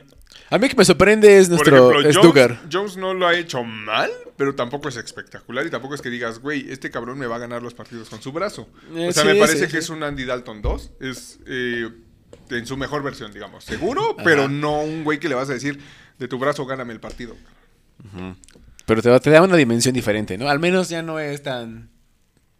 A 0.49 0.57
mí 0.57 0.69
que 0.69 0.75
me 0.75 0.85
sorprende 0.85 1.39
es 1.39 1.49
nuestro 1.49 1.91
ejemplo, 1.91 2.09
es 2.09 2.15
Jones, 2.15 2.27
Dugar. 2.27 2.61
Jones 2.71 2.97
no 2.97 3.13
lo 3.13 3.27
ha 3.27 3.35
hecho 3.35 3.63
mal, 3.63 4.11
pero 4.37 4.53
tampoco 4.53 4.89
es 4.89 4.97
espectacular 4.97 5.65
y 5.65 5.69
tampoco 5.71 5.95
es 5.95 6.01
que 6.01 6.09
digas, 6.09 6.39
güey, 6.39 6.71
este 6.71 6.91
cabrón 6.91 7.17
me 7.17 7.25
va 7.25 7.37
a 7.37 7.39
ganar 7.39 7.63
los 7.63 7.73
partidos 7.73 8.09
con 8.09 8.21
su 8.21 8.31
brazo. 8.31 8.69
Eh, 8.93 9.07
o 9.09 9.11
sea, 9.11 9.23
sí, 9.23 9.29
me 9.29 9.35
parece 9.35 9.59
sí, 9.59 9.65
que 9.65 9.71
sí. 9.71 9.77
es 9.77 9.89
un 9.89 10.03
Andy 10.03 10.25
Dalton 10.25 10.61
2, 10.61 10.91
es 10.99 11.39
eh, 11.47 11.89
en 12.51 12.65
su 12.67 12.77
mejor 12.77 13.01
versión, 13.01 13.31
digamos. 13.33 13.63
Seguro, 13.63 14.15
pero 14.23 14.47
no 14.47 14.81
un 14.81 15.03
güey 15.03 15.19
que 15.19 15.29
le 15.29 15.35
vas 15.35 15.49
a 15.49 15.53
decir, 15.53 15.79
de 16.19 16.27
tu 16.27 16.37
brazo 16.37 16.65
gáname 16.65 16.93
el 16.93 16.99
partido. 16.99 17.35
Pero 18.89 19.01
te, 19.03 19.09
da- 19.09 19.19
te 19.19 19.29
da 19.29 19.41
una 19.43 19.55
dimensión 19.55 19.93
diferente, 19.93 20.37
¿no? 20.37 20.49
Al 20.49 20.59
menos 20.59 20.89
ya 20.89 21.01
no 21.03 21.19
es 21.19 21.43
tan 21.43 21.89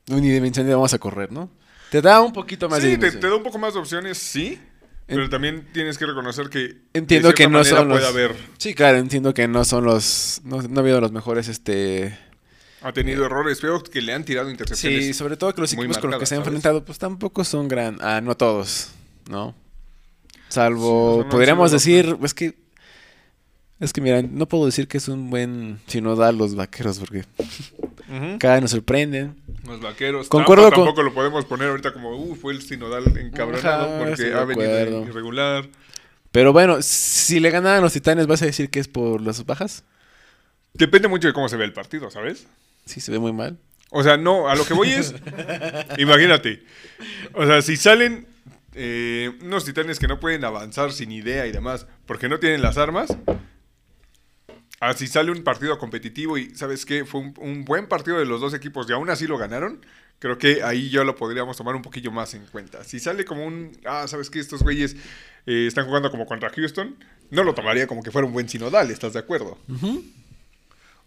unidimensional 0.10 0.68
de 0.70 0.76
vamos 0.76 0.94
a 0.94 1.00
correr, 1.00 1.32
¿no? 1.32 1.50
Te 1.92 2.02
da 2.02 2.22
un 2.22 2.32
poquito 2.34 2.70
más 2.70 2.82
de 2.82 2.90
Sí, 2.90 2.92
te, 2.92 2.98
dimensión. 2.98 3.22
te 3.22 3.28
da 3.30 3.36
un 3.36 3.44
poco 3.44 3.58
más 3.58 3.74
de 3.74 3.80
opciones, 3.80 4.18
sí. 4.20 4.60
Pero 5.08 5.28
también 5.28 5.68
tienes 5.74 5.98
que 5.98 6.06
reconocer 6.06 6.50
que 6.52 6.84
Entiendo 6.94 7.30
de 7.30 7.34
que 7.34 7.48
no 7.50 7.64
son 7.64 7.88
los... 7.90 7.98
puede 8.00 8.08
haber 8.10 8.36
Sí, 8.60 8.76
claro, 8.76 9.00
entiendo 9.00 9.34
que 9.34 9.48
no 9.48 9.66
son 9.66 9.84
los... 9.84 10.40
No, 10.44 10.62
no 10.62 10.80
ha 10.80 10.84
habido 10.84 11.02
los 11.02 11.12
mejores, 11.12 11.48
este... 11.48 12.16
ha 12.84 12.94
tenido 12.94 13.26
errores 13.26 13.60
feos 13.60 13.82
que 13.84 14.04
le 14.04 14.14
han 14.14 14.24
tirado 14.24 14.52
intercepciones. 14.52 15.06
Sí, 15.08 15.14
sobre 15.16 15.36
todo 15.36 15.52
que 15.56 15.62
los 15.62 15.74
equipos 15.74 15.98
con 15.98 16.12
los 16.12 16.20
que 16.20 16.28
se 16.28 16.36
han 16.36 16.42
¿sabes? 16.42 16.48
enfrentado, 16.50 16.86
pues 16.86 17.00
tampoco 17.00 17.44
son 17.44 17.68
gran... 17.68 17.98
Ah, 18.02 18.22
no 18.22 18.38
todos, 18.38 18.90
¿no? 19.28 19.56
Salvo, 20.48 21.18
Sí, 21.22 21.24
no 21.26 21.30
podríamos 21.30 21.72
decir, 21.72 22.16
es 22.24 22.34
que... 22.36 22.69
Es 23.80 23.94
que 23.94 24.02
mira, 24.02 24.22
no 24.22 24.48
puedo 24.48 24.66
decir 24.66 24.88
que 24.88 24.98
es 24.98 25.08
un 25.08 25.30
buen 25.30 25.80
sinodal 25.88 26.38
los 26.38 26.56
vaqueros, 26.56 27.00
porque 27.00 27.24
cada 28.40 28.56
vez 28.56 28.62
nos 28.64 28.72
sorprenden. 28.72 29.36
Los 29.66 29.80
vaqueros. 29.80 30.28
Concuerdo 30.28 30.64
Tampa 30.64 30.76
con- 30.76 30.86
Tampoco 30.86 31.04
lo 31.04 31.14
podemos 31.14 31.46
poner 31.46 31.70
ahorita 31.70 31.94
como, 31.94 32.16
uh, 32.16 32.36
fue 32.36 32.54
el 32.54 32.62
sinodal 32.62 33.06
encabronado 33.18 33.96
Ajá, 33.96 34.06
porque 34.06 34.34
ha 34.34 34.44
venido 34.44 35.06
irregular. 35.06 35.70
Pero 36.32 36.52
bueno, 36.54 36.78
si 36.82 37.40
le 37.40 37.50
ganaran 37.52 37.82
los 37.82 37.94
titanes, 37.94 38.28
¿vas 38.28 38.42
a 38.42 38.46
decir 38.46 38.70
que 38.70 38.80
es 38.80 38.88
por 38.88 39.22
las 39.22 39.46
bajas? 39.46 39.84
Depende 40.74 41.08
mucho 41.08 41.28
de 41.28 41.34
cómo 41.34 41.48
se 41.50 41.58
ve 41.58 41.66
el 41.66 41.74
partido, 41.74 42.12
¿sabes? 42.12 42.48
Sí, 42.86 43.00
se 43.00 43.12
ve 43.12 43.20
muy 43.20 43.34
mal. 43.34 43.58
O 43.92 44.04
sea, 44.04 44.18
no, 44.18 44.50
a 44.50 44.56
lo 44.56 44.66
que 44.66 44.74
voy 44.74 44.90
es, 44.92 45.16
imagínate, 45.98 46.64
o 47.34 47.46
sea, 47.48 47.62
si 47.64 47.76
salen 47.76 48.28
eh, 48.76 49.32
unos 49.42 49.66
titanes 49.66 49.98
que 49.98 50.08
no 50.08 50.20
pueden 50.20 50.46
avanzar 50.46 50.92
sin 50.92 51.12
idea 51.12 51.48
y 51.48 51.52
demás, 51.52 51.88
porque 52.06 52.30
no 52.30 52.38
tienen 52.40 52.62
las 52.62 52.78
armas, 52.78 53.10
así 54.80 55.08
sale 55.08 55.32
un 55.32 55.44
partido 55.44 55.78
competitivo 55.78 56.38
y, 56.38 56.56
¿sabes 56.56 56.86
qué? 56.86 57.06
Fue 57.06 57.22
un, 57.22 57.34
un 57.38 57.66
buen 57.66 57.88
partido 57.88 58.18
de 58.18 58.26
los 58.26 58.42
dos 58.42 58.54
equipos 58.54 58.90
y 58.90 58.94
aún 58.94 59.10
así 59.10 59.28
lo 59.28 59.38
ganaron, 59.38 59.80
creo 60.20 60.38
que 60.38 60.64
ahí 60.64 60.90
ya 60.90 61.04
lo 61.04 61.16
podríamos 61.16 61.58
tomar 61.58 61.76
un 61.76 61.82
poquillo 61.82 62.12
más 62.12 62.34
en 62.34 62.46
cuenta. 62.46 62.84
Si 62.84 63.00
sale 63.00 63.26
como 63.26 63.46
un, 63.46 63.72
ah, 63.86 64.08
¿sabes 64.08 64.30
qué? 64.30 64.40
Estos 64.40 64.62
güeyes 64.62 64.96
eh, 65.46 65.66
están 65.68 65.86
jugando 65.86 66.12
como 66.12 66.26
contra 66.26 66.50
Houston, 66.50 66.96
no 67.32 67.44
lo 67.44 67.54
tomaría 67.54 67.88
como 67.88 68.04
que 68.04 68.12
fuera 68.12 68.28
un 68.28 68.34
buen 68.34 68.50
sinodal, 68.50 68.92
¿estás 68.92 69.14
de 69.14 69.20
acuerdo? 69.20 69.58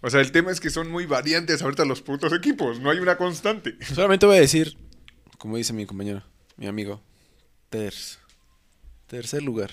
O 0.00 0.10
sea, 0.10 0.20
el 0.20 0.32
tema 0.32 0.50
es 0.50 0.60
que 0.60 0.70
son 0.70 0.90
muy 0.90 1.06
variantes 1.06 1.62
ahorita 1.62 1.84
los 1.84 2.02
putos 2.02 2.32
equipos, 2.32 2.80
no 2.80 2.90
hay 2.90 2.98
una 2.98 3.16
constante. 3.16 3.76
Solamente 3.94 4.26
voy 4.26 4.38
a 4.38 4.40
decir, 4.40 4.76
como 5.38 5.56
dice 5.56 5.72
mi 5.72 5.86
compañero, 5.86 6.22
mi 6.56 6.66
amigo, 6.66 7.00
Ters. 7.70 8.18
Tercer 9.06 9.42
lugar. 9.42 9.70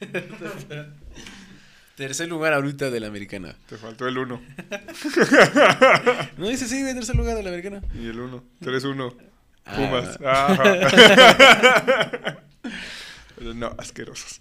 tercer 2.00 2.28
lugar 2.28 2.52
ahorita 2.54 2.90
de 2.90 2.98
la 2.98 3.06
americana. 3.08 3.54
Te 3.68 3.76
faltó 3.76 4.08
el 4.08 4.16
1 4.16 4.40
No 6.38 6.48
dice 6.48 6.66
sí, 6.66 6.80
güey, 6.82 6.94
tercer 6.94 7.14
lugar 7.14 7.36
de 7.36 7.42
la 7.42 7.50
americana. 7.50 7.82
y 7.94 8.08
el 8.08 8.18
1. 8.18 8.42
3-1. 8.62 9.14
Ah. 9.66 9.76
Pumas. 9.76 10.18
Pero 13.36 13.54
no, 13.54 13.74
asquerosos. 13.78 14.40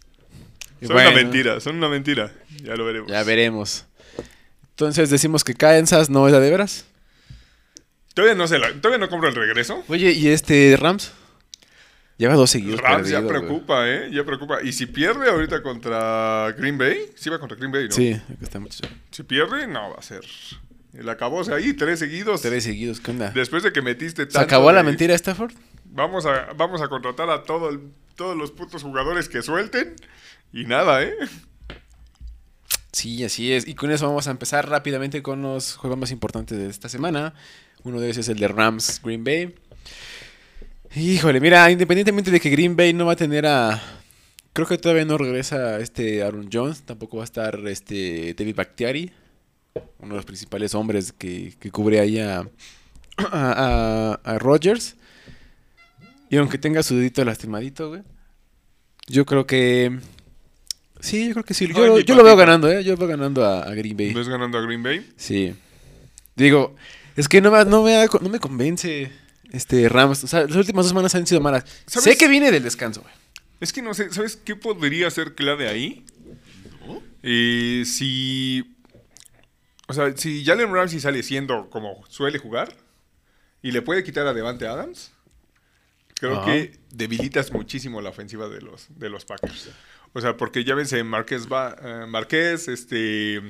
Y 0.82 0.86
Son 0.86 0.96
bueno, 0.96 1.10
una 1.12 1.18
mentira, 1.22 1.60
son 1.60 1.76
una 1.78 1.90
mentira. 1.90 2.32
Ya 2.64 2.76
lo 2.76 2.86
veremos. 2.86 3.12
Ya 3.12 3.24
veremos. 3.24 3.86
Entonces 4.72 5.10
decimos 5.10 5.44
que 5.44 5.54
Kansas 5.54 6.10
no 6.10 6.26
es 6.28 6.34
la 6.34 6.40
de 6.40 6.50
veras. 6.50 6.86
Todavía 8.14 8.36
no, 8.36 8.48
se 8.48 8.58
la- 8.60 8.72
todavía 8.74 8.98
no 8.98 9.10
compro 9.10 9.30
el 9.30 9.36
regreso. 9.36 9.84
Oye, 9.90 10.12
¿y 10.12 10.30
este 10.30 10.76
Rams? 10.80 11.12
Lleva 12.20 12.36
dos 12.36 12.52
seguidos. 12.52 12.82
Rams 12.82 13.08
ya 13.10 13.26
preocupa, 13.26 13.90
¿eh? 13.90 14.10
Ya 14.12 14.26
preocupa. 14.26 14.62
Y 14.62 14.74
si 14.74 14.86
pierde 14.86 15.30
ahorita 15.30 15.64
contra 15.64 16.54
Green 16.58 16.78
Bay, 16.78 16.98
sí 17.16 17.30
va 17.30 17.40
contra 17.40 17.58
Green 17.58 17.72
Bay, 17.72 17.86
¿no? 17.88 17.92
Sí, 17.96 18.12
aquí 18.12 18.44
está 18.44 18.60
mucho. 18.60 18.84
Si 19.10 19.24
pierde, 19.24 19.66
no, 19.68 19.92
va 19.92 19.96
a 19.98 20.02
ser. 20.02 20.22
El 20.94 21.08
acabose 21.08 21.54
ahí, 21.54 21.72
tres 21.74 21.98
seguidos. 22.00 22.42
Tres 22.42 22.66
seguidos, 22.66 23.00
¿qué 23.00 23.12
onda? 23.12 23.32
Después 23.32 23.64
de 23.64 23.72
que 23.72 23.82
metiste 23.82 24.26
tanto 24.26 24.38
¿Se 24.38 24.44
acabó 24.44 24.72
la 24.74 24.84
mentira 24.84 25.16
Stafford? 25.16 25.54
Vamos 25.86 26.26
a, 26.26 26.52
vamos 26.58 26.82
a 26.82 26.90
contratar 26.90 27.30
a 27.30 27.44
todo 27.44 27.70
el- 27.70 27.80
todos 28.16 28.36
los 28.36 28.52
putos 28.52 28.84
jugadores 28.84 29.30
que 29.30 29.42
suelten. 29.42 29.96
Y 30.52 30.66
nada, 30.66 31.02
¿eh? 31.04 31.16
Sí, 32.92 33.24
así 33.24 33.54
es. 33.54 33.66
Y 33.66 33.76
con 33.76 33.92
eso 33.92 34.08
vamos 34.08 34.28
a 34.28 34.32
empezar 34.32 34.68
rápidamente 34.68 35.22
con 35.24 35.42
los 35.42 35.76
juegos 35.76 35.98
más 35.98 36.12
importantes 36.12 36.58
de 36.58 36.68
esta 36.68 36.90
semana. 36.90 37.34
Uno 37.84 38.02
de 38.02 38.08
ellos 38.08 38.18
es 38.18 38.28
el 38.30 38.40
de 38.40 38.50
Rams 38.50 39.00
Green 39.04 39.24
Bay. 39.24 39.56
Híjole, 40.96 41.40
mira, 41.40 41.70
independientemente 41.70 42.32
de 42.32 42.40
que 42.40 42.50
Green 42.50 42.76
Bay 42.76 42.94
no 42.94 43.06
va 43.06 43.14
a 43.14 43.18
tener 43.18 43.46
a. 43.46 43.82
Creo 44.54 44.68
que 44.68 44.78
todavía 44.78 45.06
no 45.06 45.18
regresa 45.18 45.80
este 45.80 46.24
Aaron 46.24 46.50
Jones. 46.52 46.82
Tampoco 46.82 47.18
va 47.18 47.24
a 47.24 47.26
estar 47.26 47.60
este 47.68 48.34
David 48.38 48.56
Bakhtiari. 48.56 49.12
Uno 50.00 50.10
de 50.10 50.16
los 50.16 50.26
principales 50.26 50.74
hombres 50.74 51.12
que, 51.14 51.54
que 51.60 51.70
cubre 51.72 52.00
ahí 52.00 52.20
a, 52.20 52.40
a, 52.40 52.46
a- 53.32 54.20
a 54.24 54.40
Rodgers. 54.40 54.96
Y 56.32 56.38
aunque 56.38 56.58
tenga 56.58 56.82
su 56.84 56.96
dedito 56.96 57.24
lastimadito, 57.24 57.90
güey. 57.90 58.02
Yo 59.08 59.26
creo 59.26 59.46
que. 59.46 60.00
Sí, 61.00 61.28
yo 61.28 61.34
creo 61.34 61.46
que 61.46 61.54
sí. 61.54 61.68
Yo, 61.68 62.00
yo 62.00 62.16
lo 62.16 62.24
veo 62.24 62.36
ganando, 62.36 62.70
¿eh? 62.72 62.84
Yo 62.84 62.98
veo 62.98 63.08
ganando 63.08 63.46
a, 63.46 63.62
a 63.64 63.74
Green 63.76 63.96
Bay. 63.96 64.14
¿Ves 64.14 64.28
ganando 64.28 64.58
a 64.58 64.62
Green 64.62 64.82
Bay? 64.84 65.08
Sí. 65.16 65.54
Digo, 66.36 66.76
es 67.16 67.30
que 67.30 67.42
no 67.42 67.52
me, 67.52 67.64
no 67.66 67.84
me, 67.84 68.06
no 68.22 68.30
me 68.30 68.40
convence 68.40 69.12
este 69.52 69.90
Rams. 69.90 70.24
O 70.24 70.28
sea, 70.28 70.42
las 70.42 70.56
últimas 70.56 70.86
dos 70.86 70.90
semanas 70.90 71.16
han 71.16 71.28
sido 71.28 71.42
malas. 71.42 71.66
¿Sabes? 71.86 72.04
Sé 72.04 72.18
que 72.18 72.28
viene 72.28 72.52
del 72.52 72.64
descanso, 72.64 73.02
güey. 73.02 73.14
Es 73.60 73.74
que 73.74 73.82
no 73.82 73.94
sé, 73.94 74.12
¿sabes 74.12 74.38
qué 74.38 74.56
podría 74.56 75.10
ser 75.12 75.36
clave 75.36 75.68
ahí? 75.68 76.06
Eh, 77.24 77.84
si. 77.86 78.76
O 79.88 79.94
sea, 79.94 80.16
si 80.16 80.46
Jalen 80.46 80.74
Ramsey 80.74 81.00
sale 81.00 81.24
siendo 81.24 81.70
como 81.70 82.06
suele 82.08 82.38
jugar 82.38 82.74
y 83.62 83.72
le 83.72 83.82
puede 83.82 84.04
quitar 84.04 84.28
a 84.28 84.34
Devante 84.34 84.68
Adams, 84.68 85.12
creo 86.16 86.38
Ajá. 86.38 86.46
que 86.46 86.80
debilitas 86.92 87.52
muchísimo 87.52 88.00
la 88.02 88.10
ofensiva 88.10 88.48
de 88.48 88.62
los, 88.62 88.88
de 88.90 89.10
los 89.10 89.26
Packers. 89.26 89.72
O 90.14 90.22
sea, 90.22 90.38
porque 90.38 90.64
ya 90.64 90.76
ven, 90.76 90.88
Marqués, 91.08 91.52
va, 91.52 91.76
eh, 91.82 92.06
Marqués, 92.08 92.68
este. 92.68 93.42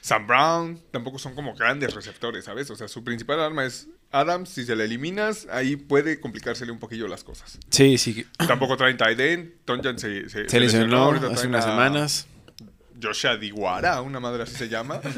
Sam 0.00 0.26
Brown 0.26 0.80
tampoco 0.90 1.18
son 1.18 1.34
como 1.34 1.54
grandes 1.54 1.92
receptores, 1.92 2.44
¿sabes? 2.44 2.70
O 2.70 2.76
sea, 2.76 2.88
su 2.88 3.04
principal 3.04 3.40
arma 3.40 3.66
es 3.66 3.88
Adams. 4.10 4.48
Si 4.48 4.64
se 4.64 4.76
le 4.76 4.84
eliminas, 4.84 5.46
ahí 5.50 5.76
puede 5.76 6.20
complicársele 6.20 6.72
un 6.72 6.78
poquillo 6.78 7.08
las 7.08 7.24
cosas. 7.24 7.58
Sí, 7.70 7.98
sí. 7.98 8.26
Tampoco 8.36 8.76
traen 8.76 8.96
end. 9.00 9.52
Tonjan 9.64 9.98
se, 9.98 10.28
se, 10.28 10.48
Se 10.48 10.60
lesionó 10.60 11.10
hace 11.10 11.46
unas 11.46 11.64
semanas. 11.64 12.26
Joshua 13.00 13.36
Diguara, 13.36 14.00
una 14.02 14.20
madre 14.20 14.42
así 14.42 14.54
se 14.56 14.68
llama. 14.68 15.00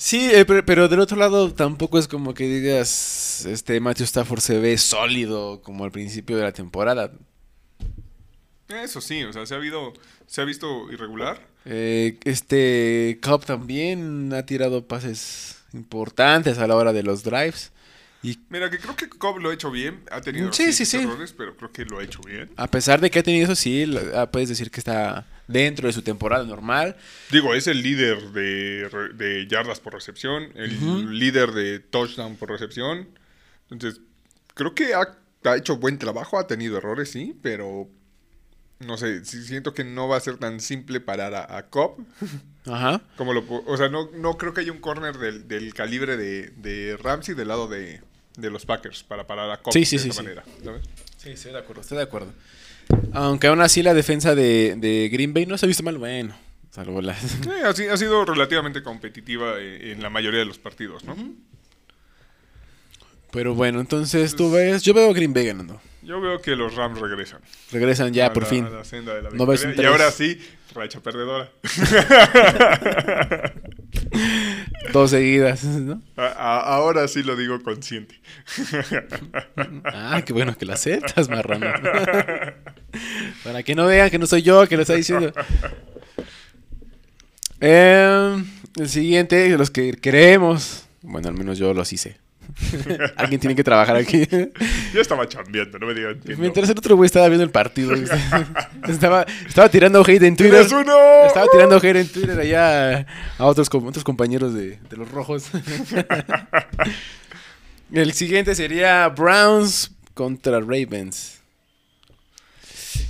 Sí, 0.00 0.30
eh, 0.32 0.44
pero, 0.44 0.64
pero 0.64 0.86
del 0.88 1.00
otro 1.00 1.16
lado 1.16 1.52
tampoco 1.52 1.98
es 1.98 2.06
como 2.06 2.32
que 2.32 2.44
digas, 2.44 3.44
este 3.46 3.80
Matthew 3.80 4.04
Stafford 4.04 4.38
se 4.38 4.56
ve 4.60 4.78
sólido 4.78 5.60
como 5.60 5.82
al 5.82 5.90
principio 5.90 6.36
de 6.36 6.44
la 6.44 6.52
temporada. 6.52 7.10
Eso 8.68 9.00
sí, 9.00 9.24
o 9.24 9.32
sea, 9.32 9.44
se 9.44 9.54
ha, 9.54 9.56
habido, 9.56 9.92
se 10.28 10.40
ha 10.40 10.44
visto 10.44 10.92
irregular. 10.92 11.40
Eh, 11.64 12.16
este 12.22 13.18
Cobb 13.20 13.44
también 13.44 14.32
ha 14.34 14.46
tirado 14.46 14.86
pases 14.86 15.57
importantes 15.72 16.58
a 16.58 16.66
la 16.66 16.76
hora 16.76 16.92
de 16.92 17.02
los 17.02 17.22
drives. 17.22 17.72
Y 18.22 18.36
Mira, 18.48 18.68
que 18.68 18.78
creo 18.78 18.96
que 18.96 19.08
Cobb 19.08 19.38
lo 19.38 19.50
ha 19.50 19.54
hecho 19.54 19.70
bien. 19.70 20.02
Ha 20.10 20.20
tenido 20.20 20.52
Sí, 20.52 20.72
sí, 20.72 20.84
sí. 20.84 20.96
errores, 20.98 21.32
pero 21.32 21.56
creo 21.56 21.70
que 21.70 21.84
lo 21.84 21.98
ha 22.00 22.02
hecho 22.04 22.20
bien. 22.22 22.50
a 22.56 22.66
pesar 22.68 23.00
de 23.00 23.10
que 23.10 23.20
ha 23.20 23.22
tenido 23.22 23.44
eso, 23.44 23.54
sí, 23.54 23.88
ah, 24.14 24.28
puedes 24.30 24.48
decir 24.48 24.70
que 24.72 24.80
está 24.80 25.24
dentro 25.46 25.86
de 25.86 25.92
su 25.92 26.02
temporada 26.02 26.44
normal. 26.44 26.96
Digo, 27.30 27.54
es 27.54 27.68
el 27.68 27.80
líder 27.82 28.32
de, 28.32 29.46
yardas 29.48 29.78
por 29.78 29.92
recepción, 29.94 30.48
el 30.56 31.18
líder 31.18 31.52
de 31.52 31.78
touchdown 31.78 32.36
por 32.36 32.50
recepción. 32.50 33.08
Entonces, 33.70 34.00
creo 34.54 34.74
que 34.74 34.94
ha, 34.94 35.16
ha 35.44 35.56
hecho 35.56 35.76
buen 35.76 35.98
trabajo, 35.98 36.38
ha 36.40 36.46
tenido 36.48 36.76
errores, 36.76 37.10
sí, 37.12 37.38
pero 37.40 37.88
no 38.80 38.96
sé, 38.96 39.24
siento 39.24 39.74
que 39.74 39.84
no 39.84 40.08
va 40.08 40.16
a 40.16 40.20
ser 40.20 40.38
tan 40.38 40.58
simple 40.60 41.00
parar 41.00 41.34
a, 41.34 41.56
a 41.56 41.66
Cobb. 41.68 42.04
Ajá. 42.68 43.00
Como 43.16 43.32
lo, 43.32 43.44
o 43.66 43.76
sea, 43.76 43.88
no, 43.88 44.10
no 44.14 44.36
creo 44.38 44.52
que 44.54 44.60
haya 44.62 44.72
un 44.72 44.80
corner 44.80 45.16
del, 45.18 45.48
del 45.48 45.72
calibre 45.74 46.16
de, 46.16 46.50
de 46.56 46.96
Ramsey 46.96 47.34
del 47.34 47.48
lado 47.48 47.68
de, 47.68 48.00
de 48.36 48.50
los 48.50 48.66
Packers 48.66 49.02
para 49.02 49.26
parar 49.26 49.50
a 49.50 49.58
Cobb 49.62 49.72
Sí, 49.72 49.84
sí, 49.84 49.96
de 49.96 50.02
sí, 50.02 50.08
esa 50.10 50.18
sí. 50.20 50.22
manera. 50.24 50.44
¿sabes? 50.64 50.82
Sí, 51.16 51.30
estoy 51.30 51.52
de 51.52 51.58
acuerdo, 51.58 51.82
estoy 51.82 51.96
de 51.98 52.04
acuerdo. 52.04 52.32
Aunque 53.12 53.46
aún 53.48 53.60
así 53.60 53.82
la 53.82 53.94
defensa 53.94 54.34
de, 54.34 54.74
de 54.78 55.08
Green 55.10 55.34
Bay 55.34 55.46
no 55.46 55.58
se 55.58 55.66
ha 55.66 55.68
visto 55.68 55.82
mal, 55.82 55.98
bueno. 55.98 56.34
Salvo 56.70 57.00
las... 57.02 57.22
Eh, 57.46 57.62
ha, 57.64 57.72
si- 57.72 57.86
ha 57.88 57.96
sido 57.96 58.24
relativamente 58.24 58.82
competitiva 58.82 59.54
eh, 59.58 59.92
en 59.92 60.02
la 60.02 60.10
mayoría 60.10 60.38
de 60.40 60.46
los 60.46 60.58
partidos, 60.58 61.02
¿no? 61.04 61.16
Pero 63.30 63.54
bueno, 63.54 63.80
entonces 63.80 64.34
tú 64.36 64.50
ves, 64.50 64.82
yo 64.82 64.94
veo 64.94 65.10
a 65.10 65.12
Green 65.14 65.32
Bay 65.34 65.46
ganando. 65.46 65.80
Yo 66.02 66.20
veo 66.20 66.40
que 66.40 66.56
los 66.56 66.74
Rams 66.74 66.98
regresan. 66.98 67.40
Regresan 67.70 68.14
ya 68.14 68.26
a 68.26 68.32
por 68.32 68.44
la- 68.44 68.48
fin. 68.48 68.64
a 68.64 68.70
la 68.70 68.84
senda 68.84 69.14
de 69.14 69.22
la 69.22 69.30
No 69.30 69.44
ves 69.44 69.66
y 69.76 69.84
ahora 69.84 70.10
sí, 70.10 70.40
racha 70.74 71.00
perdedora. 71.00 71.50
Dos 74.92 75.10
seguidas, 75.10 75.64
¿no? 75.64 76.00
A- 76.16 76.26
a- 76.26 76.60
ahora 76.76 77.06
sí 77.08 77.22
lo 77.22 77.36
digo 77.36 77.62
consciente. 77.62 78.18
Ah, 79.84 80.22
qué 80.24 80.32
bueno 80.32 80.56
que 80.56 80.64
lo 80.64 80.72
aceptas, 80.72 81.28
marrano. 81.28 81.66
Para 83.44 83.62
que 83.62 83.74
no 83.74 83.86
vean 83.86 84.08
que 84.10 84.18
no 84.18 84.26
soy 84.26 84.40
yo 84.42 84.66
que 84.66 84.76
lo 84.76 84.82
está 84.82 84.94
diciendo. 84.94 85.32
Eh, 87.60 88.42
el 88.76 88.88
siguiente, 88.88 89.48
los 89.58 89.70
que 89.70 89.92
creemos. 90.00 90.86
Bueno, 91.02 91.28
al 91.28 91.34
menos 91.34 91.58
yo 91.58 91.74
los 91.74 91.92
hice. 91.92 92.16
Alguien 93.16 93.40
tiene 93.40 93.54
que 93.54 93.64
trabajar 93.64 93.96
aquí. 93.96 94.26
Yo 94.94 95.00
estaba 95.00 95.28
chambeando, 95.28 95.78
no 95.78 95.86
me 95.86 95.94
digan. 95.94 96.20
Mientras 96.38 96.68
el 96.68 96.78
otro 96.78 96.96
güey 96.96 97.06
estaba 97.06 97.28
viendo 97.28 97.44
el 97.44 97.50
partido. 97.50 97.94
estaba, 98.88 99.26
estaba 99.46 99.68
tirando 99.68 100.02
hate 100.02 100.22
en 100.22 100.36
Twitter. 100.36 100.60
Estaba 100.62 101.46
tirando 101.50 101.76
hate 101.76 101.96
en 101.96 102.08
Twitter 102.08 102.38
allá 102.38 103.06
a 103.38 103.44
otros, 103.46 103.68
otros 103.72 104.04
compañeros 104.04 104.54
de, 104.54 104.78
de 104.88 104.96
los 104.96 105.10
rojos. 105.10 105.50
el 107.92 108.12
siguiente 108.12 108.54
sería 108.54 109.08
Browns 109.08 109.92
contra 110.14 110.60
Ravens. 110.60 111.40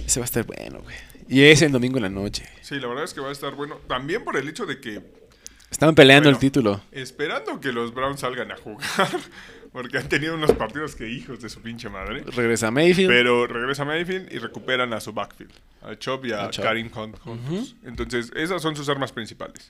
Ese 0.06 0.20
va 0.20 0.24
a 0.24 0.26
estar 0.26 0.44
bueno, 0.44 0.80
güey. 0.82 0.96
Y 1.28 1.42
es 1.42 1.60
el 1.60 1.72
domingo 1.72 1.98
en 1.98 2.04
la 2.04 2.08
noche. 2.08 2.48
Sí, 2.62 2.76
la 2.80 2.88
verdad 2.88 3.04
es 3.04 3.12
que 3.12 3.20
va 3.20 3.28
a 3.28 3.32
estar 3.32 3.54
bueno. 3.54 3.76
También 3.86 4.24
por 4.24 4.36
el 4.36 4.48
hecho 4.48 4.64
de 4.64 4.80
que, 4.80 5.02
Estaban 5.70 5.94
peleando 5.94 6.28
Bueno. 6.28 6.36
el 6.36 6.40
título. 6.40 6.80
esperando 6.92 7.60
que 7.60 7.72
los 7.72 7.92
Browns 7.94 8.20
salgan 8.20 8.50
a 8.52 8.56
jugar, 8.56 9.08
porque 9.72 9.98
han 9.98 10.08
tenido 10.08 10.34
unos 10.34 10.52
partidos 10.52 10.94
que 10.94 11.08
hijos 11.08 11.40
de 11.40 11.48
su 11.48 11.60
pinche 11.60 11.88
madre. 11.88 12.24
Regresa 12.26 12.70
Mayfield. 12.70 13.08
Pero 13.10 13.46
regresa 13.46 13.84
Mayfield 13.84 14.32
y 14.32 14.38
recuperan 14.38 14.92
a 14.94 15.00
su 15.00 15.12
backfield, 15.12 15.52
a 15.82 15.94
Chop 15.96 16.24
y 16.24 16.32
a. 16.32 16.50
Karim 16.50 16.90
Hunt 16.94 17.18
juntos. 17.18 17.76
Entonces, 17.84 18.32
esas 18.34 18.62
son 18.62 18.74
sus 18.76 18.88
armas 18.88 19.12
principales. 19.12 19.68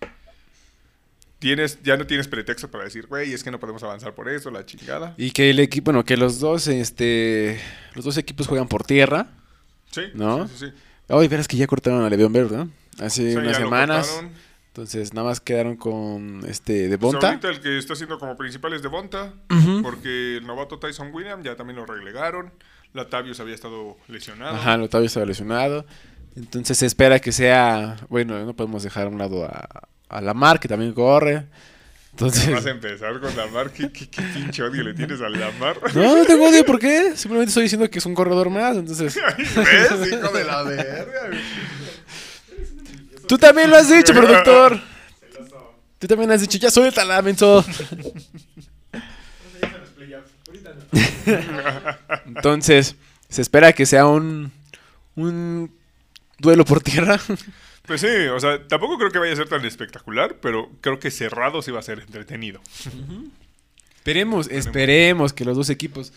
Tienes, 1.41 1.79
ya 1.85 1.97
no 1.97 2.05
tienes 2.07 2.27
pretexto 2.27 2.69
para 2.69 2.83
decir, 2.85 3.07
güey, 3.07 3.33
es 3.33 3.45
que 3.45 3.51
no 3.53 3.61
podemos 3.61 3.81
avanzar 3.85 4.13
por 4.13 4.29
eso, 4.29 4.51
la 4.51 4.67
chingada. 4.67 5.15
Y 5.17 5.31
que 5.31 5.51
el 5.51 5.61
equipo, 5.61 5.87
bueno, 5.93 6.05
que 6.05 6.17
los 6.17 6.41
dos, 6.41 6.67
este, 6.67 7.61
los 7.95 8.05
dos 8.05 8.17
equipos 8.17 8.49
juegan 8.49 8.67
por 8.67 8.83
tierra. 8.85 9.29
Sí, 9.93 10.03
¿No? 10.15 10.49
sí, 10.49 10.55
sí, 10.59 10.67
sí. 10.67 10.73
Hoy 11.11 11.29
verás 11.29 11.47
que 11.47 11.57
ya 11.57 11.67
cortaron 11.69 12.05
a 12.05 12.11
Le'Veon 12.11 12.33
Bell, 12.33 12.49
¿no? 12.51 12.71
Hace 13.01 13.37
unas 13.37 13.57
semanas. 13.57 14.09
cortaron. 14.09 14.48
Entonces 14.79 15.13
nada 15.13 15.27
más 15.27 15.41
quedaron 15.41 15.75
con 15.75 16.41
este 16.47 16.89
de 16.89 16.99
Pues 16.99 17.13
ahorita 17.15 17.49
el 17.49 17.61
que 17.61 17.79
está 17.79 17.95
haciendo 17.95 18.17
como 18.17 18.37
principal 18.37 18.73
es 18.75 18.83
Devonta, 18.83 19.33
porque 19.83 20.37
el 20.37 20.47
novato 20.47 20.79
Tyson 20.79 21.13
Williams 21.13 21.45
ya 21.45 21.57
también 21.57 21.79
lo 21.79 21.85
relegaron. 21.85 22.53
Latavius 22.93 23.41
había 23.41 23.57
estado 23.57 23.97
lesionado. 24.07 24.55
Ajá, 24.55 24.81
Otavio 24.81 25.09
estaba 25.09 25.27
lesionado. 25.27 25.85
Entonces 26.37 26.79
se 26.79 26.87
espera 26.87 27.19
que 27.19 27.33
sea. 27.33 27.97
Bueno, 28.09 28.39
no 28.45 28.55
podemos 28.55 28.85
dejar 28.85 29.09
a 29.09 29.11
un 29.11 29.19
lado 29.19 29.47
a, 29.47 29.89
a 30.09 30.21
Lamar, 30.21 30.61
que 30.61 30.69
también 30.69 30.93
corre. 30.93 31.47
Entonces. 32.13 32.49
Vas 32.53 32.67
a 32.67 32.71
empezar 32.71 33.19
con 33.19 33.37
Lamar. 33.37 33.71
¿Qué, 33.73 33.91
qué, 33.91 34.09
qué 34.09 34.23
pinche 34.23 34.63
odio 34.63 34.85
le 34.85 34.95
tienes 34.95 35.21
a 35.21 35.29
Lamar? 35.29 35.81
No, 35.95 36.17
no 36.17 36.25
tengo 36.25 36.49
odio, 36.49 36.65
¿por 36.65 36.79
qué? 36.79 37.17
Simplemente 37.17 37.49
estoy 37.49 37.65
diciendo 37.65 37.91
que 37.91 37.99
es 37.99 38.07
un 38.07 38.15
corredor 38.15 38.49
más. 38.49 38.77
Entonces. 38.77 39.19
¿Ves? 39.37 40.13
Hijo 40.13 40.29
de 40.29 40.45
la 40.45 40.63
verga. 40.63 41.31
Tú 43.29 43.39
también 43.39 43.71
lo 43.71 43.77
has 43.77 43.89
dicho, 43.91 44.13
productor. 44.15 44.81
Tú 45.99 46.07
también 46.07 46.31
has 46.31 46.41
dicho, 46.41 46.59
ya 46.59 46.71
suéltala, 46.71 47.23
menso. 47.23 47.65
Entonces, 52.27 52.97
se 53.29 53.43
espera 53.43 53.73
que 53.73 53.87
sea 53.87 54.07
un. 54.07 54.51
Un 55.15 55.73
duelo 56.39 56.65
por 56.65 56.81
tierra. 56.81 57.21
Pues 57.85 58.01
sí, 58.01 58.07
o 58.07 58.39
sea, 58.39 58.67
tampoco 58.69 58.99
creo 58.99 59.11
que 59.11 59.19
vaya 59.19 59.33
a 59.33 59.37
ser 59.37 59.49
tan 59.49 59.65
espectacular, 59.65 60.37
pero 60.41 60.71
creo 60.81 61.01
que 61.01 61.11
cerrado 61.11 61.61
sí 61.61 61.73
va 61.73 61.81
a 61.81 61.83
ser 61.83 61.99
entretenido. 61.99 62.61
Esperemos, 63.97 64.49
esperemos 64.49 65.33
que 65.33 65.45
los 65.45 65.57
dos 65.57 65.71
equipos 65.71 66.13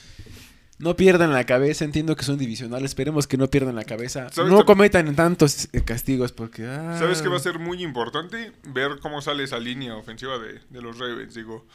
no 0.82 0.96
pierdan 0.96 1.32
la 1.32 1.46
cabeza. 1.46 1.86
Entiendo 1.86 2.16
que 2.16 2.24
son 2.24 2.38
divisionales. 2.38 2.92
Esperemos 2.92 3.28
que 3.28 3.38
no 3.38 3.50
pierdan 3.50 3.76
la 3.76 3.84
cabeza. 3.84 4.30
¿Sabes 4.32 4.52
No 4.52 4.66
cometan 4.66 5.16
tantos 5.16 5.70
eh, 5.74 5.82
castigos 5.84 6.32
porque. 6.32 6.66
ah, 6.66 6.98
¿Sabes 7.00 7.22
qué 7.22 7.30
va 7.30 7.38
a 7.38 7.40
ser 7.40 7.60
muy 7.60 7.84
importante? 7.84 8.52
Ver 8.64 9.00
cómo 9.02 9.22
sale 9.22 9.44
esa 9.44 9.60
línea 9.60 9.96
ofensiva 9.96 10.38
de, 10.40 10.60
de 10.70 10.82
los 10.82 10.98
Ravens. 11.00 11.34
Digo, 11.34 11.66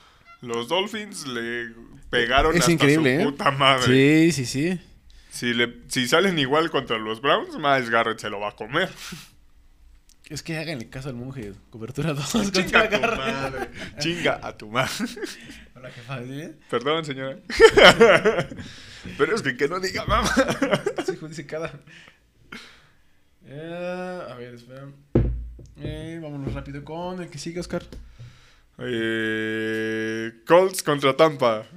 los 0.43 0.69
Dolphins 0.69 1.27
le 1.27 1.71
pegaron 2.11 2.55
Es 2.55 2.61
hasta 2.61 2.73
increíble, 2.73 3.17
su 3.17 3.29
¿eh? 3.29 3.33
puta 3.33 3.51
madre. 3.51 4.31
Sí, 4.31 4.33
sí, 4.33 4.47
sí. 4.47 4.81
Si, 5.31 5.53
le, 5.55 5.83
si 5.89 6.09
salen 6.09 6.39
igual 6.39 6.71
contra 6.71 6.99
los 6.99 7.21
Browns, 7.21 7.57
Miles 7.59 7.91
Garrett 7.91 8.19
se 8.19 8.31
lo 8.31 8.41
va 8.41 8.51
a 8.51 8.57
comer. 8.57 8.91
Es 10.29 10.43
que 10.43 10.59
háganle 10.59 10.89
caso 10.89 11.09
al 11.09 11.15
monje. 11.15 11.53
Cobertura 11.71 12.13
2 12.13 12.53
Chinga 12.53 12.81
a 12.81 12.91
tu 12.91 13.01
madre. 13.01 13.71
Chinga 13.99 14.41
a 14.43 14.57
tu 14.57 14.69
madre. 14.69 14.91
¿sí? 15.95 16.53
Perdón, 16.71 17.05
señora. 17.05 17.39
Pero 19.19 19.35
es 19.35 19.43
que 19.43 19.57
que 19.57 19.69
no 19.69 19.81
diga 19.81 20.05
mamá. 20.05 20.31
Hijo 21.13 21.29
dice 21.29 21.47
cada. 21.47 21.73
Eh, 23.45 24.27
a 24.29 24.35
ver, 24.35 24.55
espera. 24.55 24.89
Eh, 25.79 26.19
vámonos 26.23 26.53
rápido 26.53 26.85
con 26.85 27.23
el 27.23 27.29
que 27.29 27.39
sigue, 27.39 27.61
Oscar. 27.61 27.83
Eh, 28.79 30.33
Colts 30.47 30.83
contra 30.83 31.17
Tampa. 31.17 31.67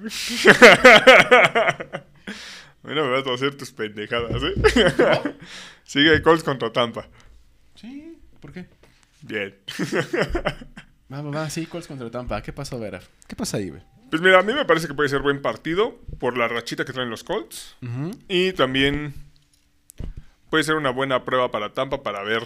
bueno, 2.82 3.05
me 3.05 3.10
vas 3.12 3.28
a 3.28 3.34
hacer 3.34 3.55
tus 3.55 3.72
pendejadas, 3.72 4.41
¿eh? 4.43 4.53
Sigue 5.84 6.22
Colts 6.22 6.43
contra 6.43 6.72
Tampa. 6.72 7.07
Sí, 7.76 8.18
¿por 8.41 8.51
qué? 8.51 8.68
Bien. 9.22 9.55
Va, 11.12 11.22
va, 11.22 11.32
va, 11.32 11.49
sí, 11.49 11.66
Colts 11.68 11.88
contra 11.88 12.10
Tampa. 12.10 12.41
¿Qué 12.41 12.51
pasó, 12.51 12.80
Vera? 12.80 12.99
¿Qué 13.28 13.36
pasa 13.36 13.57
ahí, 13.57 13.70
güey? 13.70 13.82
Pues 14.10 14.22
mira, 14.22 14.39
a 14.39 14.43
mí 14.43 14.53
me 14.53 14.66
parece 14.66 14.88
que 14.88 14.93
puede 14.93 15.10
ser 15.10 15.22
buen 15.22 15.41
partido 15.41 15.99
por 16.20 16.38
la 16.38 16.47
rachita 16.47 16.86
que 16.86 16.93
traen 16.93 17.10
los 17.10 17.24
Colts. 17.24 17.76
Y 18.28 18.53
también 18.53 19.14
puede 20.49 20.64
ser 20.64 20.76
una 20.76 20.89
buena 20.89 21.24
prueba 21.26 21.51
para 21.51 21.74
Tampa 21.74 22.01
para 22.01 22.24
ver, 22.24 22.43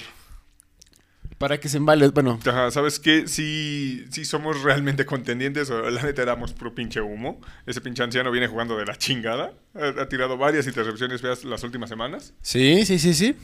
Para 1.38 1.60
que 1.60 1.68
se 1.70 1.78
embale, 1.78 2.08
bueno, 2.10 2.40
ajá, 2.46 2.70
¿sabes 2.72 3.00
qué? 3.00 3.28
Si, 3.28 4.06
si 4.12 4.24
somos 4.26 4.62
realmente 4.64 5.06
contendientes 5.06 5.70
o 5.70 5.90
la 5.90 6.02
neta 6.04 6.22
éramos 6.22 6.54
puro 6.54 6.74
pinche 6.76 7.02
humo. 7.02 7.42
Ese 7.66 7.82
pinche 7.82 8.04
anciano 8.04 8.32
viene 8.32 8.48
jugando 8.48 8.78
de 8.78 8.86
la 8.86 8.96
chingada. 8.96 9.54
Ha, 9.74 10.02
ha 10.02 10.10
tirado 10.10 10.38
varias 10.38 10.68
intercepciones 10.68 11.22
las 11.44 11.64
últimas 11.64 11.90
semanas. 11.90 12.34
sí, 12.42 12.86
sí, 12.86 13.00
sí, 13.00 13.14
sí. 13.14 13.36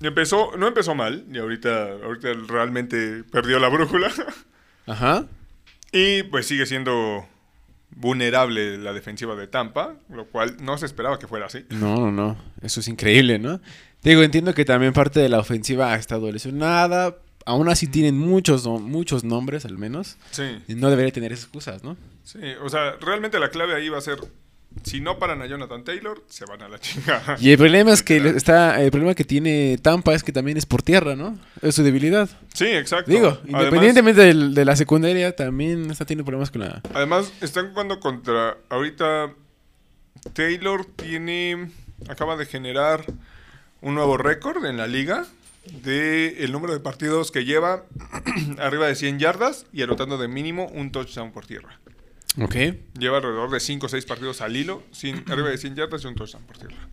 empezó, 0.00 0.56
no 0.56 0.66
empezó 0.66 0.94
mal, 0.94 1.26
y 1.30 1.38
ahorita, 1.38 1.92
ahorita 2.04 2.32
realmente 2.48 3.24
perdió 3.30 3.58
la 3.58 3.68
brújula. 3.68 4.10
Ajá. 4.86 5.26
Y 5.92 6.22
pues 6.24 6.46
sigue 6.46 6.66
siendo 6.66 7.26
vulnerable 7.90 8.78
la 8.78 8.92
defensiva 8.92 9.34
de 9.36 9.46
Tampa, 9.46 9.96
lo 10.08 10.26
cual 10.26 10.56
no 10.60 10.78
se 10.78 10.86
esperaba 10.86 11.18
que 11.18 11.26
fuera 11.26 11.46
así. 11.46 11.64
No, 11.70 11.96
no, 11.96 12.12
no. 12.12 12.36
Eso 12.62 12.80
es 12.80 12.88
increíble, 12.88 13.38
¿no? 13.38 13.60
Digo, 14.02 14.22
entiendo 14.22 14.54
que 14.54 14.64
también 14.64 14.92
parte 14.92 15.20
de 15.20 15.28
la 15.28 15.38
ofensiva 15.40 15.92
ha 15.92 15.96
estado 15.96 16.30
lesionada. 16.30 17.16
Aún 17.46 17.68
así 17.68 17.86
tienen 17.86 18.16
muchos, 18.18 18.66
muchos 18.66 19.24
nombres, 19.24 19.64
al 19.64 19.76
menos. 19.76 20.16
Sí, 20.30 20.62
Y 20.68 20.74
no 20.74 20.88
debería 20.90 21.12
tener 21.12 21.32
excusas, 21.32 21.82
¿no? 21.82 21.96
sí, 22.22 22.38
o 22.62 22.68
sea, 22.68 22.92
realmente 23.00 23.40
la 23.40 23.50
clave 23.50 23.74
ahí 23.74 23.88
va 23.88 23.98
a 23.98 24.02
ser, 24.02 24.18
si 24.84 25.00
no 25.00 25.18
paran 25.18 25.42
a 25.42 25.46
Jonathan 25.46 25.84
Taylor, 25.84 26.22
se 26.28 26.44
van 26.46 26.62
a 26.62 26.68
la 26.68 26.78
chingada. 26.78 27.36
Y 27.40 27.50
el 27.50 27.58
problema 27.58 27.92
es 27.92 28.02
que 28.02 28.16
está, 28.30 28.80
el 28.82 28.90
problema 28.90 29.14
que 29.14 29.24
tiene 29.24 29.78
Tampa 29.82 30.14
es 30.14 30.22
que 30.22 30.32
también 30.32 30.56
es 30.56 30.66
por 30.66 30.82
tierra, 30.82 31.16
¿no? 31.16 31.38
Es 31.62 31.74
su 31.74 31.82
debilidad. 31.82 32.28
Sí, 32.54 32.66
exacto. 32.66 33.10
Digo, 33.10 33.28
Además- 33.42 33.62
independientemente 33.64 34.34
de 34.34 34.64
la 34.64 34.76
secundaria, 34.76 35.34
también 35.34 35.90
está 35.90 36.04
teniendo 36.04 36.24
problemas 36.24 36.50
con 36.50 36.62
la. 36.62 36.80
Además, 36.94 37.32
están 37.40 37.70
jugando 37.70 38.00
contra. 38.00 38.56
Ahorita 38.68 39.32
Taylor 40.32 40.84
tiene. 40.84 41.70
Acaba 42.08 42.36
de 42.36 42.46
generar 42.46 43.04
un 43.82 43.94
nuevo 43.94 44.16
récord 44.16 44.64
en 44.64 44.76
la 44.78 44.86
liga 44.86 45.26
de 45.82 46.42
el 46.44 46.52
número 46.52 46.72
de 46.72 46.80
partidos 46.80 47.30
que 47.30 47.44
lleva 47.44 47.84
arriba 48.58 48.86
de 48.86 48.94
100 48.94 49.18
yardas 49.18 49.66
y 49.72 49.82
anotando 49.82 50.16
de 50.16 50.26
mínimo 50.28 50.66
un 50.68 50.92
touchdown 50.92 51.32
por 51.32 51.46
tierra. 51.46 51.78
Ok. 52.38 52.54
Lleva 52.98 53.16
alrededor 53.18 53.50
de 53.50 53.60
5 53.60 53.86
o 53.86 53.88
6 53.88 54.04
partidos 54.06 54.40
al 54.40 54.56
hilo, 54.56 54.82
sin, 54.92 55.24
arriba 55.30 55.48
de 55.48 55.58
100 55.58 55.74
yardas 55.76 56.04
y 56.04 56.06
un 56.06 56.14
touchdown 56.14 56.44
por 56.44 56.58
tierra. 56.58 56.88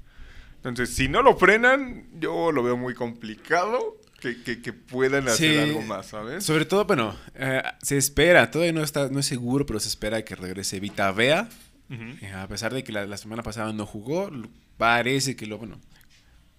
Entonces, 0.63 0.95
si 0.95 1.07
no 1.07 1.21
lo 1.21 1.37
frenan, 1.37 2.07
yo 2.19 2.51
lo 2.51 2.63
veo 2.63 2.75
muy 2.77 2.93
complicado 2.95 3.97
que, 4.19 4.41
que- 4.41 4.61
que 4.61 4.73
puedan 4.73 5.27
hacer 5.27 5.53
Sí. 5.53 5.57
algo 5.59 5.81
más, 5.83 6.07
¿sabes? 6.07 6.43
Sobre 6.43 6.65
todo, 6.65 6.85
bueno, 6.85 7.15
eh, 7.35 7.61
se 7.81 7.97
espera, 7.97 8.49
todavía 8.49 8.73
no 8.73 8.81
está, 8.83 9.09
no 9.09 9.19
es 9.19 9.25
seguro, 9.27 9.65
pero 9.65 9.79
se 9.79 9.87
espera 9.89 10.23
que 10.25 10.35
regrese 10.35 10.79
Vita 10.79 11.11
Vea. 11.11 11.47
Eh, 11.89 12.33
A 12.35 12.47
pesar 12.47 12.73
de 12.73 12.83
que 12.83 12.91
la, 12.91 13.05
la 13.05 13.15
semana 13.17 13.43
pasada 13.43 13.71
no 13.71 13.85
jugó, 13.85 14.29
parece 14.77 15.35
que 15.37 15.45
lo, 15.45 15.57
bueno, 15.59 15.79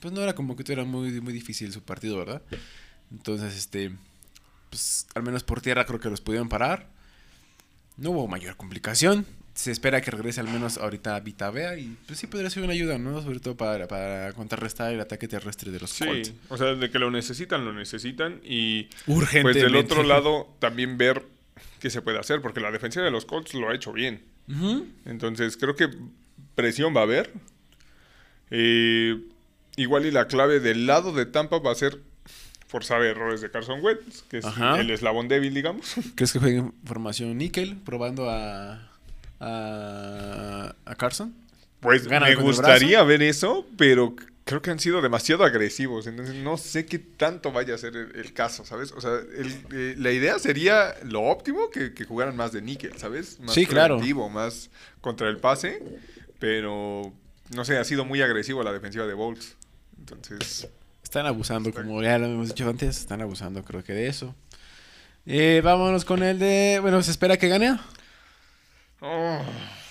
pues 0.00 0.14
no 0.14 0.22
era 0.22 0.34
como 0.34 0.54
que 0.56 0.72
era 0.72 0.84
muy, 0.84 1.20
muy 1.20 1.32
difícil 1.34 1.70
su 1.72 1.82
partido, 1.82 2.16
¿verdad? 2.16 2.42
Entonces, 3.10 3.54
este, 3.56 3.90
pues 4.70 5.06
al 5.14 5.22
menos 5.24 5.42
por 5.42 5.60
tierra 5.60 5.84
creo 5.84 5.98
que 6.00 6.08
los 6.08 6.20
pudieron 6.20 6.48
parar. 6.48 6.88
No 7.98 8.10
hubo 8.10 8.28
mayor 8.28 8.56
complicación. 8.56 9.26
Se 9.54 9.72
espera 9.72 10.00
que 10.00 10.12
regrese 10.12 10.38
al 10.40 10.46
menos 10.48 10.78
ahorita 10.78 11.18
Vita 11.18 11.50
Vea 11.50 11.76
y 11.76 11.96
pues 12.06 12.18
sí 12.20 12.28
podría 12.28 12.48
ser 12.48 12.62
una 12.62 12.72
ayuda, 12.72 12.96
¿no? 12.96 13.20
Sobre 13.22 13.40
todo 13.40 13.56
para, 13.56 13.88
para 13.88 14.32
contrarrestar 14.34 14.92
el 14.92 15.00
ataque 15.00 15.26
terrestre 15.26 15.72
de 15.72 15.80
los 15.80 15.90
Sí, 15.90 16.04
Colts. 16.04 16.32
o 16.48 16.56
sea, 16.56 16.74
de 16.76 16.90
que 16.90 16.98
lo 17.00 17.10
necesitan, 17.10 17.64
lo 17.64 17.72
necesitan 17.72 18.40
y 18.44 18.88
Urgentemente. 19.08 19.60
pues 19.60 19.72
del 19.72 19.76
otro 19.76 20.02
lado 20.04 20.48
también 20.60 20.96
ver 20.96 21.24
qué 21.80 21.90
se 21.90 22.02
puede 22.02 22.20
hacer, 22.20 22.40
porque 22.40 22.60
la 22.60 22.70
defensa 22.70 23.00
de 23.02 23.10
los 23.10 23.24
Colts 23.26 23.54
lo 23.54 23.68
ha 23.68 23.74
hecho 23.74 23.92
bien. 23.92 24.22
Entonces 25.04 25.56
creo 25.56 25.74
que 25.74 25.88
presión 26.54 26.94
va 26.96 27.00
a 27.00 27.04
haber. 27.04 27.32
Eh, 28.50 29.20
igual 29.76 30.06
y 30.06 30.10
la 30.10 30.26
clave 30.28 30.60
del 30.60 30.86
lado 30.86 31.12
de 31.12 31.26
Tampa 31.26 31.58
va 31.58 31.72
a 31.72 31.74
ser 31.74 31.98
forzar 32.68 33.02
errores 33.02 33.40
de 33.40 33.50
Carson 33.50 33.82
Wentz, 33.82 34.22
que 34.30 34.38
es 34.38 34.44
Ajá. 34.44 34.78
el 34.80 34.90
eslabón 34.90 35.26
débil, 35.26 35.52
digamos. 35.54 35.94
¿Crees 36.14 36.32
que 36.32 36.38
juegue 36.38 36.58
en 36.58 36.72
formación 36.84 37.36
níquel 37.36 37.76
probando 37.78 38.30
a, 38.30 38.88
a, 39.40 40.74
a 40.84 40.94
Carson? 40.94 41.34
Pues 41.80 42.06
Gana 42.08 42.26
me 42.26 42.34
gustaría 42.36 43.02
ver 43.04 43.22
eso, 43.22 43.66
pero 43.76 44.14
creo 44.44 44.60
que 44.62 44.70
han 44.70 44.80
sido 44.80 45.00
demasiado 45.00 45.44
agresivos. 45.44 46.06
Entonces 46.06 46.34
no 46.36 46.56
sé 46.56 46.86
qué 46.86 46.98
tanto 46.98 47.52
vaya 47.52 47.74
a 47.74 47.78
ser 47.78 47.94
el, 47.96 48.16
el 48.16 48.32
caso, 48.32 48.64
¿sabes? 48.64 48.92
O 48.92 49.00
sea, 49.00 49.12
el- 49.12 49.56
eh, 49.72 49.94
la 49.96 50.10
idea 50.10 50.38
sería 50.38 50.94
lo 51.04 51.22
óptimo 51.22 51.70
que, 51.70 51.94
que 51.94 52.04
jugaran 52.04 52.36
más 52.36 52.52
de 52.52 52.62
níquel, 52.62 52.96
¿sabes? 52.98 53.38
Más 53.40 53.54
Sí, 53.54 53.66
claro. 53.66 54.00
más 54.30 54.70
contra 55.00 55.28
el 55.28 55.36
pase. 55.38 55.82
Pero 56.40 57.12
no 57.54 57.64
sé, 57.64 57.78
ha 57.78 57.84
sido 57.84 58.04
muy 58.04 58.22
agresivo 58.22 58.62
la 58.62 58.72
defensiva 58.72 59.06
de 59.06 59.14
Bolts. 59.14 59.56
Entonces, 59.98 60.68
Están 61.08 61.24
abusando, 61.24 61.72
como 61.72 62.02
ya 62.02 62.18
lo 62.18 62.26
hemos 62.26 62.48
dicho 62.48 62.68
antes, 62.68 62.98
están 62.98 63.22
abusando 63.22 63.64
creo 63.64 63.82
que 63.82 63.94
de 63.94 64.08
eso. 64.08 64.34
Eh, 65.24 65.62
vámonos 65.64 66.04
con 66.04 66.22
el 66.22 66.38
de... 66.38 66.80
Bueno, 66.82 67.00
¿se 67.02 67.10
espera 67.12 67.38
que 67.38 67.48
gane? 67.48 67.78
oh, 69.00 69.42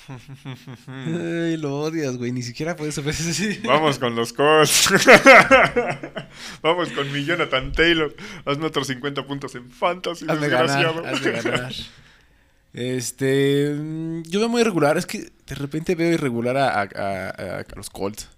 Ay, 0.87 1.57
lo 1.57 1.79
odias, 1.79 2.17
güey, 2.17 2.31
ni 2.31 2.43
siquiera 2.43 2.75
puedes 2.75 2.95
ofrecer 2.99 3.31
así. 3.31 3.59
vamos 3.65 3.97
con 3.97 4.15
los 4.15 4.31
Colts. 4.31 4.89
vamos 6.61 6.89
con 6.89 7.11
mi 7.11 7.25
Jonathan 7.25 7.71
Taylor. 7.71 8.15
Hazme 8.45 8.67
otros 8.67 8.85
50 8.85 9.25
puntos 9.25 9.55
en 9.55 9.71
Fantasy, 9.71 10.25
Hazme 10.29 10.49
ganar, 10.49 10.67
desgraciado. 10.69 11.03
hazme 11.07 11.31
ganar. 11.41 11.73
Este, 12.73 13.73
mm, 13.75 14.21
yo 14.29 14.39
veo 14.39 14.49
muy 14.49 14.61
irregular, 14.61 14.97
es 14.99 15.07
que 15.07 15.31
de 15.47 15.55
repente 15.55 15.95
veo 15.95 16.11
irregular 16.13 16.57
a, 16.57 16.81
a- 16.81 16.81
a- 16.83 17.59
a 17.61 17.65
los 17.75 17.89
Colts. 17.89 18.29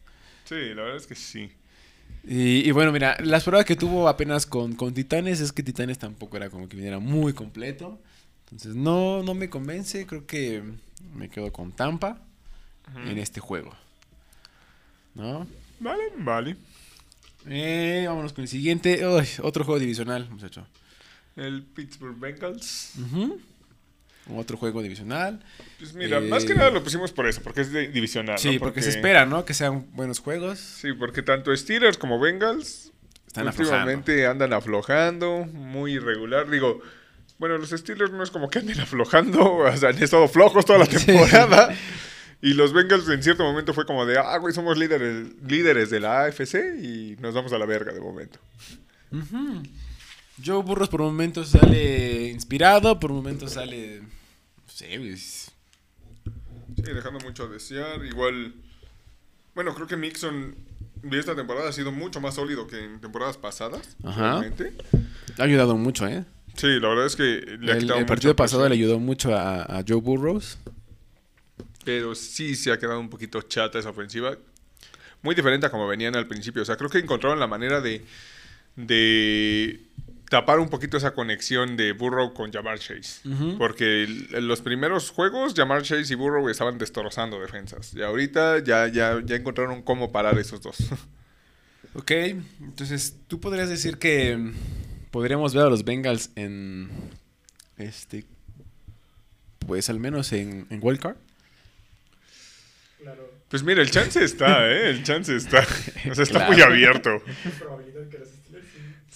Sí, 0.46 0.56
la 0.74 0.84
verdad 0.84 0.96
es 0.98 1.08
que 1.08 1.16
sí. 1.16 1.52
Y, 2.24 2.68
y 2.68 2.72
bueno, 2.72 2.92
mira, 2.92 3.18
las 3.22 3.44
pruebas 3.44 3.66
que 3.66 3.76
tuvo 3.76 4.08
apenas 4.08 4.46
con, 4.46 4.76
con 4.76 4.94
Titanes 4.94 5.40
es 5.40 5.52
que 5.52 5.64
Titanes 5.64 5.98
tampoco 5.98 6.38
era 6.38 6.50
como 6.50 6.68
que 6.68 6.76
viniera 6.76 7.00
muy 7.00 7.34
completo. 7.34 8.00
Entonces 8.46 8.76
no, 8.76 9.24
no 9.24 9.34
me 9.34 9.50
convence, 9.50 10.06
creo 10.06 10.26
que 10.26 10.64
me 11.16 11.30
quedo 11.30 11.52
con 11.52 11.72
Tampa 11.72 12.22
en 13.06 13.18
este 13.18 13.40
juego. 13.40 13.74
¿No? 15.16 15.48
Vale, 15.80 16.04
vale. 16.18 16.56
Eh, 17.48 18.06
vámonos 18.08 18.34
con 18.34 18.42
el 18.44 18.48
siguiente. 18.48 19.06
Uy, 19.08 19.26
otro 19.42 19.64
juego 19.64 19.80
divisional, 19.80 20.30
muchacho. 20.30 20.66
El 21.36 21.64
Pittsburgh 21.64 22.20
Bengals. 22.20 22.94
Ujú. 23.00 23.40
Otro 24.28 24.58
juego 24.58 24.82
divisional. 24.84 25.44
Pues 25.80 25.94
mira, 25.94 26.18
Eh, 26.20 26.22
más 26.22 26.46
que 26.46 26.54
nada 26.54 26.70
lo 26.70 26.84
pusimos 26.84 27.12
por 27.12 27.28
eso, 27.28 27.42
porque 27.42 27.62
es 27.62 27.72
de- 27.72 27.88
divisional. 27.88 28.36
¿no? 28.36 28.38
Sí, 28.40 28.60
porque, 28.60 28.82
se 28.82 28.90
espera, 28.90 29.26
¿no? 29.26 29.44
Que 29.46 29.54
sean 29.56 29.88
buenos 29.94 30.20
juegos. 30.20 30.60
Sí, 30.60 30.94
porque 30.94 31.22
tanto 31.24 31.56
Steelers 31.56 31.98
como 31.98 32.20
Bengals 32.20 32.92
Están 33.28 33.48
aflojando. 33.48 33.78
últimamente 33.86 34.28
andan 34.28 34.54
aflojando, 34.54 35.48
muy 35.52 35.94
irregular. 35.94 36.48
Digo, 36.50 36.80
bueno, 37.40 37.58
los 37.58 37.70
Steelers 37.72 38.12
no 38.12 38.22
es 38.24 38.30
como 38.30 38.50
que 38.50 38.60
anden 38.60 38.80
aflojando, 38.82 39.54
o 39.56 39.78
sea, 39.78 39.90
han 39.90 40.04
estado 40.04 40.28
flojos 40.28 40.64
toda 40.66 40.80
la 40.80 40.86
Sí. 40.86 41.06
temporada. 41.08 41.74
Y 42.42 42.54
los 42.54 42.72
Bengals 42.72 43.10
en 43.10 43.22
cierto 43.24 43.44
momento 43.44 43.74
fue 43.74 43.86
como 43.86 44.06
de, 44.06 44.18
ah, 44.18 44.38
güey, 44.38 44.54
somos 44.54 44.78
líderes, 44.78 45.28
líderes 45.46 45.90
de 45.90 46.00
la 46.00 46.22
AFC 46.26 46.76
y 46.82 47.18
nos 47.20 47.34
vamos 47.34 47.52
a 47.52 47.58
la 47.58 47.66
verga 47.66 47.92
de 47.92 48.00
momento. 48.00 48.40
Ujú. 49.12 49.64
Joe 50.44 50.64
Burros 50.64 50.90
por 50.90 51.02
momentos 51.02 51.50
sale 51.50 52.30
inspirado, 52.30 53.00
por 53.00 53.12
momentos 53.12 53.54
sale. 53.54 54.02
No 54.02 54.08
sé, 54.68 54.98
güey. 54.98 55.18
Sí, 55.18 55.44
dejando 56.76 57.20
mucho 57.20 57.44
a 57.44 57.48
desear. 57.48 58.04
Igual, 58.06 58.54
bueno, 59.56 59.74
creo 59.76 59.88
que 59.88 59.98
Mixon 59.98 60.56
de 61.02 61.20
esta 61.20 61.36
temporada 61.36 61.70
ha 61.70 61.74
sido 61.74 61.92
mucho 61.92 62.22
más 62.22 62.36
sólido 62.36 62.68
que 62.68 62.84
en 62.84 63.02
temporadas 63.02 63.38
pasadas. 63.38 63.98
Ajá. 64.04 64.42
realmente. 64.42 64.74
Ha 65.38 65.44
ayudado 65.44 65.76
mucho, 65.78 66.08
¿eh? 66.08 66.26
Sí, 66.56 66.68
la 66.80 66.90
verdad 66.90 67.06
es 67.06 67.16
que 67.16 67.24
le 67.60 67.72
ha 67.72 67.76
El, 67.76 67.82
quitado 67.84 68.00
el 68.00 68.06
partido 68.06 68.34
mucha 68.34 68.44
pasado 68.44 68.68
le 68.68 68.76
ayudó 68.76 69.00
mucho 69.00 69.36
a, 69.36 69.62
a 69.64 69.84
Joe 69.88 70.02
Burrows. 70.02 70.58
Pero 71.86 72.16
sí 72.16 72.56
se 72.56 72.72
ha 72.72 72.78
quedado 72.78 73.00
un 73.00 73.10
poquito 73.10 73.42
chata 73.42 73.80
esa 73.80 73.90
ofensiva. 73.90 74.38
Muy 75.22 75.36
diferente 75.36 75.66
a 75.66 75.72
como 75.72 75.88
venían 75.88 76.16
al 76.16 76.28
principio. 76.28 76.62
O 76.62 76.66
sea, 76.66 76.76
creo 76.76 76.90
que 76.90 77.00
encontraron 77.00 77.40
la 77.40 77.48
manera 77.48 77.82
de, 77.82 78.06
de 78.76 79.89
tapar 80.30 80.60
un 80.60 80.70
poquito 80.70 80.98
esa 80.98 81.14
conexión 81.14 81.76
de 81.76 81.92
Burrow 81.94 82.34
con 82.34 82.52
Jamar 82.54 82.80
Chase. 82.80 83.22
Porque 83.58 84.04
en 84.04 84.48
los 84.48 84.62
primeros 84.62 85.10
juegos, 85.10 85.54
Jamar 85.56 85.82
Chase 85.82 86.14
y 86.14 86.16
Burrow 86.16 86.48
estaban 86.50 86.78
destrozando 86.78 87.40
defensas. 87.40 87.94
Y 87.94 88.02
ahorita 88.04 88.60
ya, 88.64 88.88
ya, 88.88 89.22
ya 89.26 89.36
encontraron 89.36 89.82
cómo 89.82 90.12
parar 90.12 90.38
esos 90.40 90.62
dos. 90.62 90.78
Ok, 91.96 92.12
entonces 92.62 93.16
tú 93.28 93.40
podrías 93.40 93.68
decir 93.68 93.98
que 93.98 94.38
mm, 94.38 94.54
podríamos 95.10 95.56
ver 95.56 95.66
a 95.66 95.70
los 95.72 95.84
Bengals 95.84 96.30
en. 96.36 96.88
Este. 97.78 98.26
Pues 99.66 99.90
al 99.90 100.00
menos 100.00 100.32
en, 100.32 100.68
en 100.70 100.80
Wild 100.84 101.00
Card. 101.00 101.16
Claro. 103.02 103.32
Pues 103.50 103.64
mira, 103.64 103.82
el 103.82 103.90
chance 103.90 104.24
está, 104.24 104.70
¿eh? 104.70 104.92
El 104.92 105.04
chance 105.04 105.36
está. 105.36 105.66
O 106.12 106.14
sea, 106.16 106.24
está 106.24 106.46
Claro. 106.46 106.52
muy 106.54 106.62
abierto. 106.62 107.10
Es 107.46 107.54
probabilidad 107.60 108.08
que 108.10 108.18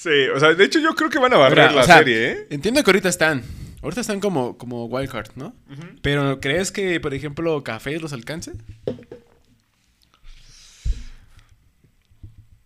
sí. 0.03 0.27
O 0.35 0.39
sea, 0.39 0.53
de 0.53 0.63
hecho 0.65 0.79
yo 0.79 0.93
creo 0.95 1.09
que 1.09 1.19
van 1.19 1.33
a 1.33 1.37
barrer 1.37 1.59
Ahora, 1.61 1.75
la 1.75 1.81
o 1.81 1.85
sea, 1.85 1.97
serie, 1.99 2.31
¿eh? 2.31 2.47
Entiendo 2.49 2.83
que 2.83 2.89
ahorita 2.91 3.09
están. 3.09 3.43
Ahorita 3.81 4.01
están 4.01 4.19
como, 4.19 4.57
como 4.57 4.85
Wild 4.85 5.09
Card, 5.11 5.31
¿no? 5.35 5.53
Pero 6.01 6.39
¿crees 6.39 6.71
que, 6.71 6.99
por 7.01 7.13
ejemplo, 7.13 7.63
Café 7.63 7.99
los 7.99 8.13
alcance? 8.13 8.53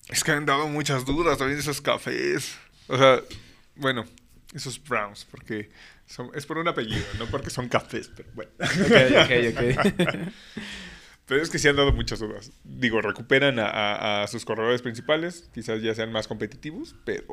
Es 0.09 0.23
que 0.23 0.31
han 0.31 0.45
dado 0.45 0.67
muchas 0.67 1.05
dudas 1.05 1.37
también 1.37 1.59
esos 1.59 1.81
cafés. 1.81 2.55
O 2.87 2.97
sea, 2.97 3.21
bueno, 3.75 4.05
esos 4.53 4.81
Browns, 4.81 5.25
porque 5.29 5.69
son- 6.05 6.31
es 6.33 6.45
por 6.45 6.57
un 6.57 6.67
apellido, 6.67 7.03
no 7.19 7.25
porque 7.25 7.49
son 7.49 7.67
cafés, 7.67 8.09
pero 8.15 8.29
bueno. 8.33 8.51
Ok, 8.59 8.71
ok, 9.23 10.01
ok. 10.01 10.15
Pero 11.27 11.41
es 11.43 11.49
que 11.49 11.59
sí 11.59 11.67
han 11.67 11.75
dado 11.75 11.91
muchas 11.91 12.19
dudas. 12.19 12.51
Digo, 12.63 13.01
recuperan 13.01 13.59
a, 13.59 13.67
a- 13.67 14.23
a 14.23 14.27
sus 14.27 14.45
corredores 14.45 14.81
principales. 14.81 15.49
Quizás 15.53 15.81
ya 15.81 15.93
sean 15.93 16.11
más 16.11 16.27
competitivos, 16.27 16.95
pero 17.03 17.25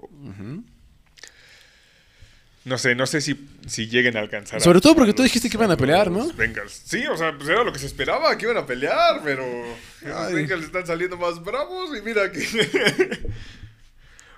no 2.65 2.79
sé, 2.79 2.95
no 2.95 3.07
sé 3.07 3.21
si, 3.21 3.47
si 3.67 3.89
lleguen 3.89 4.17
a 4.17 4.21
alcanzar. 4.21 4.59
Sobre 4.61 4.79
a- 4.79 4.81
todo 4.81 4.95
porque 4.95 5.11
a 5.11 5.15
tú 5.15 5.23
los- 5.23 5.31
dijiste 5.31 5.51
que 5.51 5.57
iban 5.59 5.71
a 5.71 5.77
pelear, 5.77 6.11
¿no? 6.11 6.33
Bengals. 6.33 6.73
Sí, 6.87 7.07
o 7.07 7.17
sea, 7.17 7.37
pues 7.37 7.47
era 7.49 7.63
lo 7.63 7.73
que 7.75 7.79
se 7.79 7.87
esperaba, 7.87 8.37
que 8.39 8.47
iban 8.47 8.57
a 8.57 8.65
pelear, 8.65 9.21
pero 9.23 9.45
los. 10.03 10.33
Bengals 10.33 10.65
están 10.65 10.87
saliendo 10.87 11.19
más 11.19 11.43
bravos 11.45 11.91
y 11.97 12.01
mira 12.01 12.33
que... 12.33 12.41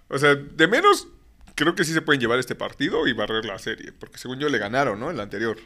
o 0.09 0.19
sea, 0.19 0.35
de 0.35 0.67
menos, 0.67 1.07
creo 1.55 1.77
que 1.77 1.85
sí 1.85 1.93
se 1.93 2.03
pueden 2.03 2.21
llevar 2.21 2.41
este 2.41 2.57
partido 2.57 3.07
y 3.07 3.13
barrer 3.13 3.45
la 3.45 3.61
serie, 3.61 3.93
porque 3.93 4.19
según 4.19 4.41
yo 4.41 4.49
le 4.49 4.59
ganaron, 4.59 4.99
¿no? 4.99 5.09
El 5.11 5.21
anterior. 5.21 5.57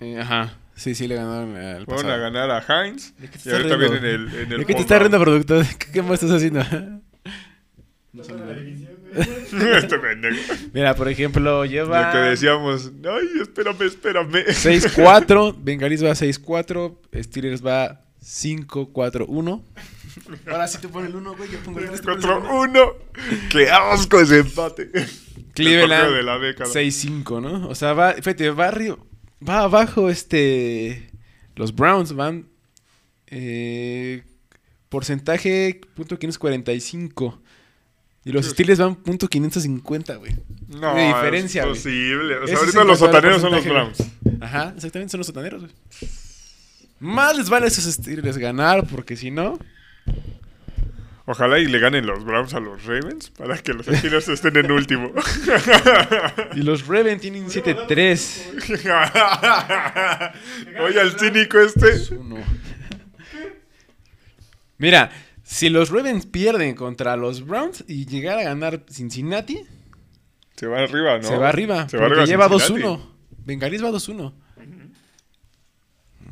Eh, 0.00 0.18
ajá. 0.20 0.54
Sí, 0.74 0.94
sí, 0.94 1.08
le 1.08 1.16
ganaron 1.16 1.56
al 1.56 1.84
Fueron 1.84 2.04
pasado. 2.04 2.12
a 2.12 2.16
ganar 2.18 2.50
a 2.52 2.84
Heinz 2.84 3.12
¿De 3.16 3.28
qué 3.28 3.38
te 3.38 3.48
y 3.48 3.52
ahorita 3.52 3.76
vienen 3.76 3.98
en 3.98 4.04
el... 4.04 4.34
En 4.34 4.52
el 4.52 4.58
¿De 4.60 4.64
qué 4.64 4.74
te 4.74 4.80
estás 4.82 5.00
riendo, 5.00 5.20
productor? 5.20 5.66
¿Qué, 5.78 5.92
qué 5.92 6.02
más 6.02 6.22
estás 6.22 6.36
haciendo? 6.36 6.62
No 8.10 8.24
son 8.24 8.40
la 8.40 8.54
división, 8.54 8.94
güey. 9.12 9.76
este 9.76 9.98
pendejo. 9.98 10.54
Mira, 10.72 10.94
por 10.94 11.08
ejemplo, 11.08 11.66
lleva... 11.66 12.06
Lo 12.06 12.12
que 12.12 12.18
decíamos, 12.30 12.90
ay, 13.04 13.42
espérame, 13.42 13.82
espérame. 13.82 14.46
6-4, 14.46 15.54
Bengalis 15.58 16.02
va 16.02 16.12
6-4, 16.12 16.96
Steelers 17.22 17.64
va 17.64 18.00
5-4-1. 18.24 19.62
Ahora 20.50 20.66
sí 20.68 20.78
te 20.78 20.88
pone 20.88 21.08
el 21.08 21.16
1, 21.16 21.36
güey, 21.36 21.50
yo 21.50 21.58
pongo 21.60 21.80
el 21.80 21.90
3. 21.90 22.02
4-1. 22.02 22.94
Qué 23.50 23.70
asco 23.70 24.20
ese 24.20 24.38
empate. 24.38 24.90
Cleveland 25.54 26.14
de 26.14 26.22
la 26.22 26.38
década. 26.38 26.70
6-5, 26.70 27.42
¿no? 27.42 27.68
O 27.68 27.74
sea, 27.74 27.92
va, 27.92 28.14
fíjate, 28.14 28.50
va 28.50 28.68
arriba, 28.68 28.96
va 29.46 29.60
abajo 29.60 30.10
este 30.10 31.10
los 31.56 31.74
Browns 31.74 32.12
van 32.12 32.46
eh, 33.26 34.22
porcentaje 34.88 35.80
punto 35.94 36.18
545 36.18 37.42
y 38.24 38.32
los. 38.32 38.46
Steelers 38.46 38.78
van 38.78 38.94
punto 38.96 39.28
550, 39.28 40.16
güey. 40.16 40.36
No, 40.68 40.94
de 40.94 41.06
diferencia, 41.06 41.62
es 41.62 41.68
posible. 41.68 42.36
O 42.36 42.46
sea, 42.46 42.54
Ese 42.54 42.64
ahorita 42.64 42.84
los 42.84 42.98
sotaneros 42.98 43.40
son 43.40 43.52
los 43.52 43.64
Browns. 43.64 43.98
Ajá, 44.40 44.72
exactamente, 44.76 45.12
son 45.12 45.18
los 45.18 45.26
sotaneros, 45.26 45.62
güey. 45.62 45.72
Más 47.00 47.36
les 47.36 47.48
vale 47.48 47.66
a 47.66 47.68
esos 47.68 47.84
Steelers 47.84 48.38
ganar 48.38 48.86
porque 48.86 49.16
si 49.16 49.30
no, 49.30 49.58
Ojalá 51.30 51.58
y 51.58 51.66
le 51.66 51.78
ganen 51.78 52.06
los 52.06 52.24
Browns 52.24 52.54
a 52.54 52.60
los 52.60 52.86
Ravens 52.86 53.28
para 53.28 53.58
que 53.58 53.74
los 53.74 53.84
Steelers 53.84 54.28
estén 54.30 54.56
en 54.56 54.72
último. 54.72 55.12
y 56.54 56.62
los 56.62 56.86
Ravens 56.86 57.20
tienen 57.20 57.46
7-3. 57.48 60.32
Oye, 60.80 60.98
al 61.00 61.18
cínico 61.18 61.60
este. 61.60 61.98
Mira, 64.78 65.10
si 65.42 65.68
los 65.68 65.90
Ravens 65.90 66.24
pierden 66.24 66.74
contra 66.74 67.14
los 67.16 67.44
Browns 67.44 67.84
y 67.86 68.06
llegar 68.06 68.38
a 68.38 68.44
ganar 68.44 68.84
Cincinnati, 68.90 69.66
Se 70.56 70.66
va 70.66 70.78
arriba, 70.80 71.18
¿no? 71.18 71.24
se 71.28 71.36
va 71.36 71.50
arriba. 71.50 71.86
Se 71.90 71.98
va 71.98 72.04
porque 72.08 72.22
arriba 72.22 72.46
lleva 72.48 72.58
Cincinnati. 72.58 72.86
2-1. 72.86 73.00
Bengalis 73.44 73.84
va 73.84 73.90
2-1. 73.90 74.32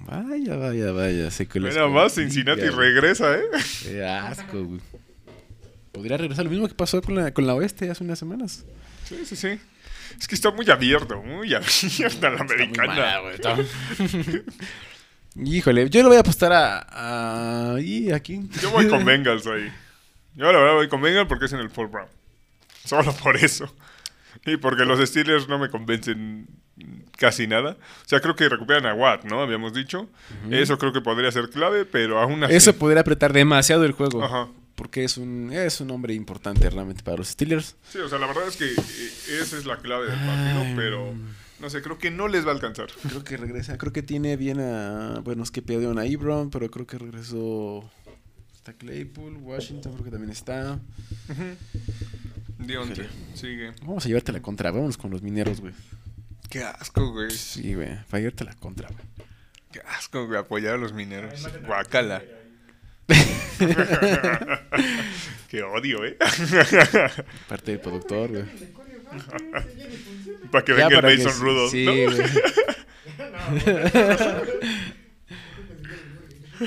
Vaya, 0.06 0.56
vaya, 0.56 0.92
vaya. 0.92 1.30
Sé 1.30 1.46
que 1.46 1.60
los 1.60 1.74
Mira 1.74 1.88
más, 1.88 2.14
Cincinnati 2.14 2.60
güey. 2.60 2.70
regresa, 2.70 3.36
¿eh? 3.36 3.44
Qué 3.82 4.04
asco, 4.04 4.64
güey. 4.64 4.80
Podría 5.92 6.16
regresar 6.16 6.44
lo 6.44 6.50
mismo 6.50 6.68
que 6.68 6.74
pasó 6.74 7.00
con 7.02 7.14
la, 7.16 7.32
con 7.32 7.46
la 7.46 7.54
Oeste 7.54 7.90
hace 7.90 8.04
unas 8.04 8.18
semanas. 8.18 8.64
Sí, 9.04 9.24
sí, 9.24 9.34
sí. 9.34 9.58
Es 10.18 10.28
que 10.28 10.34
está 10.34 10.50
muy 10.50 10.68
abierto, 10.70 11.20
muy 11.22 11.52
abierta 11.54 12.30
la 12.30 12.40
americana. 12.40 13.20
Híjole, 15.34 15.90
yo 15.90 16.02
le 16.02 16.08
voy 16.08 16.16
a 16.16 16.20
apostar 16.20 16.52
a. 16.52 17.74
a 17.74 17.80
y. 17.80 18.08
Yo 18.60 18.70
voy 18.70 18.88
con 18.88 19.04
Bengals 19.04 19.46
ahí. 19.46 19.72
Yo 20.34 20.52
la 20.52 20.58
verdad 20.58 20.74
voy 20.74 20.88
con 20.88 21.00
Bengals 21.02 21.28
porque 21.28 21.46
es 21.46 21.52
en 21.52 21.60
el 21.60 21.70
Fall 21.70 21.88
Brown. 21.88 22.08
Solo 22.84 23.12
por 23.14 23.36
eso. 23.36 23.74
Y 24.44 24.56
porque 24.58 24.84
los 24.84 25.06
Steelers 25.06 25.48
no 25.48 25.58
me 25.58 25.68
convencen 25.70 26.46
casi 27.16 27.46
nada. 27.46 27.76
O 28.04 28.08
sea, 28.08 28.20
creo 28.20 28.36
que 28.36 28.48
recuperan 28.48 28.86
a 28.86 28.94
Watt, 28.94 29.24
¿no? 29.24 29.42
Habíamos 29.42 29.72
dicho. 29.74 30.08
Eso 30.50 30.78
creo 30.78 30.92
que 30.92 31.00
podría 31.00 31.30
ser 31.32 31.50
clave, 31.50 31.84
pero 31.84 32.20
aún 32.20 32.44
así... 32.44 32.54
Eso 32.54 32.74
podría 32.76 33.00
apretar 33.00 33.32
demasiado 33.32 33.84
el 33.84 33.92
juego. 33.92 34.22
Ajá. 34.22 34.48
Porque 34.74 35.04
es 35.04 35.16
un, 35.16 35.50
es 35.52 35.80
un 35.80 35.90
hombre 35.90 36.12
importante 36.12 36.68
realmente 36.68 37.02
para 37.02 37.16
los 37.16 37.28
Steelers. 37.28 37.76
Sí, 37.88 37.98
o 37.98 38.08
sea, 38.10 38.18
la 38.18 38.26
verdad 38.26 38.46
es 38.46 38.56
que 38.58 38.66
eh, 38.66 39.40
esa 39.40 39.56
es 39.56 39.64
la 39.64 39.78
clave 39.78 40.04
del 40.10 40.18
partido, 40.18 40.60
Ay. 40.60 40.74
pero 40.76 41.14
no 41.60 41.70
sé, 41.70 41.80
creo 41.80 41.96
que 41.96 42.10
no 42.10 42.28
les 42.28 42.44
va 42.44 42.50
a 42.50 42.54
alcanzar. 42.54 42.88
Creo 43.08 43.24
que 43.24 43.38
regresa. 43.38 43.78
Creo 43.78 43.94
que 43.94 44.02
tiene 44.02 44.36
bien 44.36 44.60
a. 44.60 45.20
Bueno, 45.24 45.42
es 45.42 45.50
que 45.50 45.62
perdieron 45.62 45.98
a 45.98 46.04
Ebron, 46.04 46.50
pero 46.50 46.70
creo 46.70 46.86
que 46.86 46.98
regresó. 46.98 47.90
Está 48.54 48.74
Claypool, 48.74 49.38
Washington, 49.38 49.92
creo 49.92 50.04
que 50.04 50.10
también 50.10 50.30
está. 50.32 50.78
Dionte, 52.58 52.92
Híjole. 53.02 53.08
sigue. 53.34 53.72
Vamos 53.82 54.04
a 54.04 54.08
llevarte 54.08 54.32
la 54.32 54.42
contra. 54.42 54.70
Vamos 54.70 54.98
con 54.98 55.10
los 55.10 55.22
mineros, 55.22 55.60
güey. 55.62 55.72
Qué 56.50 56.62
asco, 56.62 57.10
güey. 57.12 57.30
Sí, 57.30 57.74
güey. 57.74 57.96
Para 58.10 58.20
llevarte 58.20 58.44
la 58.44 58.54
contra, 58.54 58.88
güey. 58.88 59.00
Qué 59.72 59.80
asco, 59.98 60.26
güey, 60.26 60.38
apoyar 60.38 60.74
a 60.74 60.78
los 60.78 60.92
mineros. 60.92 61.46
Guacala. 61.66 62.22
Qué 65.48 65.62
odio, 65.62 66.04
¿eh? 66.04 66.16
Parte 67.48 67.70
del 67.72 67.80
productor, 67.80 68.30
güey. 68.30 68.44
Para 70.50 70.64
que 70.64 70.72
venga 70.72 70.98
el 70.98 71.18
que 71.18 71.24
Mason 71.24 71.32
sí- 71.32 71.40
Rudolph, 71.40 71.70
Sí, 71.70 71.84
¿no? 71.84 71.92
güey. 71.92 72.06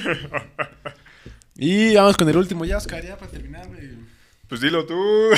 Y 1.61 1.93
vamos 1.95 2.15
con 2.15 2.30
el 2.30 2.38
último 2.38 2.63
ya, 2.63 2.77
Oscar, 2.77 3.03
ya 3.03 3.17
para 3.17 3.32
terminar, 3.32 3.67
güey. 3.67 3.78
Pues 4.50 4.62
dilo 4.62 4.86
tú. 4.86 5.30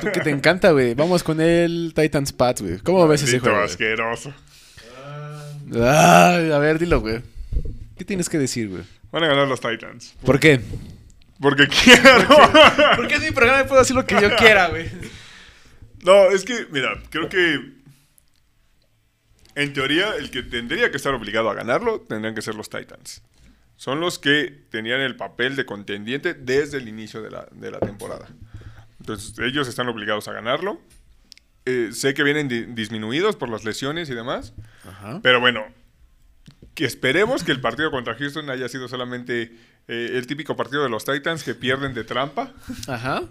Tú 0.00 0.12
que 0.12 0.20
te 0.20 0.30
encanta, 0.30 0.70
güey. 0.72 0.94
Vamos 0.94 1.22
con 1.22 1.40
el 1.40 1.92
Titans 1.96 2.32
Pats, 2.32 2.60
güey. 2.60 2.78
¿Cómo 2.78 3.08
ves 3.08 3.22
ese 3.22 3.40
juego? 3.40 3.58
asqueroso. 3.58 4.32
Ay, 5.72 6.52
a 6.52 6.58
ver, 6.58 6.78
dilo, 6.78 7.00
güey. 7.00 7.22
¿Qué 7.96 8.04
tienes 8.04 8.28
que 8.28 8.38
decir, 8.38 8.68
güey? 8.68 8.82
Van 9.10 9.24
a 9.24 9.28
ganar 9.28 9.48
los 9.48 9.60
Titans. 9.60 10.14
¿Por 10.24 10.38
qué? 10.38 10.60
Porque 11.40 11.66
quiero. 11.68 12.28
Porque 12.96 13.14
es 13.14 13.22
mi 13.22 13.30
programa 13.30 13.62
y 13.62 13.64
puedo 13.64 13.80
hacer 13.80 13.96
lo 13.96 14.04
que 14.04 14.20
yo 14.20 14.36
quiera, 14.36 14.68
güey. 14.68 14.90
No, 16.04 16.30
es 16.30 16.44
que, 16.44 16.66
mira, 16.70 17.00
creo 17.10 17.28
que. 17.28 17.78
En 19.54 19.72
teoría, 19.72 20.14
el 20.16 20.30
que 20.30 20.42
tendría 20.42 20.90
que 20.90 20.96
estar 20.98 21.14
obligado 21.14 21.50
a 21.50 21.54
ganarlo 21.54 22.00
tendrían 22.00 22.34
que 22.34 22.42
ser 22.42 22.54
los 22.54 22.68
Titans. 22.68 23.22
Son 23.78 24.00
los 24.00 24.18
que 24.18 24.66
tenían 24.70 25.00
el 25.00 25.14
papel 25.16 25.56
de 25.56 25.64
contendiente 25.64 26.34
desde 26.34 26.76
el 26.78 26.88
inicio 26.88 27.22
de 27.22 27.30
la, 27.30 27.46
de 27.52 27.70
la 27.70 27.78
temporada. 27.78 28.28
Entonces, 29.00 29.38
ellos 29.38 29.68
están 29.68 29.88
obligados 29.88 30.26
a 30.28 30.32
ganarlo. 30.32 30.80
Eh, 31.64 31.90
sé 31.92 32.12
que 32.12 32.24
vienen 32.24 32.48
di- 32.48 32.64
disminuidos 32.64 33.36
por 33.36 33.48
las 33.48 33.64
lesiones 33.64 34.10
y 34.10 34.14
demás. 34.14 34.52
Ajá. 34.86 35.20
Pero 35.22 35.40
bueno, 35.40 35.64
que 36.74 36.84
esperemos 36.84 37.44
que 37.44 37.52
el 37.52 37.60
partido 37.60 37.90
contra 37.92 38.14
Houston 38.16 38.50
haya 38.50 38.68
sido 38.68 38.88
solamente 38.88 39.52
eh, 39.86 40.10
el 40.14 40.26
típico 40.26 40.56
partido 40.56 40.82
de 40.82 40.88
los 40.90 41.04
Titans 41.04 41.44
que 41.44 41.54
pierden 41.54 41.94
de 41.94 42.02
trampa, 42.04 42.52
Ajá. 42.88 43.22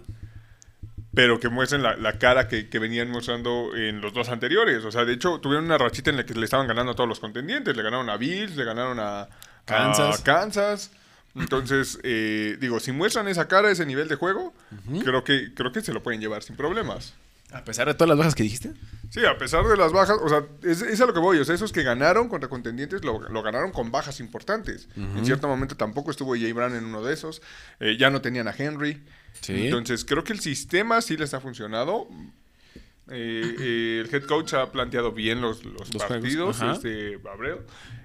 pero 1.14 1.40
que 1.40 1.48
muestren 1.50 1.82
la, 1.82 1.96
la 1.96 2.18
cara 2.18 2.48
que, 2.48 2.68
que 2.70 2.78
venían 2.78 3.10
mostrando 3.10 3.76
en 3.76 4.00
los 4.00 4.14
dos 4.14 4.28
anteriores. 4.30 4.82
O 4.84 4.90
sea, 4.92 5.04
de 5.04 5.12
hecho, 5.12 5.40
tuvieron 5.40 5.66
una 5.66 5.76
rachita 5.76 6.08
en 6.08 6.16
la 6.16 6.24
que 6.24 6.32
le 6.34 6.44
estaban 6.46 6.66
ganando 6.66 6.92
a 6.92 6.94
todos 6.94 7.08
los 7.08 7.20
contendientes. 7.20 7.76
Le 7.76 7.82
ganaron 7.82 8.08
a 8.08 8.16
Bills, 8.16 8.56
le 8.56 8.64
ganaron 8.64 8.98
a 9.00 9.28
a 9.68 9.78
Kansas. 9.78 10.20
Kansas. 10.22 10.90
Entonces, 11.34 11.98
eh, 12.04 12.56
digo, 12.60 12.80
si 12.80 12.92
muestran 12.92 13.28
esa 13.28 13.48
cara, 13.48 13.70
ese 13.70 13.86
nivel 13.86 14.08
de 14.08 14.16
juego, 14.16 14.52
creo, 15.02 15.24
que, 15.24 15.54
creo 15.54 15.72
que 15.72 15.80
se 15.80 15.92
lo 15.92 16.02
pueden 16.02 16.20
llevar 16.20 16.42
sin 16.42 16.56
problemas. 16.56 17.14
A 17.52 17.64
pesar 17.64 17.86
de 17.88 17.94
todas 17.94 18.10
las 18.10 18.18
bajas 18.18 18.34
que 18.34 18.42
dijiste. 18.42 18.72
Sí, 19.08 19.24
a 19.24 19.38
pesar 19.38 19.64
de 19.66 19.76
las 19.76 19.90
bajas, 19.90 20.18
o 20.22 20.28
sea, 20.28 20.44
es, 20.62 20.82
es 20.82 21.00
a 21.00 21.06
lo 21.06 21.14
que 21.14 21.20
voy, 21.20 21.38
o 21.38 21.44
sea, 21.44 21.54
esos 21.54 21.72
que 21.72 21.82
ganaron 21.82 22.28
contra 22.28 22.50
contendientes 22.50 23.02
lo, 23.04 23.20
lo 23.20 23.42
ganaron 23.42 23.72
con 23.72 23.90
bajas 23.90 24.20
importantes. 24.20 24.88
En 24.96 25.24
cierto 25.24 25.48
momento 25.48 25.74
tampoco 25.74 26.10
estuvo 26.10 26.34
Jay 26.34 26.52
Brown 26.52 26.74
en 26.74 26.84
uno 26.84 27.02
de 27.02 27.14
esos, 27.14 27.40
eh, 27.80 27.96
ya 27.98 28.10
no 28.10 28.20
tenían 28.20 28.48
a 28.48 28.54
Henry. 28.56 29.02
Sí. 29.40 29.64
Entonces, 29.64 30.04
creo 30.04 30.24
que 30.24 30.34
el 30.34 30.40
sistema 30.40 31.00
sí 31.00 31.16
les 31.16 31.32
ha 31.32 31.40
funcionado. 31.40 32.08
Eh, 33.10 33.56
eh, 33.58 34.04
el 34.04 34.14
head 34.14 34.24
coach 34.24 34.52
ha 34.52 34.70
planteado 34.70 35.12
bien 35.12 35.40
los, 35.40 35.64
los 35.64 35.88
partidos, 36.06 36.60
este 36.60 37.18
Abreu, 37.32 37.60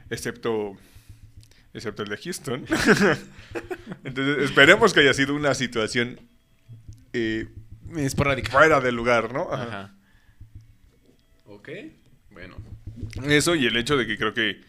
excepto, 0.10 0.78
excepto 1.74 2.04
el 2.04 2.10
de 2.10 2.18
Houston. 2.18 2.66
Entonces, 4.04 4.44
esperemos 4.46 4.94
que 4.94 5.00
haya 5.02 5.14
sido 5.14 5.34
una 5.36 5.54
situación 5.54 6.20
eh, 7.14 7.48
Esporádica. 7.96 8.52
fuera 8.52 8.80
del 8.82 8.96
lugar, 8.96 9.34
¿no? 9.34 9.52
Ajá. 9.52 9.64
Ajá. 9.64 9.96
Ok. 11.48 11.70
Bueno. 12.32 12.58
Eso 13.26 13.56
y 13.56 13.66
el 13.68 13.76
hecho 13.78 13.98
de 13.98 14.06
que 14.08 14.18
creo 14.18 14.34
que 14.34 14.62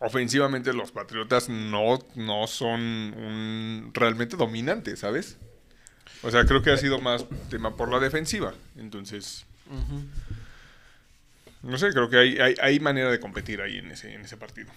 ofensivamente 0.00 0.72
los 0.72 0.92
Patriotas 0.92 1.48
no, 1.48 1.98
no 2.14 2.46
son 2.46 2.80
un- 2.80 3.90
realmente 3.94 4.36
dominantes, 4.36 5.00
¿sabes? 5.00 5.36
O 6.22 6.30
sea, 6.30 6.44
creo 6.44 6.62
que 6.62 6.70
ha 6.70 6.76
sido 6.76 7.00
más 7.00 7.24
tema 7.50 7.76
por 7.76 7.90
la 7.90 7.98
defensiva. 8.00 8.52
Entonces, 8.76 9.44
no 11.62 11.76
sé, 11.78 11.90
creo 11.90 12.08
que 12.08 12.16
hay, 12.18 12.38
hay, 12.38 12.54
hay 12.60 12.80
manera 12.80 13.10
de 13.10 13.20
competir 13.20 13.60
ahí 13.60 13.78
en 13.78 13.90
ese, 13.90 14.14
en 14.14 14.22
ese 14.22 14.36
partido. 14.36 14.70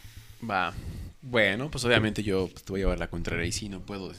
Va. 0.47 0.74
Bueno, 1.22 1.69
pues 1.69 1.84
obviamente 1.86 2.24
yo 2.24 2.47
pues, 2.51 2.63
te 2.63 2.72
voy 2.72 2.82
a 2.82 2.84
llevar 2.84 2.99
la 2.99 3.09
contraria 3.09 3.45
y 3.45 3.51
sí, 3.51 3.69
no 3.69 3.82
puedo. 3.82 4.11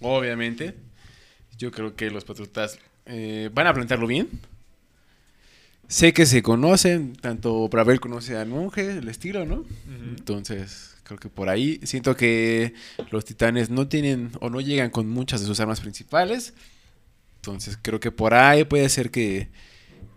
Obviamente, 0.00 0.74
yo 1.58 1.70
creo 1.70 1.94
que 1.94 2.10
los 2.10 2.24
Patriotas 2.24 2.78
eh, 3.06 3.50
van 3.52 3.66
a 3.66 3.74
plantearlo 3.74 4.06
bien. 4.06 4.28
Sé 5.88 6.14
que 6.14 6.24
se 6.24 6.42
conocen, 6.42 7.14
tanto 7.16 7.68
Bravel 7.68 8.00
conoce 8.00 8.36
al 8.36 8.48
monje, 8.48 8.92
el 8.98 9.08
estilo, 9.08 9.44
¿no? 9.44 9.64
Entonces, 10.16 10.96
creo 11.02 11.18
que 11.18 11.28
por 11.28 11.50
ahí 11.50 11.80
siento 11.82 12.16
que 12.16 12.72
los 13.10 13.26
titanes 13.26 13.68
no 13.68 13.88
tienen 13.88 14.30
o 14.40 14.48
no 14.48 14.60
llegan 14.62 14.88
con 14.88 15.08
muchas 15.10 15.42
de 15.42 15.46
sus 15.46 15.60
armas 15.60 15.80
principales. 15.80 16.54
Entonces, 17.36 17.78
creo 17.80 18.00
que 18.00 18.10
por 18.10 18.32
ahí 18.32 18.64
puede 18.64 18.88
ser 18.88 19.10
que 19.10 19.48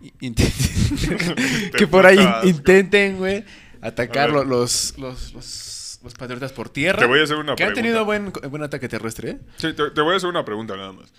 intenten- 0.20 1.76
que 1.76 1.86
por 1.86 2.06
ahí 2.06 2.18
intenten, 2.44 3.18
güey, 3.18 3.44
atacar 3.86 4.30
los, 4.30 4.46
los, 4.46 5.32
los, 5.32 6.00
los 6.02 6.14
patriotas 6.14 6.52
por 6.52 6.68
tierra. 6.68 7.00
Te 7.00 7.06
voy 7.06 7.20
a 7.20 7.24
hacer 7.24 7.36
una 7.36 7.54
que 7.54 7.64
han 7.64 7.74
tenido 7.74 8.04
buen, 8.04 8.32
buen 8.32 8.62
ataque 8.62 8.88
terrestre, 8.88 9.30
¿eh? 9.30 9.38
Sí, 9.56 9.72
te, 9.72 9.90
te 9.90 10.00
voy 10.00 10.14
a 10.14 10.16
hacer 10.16 10.28
una 10.28 10.44
pregunta 10.44 10.76
nada 10.76 10.92
más. 10.92 11.12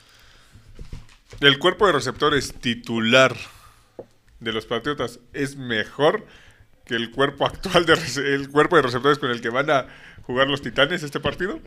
¿El 1.39 1.59
cuerpo 1.59 1.85
de 1.87 1.93
receptores 1.93 2.53
titular 2.53 3.35
de 4.39 4.53
los 4.53 4.65
Patriotas 4.65 5.19
es 5.33 5.55
mejor 5.55 6.25
que 6.85 6.95
el 6.95 7.11
cuerpo 7.11 7.45
actual 7.45 7.85
de 7.85 7.93
el 8.33 8.49
cuerpo 8.49 8.77
de 8.77 8.83
receptores 8.83 9.19
con 9.19 9.29
el 9.29 9.41
que 9.41 9.49
van 9.49 9.69
a 9.69 9.87
jugar 10.23 10.47
los 10.47 10.61
Titanes 10.61 11.03
este 11.03 11.19
partido? 11.19 11.59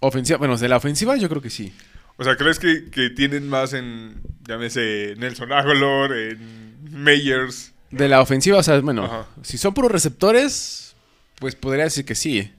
Ofensiva, 0.00 0.38
bueno, 0.38 0.56
de 0.56 0.68
la 0.68 0.76
ofensiva 0.76 1.16
yo 1.16 1.28
creo 1.28 1.42
que 1.42 1.50
sí. 1.50 1.72
O 2.16 2.24
sea, 2.24 2.36
¿crees 2.36 2.58
que, 2.58 2.90
que 2.90 3.10
tienen 3.10 3.48
más 3.48 3.72
en, 3.74 4.20
llámese, 4.46 5.14
Nelson 5.18 5.52
Aguilar, 5.52 6.12
en 6.12 6.76
Meyers? 6.90 7.72
De 7.90 8.08
la 8.08 8.20
ofensiva, 8.20 8.58
o 8.58 8.62
sea, 8.62 8.80
bueno, 8.80 9.04
Ajá. 9.04 9.26
si 9.42 9.56
son 9.58 9.72
puros 9.74 9.90
receptores, 9.90 10.94
pues 11.38 11.54
podría 11.54 11.84
decir 11.84 12.04
que 12.04 12.14
sí. 12.14 12.52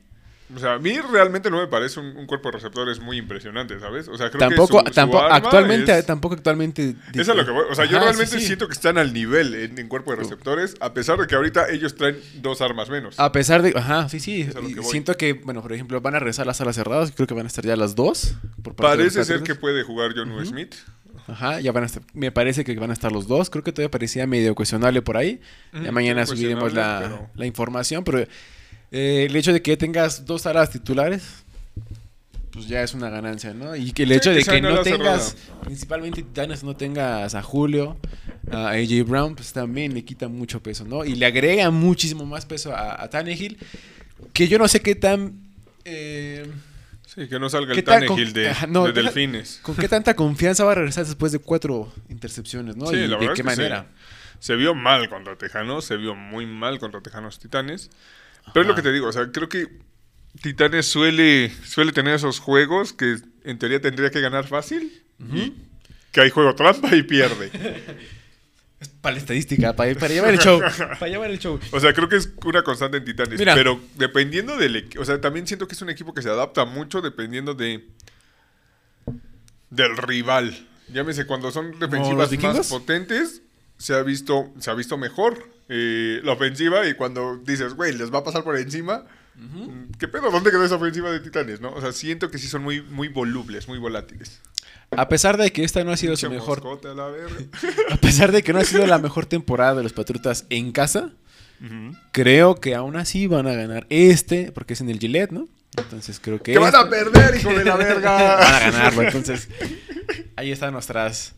O 0.55 0.57
sea, 0.57 0.73
a 0.73 0.80
mí 0.80 0.97
realmente 0.99 1.51
no 1.51 1.57
me 1.59 1.67
parece 1.67 1.99
un, 1.99 2.17
un 2.17 2.25
cuerpo 2.25 2.47
de 2.49 2.53
receptores 2.53 2.99
muy 2.99 3.17
impresionante, 3.17 3.80
¿sabes? 3.80 4.07
O 4.07 4.17
sea, 4.17 4.32
creo 4.32 4.39
Tampoco, 4.39 4.84
que 4.84 4.89
su, 4.89 4.95
tampoco, 4.95 5.23
actualmente, 5.23 5.95
es- 5.99 6.05
tampoco 6.07 6.34
actualmente. 6.34 6.95
Eso 7.13 7.32
es 7.34 7.38
lo 7.38 7.45
que 7.45 7.51
voy. 7.51 7.65
O 7.69 7.75
sea, 7.75 7.86
yo 7.86 7.99
realmente 7.99 8.34
sí, 8.34 8.39
sí. 8.39 8.47
siento 8.47 8.65
que 8.67 8.73
están 8.73 8.97
al 8.97 9.13
nivel 9.13 9.53
en, 9.53 9.77
en 9.77 9.88
cuerpo 9.88 10.09
de 10.09 10.17
receptores, 10.17 10.73
a 10.80 10.91
pesar 10.95 11.19
de 11.19 11.27
que 11.27 11.36
ahorita 11.36 11.69
ellos 11.69 11.93
traen 11.93 12.17
dos 12.41 12.61
armas 12.61 12.89
menos. 12.89 13.19
A 13.19 13.32
pesar 13.32 13.61
de. 13.61 13.73
Ajá, 13.77 14.09
sí, 14.09 14.19
sí. 14.19 14.49
Que 14.75 14.82
siento 14.82 15.15
que, 15.17 15.34
bueno, 15.34 15.61
por 15.61 15.71
ejemplo, 15.71 16.01
van 16.01 16.15
a 16.15 16.19
regresar 16.19 16.47
las 16.47 16.59
alas 16.61 16.75
cerradas. 16.75 17.11
Creo 17.11 17.27
que 17.27 17.36
van 17.36 17.45
a 17.45 17.47
estar 17.47 17.63
ya 17.63 17.75
las 17.75 17.93
dos. 17.93 18.34
por 18.63 18.73
parte 18.73 18.97
de 18.97 19.03
los 19.03 19.13
Parece 19.13 19.32
ser 19.32 19.43
que 19.43 19.53
puede 19.53 19.84
jugar 19.84 20.13
John 20.15 20.34
Smith. 20.47 20.73
Ajá, 21.32 21.59
ya 21.59 21.71
van 21.71 21.84
a 21.84 21.86
estar. 21.86 22.03
Me 22.13 22.32
parece 22.32 22.63
que 22.63 22.73
van 22.75 22.89
a 22.89 22.93
estar 22.93 23.11
los 23.11 23.27
dos. 23.27 23.49
Creo 23.49 23.63
que 23.63 23.71
todavía 23.71 23.91
parecía 23.91 24.25
medio 24.27 24.55
cuestionable 24.55 25.01
por 25.01 25.17
ahí. 25.17 25.39
Ya 25.84 25.91
mañana 25.91 26.25
subiremos 26.25 26.73
la, 26.73 26.99
pero- 27.03 27.30
la 27.36 27.45
información. 27.45 28.03
Pero 28.03 28.19
eh, 28.91 29.25
el 29.30 29.36
hecho 29.36 29.53
de 29.53 29.61
que 29.61 29.77
tengas 29.77 30.25
dos 30.25 30.45
alas 30.45 30.71
titulares, 30.71 31.43
pues 32.51 32.67
ya 32.67 32.82
es 32.82 32.93
una 32.93 33.09
ganancia, 33.09 33.53
¿no? 33.53 33.75
Y 33.75 33.91
que 33.91 34.03
el 34.03 34.09
Sí, 34.09 34.15
hecho 34.15 34.32
de 34.32 34.43
que 34.43 34.61
no 34.61 34.82
tengas, 34.82 35.36
cerrada. 35.38 35.61
principalmente 35.65 36.23
Titanes, 36.23 36.63
no 36.63 36.75
tengas 36.75 37.36
a 37.36 37.43
Julio, 37.43 37.95
a 38.51 38.69
AJ 38.69 39.03
Brown, 39.05 39.36
pues 39.36 39.53
también 39.53 39.93
le 39.93 40.03
quita 40.03 40.27
mucho 40.27 40.61
peso, 40.63 40.84
¿no? 40.86 41.05
Y 41.05 41.13
le 41.15 41.25
agrega 41.27 41.69
muchísimo 41.69 42.25
más 42.25 42.45
peso 42.47 42.73
a, 42.75 43.01
a 43.03 43.09
Tannehill, 43.09 43.57
que 44.34 44.47
yo 44.47 44.57
no 44.57 44.67
sé 44.67 44.80
qué 44.82 44.95
tan. 44.95 45.34
eh, 45.86 46.45
Sí, 47.14 47.28
que 47.28 47.39
no 47.39 47.49
salga 47.49 47.74
¿Qué 47.74 47.80
el 47.80 47.86
Tannehill 47.86 48.34
de, 48.34 48.55
no, 48.68 48.86
de 48.86 48.93
Delfines. 48.93 49.62
¿Con 49.64 49.76
qué 49.76 49.88
tanta 49.88 50.16
confianza 50.16 50.64
va 50.64 50.74
a 50.74 50.76
regresar 50.76 51.07
después 51.07 51.32
de 51.32 51.39
cuatro 51.39 51.91
intercepciones, 52.07 52.76
no? 52.76 52.86
Sí, 52.86 52.97
y 52.97 52.99
la 52.99 53.01
de 53.01 53.10
verdad 53.10 53.20
qué 53.20 53.32
es 53.32 53.38
que 53.38 53.43
manera. 53.43 53.88
Se 54.38 54.55
vio 54.55 54.76
mal 54.76 55.10
contra 55.10 55.36
Tejanos, 55.36 55.86
se 55.86 55.97
vio 55.97 56.14
muy 56.14 56.45
mal 56.45 56.78
contra 56.78 57.01
Tejanos 57.01 57.39
Titanes. 57.39 57.89
Pero 58.53 58.62
es 58.62 58.68
lo 58.68 58.76
que 58.76 58.84
te 58.84 58.91
digo, 58.91 59.07
o 59.07 59.12
sea, 59.12 59.32
creo 59.32 59.49
que 59.49 59.68
Titanes 60.39 60.86
suele, 60.86 61.51
suele 61.66 61.93
tener 61.93 62.14
esos 62.14 62.39
juegos 62.39 62.93
que 62.93 63.18
en 63.43 63.57
teoría 63.57 63.82
tendría 63.82 64.12
que 64.12 64.22
ganar 64.22 64.45
fácil. 64.45 65.03
y 65.34 65.53
que 66.12 66.22
hay 66.22 66.30
juego 66.30 66.53
trampa 66.53 66.95
y 66.95 67.01
pierde. 67.01 67.49
Para 69.01 69.15
la 69.15 69.19
estadística, 69.19 69.75
para, 69.75 69.93
para 69.95 70.13
llevar 70.13 70.34
el 70.34 70.39
show. 70.39 70.61
Para 70.61 71.07
llevar 71.07 71.30
el 71.30 71.39
show. 71.39 71.59
O 71.71 71.80
sea, 71.80 71.93
creo 71.93 72.07
que 72.07 72.15
es 72.15 72.32
una 72.45 72.63
constante 72.63 72.97
en 72.97 73.05
Titanes. 73.05 73.38
Mira. 73.38 73.53
Pero 73.53 73.80
dependiendo 73.95 74.57
del 74.57 74.75
equipo. 74.77 75.01
O 75.01 75.05
sea, 75.05 75.19
también 75.19 75.47
siento 75.47 75.67
que 75.67 75.75
es 75.75 75.82
un 75.82 75.89
equipo 75.89 76.13
que 76.13 76.21
se 76.21 76.30
adapta 76.30 76.65
mucho 76.65 77.01
dependiendo 77.01 77.53
de. 77.53 77.86
del 79.69 79.97
rival. 79.97 80.67
Llámese, 80.93 81.25
cuando 81.25 81.51
son 81.51 81.77
defensivas 81.77 82.32
más 82.41 82.67
potentes, 82.67 83.41
se 83.77 83.93
ha 83.93 84.01
visto, 84.01 84.51
se 84.59 84.71
ha 84.71 84.73
visto 84.73 84.97
mejor 84.97 85.49
eh, 85.67 86.21
la 86.23 86.34
ofensiva. 86.34 86.88
Y 86.88 86.93
cuando 86.93 87.38
dices, 87.38 87.73
güey, 87.73 87.93
les 87.95 88.13
va 88.13 88.19
a 88.19 88.23
pasar 88.23 88.43
por 88.43 88.57
encima. 88.57 89.05
¿Qué 89.97 90.07
pedo? 90.07 90.32
¿Dónde 90.32 90.51
quedó 90.51 90.65
esa 90.65 90.75
ofensiva 90.75 91.11
de 91.11 91.19
Titanes? 91.21 91.61
¿no? 91.61 91.71
O 91.71 91.82
sea, 91.82 91.93
siento 91.93 92.30
que 92.30 92.38
sí 92.38 92.47
son 92.47 92.61
muy, 92.61 92.82
muy 92.82 93.07
volubles, 93.07 93.67
muy 93.67 93.77
volátiles. 93.77 94.41
A 94.91 95.07
pesar 95.07 95.37
de 95.37 95.51
que 95.51 95.63
esta 95.63 95.83
no 95.83 95.91
ha 95.91 95.97
sido 95.97 96.15
su 96.17 96.29
mejor. 96.29 96.61
a 96.85 96.93
la 96.93 97.07
verga. 97.07 97.35
A 97.91 97.97
pesar 97.97 98.31
de 98.31 98.41
que 98.43 98.53
no 98.53 98.59
ha 98.59 98.65
sido 98.65 98.85
la 98.87 98.97
mejor 98.97 99.25
temporada 99.25 99.75
de 99.75 99.83
los 99.83 99.93
Patriotas 99.93 100.45
en 100.49 100.71
casa, 100.71 101.11
creo 102.11 102.55
que 102.55 102.73
aún 102.75 102.95
así 102.95 103.27
van 103.27 103.47
a 103.47 103.53
ganar 103.53 103.85
este, 103.89 104.51
porque 104.51 104.73
es 104.73 104.81
en 104.81 104.89
el 104.89 104.99
Gillette, 104.99 105.31
¿no? 105.31 105.47
Entonces 105.77 106.19
creo 106.21 106.41
que. 106.41 106.53
¡Que 106.53 106.57
van 106.59 106.73
a 106.75 106.79
este- 106.79 106.89
perder, 106.89 107.35
hijo 107.39 107.53
de 107.53 107.63
la 107.65 107.75
verga! 107.77 108.11
van 108.35 108.53
a 108.53 108.59
ganarlo. 108.59 109.01
Entonces, 109.03 109.47
ahí 110.35 110.51
están 110.51 110.73
nuestras. 110.73 111.35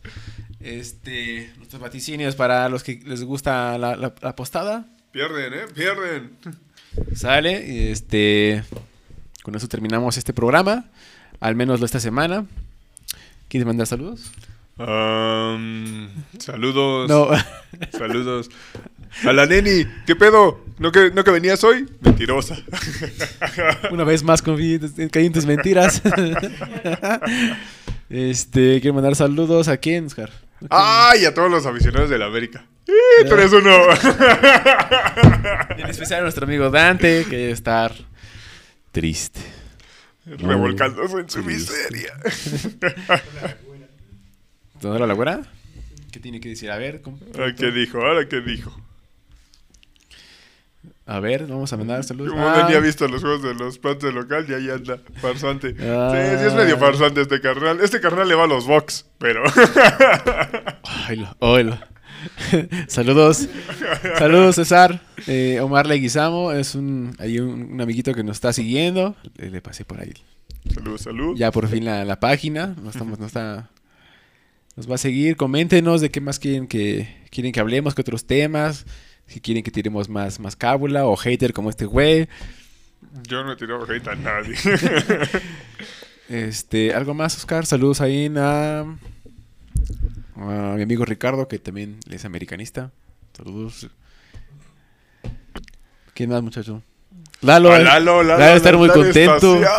Este, 0.60 1.52
nuestros 1.56 1.82
vaticinios 1.82 2.36
para 2.36 2.68
los 2.68 2.82
que 2.84 3.00
les 3.04 3.24
gusta 3.24 3.76
la, 3.78 3.96
la- 3.96 4.14
la 4.20 4.36
postada. 4.36 4.86
Pierden, 5.10 5.52
¿eh? 5.54 5.62
Pierden. 5.74 6.30
Sale. 7.14 7.90
Este. 7.90 8.62
Con 9.42 9.54
eso 9.56 9.68
terminamos 9.68 10.16
este 10.16 10.32
programa. 10.32 10.86
Al 11.40 11.56
menos 11.56 11.80
lo 11.80 11.86
esta 11.86 12.00
semana. 12.00 12.46
¿Quieres 13.52 13.66
mandar 13.66 13.86
saludos? 13.86 14.32
Saludos. 16.38 17.06
No. 17.06 17.28
Saludos. 17.98 18.48
A 19.26 19.32
la 19.34 19.44
neni. 19.44 19.86
¿Qué 20.06 20.16
pedo? 20.16 20.64
¿No 20.78 20.90
que, 20.90 21.10
¿No 21.10 21.22
que 21.22 21.32
venías 21.32 21.62
hoy? 21.62 21.86
Mentirosa. 22.00 22.56
Una 23.90 24.04
vez 24.04 24.22
más 24.22 24.40
caí 24.40 24.80
en 25.26 25.32
tus 25.34 25.44
mentiras. 25.44 26.00
este, 28.08 28.80
quiero 28.80 28.94
mandar 28.94 29.16
saludos 29.16 29.68
a 29.68 29.76
quién, 29.76 30.06
Oscar. 30.06 30.30
¡Ay! 30.70 31.26
A 31.26 31.34
todos 31.34 31.50
los 31.50 31.66
aficionados 31.66 32.08
de 32.08 32.16
la 32.16 32.24
América. 32.24 32.64
¡Eh! 32.86 33.26
3-1. 33.26 35.76
En 35.76 35.90
especial 35.90 36.20
a 36.20 36.22
nuestro 36.22 36.46
amigo 36.46 36.70
Dante, 36.70 37.26
que 37.28 37.36
debe 37.36 37.52
estar 37.52 37.92
triste. 38.92 39.40
Revolcándose 40.26 41.18
en 41.18 41.30
su 41.30 41.42
miseria. 41.42 42.14
¿Dónde 44.80 45.06
la 45.06 45.14
güera? 45.14 45.40
¿Qué 46.10 46.20
tiene 46.20 46.40
que 46.40 46.48
decir? 46.50 46.70
A 46.70 46.78
ver, 46.78 47.02
Ahora, 47.34 47.54
¿Qué 47.54 47.70
dijo? 47.70 47.98
¿Ahora 47.98 48.28
qué 48.28 48.40
dijo? 48.40 48.76
a 51.06 51.20
ver, 51.20 51.46
vamos 51.46 51.72
a 51.72 51.76
mandar 51.76 52.04
saludos. 52.04 52.32
Como 52.32 52.46
Ah, 52.48 52.62
no 52.62 52.68
ni 52.68 52.74
ha 52.74 52.80
visto 52.80 53.06
los 53.08 53.20
juegos 53.20 53.42
de 53.42 53.54
los 53.54 53.78
Pats 53.78 54.02
de 54.02 54.12
local 54.12 54.46
y 54.48 54.54
ahí 54.54 54.70
anda. 54.70 54.98
Farsante. 55.20 55.74
Ah. 55.80 56.10
Sí, 56.12 56.38
sí 56.38 56.46
es 56.46 56.54
medio 56.54 56.78
farsante 56.78 57.20
este 57.22 57.40
carnal. 57.40 57.80
Este 57.80 58.00
carnal 58.00 58.28
le 58.28 58.34
va 58.34 58.44
a 58.44 58.46
los 58.46 58.66
Vox, 58.66 59.06
pero... 59.18 59.42
Oilo, 61.08 61.36
oilo. 61.40 61.78
Saludos. 62.88 63.48
Saludos, 64.18 64.56
César. 64.56 65.00
Eh, 65.26 65.60
Omar 65.60 65.86
Leguizamo 65.86 66.52
es 66.52 66.74
un, 66.74 67.14
hay 67.18 67.38
un, 67.38 67.72
un 67.72 67.80
amiguito 67.80 68.14
que 68.14 68.24
nos 68.24 68.36
está 68.36 68.52
siguiendo. 68.52 69.16
Le, 69.36 69.50
le 69.50 69.60
pasé 69.60 69.84
por 69.84 70.00
ahí. 70.00 70.12
salud, 70.72 70.98
salud. 70.98 71.36
Ya 71.36 71.50
por 71.50 71.68
fin 71.68 71.84
la, 71.84 72.04
la 72.04 72.20
página. 72.20 72.74
No 72.82 72.90
estamos, 72.90 73.18
no 73.18 73.26
está. 73.26 73.70
Nos 74.76 74.90
va 74.90 74.94
a 74.96 74.98
seguir. 74.98 75.36
Coméntenos 75.36 76.00
de 76.00 76.10
qué 76.10 76.20
más 76.20 76.38
quieren 76.38 76.66
que 76.66 77.22
quieren 77.30 77.52
que 77.52 77.60
hablemos, 77.60 77.94
qué 77.94 78.02
otros 78.02 78.26
temas. 78.26 78.86
Si 79.26 79.40
quieren 79.40 79.62
que 79.62 79.70
tiremos 79.70 80.08
más, 80.08 80.40
más 80.40 80.56
cábula 80.56 81.06
o 81.06 81.16
hater 81.16 81.52
como 81.52 81.70
este 81.70 81.86
güey. 81.86 82.28
Yo 83.28 83.42
no 83.44 83.52
he 83.52 83.56
tirado 83.56 83.84
hate 83.90 84.08
a 84.08 84.14
nadie. 84.14 84.54
Este, 86.28 86.94
algo 86.94 87.12
más, 87.12 87.36
Oscar. 87.36 87.66
Saludos 87.66 88.00
ahí 88.00 88.32
a, 88.36 88.86
a 90.50 90.74
mi 90.76 90.82
amigo 90.82 91.04
Ricardo, 91.04 91.48
que 91.48 91.58
también 91.58 91.98
es 92.10 92.24
americanista. 92.24 92.90
Saludos. 93.36 93.88
¿Quién 96.14 96.30
más, 96.30 96.42
muchacho? 96.42 96.82
Lalo. 97.40 97.72
A 97.72 97.80
eh. 97.80 97.84
Lalo, 97.84 98.22
Lalo, 98.22 98.42
Debe 98.42 98.56
estar 98.56 98.76
muy 98.76 98.88
contento. 98.88 99.60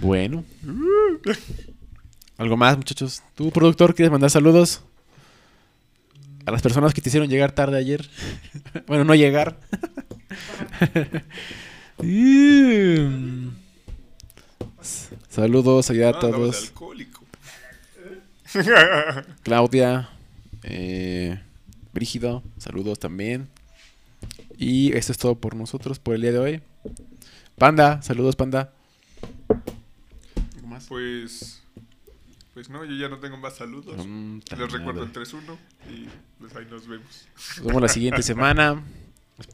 Bueno. 0.00 0.44
¿Algo 2.38 2.56
más, 2.56 2.74
muchachos? 2.76 3.22
¿Tú, 3.34 3.50
productor, 3.50 3.94
quieres 3.94 4.10
mandar 4.10 4.30
saludos? 4.30 4.82
A 6.46 6.50
las 6.50 6.62
personas 6.62 6.94
que 6.94 7.02
te 7.02 7.10
hicieron 7.10 7.28
llegar 7.28 7.52
tarde 7.52 7.76
ayer. 7.76 8.08
bueno, 8.86 9.04
no 9.04 9.14
llegar. 9.14 9.60
Saludos 15.28 15.90
allá 15.90 16.10
a 16.10 16.18
todos. 16.18 16.68
alcohólico. 16.68 17.24
Claudia, 19.42 20.08
eh, 20.62 21.40
Brígido, 21.92 22.42
saludos 22.58 22.98
también. 22.98 23.48
Y 24.58 24.92
esto 24.96 25.12
es 25.12 25.18
todo 25.18 25.34
por 25.36 25.54
nosotros 25.54 25.98
por 25.98 26.14
el 26.14 26.22
día 26.22 26.32
de 26.32 26.38
hoy. 26.38 26.62
Panda, 27.56 28.02
saludos, 28.02 28.36
Panda. 28.36 28.72
¿Algo 30.56 30.66
más? 30.68 30.86
Pues. 30.86 31.62
Pues 32.54 32.68
no, 32.68 32.84
yo 32.84 32.94
ya 32.94 33.08
no 33.08 33.18
tengo 33.18 33.36
más 33.36 33.56
saludos. 33.56 34.04
Mm, 34.06 34.38
Les 34.50 34.72
recuerdo 34.72 35.02
el 35.04 35.08
madre. 35.08 35.22
3-1 35.22 35.56
y 35.90 36.08
pues 36.40 36.54
ahí 36.56 36.66
nos 36.70 36.86
vemos. 36.88 37.26
Nos 37.56 37.64
vemos 37.66 37.82
la 37.82 37.88
siguiente 37.88 38.22
semana. 38.24 38.82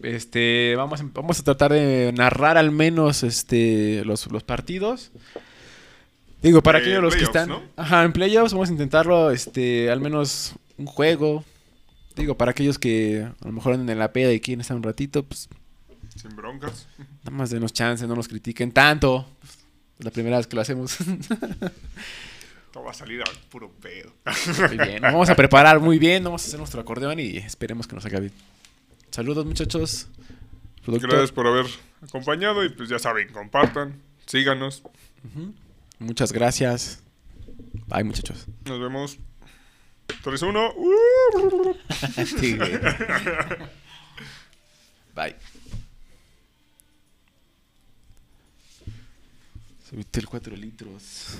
Este, 0.02 0.74
vamos, 0.76 1.00
a- 1.00 1.06
vamos 1.12 1.38
a 1.40 1.42
tratar 1.42 1.72
de 1.72 2.12
narrar 2.14 2.56
al 2.56 2.70
menos 2.70 3.22
este, 3.22 4.02
los, 4.04 4.30
los 4.30 4.42
partidos. 4.42 5.10
Digo, 6.42 6.62
para 6.62 6.78
Eh, 6.78 6.82
aquellos 6.82 7.02
los 7.02 7.16
que 7.16 7.24
están. 7.24 7.48
¿no? 7.48 7.62
Ajá, 7.76 8.04
en 8.04 8.12
playoffs 8.12 8.52
vamos 8.52 8.68
a 8.68 8.72
intentarlo, 8.72 9.30
este, 9.30 9.90
al 9.90 10.00
menos 10.00 10.54
un 10.76 10.86
juego. 10.86 11.44
Digo, 12.14 12.36
para 12.36 12.50
aquellos 12.52 12.78
que 12.78 13.26
a 13.40 13.46
lo 13.46 13.52
mejor 13.52 13.74
andan 13.74 13.90
en 13.90 13.98
la 13.98 14.12
peda 14.12 14.32
y 14.32 14.40
quieren 14.40 14.60
estar 14.60 14.76
un 14.76 14.82
ratito, 14.82 15.22
pues 15.22 15.48
Sin 16.20 16.34
broncas. 16.36 16.86
nada 17.24 17.36
más 17.36 17.50
denos 17.50 17.72
chance, 17.72 18.06
no 18.06 18.14
nos 18.16 18.28
critiquen 18.28 18.72
tanto. 18.72 19.26
La 19.98 20.10
primera 20.10 20.36
vez 20.36 20.46
que 20.46 20.56
lo 20.56 20.62
hacemos. 20.62 20.96
Todo 22.72 22.84
va 22.84 22.90
a 22.90 22.94
salir 22.94 23.22
a 23.22 23.24
puro 23.50 23.70
pedo. 23.80 24.12
muy 24.68 24.76
bien, 24.78 25.00
nos 25.02 25.12
vamos 25.12 25.30
a 25.30 25.34
preparar 25.34 25.80
muy 25.80 25.98
bien, 25.98 26.22
vamos 26.24 26.42
a 26.44 26.46
hacer 26.46 26.58
nuestro 26.58 26.80
acordeón 26.80 27.18
y 27.18 27.38
esperemos 27.38 27.86
que 27.86 27.94
nos 27.94 28.02
salga 28.02 28.20
bien. 28.20 28.32
Saludos, 29.10 29.46
muchachos. 29.46 30.08
Productor. 30.84 31.10
Gracias 31.10 31.32
por 31.32 31.46
haber 31.46 31.66
acompañado 32.02 32.64
y 32.64 32.68
pues 32.70 32.88
ya 32.88 32.98
saben, 32.98 33.32
compartan, 33.32 34.02
síganos. 34.26 34.82
Muchas 35.98 36.32
gracias. 36.32 37.02
Bye, 37.86 38.04
muchachos. 38.04 38.46
Nos 38.64 38.80
vemos. 38.80 39.18
3-1. 40.22 40.74
Uh. 40.76 41.74
Sí. 42.24 42.56
Bye. 45.14 45.36
Subiste 49.88 50.20
el 50.20 50.26
4 50.26 50.56
litros. 50.56 51.38